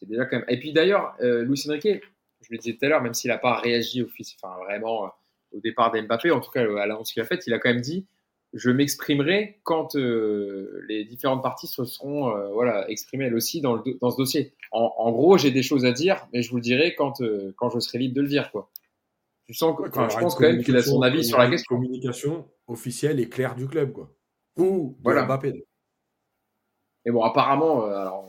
Déjà 0.01 0.25
quand 0.25 0.37
même. 0.37 0.45
Et 0.47 0.59
puis 0.59 0.73
d'ailleurs, 0.73 1.15
euh, 1.21 1.43
Luis 1.43 1.63
Enrique, 1.67 2.01
je 2.41 2.47
le 2.51 2.57
disais 2.57 2.75
tout 2.77 2.85
à 2.85 2.89
l'heure, 2.89 3.01
même 3.01 3.13
s'il 3.13 3.29
n'a 3.29 3.37
pas 3.37 3.59
réagi 3.59 4.01
au 4.03 4.07
fils, 4.07 4.35
enfin 4.41 4.55
vraiment 4.63 5.05
euh, 5.05 5.09
au 5.51 5.59
départ 5.59 5.91
d'Mbappé, 5.91 6.31
en 6.31 6.39
tout 6.39 6.51
cas 6.51 6.61
à 6.61 6.85
l'annonce 6.85 7.11
qu'il 7.11 7.21
a 7.21 7.25
faite, 7.25 7.45
il 7.47 7.53
a 7.53 7.59
quand 7.59 7.69
même 7.69 7.81
dit 7.81 8.05
je 8.53 8.71
m'exprimerai 8.71 9.59
quand 9.63 9.95
euh, 9.95 10.83
les 10.87 11.05
différentes 11.05 11.43
parties 11.43 11.67
se 11.67 11.85
seront 11.85 12.35
euh, 12.35 12.49
voilà, 12.49 12.89
exprimées 12.89 13.25
elles 13.25 13.35
aussi 13.35 13.61
dans, 13.61 13.75
le 13.75 13.83
dans 14.01 14.09
ce 14.09 14.17
dossier. 14.17 14.53
En, 14.71 14.91
en 14.97 15.11
gros, 15.11 15.37
j'ai 15.37 15.51
des 15.51 15.61
choses 15.61 15.85
à 15.85 15.91
dire, 15.91 16.27
mais 16.33 16.41
je 16.41 16.49
vous 16.49 16.57
le 16.57 16.61
dirai 16.61 16.95
quand, 16.95 17.21
euh, 17.21 17.53
quand 17.57 17.69
je 17.69 17.79
serai 17.79 17.99
libre 17.99 18.15
de 18.15 18.21
le 18.21 18.27
dire. 18.27 18.51
Quoi. 18.51 18.71
Je, 19.47 19.53
sens, 19.57 19.77
Ouais, 19.79 19.87
y 19.87 20.09
je 20.09 20.17
pense 20.17 20.35
quand 20.35 20.41
même 20.41 20.63
qu'il 20.63 20.75
a 20.75 20.81
son 20.81 21.01
avis 21.01 21.23
sur 21.23 21.37
la 21.37 21.49
question. 21.49 21.75
communication 21.75 22.47
officielle 22.67 23.19
et 23.19 23.29
claire 23.29 23.55
du 23.55 23.67
club, 23.67 23.91
quoi. 23.91 24.15
Ou 24.57 24.97
Voilà. 25.03 25.25
Mbappé. 25.25 25.65
Mais 27.05 27.11
bon, 27.11 27.23
apparemment, 27.23 27.85
euh, 27.85 27.95
alors, 27.95 28.27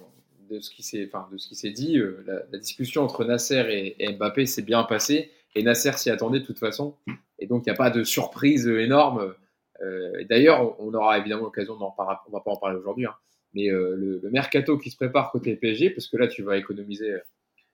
de 0.51 0.61
ce 0.61 0.71
qui 0.71 0.83
s'est, 0.83 1.07
enfin, 1.07 1.29
de 1.33 1.39
ce 1.39 1.49
qui 1.49 1.55
s'est 1.55 1.71
dit, 1.71 1.99
euh, 1.99 2.23
la, 2.27 2.43
la 2.51 2.59
discussion 2.59 3.03
entre 3.03 3.25
Nasser 3.25 3.65
et, 3.71 4.03
et 4.05 4.13
Mbappé 4.13 4.47
s'est 4.47 4.63
bien 4.63 4.83
passée, 4.85 5.31
et 5.55 5.63
Nasser 5.63 5.93
s'y 5.93 6.11
attendait 6.11 6.41
de 6.41 6.45
toute 6.45 6.59
façon, 6.59 6.97
et 7.39 7.47
donc 7.47 7.63
il 7.67 7.71
n'y 7.71 7.75
a 7.75 7.77
pas 7.77 7.91
de 7.91 8.05
surprise 8.05 8.67
euh, 8.69 8.83
énorme. 8.83 9.35
Euh, 9.83 10.25
D'ailleurs, 10.29 10.81
on, 10.81 10.89
on 10.89 10.95
aura 10.95 11.19
évidemment 11.19 11.45
l'occasion 11.45 11.77
d'en 11.77 11.91
parler, 11.91 12.19
on 12.29 12.33
va 12.33 12.41
pas 12.41 12.51
en 12.51 12.57
parler 12.57 12.77
aujourd'hui, 12.77 13.07
hein, 13.07 13.15
mais 13.55 13.71
euh, 13.71 13.95
le, 13.97 14.21
le 14.23 14.31
mercato 14.31 14.77
qui 14.77 14.91
se 14.91 14.97
prépare 14.97 15.31
côté 15.31 15.55
PSG, 15.57 15.91
parce 15.91 16.09
que 16.09 16.17
là, 16.17 16.27
tu 16.27 16.43
vas 16.43 16.57
économiser 16.57 17.15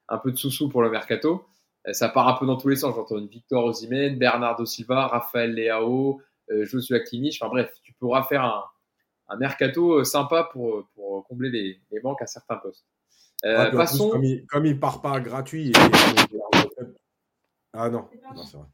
un 0.08 0.18
peu 0.18 0.30
de 0.30 0.36
sous-sous 0.36 0.68
pour 0.68 0.82
le 0.82 0.90
mercato. 0.90 1.44
Ça 1.92 2.08
part 2.08 2.26
un 2.28 2.34
peu 2.34 2.46
dans 2.46 2.56
tous 2.56 2.68
les 2.68 2.76
sens. 2.76 2.96
J'entends 2.96 3.18
une 3.18 3.28
Victor 3.28 3.64
Osimhen, 3.64 4.18
Bernardo 4.18 4.64
Silva, 4.64 5.06
Raphaël 5.06 5.54
Leao, 5.54 6.20
Joshua 6.48 6.98
Kimmich. 6.98 7.40
Enfin 7.40 7.48
bref, 7.48 7.72
tu 7.84 7.92
pourras 7.92 8.24
faire 8.24 8.42
un, 8.42 8.64
un 9.28 9.36
mercato 9.36 10.04
sympa 10.04 10.48
pour, 10.52 10.86
pour 10.94 11.24
combler 11.26 11.50
les, 11.50 11.80
les 11.90 12.00
manques 12.00 12.22
à 12.22 12.26
certains 12.26 12.56
postes. 12.56 12.84
Euh, 13.44 13.56
Ah, 13.58 13.66
plus, 13.66 13.76
passons. 13.76 14.10
comme, 14.10 14.24
il, 14.24 14.46
comme 14.46 14.66
il 14.66 14.78
part 14.78 15.02
pas 15.02 15.20
gratuit. 15.20 15.68
et- 15.70 15.72
ah 17.72 17.90
non, 17.90 18.08
non 18.34 18.44
c'est 18.44 18.56
vrai. 18.56 18.66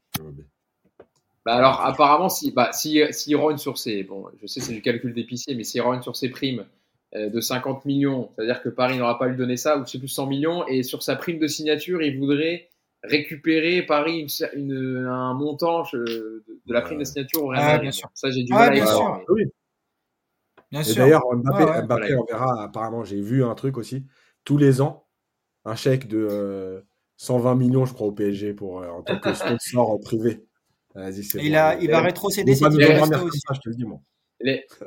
Bah 1.45 1.55
alors 1.55 1.81
apparemment, 1.81 2.29
si, 2.29 2.51
bah, 2.51 2.71
si, 2.71 3.01
s'il 3.11 3.35
rogne 3.35 3.57
sur 3.57 3.77
ses, 3.77 4.03
bon, 4.03 4.27
je 4.41 4.47
sais 4.47 4.61
c'est 4.61 4.71
du 4.71 4.81
calcul 4.81 5.13
d'épicier, 5.13 5.55
mais 5.55 5.65
s'il 5.65 5.81
rogne 5.81 6.01
sur 6.01 6.15
ses 6.15 6.29
primes 6.29 6.65
euh, 7.15 7.29
de 7.29 7.41
50 7.41 7.83
millions, 7.83 8.31
c'est-à-dire 8.35 8.61
que 8.61 8.69
Paris 8.69 8.97
n'aura 8.97 9.19
pas 9.19 9.27
lui 9.27 9.35
donner 9.35 9.57
ça, 9.57 9.77
ou 9.77 9.85
sais 9.85 9.99
plus 9.99 10.07
100 10.07 10.25
millions, 10.27 10.65
et 10.67 10.83
sur 10.83 11.03
sa 11.03 11.17
prime 11.17 11.39
de 11.39 11.47
signature, 11.47 12.01
il 12.01 12.17
voudrait 12.17 12.69
récupérer 13.03 13.81
Paris 13.85 14.25
une, 14.53 15.05
un 15.05 15.33
montant 15.33 15.83
je- 15.83 15.97
de, 15.97 16.43
de 16.65 16.73
la 16.73 16.79
prime 16.81 16.99
de 16.99 17.03
signature 17.03 17.43
au 17.43 17.47
Real 17.47 17.61
Ah, 17.61 17.67
Madrid. 17.73 17.81
bien 17.81 17.91
sûr. 17.91 18.09
Ça 18.13 18.29
j'ai 18.31 18.43
du 18.43 18.53
Ah, 18.53 18.59
mal 18.59 18.69
à 18.69 18.71
y 18.71 18.79
bien 18.79 18.85
croire, 18.85 19.17
sûr. 19.17 19.25
mais- 19.27 19.43
Oui. 19.43 19.51
Bien 20.73 20.81
Et 20.81 20.93
d'ailleurs, 20.95 21.21
Mbappé, 21.35 21.63
ouais. 21.65 21.81
Mbappé, 21.83 22.01
Voilà. 22.15 22.19
on 22.19 22.25
verra, 22.25 22.63
apparemment, 22.63 23.03
j'ai 23.03 23.21
vu 23.21 23.43
un 23.43 23.53
truc 23.53 23.77
aussi. 23.77 24.07
Tous 24.43 24.57
les 24.57 24.81
ans, 24.81 25.05
un 25.65 25.75
chèque 25.75 26.07
de 26.07 26.27
euh, 26.29 26.81
120 27.17 27.53
millions, 27.53 27.85
je 27.85 27.93
crois, 27.93 28.07
au 28.07 28.11
PSG 28.11 28.55
pour, 28.55 28.81
euh, 28.81 28.89
en 28.89 29.03
tant 29.03 29.19
que 29.19 29.35
sponsor 29.35 29.99
privé. 30.01 30.43
Vas-y, 30.95 31.23
c'est 31.23 31.43
Il, 31.43 31.51
bon. 31.51 31.57
a, 31.59 31.75
il 31.75 31.91
va 31.91 32.01
rétrocéder 32.01 32.55
ses 32.55 32.65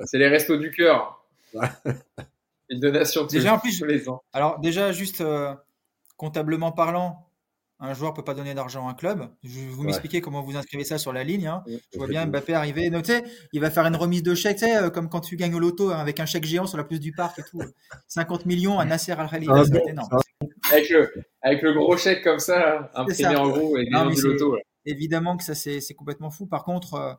C'est 0.05 0.18
les 0.18 0.28
restos 0.28 0.57
du 0.57 0.72
cœur. 0.72 1.24
Une 2.68 2.80
donation 2.80 3.22
tous, 3.22 3.34
Déjà, 3.34 3.55
en 3.55 3.59
plus, 3.61 3.78
tous 3.78 3.84
les 3.84 4.09
ans. 4.09 4.22
Alors 4.32 4.59
déjà, 4.59 4.91
juste 4.91 5.20
euh, 5.20 5.55
comptablement 6.16 6.72
parlant, 6.72 7.26
un 7.79 7.93
joueur 7.95 8.14
peut 8.14 8.24
pas 8.24 8.35
donner 8.35 8.55
d'argent 8.55 8.87
à 8.87 8.91
un 8.91 8.95
club. 8.95 9.29
Je 9.43 9.61
vais 9.61 9.66
vous 9.66 9.81
Ouais. 9.81 9.87
m'expliquer 9.87 10.20
comment 10.20 10.41
vous 10.43 10.57
inscrivez 10.57 10.85
ça 10.85 10.97
sur 10.99 11.12
la 11.12 11.24
ligne. 11.24 11.47
hein. 11.47 11.62
Ouais. 11.66 11.79
Je 11.93 11.99
vois 11.99 12.07
bien 12.09 12.24
Mbappé 12.27 12.55
arriver. 12.55 12.91
Sais, 13.05 13.22
il 13.53 13.61
va 13.61 13.70
faire 13.70 13.85
une 13.87 13.97
remise 13.97 14.22
de 14.22 14.35
chèque, 14.35 14.62
euh, 14.62 14.89
comme 14.91 15.09
quand 15.09 15.20
tu 15.20 15.37
gagnes 15.37 15.55
au 15.55 15.59
loto 15.59 15.91
hein, 15.91 15.99
avec 15.99 16.18
un 16.20 16.27
chèque 16.27 16.45
géant 16.45 16.66
sur 16.66 16.79
la 16.79 16.85
plus 16.85 17.01
du 17.01 17.12
parc 17.12 17.39
et 17.39 17.43
tout. 17.43 17.61
50 18.09 18.47
millions 18.47 18.79
à 18.79 18.85
Nasser 18.85 19.12
Ah, 19.16 19.24
être 19.62 19.70
bon, 19.70 19.89
énorme. 19.89 20.09
Avec 20.72 20.89
le, 20.91 21.12
avec 21.43 21.62
le 21.62 21.72
gros 21.74 21.97
chèque 21.97 22.24
comme 22.24 22.39
ça, 22.39 22.91
imprimé 22.95 23.14
ça. 23.35 23.41
en 23.41 23.49
gros, 23.51 23.77
et 23.77 23.85
gagnant 23.85 24.11
du 24.11 24.20
loto. 24.22 24.57
Évidemment 24.85 25.37
que 25.37 25.45
ça 25.45 25.55
c'est 25.55 25.95
complètement 25.95 26.31
fou. 26.31 26.47
Par 26.47 26.64
contre, 26.64 26.95
euh, 26.95 27.12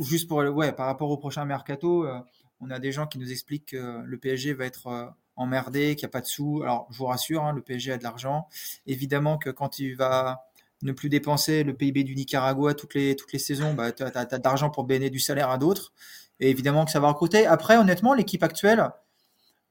juste 0.00 0.28
pour 0.28 0.42
le- 0.42 0.50
ouais, 0.50 0.72
par 0.72 0.86
rapport 0.86 1.10
au 1.10 1.16
prochain 1.16 1.44
mercato, 1.44 2.04
euh, 2.06 2.18
on 2.60 2.70
a 2.70 2.78
des 2.78 2.92
gens 2.92 3.06
qui 3.06 3.18
nous 3.18 3.30
expliquent 3.30 3.70
que 3.70 4.02
le 4.04 4.18
PSG 4.18 4.52
va 4.52 4.66
être 4.66 4.86
euh, 4.88 5.06
emmerdé, 5.36 5.96
qu'il 5.96 6.06
n'y 6.06 6.10
a 6.10 6.12
pas 6.12 6.20
de 6.20 6.26
sous. 6.26 6.62
Alors, 6.62 6.86
je 6.90 6.98
vous 6.98 7.06
rassure, 7.06 7.44
hein, 7.44 7.52
le 7.52 7.62
PSG 7.62 7.92
a 7.92 7.98
de 7.98 8.02
l'argent. 8.02 8.48
Évidemment 8.86 9.38
que 9.38 9.50
quand 9.50 9.78
il 9.78 9.96
va 9.96 10.44
ne 10.82 10.92
plus 10.92 11.08
dépenser 11.08 11.62
le 11.62 11.74
PIB 11.74 12.04
du 12.04 12.14
Nicaragua 12.16 12.74
toutes 12.74 12.94
les 12.94 13.14
toutes 13.16 13.32
les 13.32 13.38
saisons, 13.38 13.74
bah, 13.74 13.92
tu 13.92 14.02
as, 14.02 14.10
de 14.10 14.44
l'argent 14.44 14.70
pour 14.70 14.84
donner 14.84 15.10
du 15.10 15.20
salaire 15.20 15.50
à 15.50 15.58
d'autres. 15.58 15.92
Et 16.40 16.50
évidemment 16.50 16.84
que 16.84 16.90
ça 16.90 17.00
va 17.00 17.08
recruter. 17.08 17.46
Après, 17.46 17.76
honnêtement, 17.76 18.14
l'équipe 18.14 18.42
actuelle, 18.42 18.90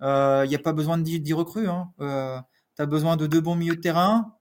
il 0.01 0.47
n'y 0.47 0.55
a 0.55 0.59
pas 0.63 0.73
besoin 0.73 0.97
de 0.97 1.03
10, 1.03 1.19
10 1.19 1.33
recrues. 1.33 1.67
Hein. 1.69 1.91
tu 1.99 2.81
as 2.81 2.85
besoin 2.85 3.17
de 3.17 3.27
deux 3.27 3.41
bons 3.41 3.55
milieux 3.55 3.75
de 3.75 3.81
terrain. 3.81 4.35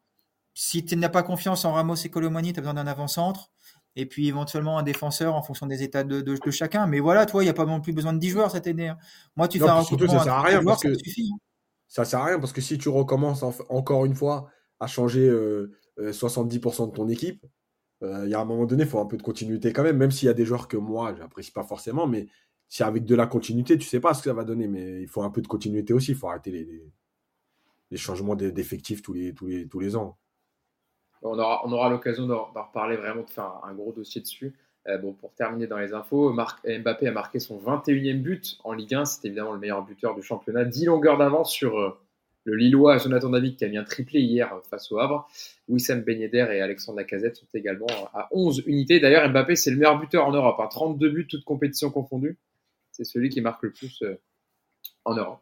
Si 0.55 0.85
tu 0.85 0.97
n'as 0.97 1.09
pas 1.09 1.23
confiance 1.23 1.64
en 1.64 1.73
Ramos 1.73 1.97
et 1.97 2.11
Colomani, 2.11 2.53
tu 2.53 2.59
as 2.59 2.62
besoin 2.62 2.75
d'un 2.75 2.87
avant-centre. 2.87 3.51
Et 3.97 4.07
puis 4.07 4.28
éventuellement 4.28 4.78
un 4.78 4.82
défenseur 4.82 5.34
en 5.34 5.43
fonction 5.43 5.66
des 5.66 5.82
états 5.82 6.05
de, 6.05 6.20
de, 6.20 6.36
de 6.36 6.51
chacun. 6.51 6.86
Mais 6.86 7.01
voilà, 7.01 7.26
toi, 7.26 7.43
il 7.43 7.47
n'y 7.47 7.51
a 7.51 7.55
pas 7.55 7.66
non 7.66 7.80
plus 7.80 7.93
besoin 7.93 8.12
de 8.12 8.18
10 8.18 8.30
joueurs 8.30 8.51
cette 8.51 8.66
année. 8.66 8.88
hein. 8.88 8.99
Moi, 9.36 9.49
tu 9.49 9.59
Non, 9.59 9.66
fais 9.66 9.72
un 9.72 9.82
surtout, 9.82 10.07
ça 10.07 10.20
sert 10.24 10.32
à 10.34 10.43
rien 10.43 10.59
10 10.59 10.62
joueurs, 10.62 10.74
parce 10.76 10.82
ça 10.82 10.88
que- 10.91 10.95
te 10.95 10.99
suffit. 11.05 11.30
hein. 11.34 11.38
Ça 11.88 12.05
sert 12.05 12.20
à 12.20 12.24
rien 12.26 12.38
parce 12.38 12.53
que 12.53 12.61
si 12.61 12.78
tu 12.78 12.88
recommences 12.88 13.43
en- 13.43 13.53
encore 13.68 14.05
une 14.07 14.14
fois 14.14 14.49
à 14.78 14.86
changer 14.86 15.28
euh, 15.28 15.72
euh, 15.99 16.12
70% 16.12 16.86
de 16.86 16.93
ton 16.93 17.09
équipe, 17.09 17.45
euh, 18.05 18.22
il 18.26 18.30
y 18.30 18.34
a 18.34 18.41
un 18.41 18.45
moment 18.45 18.64
donné, 18.64 18.84
il 18.84 18.88
faut 18.88 19.01
un 19.01 19.07
peu 19.07 19.16
de 19.16 19.22
continuité 19.22 19.72
quand 19.72 19.82
même, 19.82 19.97
même 19.97 20.12
s'il 20.12 20.26
y 20.26 20.30
a 20.30 20.34
des 20.34 20.45
joueurs 20.47 20.68
que 20.68 20.76
moi, 20.76 21.12
j'apprécie 21.18 21.51
pas 21.51 21.64
forcément, 21.64 22.07
mais 22.07 22.28
si 22.68 22.84
avec 22.84 23.05
de 23.05 23.14
la 23.16 23.26
continuité, 23.26 23.76
tu 23.76 23.86
sais 23.88 23.99
pas 23.99 24.14
ce 24.14 24.22
que 24.22 24.30
ça 24.30 24.34
va 24.34 24.45
donner, 24.45 24.68
mais 24.68 25.03
il 25.03 25.09
faut 25.09 25.22
un 25.22 25.30
peu 25.30 25.43
de 25.43 25.49
continuité 25.49 25.93
aussi, 25.93 26.12
il 26.12 26.16
faut 26.16 26.28
arrêter 26.28 26.53
les, 26.53 26.64
les- 26.64 26.93
les 27.91 27.97
changements 27.97 28.36
d'e- 28.36 28.53
d'effectifs 28.53 29.03
tous 29.03 29.12
les, 29.12 29.34
tous, 29.34 29.47
les, 29.49 29.66
tous 29.68 29.80
les 29.80 29.97
ans. 29.97 30.16
On 31.23 31.39
aura, 31.39 31.66
on 31.66 31.73
aura 31.73 31.91
l'occasion 31.91 32.27
d'en 32.27 32.45
reparler 32.45 32.97
vraiment, 32.97 33.23
de 33.23 33.31
faire 33.31 33.61
un, 33.64 33.75
gros 33.75 33.93
dossier 33.93 34.21
dessus. 34.21 34.55
Euh, 34.89 34.97
bon, 34.97 35.12
pour 35.12 35.35
terminer 35.35 35.66
dans 35.66 35.79
les 35.79 35.93
infos, 35.93 36.33
Mbappé 36.33 37.07
a 37.07 37.12
marqué 37.12 37.39
son 37.39 37.59
21e 37.59 38.23
but 38.23 38.59
en 38.64 38.73
Ligue 38.73 38.95
1. 38.95 39.05
C'est 39.05 39.27
évidemment 39.27 39.53
le 39.53 39.59
meilleur 39.59 39.85
buteur 39.85 40.14
du 40.14 40.23
championnat. 40.23 40.64
10 40.64 40.87
longueurs 40.87 41.18
d'avance 41.18 41.53
sur 41.53 41.79
euh, 41.79 41.99
le 42.45 42.57
Lillois 42.57 42.97
Jonathan 42.97 43.29
David 43.29 43.57
qui 43.57 43.64
a 43.66 43.68
mis 43.68 43.77
un 43.77 43.85
triplé 43.85 44.21
hier 44.21 44.55
euh, 44.55 44.61
face 44.62 44.91
au 44.91 44.99
Havre. 44.99 45.29
Wissam 45.68 46.01
Ben 46.01 46.18
Yedder 46.18 46.47
et 46.53 46.62
Alexandre 46.62 46.99
Lacazette 46.99 47.37
sont 47.37 47.47
également 47.53 47.87
à 48.14 48.29
11 48.33 48.62
unités. 48.66 49.01
D'ailleurs, 49.01 49.29
Mbappé, 49.29 49.55
c'est 49.57 49.71
le 49.71 49.77
meilleur 49.77 49.99
buteur 49.99 50.27
en 50.27 50.33
Europe. 50.33 50.59
hein. 50.59 50.68
32 50.71 51.11
buts, 51.11 51.27
toutes 51.29 51.45
compétitions 51.45 51.91
confondues. 51.91 52.39
C'est 52.93 53.05
celui 53.05 53.29
qui 53.29 53.43
marque 53.43 53.62
le 53.62 53.73
plus 53.73 54.03
en 55.05 55.14
Europe. 55.14 55.41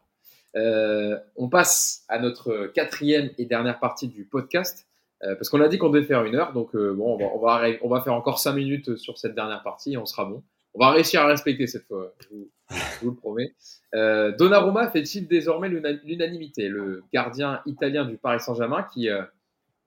On 0.55 1.49
passe 1.49 2.05
à 2.07 2.19
notre 2.19 2.67
quatrième 2.67 3.31
et 3.37 3.45
dernière 3.45 3.79
partie 3.79 4.07
du 4.07 4.23
podcast. 4.23 4.88
Euh, 5.23 5.35
parce 5.35 5.49
qu'on 5.49 5.59
a 5.61 5.67
dit 5.67 5.77
qu'on 5.77 5.89
devait 5.89 6.05
faire 6.05 6.23
une 6.23 6.35
heure, 6.35 6.53
donc 6.53 6.73
euh, 6.75 6.93
bon, 6.93 7.15
on 7.15 7.17
va, 7.17 7.25
on, 7.35 7.39
va, 7.39 7.69
on 7.81 7.89
va 7.89 8.01
faire 8.01 8.13
encore 8.13 8.39
cinq 8.39 8.53
minutes 8.53 8.95
sur 8.95 9.17
cette 9.17 9.35
dernière 9.35 9.61
partie 9.63 9.93
et 9.93 9.97
on 9.97 10.05
sera 10.05 10.23
bon. 10.25 10.43
On 10.75 10.79
va 10.79 10.91
réussir 10.91 11.21
à 11.21 11.27
respecter 11.27 11.67
cette 11.67 11.85
fois, 11.87 12.13
je 12.19 12.27
vous, 12.29 12.49
je 12.69 12.99
vous 13.05 13.09
le 13.11 13.15
promets. 13.15 13.53
Euh, 13.95 14.31
Donnarumma 14.37 14.89
fait-il 14.91 15.27
désormais 15.27 15.67
l'una- 15.67 15.91
l'unanimité? 16.03 16.69
Le 16.69 17.03
gardien 17.11 17.59
italien 17.65 18.05
du 18.05 18.17
Paris 18.17 18.39
Saint-Germain 18.39 18.83
qui 18.93 19.09
euh, 19.09 19.23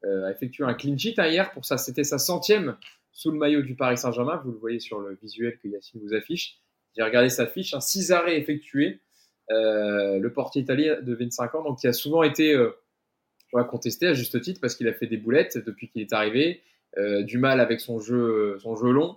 euh, 0.05 0.27
a 0.27 0.33
effectué 0.33 0.65
un 0.65 0.75
clean 0.75 0.99
sheet 0.99 1.15
hein, 1.19 1.29
hier 1.29 1.53
pour 1.53 1.65
ça, 1.65 1.79
c'était 1.79 2.05
sa 2.05 2.19
centième 2.19 2.77
sous 3.13 3.31
le 3.31 3.39
maillot 3.39 3.63
du 3.63 3.75
Paris 3.75 3.97
Saint-Germain. 3.97 4.43
Vous 4.45 4.51
le 4.51 4.59
voyez 4.59 4.81
sur 4.81 4.99
le 4.99 5.17
visuel 5.23 5.57
que 5.63 5.69
Yacine 5.69 6.01
vous 6.03 6.15
affiche. 6.15 6.59
J'ai 6.97 7.03
regardé 7.05 7.29
sa 7.31 7.47
fiche, 7.47 7.73
hein, 7.73 7.81
six 7.81 8.11
arrêts 8.13 8.39
effectués. 8.39 9.01
Le 9.49 10.29
portier 10.29 10.63
italien 10.63 11.01
de 11.01 11.15
25 11.15 11.55
ans, 11.55 11.63
donc 11.63 11.79
qui 11.79 11.87
a 11.87 11.93
souvent 11.93 12.23
été 12.23 12.57
euh, 13.55 13.59
ouais, 13.59 13.67
contesté 13.67 14.07
à 14.07 14.15
juste 14.15 14.41
titre 14.41 14.61
parce 14.61 14.75
qu'il 14.75 14.89
a 14.89 14.93
fait 14.93 15.07
des 15.07 15.17
boulettes 15.17 15.59
depuis 15.59 15.89
qu'il 15.89 16.03
est 16.03 16.13
arrivé, 16.13 16.63
euh, 16.99 17.23
du 17.23 17.39
mal 17.39 17.61
avec 17.61 17.81
son 17.81 18.01
jeu, 18.01 18.59
son 18.61 18.77
jeu 18.77 18.91
long. 18.91 19.17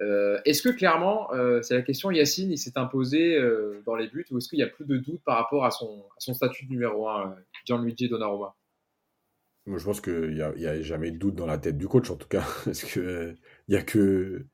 Euh, 0.00 0.38
est-ce 0.44 0.62
que 0.62 0.68
clairement, 0.68 1.32
euh, 1.32 1.60
c'est 1.62 1.74
la 1.74 1.82
question, 1.82 2.10
Yacine, 2.10 2.52
il 2.52 2.58
s'est 2.58 2.78
imposé 2.78 3.38
dans 3.84 3.96
les 3.96 4.08
buts 4.08 4.26
ou 4.30 4.38
est-ce 4.38 4.48
qu'il 4.48 4.58
y 4.58 4.62
a 4.62 4.68
plus 4.68 4.84
de 4.84 4.96
doute 4.96 5.22
par 5.24 5.36
rapport 5.36 5.64
à 5.64 5.70
son, 5.70 6.04
statut 6.18 6.66
de 6.66 6.70
numéro 6.70 7.08
1, 7.08 7.36
Gianluigi 7.66 8.08
Donnarumma? 8.08 8.54
Moi, 9.66 9.78
je 9.78 9.84
pense 9.84 10.00
qu'il 10.00 10.30
n'y 10.30 10.40
a, 10.40 10.70
a 10.70 10.80
jamais 10.80 11.10
de 11.10 11.18
doute 11.18 11.34
dans 11.34 11.44
la 11.44 11.58
tête 11.58 11.76
du 11.76 11.88
coach, 11.88 12.10
en 12.10 12.16
tout 12.16 12.28
cas, 12.28 12.44
parce 12.64 12.84
que 12.84 13.00
euh, 13.00 13.34
il 13.68 13.74
y 13.74 13.76
a 13.76 13.82
que 13.82 14.46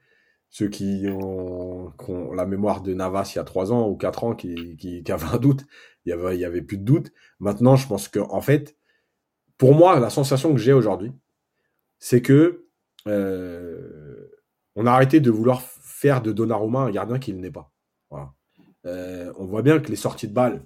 ceux 0.50 0.68
qui 0.68 1.06
ont, 1.08 1.92
la 2.32 2.46
mémoire 2.46 2.82
de 2.82 2.94
Navas 2.94 3.32
il 3.34 3.38
y 3.38 3.40
a 3.40 3.44
3 3.44 3.72
ans 3.72 3.88
ou 3.88 3.96
4 3.96 4.24
ans 4.24 4.34
qui, 4.34 5.04
avaient 5.08 5.34
un 5.34 5.38
doute. 5.38 5.64
Il 6.04 6.10
y 6.10 6.12
avait, 6.12 6.44
avait 6.44 6.62
plus 6.62 6.78
de 6.78 6.84
doute. 6.84 7.12
Maintenant, 7.38 7.76
je 7.76 7.86
pense 7.86 8.08
que, 8.08 8.18
en 8.18 8.40
fait, 8.40 8.76
pour 9.58 9.74
moi, 9.74 9.98
la 10.00 10.10
sensation 10.10 10.52
que 10.52 10.60
j'ai 10.60 10.72
aujourd'hui, 10.72 11.12
c'est 11.98 12.22
que 12.22 12.66
euh, 13.06 14.28
on 14.74 14.86
a 14.86 14.92
arrêté 14.92 15.20
de 15.20 15.30
vouloir 15.30 15.62
faire 15.62 16.22
de 16.22 16.32
Donnarumma 16.32 16.80
un 16.80 16.90
gardien 16.90 17.18
qu'il 17.18 17.40
n'est 17.40 17.50
pas. 17.50 17.70
Euh, 18.86 19.32
on 19.38 19.46
voit 19.46 19.62
bien 19.62 19.80
que 19.80 19.88
les 19.88 19.96
sorties 19.96 20.28
de 20.28 20.34
balles, 20.34 20.62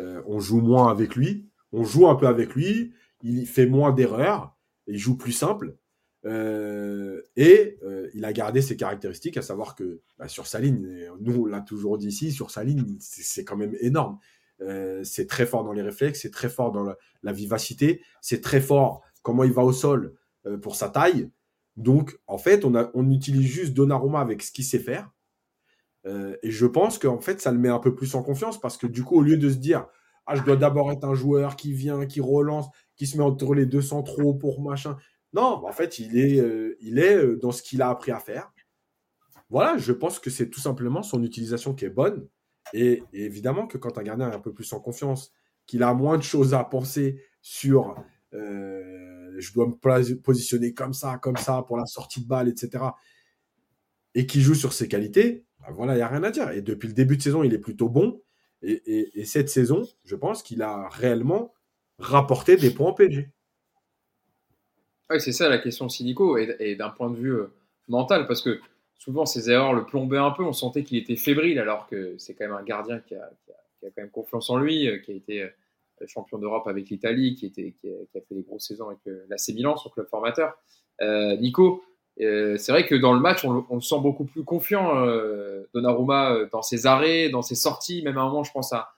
euh, 0.00 0.20
on 0.26 0.40
joue 0.40 0.60
moins 0.60 0.90
avec 0.90 1.14
lui, 1.14 1.48
on 1.70 1.84
joue 1.84 2.08
un 2.08 2.16
peu 2.16 2.26
avec 2.26 2.56
lui, 2.56 2.92
il 3.22 3.46
fait 3.46 3.66
moins 3.66 3.92
d'erreurs, 3.92 4.56
il 4.88 4.98
joue 4.98 5.16
plus 5.16 5.32
simple. 5.32 5.76
Et 6.24 7.78
il 8.12 8.24
a 8.24 8.32
gardé 8.32 8.60
ses 8.60 8.76
caractéristiques, 8.76 9.36
à 9.36 9.42
savoir 9.42 9.76
que 9.76 10.00
bah, 10.18 10.28
sur 10.28 10.46
sa 10.46 10.58
ligne, 10.58 11.08
nous 11.20 11.42
on 11.42 11.46
l'a 11.46 11.60
toujours 11.60 11.96
dit 11.96 12.08
ici, 12.08 12.32
sur 12.32 12.50
sa 12.50 12.64
ligne, 12.64 12.84
c'est 12.98 13.44
quand 13.44 13.56
même 13.56 13.76
énorme. 13.80 14.18
Euh, 14.62 15.02
c'est 15.04 15.26
très 15.26 15.46
fort 15.46 15.64
dans 15.64 15.72
les 15.72 15.82
réflexes, 15.82 16.20
c'est 16.22 16.30
très 16.30 16.50
fort 16.50 16.72
dans 16.72 16.84
la, 17.22 17.32
vivacité, 17.32 18.02
c'est 18.20 18.40
très 18.40 18.60
fort 18.60 19.02
comment 19.22 19.44
il 19.44 19.52
va 19.52 19.62
au 19.62 19.72
sol 19.72 20.14
euh, 20.46 20.58
pour 20.58 20.76
sa 20.76 20.90
taille. 20.90 21.30
Donc 21.76 22.18
en 22.26 22.38
fait, 22.38 22.64
on, 22.64 23.10
utilise 23.10 23.46
juste 23.46 23.74
Donnarumma 23.74 24.20
avec 24.20 24.42
ce 24.42 24.52
qu'il 24.52 24.64
sait 24.64 24.78
faire. 24.78 25.10
Euh, 26.06 26.36
et 26.42 26.50
je 26.50 26.66
pense 26.66 26.98
qu'en 26.98 27.20
fait, 27.20 27.40
ça 27.40 27.52
le 27.52 27.58
met 27.58 27.68
un 27.68 27.78
peu 27.78 27.94
plus 27.94 28.14
en 28.14 28.22
confiance 28.22 28.60
parce 28.60 28.76
que 28.76 28.86
du 28.86 29.02
coup, 29.02 29.16
au 29.16 29.22
lieu 29.22 29.36
de 29.36 29.48
se 29.48 29.56
dire 29.56 29.86
ah, 30.26 30.36
je 30.36 30.42
dois 30.42 30.56
d'abord 30.56 30.92
être 30.92 31.04
un 31.04 31.14
joueur 31.14 31.56
qui 31.56 31.72
vient, 31.72 32.06
qui 32.06 32.20
relance, 32.20 32.66
qui 32.96 33.06
se 33.06 33.16
met 33.16 33.24
entre 33.24 33.54
les 33.54 33.66
deux 33.66 33.82
centraux 33.82 34.34
pour 34.34 34.60
machin. 34.60 34.96
Non, 35.32 35.64
en 35.66 35.72
fait, 35.72 35.98
il 35.98 36.18
est, 36.18 36.76
il 36.80 36.98
est 36.98 37.36
dans 37.36 37.52
ce 37.52 37.62
qu'il 37.62 37.82
a 37.82 37.88
appris 37.88 38.12
à 38.12 38.18
faire. 38.18 38.52
Voilà, 39.48 39.78
je 39.78 39.92
pense 39.92 40.18
que 40.18 40.30
c'est 40.30 40.50
tout 40.50 40.60
simplement 40.60 41.02
son 41.02 41.22
utilisation 41.22 41.74
qui 41.74 41.84
est 41.84 41.90
bonne. 41.90 42.28
Et, 42.72 43.02
évidemment 43.12 43.66
que 43.66 43.78
quand 43.78 43.98
un 43.98 44.02
gardien 44.02 44.30
est 44.30 44.34
un 44.34 44.40
peu 44.40 44.52
plus 44.52 44.72
en 44.72 44.80
confiance, 44.80 45.32
qu'il 45.66 45.82
a 45.82 45.94
moins 45.94 46.18
de 46.18 46.22
choses 46.22 46.54
à 46.54 46.64
penser 46.64 47.22
sur 47.42 47.94
euh, 48.34 49.34
je 49.38 49.52
dois 49.52 49.66
me 49.66 50.14
positionner 50.16 50.74
comme 50.74 50.92
ça, 50.92 51.18
comme 51.18 51.36
ça 51.36 51.62
pour 51.66 51.76
la 51.76 51.86
sortie 51.86 52.22
de 52.22 52.28
balle, 52.28 52.48
etc. 52.48 52.84
Et 54.14 54.26
qui 54.26 54.40
joue 54.40 54.54
sur 54.54 54.72
ses 54.72 54.88
qualités, 54.88 55.44
bah 55.60 55.68
voilà, 55.72 55.94
il 55.94 55.96
n'y 55.96 56.02
a 56.02 56.08
rien 56.08 56.22
à 56.24 56.30
dire. 56.30 56.50
Et 56.50 56.62
depuis 56.62 56.88
le 56.88 56.94
début 56.94 57.16
de 57.16 57.22
saison, 57.22 57.42
il 57.42 57.54
est 57.54 57.58
plutôt 57.58 57.88
bon. 57.88 58.22
Et, 58.62 58.72
et- 58.86 59.20
et 59.20 59.24
cette 59.24 59.48
saison, 59.48 59.86
je 60.04 60.16
pense 60.16 60.42
qu'il 60.42 60.62
a 60.62 60.88
réellement 60.88 61.54
rapporté 61.98 62.56
des 62.56 62.70
points 62.70 62.90
au 62.90 62.94
PSG. 62.94 63.30
Oui, 65.10 65.20
c'est 65.20 65.32
ça 65.32 65.48
la 65.48 65.58
question 65.58 65.88
Sinico, 65.88 66.38
et, 66.38 66.56
et 66.60 66.76
d'un 66.76 66.90
point 66.90 67.10
de 67.10 67.16
vue 67.16 67.34
euh, 67.34 67.52
mental, 67.88 68.26
parce 68.26 68.42
que 68.42 68.60
souvent 69.00 69.26
ses 69.26 69.50
erreurs 69.50 69.72
le 69.72 69.84
plombaient 69.84 70.18
un 70.18 70.30
peu. 70.30 70.44
On 70.44 70.52
sentait 70.52 70.84
qu'il 70.84 70.98
était 70.98 71.16
fébrile, 71.16 71.58
alors 71.58 71.88
que 71.88 72.14
c'est 72.18 72.34
quand 72.34 72.44
même 72.44 72.56
un 72.56 72.62
gardien 72.62 73.00
qui 73.00 73.16
a, 73.16 73.30
qui 73.44 73.86
a, 73.86 73.90
quand 73.90 74.02
même 74.02 74.10
confiance 74.10 74.50
en 74.50 74.58
lui, 74.58 74.88
qui 75.02 75.10
a 75.10 75.14
été 75.14 75.50
champion 76.06 76.38
d'Europe 76.38 76.66
avec 76.66 76.88
l'Italie, 76.90 77.34
qui, 77.34 77.46
était, 77.46 77.74
qui 77.80 77.88
a, 77.88 78.20
fait 78.20 78.34
des 78.34 78.42
grosses 78.42 78.68
saisons 78.68 78.88
avec 78.88 79.00
l'AC 79.28 79.48
Milan, 79.54 79.76
son 79.76 79.88
club 79.88 80.06
formateur. 80.06 80.54
Nico, 81.00 81.82
c'est 82.18 82.68
vrai 82.68 82.86
que 82.86 82.94
dans 82.94 83.14
le 83.14 83.20
match, 83.20 83.44
on, 83.44 83.64
le 83.74 83.80
sent 83.80 84.00
beaucoup 84.00 84.24
plus 84.24 84.44
confiant, 84.44 85.06
Donnarumma, 85.74 86.44
dans 86.52 86.62
ses 86.62 86.86
arrêts, 86.86 87.30
dans 87.30 87.42
ses 87.42 87.54
sorties. 87.54 88.02
Même 88.02 88.18
à 88.18 88.20
un 88.20 88.26
moment, 88.26 88.44
je 88.44 88.52
pense 88.52 88.72
à, 88.72 88.92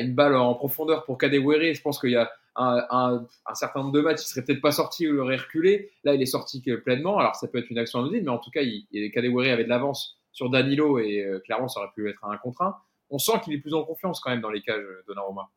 une 0.00 0.14
balle 0.14 0.36
en 0.36 0.54
profondeur 0.54 1.04
pour 1.04 1.18
Kadewere. 1.18 1.74
Je 1.74 1.82
pense 1.82 2.00
qu'il 2.00 2.10
y 2.10 2.16
a 2.16 2.30
un, 2.58 3.26
certain 3.54 3.80
nombre 3.80 3.92
de 3.92 4.00
matchs, 4.00 4.22
il 4.22 4.26
serait 4.26 4.44
peut-être 4.44 4.60
pas 4.60 4.72
sorti 4.72 5.08
ou 5.08 5.14
il 5.14 5.20
reculé. 5.20 5.92
Là, 6.04 6.14
il 6.14 6.22
est 6.22 6.26
sorti 6.26 6.60
pleinement. 6.60 7.18
Alors, 7.18 7.36
ça 7.36 7.48
peut 7.48 7.58
être 7.58 7.70
une 7.70 7.78
action 7.78 8.00
anodine, 8.00 8.24
mais 8.24 8.30
en 8.30 8.38
tout 8.38 8.50
cas, 8.50 8.62
il, 8.62 8.86
avait 8.92 9.64
de 9.64 9.68
l'avance 9.68 10.18
sur 10.32 10.50
Danilo 10.50 10.98
et 10.98 11.24
euh, 11.24 11.40
clairement, 11.40 11.68
ça 11.68 11.80
aurait 11.80 11.90
pu 11.94 12.08
être 12.08 12.24
un 12.24 12.36
contre 12.38 12.62
un. 12.62 12.76
On 13.10 13.18
sent 13.18 13.32
qu'il 13.44 13.54
est 13.54 13.58
plus 13.58 13.74
en 13.74 13.84
confiance 13.84 14.20
quand 14.20 14.30
même 14.30 14.40
dans 14.40 14.50
les 14.50 14.62
cages 14.62 14.82
euh, 14.82 15.04
Donnarumma. 15.06 15.50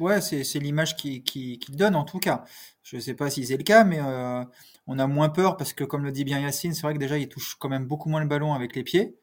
Ouais, 0.00 0.20
c'est 0.20 0.58
l'image 0.58 0.96
qu'il 0.96 1.22
qui, 1.22 1.58
donne 1.70 1.94
en 1.94 2.04
tout 2.04 2.18
cas. 2.18 2.44
Je 2.82 2.96
ne 2.96 3.00
sais 3.00 3.14
pas 3.14 3.30
si 3.30 3.46
c'est 3.46 3.56
le 3.56 3.62
cas, 3.62 3.84
mais 3.84 4.00
euh, 4.00 4.44
on 4.86 4.98
a 4.98 5.06
moins 5.06 5.28
peur 5.28 5.56
parce 5.56 5.72
que, 5.72 5.84
comme 5.84 6.04
le 6.04 6.12
dit 6.12 6.24
bien 6.24 6.40
Yacine, 6.40 6.74
c'est 6.74 6.82
vrai 6.82 6.94
que 6.94 6.98
déjà 6.98 7.16
il 7.16 7.28
touche 7.28 7.54
quand 7.54 7.68
même 7.68 7.86
beaucoup 7.86 8.08
moins 8.08 8.20
le 8.20 8.26
ballon 8.26 8.52
avec 8.52 8.74
les 8.74 8.82
pieds. 8.82 9.16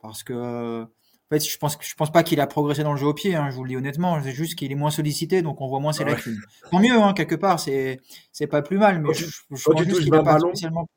Parce 0.00 0.22
que 0.22 0.86
fait, 1.30 1.48
je 1.48 1.58
pense, 1.58 1.78
je 1.80 1.94
pense 1.94 2.10
pas 2.12 2.22
qu'il 2.22 2.40
a 2.40 2.46
progressé 2.46 2.82
dans 2.82 2.92
le 2.92 2.98
jeu 2.98 3.06
au 3.06 3.14
pied, 3.14 3.34
hein, 3.34 3.48
je 3.50 3.56
vous 3.56 3.64
le 3.64 3.68
dis 3.70 3.76
honnêtement. 3.76 4.22
C'est 4.22 4.32
juste 4.32 4.56
qu'il 4.56 4.70
est 4.72 4.76
moins 4.76 4.90
sollicité, 4.90 5.42
donc 5.42 5.60
on 5.60 5.68
voit 5.68 5.80
moins 5.80 5.92
ses 5.92 6.04
lacunes. 6.04 6.40
Tant 6.70 6.80
mieux, 6.80 7.00
hein, 7.00 7.12
quelque 7.14 7.34
part, 7.34 7.60
c'est, 7.60 8.00
c'est 8.32 8.46
pas 8.46 8.62
plus 8.62 8.78
mal, 8.78 9.00
mais 9.00 9.08
quand 9.08 9.14
je, 9.14 9.26
tu, 9.26 9.32
je 9.52 9.64
quand 9.64 9.74
tu 9.74 9.88
touches 9.88 10.08
20 10.08 10.22
ballons, 10.22 10.48
spécialement... 10.48 10.88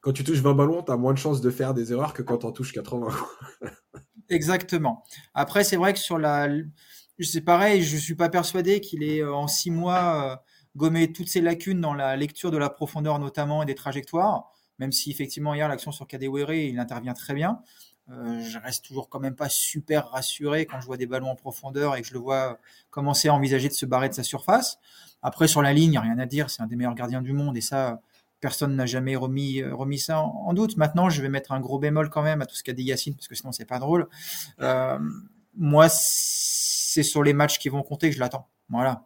quand 0.00 0.12
tu 0.12 0.24
touches 0.24 0.40
20 0.40 0.54
ballons, 0.54 0.82
tu 0.82 0.92
as 0.92 0.96
moins 0.96 1.12
de 1.12 1.18
chances 1.18 1.40
de 1.40 1.50
faire 1.50 1.74
des 1.74 1.92
erreurs 1.92 2.14
que 2.14 2.22
quand 2.22 2.38
tu 2.38 2.46
en 2.46 2.52
touches 2.52 2.72
80. 2.72 3.08
Exactement. 4.28 5.02
Après, 5.34 5.64
c'est 5.64 5.76
vrai 5.76 5.92
que 5.92 5.98
sur 5.98 6.18
la, 6.18 6.48
c'est 7.20 7.42
pareil, 7.42 7.82
je 7.82 7.96
suis 7.96 8.14
pas 8.14 8.28
persuadé 8.28 8.80
qu'il 8.80 9.02
ait 9.02 9.24
en 9.24 9.46
six 9.46 9.70
mois 9.70 10.32
euh, 10.32 10.36
gommé 10.76 11.12
toutes 11.12 11.28
ses 11.28 11.40
lacunes 11.40 11.80
dans 11.80 11.94
la 11.94 12.16
lecture 12.16 12.50
de 12.50 12.58
la 12.58 12.70
profondeur 12.70 13.18
notamment 13.18 13.62
et 13.62 13.66
des 13.66 13.74
trajectoires. 13.74 14.50
Même 14.78 14.92
si 14.92 15.10
effectivement 15.10 15.54
hier 15.54 15.68
l'action 15.68 15.92
sur 15.92 16.06
Kadewere, 16.06 16.52
il 16.52 16.78
intervient 16.78 17.14
très 17.14 17.34
bien. 17.34 17.60
Euh, 18.10 18.40
je 18.40 18.58
reste 18.58 18.84
toujours 18.84 19.08
quand 19.08 19.20
même 19.20 19.36
pas 19.36 19.48
super 19.48 20.08
rassuré 20.10 20.66
quand 20.66 20.80
je 20.80 20.86
vois 20.86 20.96
des 20.96 21.06
ballons 21.06 21.30
en 21.30 21.36
profondeur 21.36 21.96
et 21.96 22.02
que 22.02 22.08
je 22.08 22.12
le 22.12 22.18
vois 22.18 22.58
commencer 22.90 23.28
à 23.28 23.34
envisager 23.34 23.68
de 23.68 23.74
se 23.74 23.86
barrer 23.86 24.08
de 24.08 24.14
sa 24.14 24.22
surface. 24.22 24.78
Après, 25.22 25.46
sur 25.46 25.62
la 25.62 25.72
ligne, 25.72 25.98
rien 25.98 26.18
à 26.18 26.26
dire, 26.26 26.50
c'est 26.50 26.62
un 26.62 26.66
des 26.66 26.76
meilleurs 26.76 26.94
gardiens 26.94 27.22
du 27.22 27.32
monde 27.32 27.56
et 27.56 27.60
ça, 27.60 28.00
personne 28.40 28.74
n'a 28.74 28.86
jamais 28.86 29.14
remis, 29.14 29.60
euh, 29.60 29.74
remis 29.74 29.98
ça 29.98 30.20
en, 30.20 30.52
doute. 30.52 30.76
Maintenant, 30.76 31.08
je 31.08 31.22
vais 31.22 31.28
mettre 31.28 31.52
un 31.52 31.60
gros 31.60 31.78
bémol 31.78 32.10
quand 32.10 32.22
même 32.22 32.42
à 32.42 32.46
tout 32.46 32.56
ce 32.56 32.64
qu'a 32.64 32.72
dit 32.72 32.82
Yacine 32.82 33.14
parce 33.14 33.28
que 33.28 33.34
sinon 33.34 33.52
c'est 33.52 33.64
pas 33.64 33.78
drôle. 33.78 34.08
Euh, 34.60 34.98
moi, 35.54 35.86
c'est 35.88 37.04
sur 37.04 37.22
les 37.22 37.32
matchs 37.32 37.58
qui 37.58 37.68
vont 37.68 37.82
compter 37.82 38.10
que 38.10 38.16
je 38.16 38.20
l'attends. 38.20 38.48
Voilà. 38.68 39.04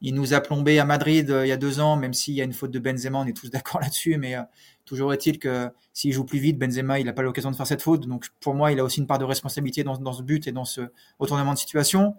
Il 0.00 0.14
nous 0.14 0.34
a 0.34 0.40
plombé 0.40 0.78
à 0.78 0.84
Madrid 0.84 1.34
il 1.42 1.48
y 1.48 1.52
a 1.52 1.56
deux 1.56 1.80
ans, 1.80 1.96
même 1.96 2.12
s'il 2.12 2.34
y 2.34 2.42
a 2.42 2.44
une 2.44 2.52
faute 2.52 2.70
de 2.70 2.78
Benzema, 2.78 3.18
on 3.18 3.26
est 3.26 3.36
tous 3.36 3.50
d'accord 3.50 3.80
là-dessus, 3.80 4.18
mais 4.18 4.36
toujours 4.84 5.12
est-il 5.12 5.38
que 5.38 5.70
s'il 5.92 6.12
joue 6.12 6.24
plus 6.24 6.38
vite, 6.38 6.58
Benzema, 6.58 6.98
il 6.98 7.06
n'a 7.06 7.12
pas 7.12 7.22
l'occasion 7.22 7.50
de 7.50 7.56
faire 7.56 7.66
cette 7.66 7.82
faute. 7.82 8.06
Donc 8.06 8.26
pour 8.40 8.54
moi, 8.54 8.72
il 8.72 8.80
a 8.80 8.84
aussi 8.84 9.00
une 9.00 9.06
part 9.06 9.18
de 9.18 9.24
responsabilité 9.24 9.84
dans, 9.84 10.12
ce 10.12 10.22
but 10.22 10.46
et 10.46 10.52
dans 10.52 10.64
ce 10.64 10.82
retournement 11.18 11.54
de 11.54 11.58
situation. 11.58 12.16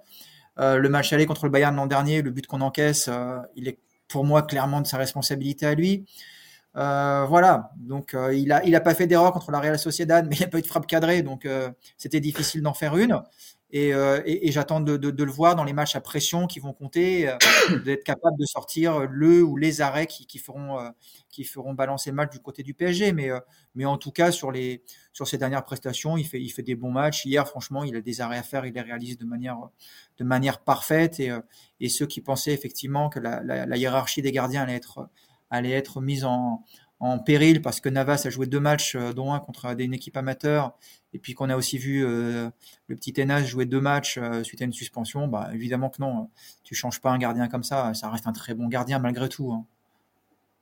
Euh, 0.60 0.78
le 0.78 0.90
match 0.90 1.12
aller 1.12 1.26
contre 1.26 1.46
le 1.46 1.52
Bayern 1.52 1.76
l'an 1.76 1.86
dernier, 1.86 2.22
le 2.22 2.32
but 2.32 2.48
qu'on 2.48 2.62
encaisse, 2.62 3.08
euh, 3.10 3.40
il 3.56 3.68
est 3.68 3.78
pour 4.08 4.24
moi 4.24 4.44
clairement 4.44 4.82
de 4.82 4.88
sa 4.88 4.98
responsabilité 4.98 5.66
à 5.66 5.76
lui. 5.76 6.06
Euh, 6.78 7.26
voilà, 7.28 7.72
donc 7.78 8.16
il 8.34 8.52
a 8.52 8.64
il 8.66 8.76
a 8.76 8.82
pas 8.82 8.94
fait 8.94 9.08
d'erreur 9.08 9.32
contre 9.32 9.52
la 9.52 9.60
Real 9.60 9.80
Sociedad, 9.80 10.26
mais 10.30 10.36
il 10.36 10.40
n'y 10.40 10.46
a 10.46 10.50
pas 10.50 10.60
eu 10.60 10.62
de 10.62 10.68
frappe 10.68 10.88
cadrée, 10.88 11.22
donc 11.22 11.48
c'était 11.98 12.20
difficile 12.20 12.62
d'en 12.62 12.74
faire 12.74 12.98
une. 12.98 13.22
Euh, 13.74 14.22
et, 14.26 14.52
j'attends 14.52 14.80
de, 14.80 14.96
le 14.96 15.32
voir 15.32 15.56
dans 15.56 15.64
les 15.64 15.74
matchs 15.74 15.96
à 15.96 16.02
pression 16.02 16.48
qui 16.48 16.60
vont 16.60 16.72
compter, 16.72 17.28
euh, 17.28 17.38
d'être 17.86 18.04
capable 18.04 18.38
de 18.38 18.46
sortir 18.46 19.08
le 19.10 19.44
ou 19.44 19.58
les 19.58 19.82
arrêts 19.82 20.06
qui, 20.08 20.28
euh, 20.50 20.92
feront 21.44 21.74
balancer 21.74 22.12
le 22.12 22.16
match 22.16 22.32
du 22.32 22.40
côté 22.40 22.64
du 22.64 22.74
PSG. 22.74 23.12
Mais 23.12 23.86
en 23.86 23.98
tout 23.98 24.12
cas 24.12 24.32
sur 24.32 24.54
ses 25.28 25.38
dernières 25.38 25.64
prestations, 25.64 26.16
il 26.18 26.26
fait 26.26 26.64
des 26.64 26.76
bons 26.76 26.92
matchs. 26.92 27.26
Hier, 27.26 27.48
franchement, 27.48 27.84
il 27.84 27.96
a 27.96 28.02
des 28.02 28.22
arrêts 28.22 28.38
à 28.38 28.44
faire, 28.44 28.66
il 28.66 28.74
les 28.74 28.82
réalise 28.82 29.18
de 29.18 29.26
manière 30.24 30.60
parfaite. 30.60 31.20
Et, 31.20 31.90
ceux 31.90 32.06
qui 32.06 32.22
pensaient 32.22 32.54
effectivement 32.54 33.10
que 33.10 33.20
la, 33.20 33.78
hiérarchie 33.78 34.22
des 34.22 34.32
gardiens 34.32 34.68
allait 35.50 35.72
être 35.72 36.02
mise 36.02 36.24
en 36.24 36.64
en 37.00 37.20
péril 37.20 37.62
parce 37.62 37.82
que 37.82 37.90
Navas 37.90 38.24
a 38.26 38.30
joué 38.30 38.48
deux 38.48 38.62
matchs, 38.62 38.96
dont 38.96 39.34
un 39.34 39.40
contre 39.40 39.66
une 39.78 39.94
équipe 39.94 40.16
amateur, 40.16 40.78
et 41.16 41.18
puis 41.18 41.34
qu'on 41.34 41.50
a 41.50 41.56
aussi 41.56 41.78
vu 41.78 42.06
euh, 42.06 42.50
le 42.88 42.96
petit 42.98 43.14
Tenas 43.14 43.46
jouer 43.46 43.66
deux 43.66 43.80
matchs 43.80 44.18
euh, 44.18 44.44
suite 44.44 44.62
à 44.62 44.66
une 44.66 44.74
suspension, 44.74 45.30
bah, 45.30 45.50
évidemment 45.54 45.90
que 45.90 46.02
non, 46.02 46.30
tu 46.66 46.76
changes 46.76 47.02
pas 47.02 47.10
un 47.10 47.18
gardien 47.18 47.48
comme 47.48 47.64
ça, 47.64 47.94
ça 47.94 48.10
reste 48.10 48.28
un 48.28 48.34
très 48.34 48.54
bon 48.54 48.68
gardien 48.68 49.00
malgré 49.00 49.30
tout. 49.30 49.50
Hein. 49.54 49.66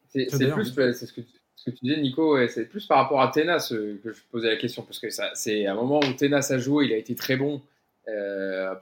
C'est 0.10 0.28
plus, 0.52 0.72
c'est 0.76 1.08
ce 1.08 1.12
que, 1.12 1.22
ce 1.56 1.72
que 1.72 1.76
tu 1.76 1.86
disais 1.86 2.00
Nico, 2.00 2.38
c'est 2.48 2.66
plus 2.66 2.86
par 2.86 3.00
rapport 3.00 3.20
à 3.20 3.30
Tenas 3.30 3.70
que 3.72 4.14
je 4.14 4.22
posais 4.32 4.48
la 4.48 4.58
question, 4.58 4.84
parce 4.84 5.00
que 5.00 5.08
c'est 5.34 5.66
un 5.66 5.74
moment 5.74 6.00
où 6.02 6.14
Tenas 6.14 6.52
a 6.52 6.60
joué, 6.60 6.86
il 6.86 6.94
a 6.94 6.98
été 6.98 7.16
très 7.16 7.36
bon 7.36 7.64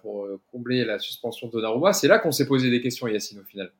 pour 0.01 0.27
combler 0.51 0.83
la 0.83 0.99
suspension 0.99 1.47
de 1.47 1.53
Donnarumma, 1.53 1.93
c'est 1.93 2.09
là 2.09 2.19
qu'on 2.19 2.33
s'est 2.33 2.47
posé 2.47 2.69
des 2.69 2.81
questions 2.81 3.07
Yacine 3.07 3.39
au 3.39 3.45
final. 3.45 3.71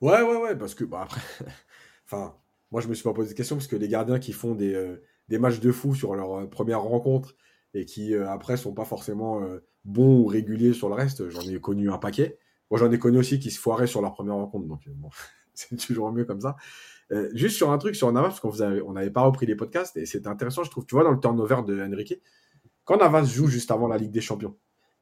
Ouais, 0.00 0.22
ouais, 0.22 0.36
ouais, 0.38 0.56
parce 0.56 0.74
que 0.74 0.82
bah, 0.82 1.02
après, 1.02 1.20
enfin, 2.04 2.34
moi, 2.72 2.80
je 2.80 2.88
me 2.88 2.94
suis 2.94 3.04
pas 3.04 3.14
posé 3.14 3.30
de 3.30 3.36
question 3.36 3.54
parce 3.54 3.68
que 3.68 3.76
les 3.76 3.86
gardiens 3.86 4.18
qui 4.18 4.32
font 4.32 4.56
des, 4.56 4.74
euh, 4.74 5.00
des 5.28 5.38
matchs 5.38 5.60
de 5.60 5.72
fou 5.72 5.94
sur 5.94 6.14
leur 6.14 6.32
euh, 6.34 6.46
première 6.46 6.82
rencontre 6.82 7.36
et 7.74 7.84
qui 7.84 8.14
euh, 8.14 8.28
après 8.28 8.56
sont 8.56 8.72
pas 8.72 8.84
forcément 8.84 9.40
bons 9.84 10.20
ou 10.20 10.26
réguliers 10.26 10.72
sur 10.72 10.88
le 10.88 10.94
reste, 10.94 11.28
j'en 11.28 11.42
ai 11.42 11.60
connu 11.60 11.90
un 11.90 11.98
paquet. 11.98 12.38
Moi, 12.70 12.78
j'en 12.78 12.90
ai 12.90 12.98
connu 12.98 13.18
aussi 13.18 13.38
qui 13.38 13.50
se 13.50 13.58
foiraient 13.58 13.86
sur 13.86 14.00
leur 14.00 14.12
première 14.12 14.36
rencontre, 14.36 14.66
donc 14.66 14.80
c'est 15.54 15.76
toujours 15.76 16.12
mieux 16.12 16.24
comme 16.24 16.40
ça. 16.40 16.56
juste 17.32 17.56
sur 17.56 17.70
un 17.70 17.78
truc 17.78 17.96
sur 17.96 18.10
Navas, 18.12 18.28
parce 18.28 18.40
qu'on 18.40 18.60
avait, 18.60 18.80
on 18.82 18.92
n'avait 18.92 19.10
pas 19.10 19.22
repris 19.22 19.46
les 19.46 19.56
podcasts 19.56 19.96
et 19.96 20.06
c'était 20.06 20.28
intéressant, 20.28 20.62
je 20.62 20.70
trouve. 20.70 20.86
Tu 20.86 20.94
vois, 20.94 21.04
dans 21.04 21.12
le 21.12 21.20
turnover 21.20 21.62
de 21.66 21.82
Enrique, 21.82 22.20
quand 22.84 22.98
Navas 22.98 23.24
joue 23.24 23.48
juste 23.48 23.70
avant 23.70 23.88
la 23.88 23.98
Ligue 23.98 24.12
des 24.12 24.20
Champions, 24.20 24.56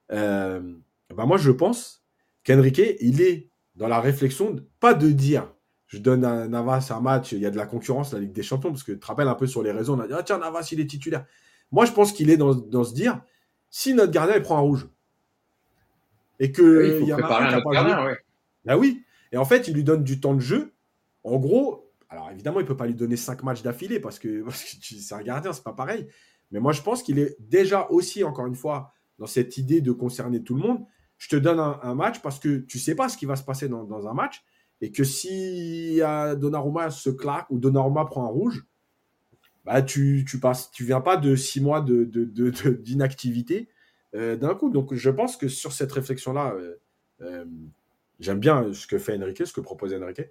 bah 0.09 1.27
moi, 1.27 1.37
je 1.37 1.51
pense 1.51 2.05
qu'Enrique, 2.45 2.81
il 3.01 3.21
est 3.21 3.51
dans 3.75 3.89
la 3.89 4.01
réflexion, 4.01 4.57
pas 4.81 4.95
de 4.95 5.11
dire 5.11 5.53
je 5.93 5.99
donne 5.99 6.25
à 6.25 6.49
Navas 6.49 6.91
un 6.91 7.01
match, 7.01 7.33
il 7.33 7.41
y 7.41 7.47
a 7.47 7.51
de 7.51 7.57
la 7.57 7.67
concurrence, 7.67 8.15
la 8.15 8.21
Ligue 8.21 8.33
des 8.33 8.43
Champions, 8.43 8.71
parce 8.71 8.83
que 8.83 8.93
tu 8.93 8.99
te 8.99 9.07
rappelles 9.07 9.29
un 9.29 9.35
peu 9.35 9.47
sur 9.47 9.63
les 9.63 9.73
réseaux, 9.73 9.95
on 9.95 10.01
a 10.01 10.07
dit, 10.07 10.15
ah 10.17 10.23
tiens, 10.23 10.39
Navas, 10.39 10.67
il 10.73 10.81
est 10.81 10.87
titulaire. 10.87 11.27
Moi, 11.71 11.85
je 11.85 11.93
pense 11.93 12.13
qu'il 12.13 12.31
est 12.31 12.39
dans, 12.39 12.55
dans 12.55 12.83
se 12.83 12.95
dire, 12.95 13.21
si 13.69 13.93
notre 13.93 14.11
gardien, 14.11 14.37
il 14.37 14.43
prend 14.43 14.57
un 14.57 14.63
rouge, 14.63 14.89
et 16.41 16.51
que 16.51 16.99
il, 17.03 17.07
y 17.07 17.13
a 17.13 17.17
un 17.17 17.61
gardien, 17.61 18.07
ouais. 18.07 18.17
Bah 18.65 18.79
oui. 18.79 19.05
Et 19.33 19.37
en 19.37 19.45
fait, 19.45 19.69
il 19.69 19.75
lui 19.75 19.85
donne 19.85 20.03
du 20.03 20.19
temps 20.19 20.33
de 20.35 20.41
jeu. 20.41 20.73
En 21.25 21.39
gros, 21.39 21.93
alors 22.09 22.31
évidemment, 22.31 22.61
il 22.61 22.67
peut 22.67 22.77
pas 22.77 22.87
lui 22.87 22.95
donner 22.95 23.17
cinq 23.17 23.43
matchs 23.43 23.63
d'affilée 23.63 24.01
parce 24.01 24.19
que, 24.19 24.45
c'est 24.51 25.15
un 25.15 25.23
gardien, 25.23 25.53
c'est 25.53 25.63
pas 25.63 25.75
pareil. 25.75 26.09
Mais 26.53 26.59
moi, 26.59 26.73
je 26.73 26.81
pense 26.81 27.03
qu'il 27.03 27.19
est 27.19 27.37
déjà 27.39 27.87
aussi, 27.91 28.25
encore 28.25 28.47
une 28.47 28.55
fois, 28.55 28.95
dans 29.19 29.27
cette 29.27 29.59
idée 29.59 29.83
de 29.83 29.93
concerner 29.93 30.43
tout 30.43 30.55
le 30.55 30.63
monde. 30.63 30.87
Je 31.19 31.29
te 31.29 31.37
donne 31.37 31.61
un, 31.61 31.95
match 31.95 32.21
parce 32.21 32.39
que 32.41 32.59
tu 32.61 32.79
sais 32.79 32.95
pas 32.95 33.11
ce 33.11 33.19
qui 33.19 33.27
va 33.27 33.37
se 33.37 33.45
passer 33.45 33.69
dans, 33.69 33.85
dans 33.85 34.09
un 34.09 34.15
match 34.15 34.43
et 34.83 34.91
que 34.91 35.05
si 35.05 36.01
Donnarumma 36.37 36.91
se 36.91 37.09
claque 37.09 37.47
ou 37.51 37.59
Donnarumma 37.59 38.05
prend 38.05 38.25
un 38.25 38.29
rouge, 38.29 38.67
bah 39.65 39.81
tu, 39.81 40.25
tu 40.29 40.41
passes, 40.41 40.71
tu 40.73 40.85
viens 40.85 41.01
pas 41.01 41.17
de 41.17 41.37
six 41.37 41.61
mois 41.61 41.81
de, 41.81 42.05
d'inactivité 42.05 43.69
euh, 44.15 44.37
d'un 44.37 44.55
coup. 44.55 44.71
Donc 44.71 44.93
je 44.93 45.11
pense 45.11 45.37
que 45.37 45.49
sur 45.49 45.73
cette 45.73 45.93
réflexion-là, 45.93 46.55
euh, 46.55 46.75
euh, 47.21 47.45
j'aime 48.19 48.41
bien 48.41 48.73
ce 48.73 48.87
que 48.89 48.99
fait 48.99 49.17
Enrique, 49.17 49.47
ce 49.47 49.53
que 49.53 49.61
propose 49.61 49.95
Enrique. 49.95 50.23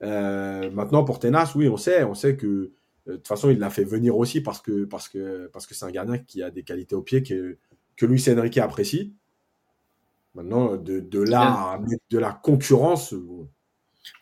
maintenant 0.00 1.04
pour 1.04 1.20
Tenas, 1.20 1.52
oui, 1.54 1.68
on 1.68 1.76
sait, 1.76 2.02
on 2.02 2.14
sait 2.14 2.36
que 2.36 2.72
de 3.06 3.14
toute 3.14 3.28
façon 3.28 3.50
il 3.50 3.60
l'a 3.60 3.70
fait 3.70 3.84
venir 3.84 4.16
aussi 4.16 4.40
parce 4.40 4.60
que 4.60 4.84
parce 4.84 5.08
que 5.08 5.48
parce 5.52 5.64
que 5.64 5.76
c'est 5.76 5.84
un 5.84 5.92
gardien 5.92 6.18
qui 6.18 6.42
a 6.42 6.50
des 6.50 6.64
qualités 6.64 6.96
au 6.96 7.02
pied 7.02 7.22
que 7.22 7.56
que 7.96 8.04
Luis 8.04 8.24
Enrique 8.28 8.58
apprécie. 8.58 9.14
Maintenant, 10.34 10.76
de, 10.76 11.00
de 11.00 11.22
là 11.22 11.70
à 11.70 11.78
mettre 11.78 12.02
de 12.10 12.18
la 12.18 12.32
concurrence, 12.32 13.14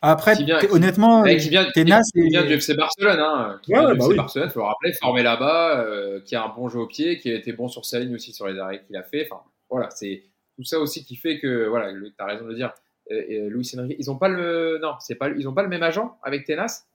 après, 0.01 0.35
honnêtement, 0.71 1.23
qui 1.23 1.49
vient, 1.49 1.65
Ténas, 1.71 2.09
qui 2.13 2.27
vient 2.29 2.45
du 2.45 2.53
FC 2.53 2.75
Barcelone. 2.75 3.19
Hein, 3.19 3.59
qui 3.63 3.71
vient 3.71 3.91
du 3.93 3.99
FC 3.99 4.15
Barcelone, 4.15 4.47
il 4.49 4.53
faut 4.53 4.59
le 4.59 4.65
rappeler, 4.65 4.93
formé 4.93 5.23
là-bas, 5.23 5.79
euh, 5.79 6.19
qui 6.21 6.35
a 6.35 6.43
un 6.43 6.49
bon 6.49 6.69
jeu 6.69 6.79
au 6.79 6.87
pied, 6.87 7.17
qui 7.19 7.31
a 7.31 7.35
été 7.35 7.53
bon 7.53 7.67
sur 7.67 7.85
sa 7.85 7.99
ligne 7.99 8.15
aussi 8.15 8.33
sur 8.33 8.47
les 8.47 8.59
arrêts 8.59 8.83
qu'il 8.83 8.95
a 8.95 9.03
fait. 9.03 9.27
Enfin, 9.29 9.41
voilà, 9.69 9.89
c'est 9.91 10.23
tout 10.55 10.63
ça 10.63 10.79
aussi 10.79 11.03
qui 11.03 11.15
fait 11.15 11.39
que, 11.39 11.67
voilà, 11.67 11.91
tu 11.91 12.13
as 12.17 12.25
raison 12.25 12.45
de 12.45 12.49
le 12.49 12.55
dire. 12.55 12.73
Euh, 13.11 13.49
Louis 13.49 13.69
Enrique, 13.77 13.97
ils 13.99 14.09
ont 14.09 14.17
pas 14.17 14.29
le, 14.29 14.79
non, 14.81 14.95
c'est 14.99 15.15
pas, 15.15 15.29
ils 15.29 15.47
ont 15.47 15.53
pas 15.53 15.63
le 15.63 15.69
même 15.69 15.83
agent 15.83 16.17
avec 16.23 16.45
Tenas? 16.45 16.85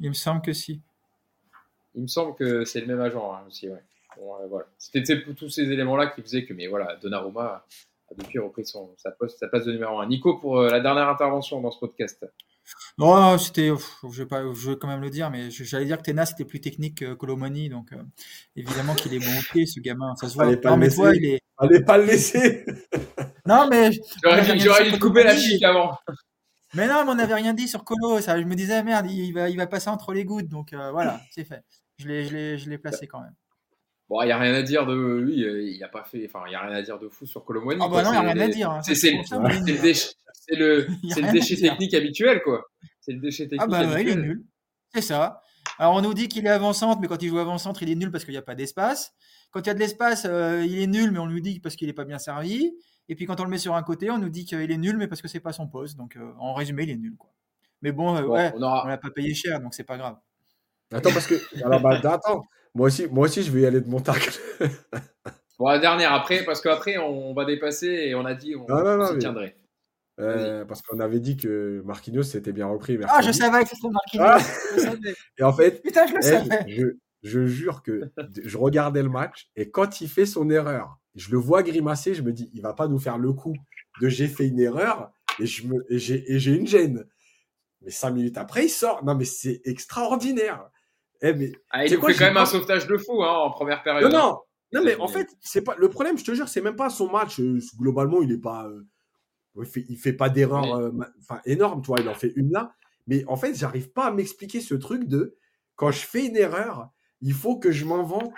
Il 0.00 0.08
me 0.08 0.14
semble 0.14 0.42
que 0.42 0.52
si. 0.52 0.80
Il 1.94 2.02
me 2.02 2.08
semble 2.08 2.34
que 2.34 2.64
c'est 2.64 2.80
le 2.80 2.86
même 2.86 3.00
agent 3.00 3.32
hein, 3.32 3.44
aussi, 3.46 3.68
ouais. 3.68 3.82
Bon, 4.16 4.34
euh, 4.36 4.46
voilà. 4.48 4.66
C'était 4.78 5.02
tous 5.22 5.48
ces 5.48 5.70
éléments-là 5.70 6.08
qui 6.08 6.22
faisaient 6.22 6.44
que, 6.44 6.54
mais 6.54 6.66
voilà, 6.66 6.96
Donnarumma 6.96 7.66
a 8.10 8.14
depuis 8.14 8.38
repris 8.38 8.64
son, 8.64 8.94
sa, 8.96 9.10
poste, 9.10 9.38
sa 9.38 9.48
place 9.48 9.64
de 9.64 9.72
numéro 9.72 9.98
1. 9.98 10.06
Nico, 10.06 10.38
pour 10.38 10.58
euh, 10.58 10.70
la 10.70 10.80
dernière 10.80 11.08
intervention 11.08 11.60
dans 11.60 11.70
ce 11.70 11.78
podcast. 11.78 12.24
Non, 12.96 13.36
c'était, 13.38 13.70
je 14.10 14.22
vais 14.22 14.26
pas, 14.26 14.42
je 14.54 14.70
vais 14.70 14.76
quand 14.76 14.88
même 14.88 15.00
le 15.00 15.10
dire, 15.10 15.30
mais 15.30 15.50
j'allais 15.50 15.84
dire 15.84 15.98
que 15.98 16.02
Tena 16.02 16.24
c'était 16.24 16.44
plus 16.44 16.60
technique 16.60 16.98
que 16.98 17.14
Colomani, 17.14 17.68
donc 17.68 17.92
euh, 17.92 18.02
évidemment 18.56 18.94
qu'il 18.94 19.12
est 19.12 19.18
bon 19.18 19.40
pied, 19.52 19.66
ce 19.66 19.80
gamin, 19.80 20.14
ça 20.16 20.28
se 20.28 20.34
voit. 20.34 20.56
Pas 20.56 20.70
non, 20.70 20.76
mais 20.76 20.88
toi, 20.88 21.14
il 21.14 21.24
est. 21.26 21.40
Allez 21.58 21.84
pas 21.84 21.98
le 21.98 22.04
laisser. 22.04 22.64
non, 23.46 23.68
mais 23.68 23.90
j'aurais 24.58 24.90
dû 24.90 24.98
couper 24.98 25.24
la 25.24 25.36
chic 25.36 25.62
avant. 25.62 25.96
Mais 26.74 26.88
non, 26.88 27.04
mais 27.04 27.12
on 27.12 27.14
n'avait 27.14 27.34
rien 27.34 27.54
dit 27.54 27.68
sur 27.68 27.84
Colo. 27.84 28.20
Ça, 28.20 28.40
je 28.40 28.44
me 28.44 28.54
disais 28.54 28.82
merde, 28.82 29.08
il 29.10 29.32
va, 29.32 29.48
il 29.48 29.56
va 29.56 29.66
passer 29.66 29.90
entre 29.90 30.12
les 30.12 30.24
gouttes, 30.24 30.48
donc 30.48 30.72
euh, 30.72 30.90
voilà, 30.90 31.20
c'est 31.30 31.44
fait. 31.44 31.62
Je 31.98 32.08
l'ai, 32.08 32.58
je 32.58 32.70
l'ai 32.70 32.78
placé 32.78 33.06
quand 33.06 33.20
même. 33.20 33.34
Bon, 34.14 34.22
il 34.22 34.26
n'y 34.26 34.32
a 34.32 34.38
rien 34.38 34.54
à 34.54 34.62
dire 34.62 34.86
de. 34.86 35.24
Oui, 35.26 35.74
il 35.74 35.82
a 35.82 35.88
pas 35.88 36.04
fait. 36.04 36.24
Enfin, 36.26 36.44
il 36.46 36.50
n'y 36.50 36.54
a 36.54 36.60
rien 36.60 36.76
à 36.76 36.82
dire 36.82 37.00
de 37.00 37.08
fou 37.08 37.26
sur 37.26 37.44
Colomani. 37.44 37.80
Ah, 37.82 37.88
bah 37.88 38.04
non, 38.04 38.10
il 38.10 38.12
n'y 38.12 38.18
a 38.18 38.32
rien 38.32 38.40
à 38.42 38.48
dire. 38.48 38.70
Hein. 38.70 38.80
C'est 38.84 39.10
le, 40.56 40.86
déchet, 41.32 41.56
technique 41.56 41.94
habituel, 41.94 42.40
quoi. 42.44 42.62
C'est 43.00 43.10
le 43.10 43.18
déchet 43.18 43.48
technique. 43.48 43.62
Ah, 43.62 43.66
bah 43.66 43.84
ouais, 43.92 44.02
il 44.02 44.10
est 44.10 44.14
nul. 44.14 44.44
C'est 44.94 45.00
ça. 45.00 45.40
Alors, 45.80 45.94
on 45.94 46.00
nous 46.00 46.14
dit 46.14 46.28
qu'il 46.28 46.46
est 46.46 46.50
avant-centre, 46.50 47.00
mais 47.00 47.08
quand 47.08 47.20
il 47.24 47.28
joue 47.28 47.40
avant-centre, 47.40 47.82
il 47.82 47.90
est 47.90 47.96
nul 47.96 48.12
parce 48.12 48.24
qu'il 48.24 48.34
n'y 48.34 48.38
a 48.38 48.42
pas 48.42 48.54
d'espace. 48.54 49.12
Quand 49.50 49.62
il 49.62 49.66
y 49.66 49.70
a 49.70 49.74
de 49.74 49.80
l'espace, 49.80 50.28
euh, 50.30 50.64
il 50.64 50.78
est 50.78 50.86
nul, 50.86 51.10
mais 51.10 51.18
on 51.18 51.26
lui 51.26 51.42
dit 51.42 51.58
parce 51.58 51.74
qu'il 51.74 51.88
n'est 51.88 51.92
pas 51.92 52.04
bien 52.04 52.18
servi. 52.18 52.72
Et 53.08 53.16
puis, 53.16 53.26
quand 53.26 53.40
on 53.40 53.44
le 53.44 53.50
met 53.50 53.58
sur 53.58 53.74
un 53.74 53.82
côté, 53.82 54.12
on 54.12 54.18
nous 54.18 54.28
dit 54.28 54.44
qu'il 54.44 54.70
est 54.70 54.78
nul, 54.78 54.96
mais 54.96 55.08
parce 55.08 55.22
que 55.22 55.28
c'est 55.28 55.40
pas 55.40 55.52
son 55.52 55.66
poste. 55.66 55.96
Donc, 55.96 56.14
euh, 56.14 56.34
en 56.38 56.54
résumé, 56.54 56.84
il 56.84 56.90
est 56.90 56.96
nul, 56.96 57.16
quoi. 57.18 57.32
Mais 57.82 57.90
bon, 57.90 58.16
euh, 58.16 58.22
ouais, 58.22 58.52
on, 58.54 58.62
aura... 58.62 58.86
l'a 58.86 58.96
pas 58.96 59.10
payé 59.10 59.34
cher, 59.34 59.60
donc 59.60 59.74
c'est 59.74 59.82
pas 59.82 59.96
grave. 59.96 60.18
Attends, 60.92 61.12
parce 61.12 61.26
que. 61.26 61.34
Alors, 61.64 61.80
bah, 61.80 62.00
attends. 62.04 62.44
Moi 62.74 62.88
aussi, 62.88 63.06
moi 63.06 63.26
aussi, 63.26 63.42
je 63.42 63.52
vais 63.52 63.62
y 63.62 63.66
aller 63.66 63.80
de 63.80 63.88
mon 63.88 64.00
tacle. 64.00 64.32
bon, 65.58 65.68
la 65.68 65.78
dernière 65.78 66.12
après, 66.12 66.44
parce 66.44 66.60
qu'après, 66.60 66.98
on 66.98 67.32
va 67.32 67.44
dépasser 67.44 67.86
et 67.86 68.14
on 68.14 68.24
a 68.24 68.34
dit 68.34 68.56
on, 68.56 69.06
s'y 69.06 69.18
tiendrait. 69.18 69.56
Euh, 70.20 70.64
parce 70.64 70.82
qu'on 70.82 71.00
avait 71.00 71.20
dit 71.20 71.36
que 71.36 71.82
Marquinhos 71.84 72.22
s'était 72.22 72.52
bien 72.52 72.66
repris. 72.66 72.98
Ah, 73.08 73.20
je 73.20 73.32
savais 73.32 73.62
que 73.62 73.70
c'était 73.70 73.88
Marquinhos. 73.88 74.24
Ah 74.24 74.38
et 75.38 75.42
en 75.42 75.52
fait, 75.52 75.82
Putain, 75.82 76.06
je, 76.06 76.14
le 76.14 76.22
savais. 76.22 76.64
Je, 76.68 76.86
je, 77.22 77.46
jure 77.46 77.82
que 77.82 78.12
je 78.42 78.56
regardais 78.56 79.02
le 79.02 79.08
match 79.08 79.48
et 79.56 79.70
quand 79.70 80.00
il 80.00 80.08
fait 80.08 80.26
son 80.26 80.50
erreur, 80.50 80.98
je 81.16 81.30
le 81.30 81.38
vois 81.38 81.62
grimacer, 81.62 82.14
je 82.14 82.22
me 82.22 82.32
dis, 82.32 82.50
il 82.54 82.62
va 82.62 82.74
pas 82.74 82.86
nous 82.86 82.98
faire 82.98 83.18
le 83.18 83.32
coup 83.32 83.54
de 84.00 84.08
j'ai 84.08 84.28
fait 84.28 84.46
une 84.46 84.60
erreur 84.60 85.10
et 85.40 85.46
je 85.46 85.66
me 85.66 85.84
et 85.92 85.98
j'ai 85.98 86.52
une 86.52 86.66
gêne. 86.66 87.04
Mais 87.82 87.90
cinq 87.90 88.10
minutes 88.12 88.38
après, 88.38 88.66
il 88.66 88.70
sort. 88.70 89.04
Non, 89.04 89.14
mais 89.14 89.24
c'est 89.24 89.60
extraordinaire. 89.64 90.70
Eh, 91.22 91.32
mais, 91.32 91.52
ah, 91.70 91.84
il 91.84 91.90
fait 91.90 91.96
quand 91.96 92.20
même 92.20 92.36
un 92.36 92.46
sauvetage 92.46 92.86
de 92.86 92.96
fou 92.96 93.22
hein, 93.22 93.32
en 93.32 93.50
première 93.50 93.82
période. 93.82 94.12
Non, 94.12 94.18
non, 94.18 94.38
non 94.72 94.84
mais 94.84 94.96
en 94.96 95.08
fait, 95.08 95.28
c'est 95.40 95.62
pas 95.62 95.74
le 95.78 95.88
problème. 95.88 96.18
Je 96.18 96.24
te 96.24 96.34
jure, 96.34 96.48
c'est 96.48 96.60
même 96.60 96.76
pas 96.76 96.90
son 96.90 97.10
match. 97.10 97.40
Euh, 97.40 97.58
globalement, 97.78 98.22
il 98.22 98.32
est 98.32 98.40
pas, 98.40 98.66
euh, 98.66 98.84
il 99.56 99.66
fait, 99.66 99.84
il 99.88 99.96
fait 99.96 100.12
pas 100.12 100.28
d'erreur, 100.28 100.74
euh, 100.74 100.90
enfin 101.20 101.40
énorme. 101.44 101.82
Toi, 101.82 101.98
il 102.00 102.08
en 102.08 102.14
fait 102.14 102.32
une 102.36 102.52
là. 102.52 102.74
Mais 103.06 103.24
en 103.26 103.36
fait, 103.36 103.54
j'arrive 103.54 103.90
pas 103.90 104.06
à 104.06 104.10
m'expliquer 104.10 104.60
ce 104.60 104.74
truc 104.74 105.06
de 105.06 105.36
quand 105.76 105.90
je 105.90 106.00
fais 106.06 106.26
une 106.26 106.36
erreur, 106.36 106.88
il 107.20 107.32
faut 107.32 107.58
que 107.58 107.70
je 107.70 107.84
m'invente 107.84 108.32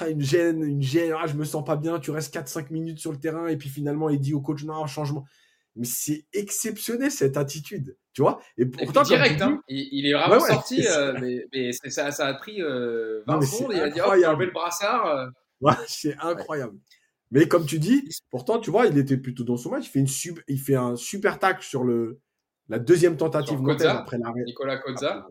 ah, 0.00 0.08
une 0.08 0.22
gêne, 0.22 0.62
une 0.62 0.82
gêne. 0.82 1.14
Ah, 1.18 1.26
je 1.26 1.34
me 1.34 1.44
sens 1.44 1.64
pas 1.64 1.76
bien. 1.76 1.98
Tu 1.98 2.10
restes 2.10 2.34
4-5 2.34 2.70
minutes 2.70 2.98
sur 2.98 3.12
le 3.12 3.18
terrain 3.18 3.46
et 3.48 3.56
puis 3.56 3.68
finalement, 3.68 4.08
il 4.08 4.20
dit 4.20 4.34
au 4.34 4.40
coach 4.40 4.64
non, 4.64 4.86
changement. 4.86 5.24
Mais 5.76 5.86
c'est 5.86 6.26
exceptionnel 6.32 7.10
cette 7.10 7.36
attitude, 7.36 7.96
tu 8.12 8.22
vois. 8.22 8.40
Et 8.58 8.66
pourtant, 8.66 9.02
direct, 9.02 9.40
hein. 9.40 9.62
il, 9.68 10.06
est 10.06 10.12
vraiment 10.12 10.40
sorti, 10.40 10.86
euh, 10.86 11.14
mais, 11.52 11.72
ça, 11.72 12.10
ça, 12.10 12.26
a 12.26 12.34
pris 12.34 12.60
euh, 12.60 13.22
20 13.26 13.40
secondes. 13.42 13.72
il 13.74 13.80
a 13.80 13.90
dit 13.90 14.00
oh, 14.04 14.10
enlevé 14.10 14.46
le 14.46 14.52
brassard. 14.52 15.06
Euh. 15.06 15.26
Ouais, 15.60 15.74
c'est 15.86 16.16
incroyable. 16.18 16.76
Mais 17.30 17.48
comme 17.48 17.64
tu 17.64 17.78
dis, 17.78 18.06
pourtant, 18.30 18.58
tu 18.58 18.70
vois, 18.70 18.86
il 18.86 18.98
était 18.98 19.16
plutôt 19.16 19.44
dans 19.44 19.56
son 19.56 19.70
match. 19.70 19.86
Il 19.86 19.90
fait, 19.90 20.00
une 20.00 20.06
sub, 20.06 20.38
il 20.46 20.60
fait 20.60 20.74
un 20.74 20.96
super 20.96 21.38
tac 21.38 21.62
sur 21.62 21.84
le, 21.84 22.20
la 22.68 22.78
deuxième 22.78 23.16
tentative 23.16 23.58
après 23.86 24.18
l'arrêt. 24.18 24.42
Nicolas 24.44 24.76
Kozza. 24.76 25.26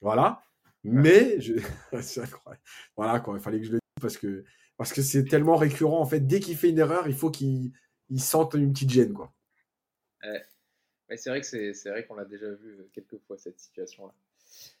Voilà. 0.00 0.40
Mais 0.82 1.40
je... 1.40 1.54
c'est 2.00 2.22
incroyable. 2.22 2.62
Voilà 2.96 3.20
quoi. 3.20 3.34
Il 3.36 3.40
fallait 3.40 3.60
que 3.60 3.66
je 3.66 3.72
le 3.72 3.78
dise 3.78 4.00
parce 4.00 4.16
que 4.16 4.44
parce 4.76 4.92
que 4.92 5.02
c'est 5.02 5.24
tellement 5.24 5.56
récurrent 5.56 6.00
en 6.00 6.06
fait. 6.06 6.20
Dès 6.20 6.40
qu'il 6.40 6.56
fait 6.56 6.70
une 6.70 6.78
erreur, 6.78 7.08
il 7.08 7.14
faut 7.14 7.30
qu'il 7.30 7.72
il 8.08 8.20
sente 8.20 8.54
une 8.54 8.72
petite 8.72 8.90
gêne 8.90 9.12
quoi 9.12 9.32
c'est 11.14 11.30
vrai 11.30 11.40
que 11.40 11.46
c'est 11.46 11.88
vrai 11.88 12.04
qu'on 12.04 12.14
l'a 12.14 12.24
déjà 12.24 12.48
vu 12.48 12.76
euh, 12.78 12.88
quelques 12.92 13.18
fois 13.26 13.36
cette 13.38 13.60
situation-là. 13.60 14.12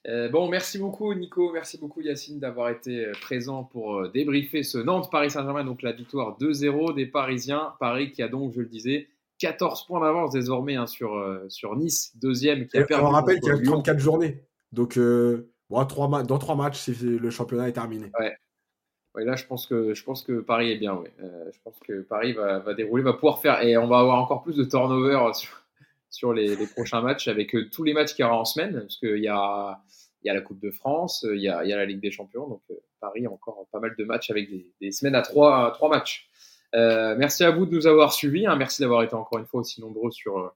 Euh, 0.08 0.28
bon, 0.28 0.48
merci 0.48 0.78
beaucoup 0.78 1.12
Nico, 1.14 1.52
merci 1.52 1.78
beaucoup 1.78 2.00
Yacine 2.00 2.38
d'avoir 2.38 2.70
été 2.70 3.06
euh, 3.06 3.12
présent 3.20 3.64
pour 3.64 4.08
débriefer 4.08 4.62
ce 4.62 4.78
Nantes-Paris 4.78 5.30
Saint-Germain, 5.30 5.64
donc 5.64 5.82
la 5.82 5.92
victoire 5.92 6.38
2-0 6.38 6.94
des 6.94 7.06
Parisiens. 7.06 7.74
Paris 7.78 8.10
qui 8.10 8.22
a 8.22 8.28
donc, 8.28 8.52
je 8.54 8.60
le 8.60 8.66
disais, 8.66 9.08
14 9.38 9.86
points 9.86 10.00
d'avance 10.00 10.32
désormais 10.32 10.76
hein, 10.76 10.86
sur, 10.86 11.40
sur 11.48 11.76
Nice, 11.76 12.16
deuxième 12.16 12.66
qui 12.66 12.78
a 12.78 12.84
perdu. 12.84 13.04
On 13.04 13.10
rappelle 13.10 13.40
qu'il 13.40 13.54
y 13.54 13.58
a 13.58 13.62
34 13.62 13.98
journées, 13.98 14.42
donc 14.72 14.98
bon, 14.98 15.84
trois 15.84 16.22
dans 16.22 16.38
trois 16.38 16.56
matchs, 16.56 16.88
le 16.88 17.30
championnat 17.30 17.68
est 17.68 17.74
terminé. 17.74 18.10
Ouais. 18.18 19.24
là, 19.24 19.36
je 19.36 19.44
pense 19.44 19.66
que 19.66 19.94
je 19.94 20.04
pense 20.04 20.22
que 20.22 20.40
Paris 20.40 20.72
est 20.72 20.78
bien. 20.78 21.02
je 21.18 21.58
pense 21.62 21.78
que 21.80 22.00
Paris 22.00 22.32
va, 22.32 22.60
va, 22.60 22.72
dérouler, 22.72 23.02
va 23.02 23.12
pouvoir 23.12 23.40
faire, 23.40 23.62
et 23.62 23.76
on 23.76 23.88
va 23.88 23.98
avoir 23.98 24.22
encore 24.22 24.42
plus 24.42 24.56
de 24.56 24.64
turnover 24.64 25.34
sur, 25.34 25.65
sur 26.10 26.32
les, 26.32 26.56
prochains 26.66 27.00
matchs 27.00 27.28
avec 27.28 27.54
euh, 27.54 27.68
tous 27.70 27.84
les 27.84 27.92
matchs 27.92 28.14
qu'il 28.14 28.24
y 28.24 28.26
aura 28.26 28.38
en 28.38 28.44
semaine, 28.44 28.80
parce 28.80 28.98
qu'il 28.98 29.22
y 29.22 29.28
a, 29.28 29.78
la 30.24 30.40
Coupe 30.40 30.60
de 30.60 30.70
France, 30.70 31.24
euh, 31.24 31.36
il 31.36 31.42
y 31.42 31.48
a, 31.48 31.62
la 31.64 31.84
Ligue 31.84 32.00
des 32.00 32.10
Champions, 32.10 32.48
donc 32.48 32.62
euh, 32.70 32.74
Paris 33.00 33.26
a 33.26 33.30
encore 33.30 33.66
pas 33.70 33.80
mal 33.80 33.94
de 33.96 34.04
matchs 34.04 34.30
avec 34.30 34.48
des, 34.80 34.92
semaines 34.92 35.14
à 35.14 35.22
trois, 35.22 35.76
matchs. 35.90 36.28
merci 36.72 37.44
à 37.44 37.50
vous 37.50 37.66
de 37.66 37.74
nous 37.74 37.86
avoir 37.86 38.12
suivis, 38.12 38.46
hein. 38.46 38.56
merci 38.56 38.82
d'avoir 38.82 39.02
été 39.02 39.14
encore 39.14 39.38
une 39.38 39.46
fois 39.46 39.60
aussi 39.60 39.80
nombreux 39.80 40.10
sur, 40.10 40.52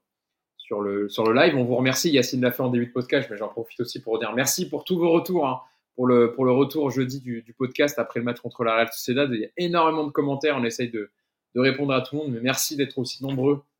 sur, 0.57 0.81
le, 0.81 1.07
sur 1.09 1.23
le 1.23 1.33
live. 1.33 1.55
On 1.55 1.63
vous 1.63 1.75
remercie, 1.75 2.11
Yacine 2.11 2.41
l'a 2.41 2.51
fait 2.51 2.63
en 2.63 2.69
début 2.69 2.87
de 2.87 2.91
podcast, 2.91 3.29
mais 3.29 3.37
j'en 3.37 3.49
profite 3.49 3.79
aussi 3.79 4.01
pour 4.01 4.19
dire 4.19 4.33
merci 4.33 4.67
pour 4.67 4.83
tous 4.83 4.97
vos 4.97 5.11
retours. 5.11 5.47
Hein. 5.47 5.61
pour 5.95 6.07
le, 6.07 6.33
pour 6.33 6.45
le 6.45 6.51
retour 6.51 6.89
jeudi 6.89 7.21
du, 7.21 7.55
podcast 7.57 7.99
après 7.99 8.19
le 8.19 8.25
match 8.25 8.39
contre 8.39 8.63
la 8.63 8.75
Real 8.75 8.89
Sociedad. 8.91 9.29
Il 9.31 9.41
y 9.41 9.45
a 9.45 9.49
énormément 9.57 10.05
de 10.05 10.11
commentaires, 10.11 10.55
on 10.57 10.63
essaye 10.63 10.89
de, 10.89 11.11
répondre 11.55 11.93
à 11.93 12.01
tout 12.01 12.15
le 12.15 12.23
monde, 12.23 12.31
mais 12.31 12.39
merci 12.39 12.75
d'être 12.77 12.97
aussi 12.97 13.21
nombreux 13.23 13.61
euh, 13.61 13.70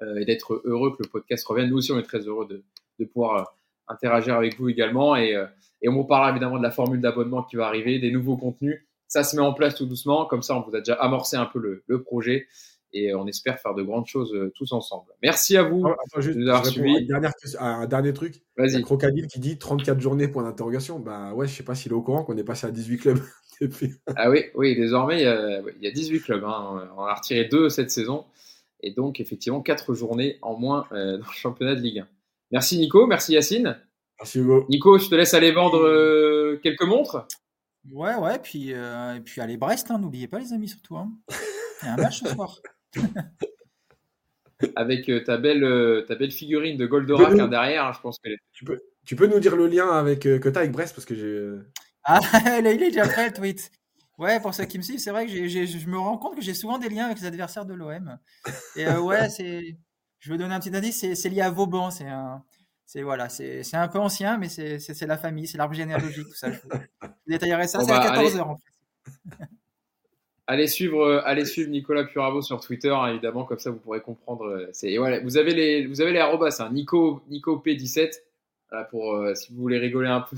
et 0.00 0.24
d'être 0.24 0.62
heureux 0.64 0.92
que 0.92 1.02
le 1.02 1.08
podcast 1.08 1.46
revienne. 1.46 1.70
Nous 1.70 1.76
aussi, 1.76 1.92
on 1.92 1.98
est 1.98 2.02
très 2.02 2.20
heureux 2.20 2.46
de, 2.46 2.64
de 2.98 3.04
pouvoir 3.04 3.36
euh, 3.36 3.44
interagir 3.88 4.34
avec 4.34 4.58
vous 4.58 4.68
également. 4.68 5.16
Et, 5.16 5.34
euh, 5.34 5.46
et, 5.82 5.88
on 5.88 5.94
vous 5.94 6.04
parlera 6.04 6.30
évidemment 6.30 6.58
de 6.58 6.62
la 6.62 6.70
formule 6.70 7.00
d'abonnement 7.00 7.42
qui 7.42 7.56
va 7.56 7.66
arriver, 7.66 7.98
des 7.98 8.10
nouveaux 8.10 8.36
contenus. 8.36 8.84
Ça 9.08 9.22
se 9.22 9.36
met 9.36 9.42
en 9.42 9.52
place 9.52 9.74
tout 9.74 9.86
doucement. 9.86 10.26
Comme 10.26 10.42
ça, 10.42 10.56
on 10.56 10.62
vous 10.62 10.74
a 10.74 10.78
déjà 10.78 10.94
amorcé 10.94 11.36
un 11.36 11.46
peu 11.46 11.58
le, 11.58 11.84
le 11.86 12.02
projet 12.02 12.46
et 12.96 13.12
on 13.12 13.26
espère 13.26 13.58
faire 13.58 13.74
de 13.74 13.82
grandes 13.82 14.06
choses 14.06 14.32
tous 14.54 14.72
ensemble. 14.72 15.10
Merci 15.20 15.56
à 15.56 15.64
vous 15.64 15.84
attends, 15.84 16.20
juste, 16.20 16.38
Un 17.58 17.86
dernier, 17.86 18.12
truc. 18.12 18.42
Vas-y. 18.56 18.82
Crocodile 18.82 19.26
qui 19.26 19.40
dit 19.40 19.58
34 19.58 20.00
journées 20.00 20.28
pour 20.28 20.44
d'interrogation. 20.44 21.00
Bah 21.00 21.34
ouais, 21.34 21.48
je 21.48 21.54
sais 21.54 21.64
pas 21.64 21.74
s'il 21.74 21.90
est 21.90 21.94
au 21.94 22.02
courant 22.02 22.22
qu'on 22.22 22.36
est 22.36 22.44
passé 22.44 22.68
à 22.68 22.70
18 22.70 22.98
clubs. 22.98 23.18
ah 24.16 24.30
oui, 24.30 24.44
oui, 24.54 24.76
désormais 24.76 25.22
il 25.22 25.82
y 25.82 25.88
a, 25.88 25.90
18 25.90 26.20
clubs. 26.20 26.44
Hein. 26.44 26.88
On 26.96 27.02
a 27.02 27.14
retiré 27.14 27.46
deux 27.46 27.68
cette 27.68 27.90
saison 27.90 28.26
et 28.84 28.92
donc 28.92 29.20
effectivement 29.20 29.60
quatre 29.60 29.94
journées 29.94 30.38
en 30.42 30.56
moins 30.58 30.86
euh, 30.92 31.12
dans 31.18 31.26
le 31.26 31.32
championnat 31.32 31.74
de 31.74 31.80
Ligue 31.80 32.00
1. 32.00 32.08
Merci 32.52 32.78
Nico, 32.78 33.06
merci 33.06 33.32
Yacine. 33.32 33.78
Merci 34.18 34.38
Hugo. 34.38 34.66
Nico, 34.68 34.98
je 34.98 35.08
te 35.08 35.14
laisse 35.14 35.34
aller 35.34 35.50
vendre 35.50 35.82
euh, 35.84 36.60
quelques 36.62 36.84
montres. 36.84 37.26
Ouais, 37.90 38.14
ouais, 38.14 38.38
puis, 38.38 38.72
euh, 38.72 39.16
et 39.16 39.20
puis 39.20 39.40
allez 39.40 39.56
Brest, 39.56 39.90
hein, 39.90 39.98
n'oubliez 39.98 40.28
pas 40.28 40.38
les 40.38 40.52
amis 40.52 40.68
surtout. 40.68 40.96
Hein. 40.96 41.10
Il 41.82 41.86
y 41.86 41.88
a 41.88 41.94
un 41.94 41.96
match 41.96 42.20
ce 42.20 42.28
soir. 42.28 42.60
Avec 44.76 45.10
ta, 45.24 45.36
belle, 45.36 46.04
ta 46.06 46.14
belle 46.14 46.30
figurine 46.30 46.78
de 46.78 46.86
Goldorak 46.86 47.38
hein, 47.38 47.48
derrière, 47.48 47.92
je 47.92 48.00
pense 48.00 48.18
que... 48.18 48.30
Tu 48.52 48.64
peux, 48.64 48.80
tu 49.04 49.16
peux 49.16 49.26
nous 49.26 49.40
dire 49.40 49.56
le 49.56 49.66
lien 49.66 49.90
avec, 49.90 50.20
que 50.20 50.48
tu 50.48 50.56
as 50.56 50.60
avec 50.60 50.72
Brest 50.72 50.94
parce 50.94 51.04
que 51.04 51.14
j'ai... 51.14 51.50
Ah, 52.04 52.20
il 52.60 52.66
est 52.66 52.76
déjà 52.76 53.02
prêt 53.02 53.26
le 53.26 53.34
tweet. 53.34 53.70
Ouais, 54.18 54.38
pour 54.40 54.54
ceux 54.54 54.64
qui 54.64 54.78
me 54.78 54.82
suivent, 54.82 55.00
c'est 55.00 55.10
vrai 55.10 55.26
que 55.26 55.32
je 55.32 55.88
me 55.88 55.98
rends 55.98 56.18
compte 56.18 56.36
que 56.36 56.42
j'ai 56.42 56.54
souvent 56.54 56.78
des 56.78 56.88
liens 56.88 57.06
avec 57.06 57.18
les 57.18 57.26
adversaires 57.26 57.66
de 57.66 57.74
l'OM. 57.74 58.18
Et 58.76 58.86
euh, 58.86 59.00
ouais, 59.00 59.28
c'est, 59.28 59.76
je 60.20 60.32
vais 60.32 60.38
donner 60.38 60.54
un 60.54 60.60
petit 60.60 60.74
indice, 60.74 61.04
c'est 61.14 61.28
lié 61.28 61.40
à 61.40 61.50
Vauban. 61.50 61.90
C'est 61.90 62.06
un, 62.06 62.44
c'est 62.86 63.02
voilà, 63.02 63.28
c'est 63.28 63.74
un 63.74 63.88
peu 63.88 63.98
ancien, 63.98 64.38
mais 64.38 64.48
c'est 64.48 65.06
la 65.06 65.18
famille, 65.18 65.48
c'est 65.48 65.58
l'arbre 65.58 65.74
généalogique, 65.74 66.28
tout 66.28 66.34
ça. 66.34 66.52
Je, 66.52 66.58
détaillerai 67.26 67.66
ça, 67.66 67.80
c'est 67.80 67.90
à 67.90 68.14
14h 68.14 68.36
bah, 68.36 68.46
en 68.46 68.56
fait. 68.56 69.46
Allez 70.46 70.68
suivre, 70.68 71.00
euh, 71.02 71.22
allez 71.24 71.46
suivre 71.46 71.70
Nicolas 71.70 72.04
Puravo 72.04 72.42
sur 72.42 72.60
Twitter, 72.60 72.90
hein, 72.90 73.06
évidemment, 73.08 73.44
comme 73.44 73.58
ça 73.58 73.70
vous 73.70 73.78
pourrez 73.78 74.02
comprendre. 74.02 74.44
Euh, 74.44 74.68
c'est 74.72 74.96
voilà, 74.98 75.20
vous 75.20 75.38
avez 75.38 75.54
les, 75.54 75.86
vous 75.86 76.02
avez 76.02 76.12
les 76.12 76.18
arrobas, 76.18 76.56
hein, 76.60 76.70
Nico, 76.70 77.22
Nico 77.28 77.60
P17, 77.64 78.12
pour 78.90 79.18
si 79.34 79.52
vous 79.52 79.60
voulez 79.60 79.78
rigoler 79.78 80.08
un 80.08 80.20
peu 80.20 80.36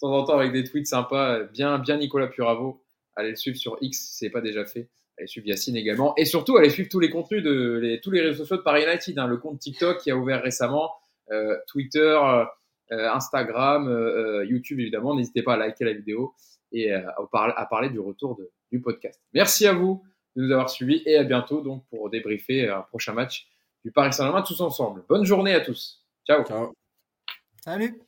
temps 0.00 0.12
en 0.12 0.24
temps 0.24 0.38
avec 0.38 0.52
des 0.52 0.64
tweets 0.64 0.86
sympas. 0.86 1.44
Bien, 1.44 1.78
bien 1.78 1.96
Nicolas 1.96 2.28
Puravo. 2.28 2.82
Allez 3.16 3.30
le 3.30 3.36
suivre 3.36 3.56
sur 3.56 3.76
X 3.80 3.98
si 3.98 4.16
ce 4.18 4.24
n'est 4.24 4.30
pas 4.30 4.40
déjà 4.40 4.64
fait. 4.64 4.88
Allez 5.18 5.26
suivre 5.26 5.46
Yacine 5.46 5.76
également. 5.76 6.14
Et 6.16 6.24
surtout, 6.24 6.56
allez 6.56 6.70
suivre 6.70 6.88
tous 6.88 7.00
les 7.00 7.10
contenus 7.10 7.42
de 7.42 7.78
les, 7.82 8.00
tous 8.00 8.10
les 8.10 8.20
réseaux 8.20 8.38
sociaux 8.38 8.56
de 8.56 8.62
Paris 8.62 8.84
United. 8.84 9.18
Hein. 9.18 9.26
le 9.26 9.36
compte 9.36 9.60
TikTok 9.60 9.98
qui 9.98 10.10
a 10.10 10.16
ouvert 10.16 10.42
récemment, 10.42 10.92
euh, 11.30 11.56
Twitter, 11.68 12.20
euh, 12.90 13.10
Instagram, 13.10 13.88
euh, 13.88 14.44
YouTube 14.44 14.80
évidemment. 14.80 15.14
N'hésitez 15.14 15.42
pas 15.42 15.54
à 15.54 15.56
liker 15.56 15.84
la 15.84 15.92
vidéo 15.92 16.34
et 16.72 16.92
à, 16.92 17.14
à 17.32 17.66
parler 17.66 17.90
du 17.90 18.00
retour 18.00 18.36
de, 18.36 18.50
du 18.72 18.80
podcast. 18.80 19.20
Merci 19.32 19.66
à 19.66 19.72
vous 19.72 20.02
de 20.34 20.42
nous 20.42 20.52
avoir 20.52 20.68
suivis 20.68 21.02
et 21.06 21.16
à 21.16 21.22
bientôt 21.22 21.60
donc 21.60 21.84
pour 21.90 22.10
débriefer 22.10 22.68
un 22.68 22.82
prochain 22.82 23.12
match 23.12 23.46
du 23.84 23.92
Paris 23.92 24.12
Saint-Germain 24.12 24.42
tous 24.42 24.60
ensemble. 24.60 25.04
Bonne 25.08 25.24
journée 25.24 25.54
à 25.54 25.60
tous. 25.60 26.04
Ciao. 26.26 26.44
Ciao. 26.44 26.72
Salut 27.62 28.00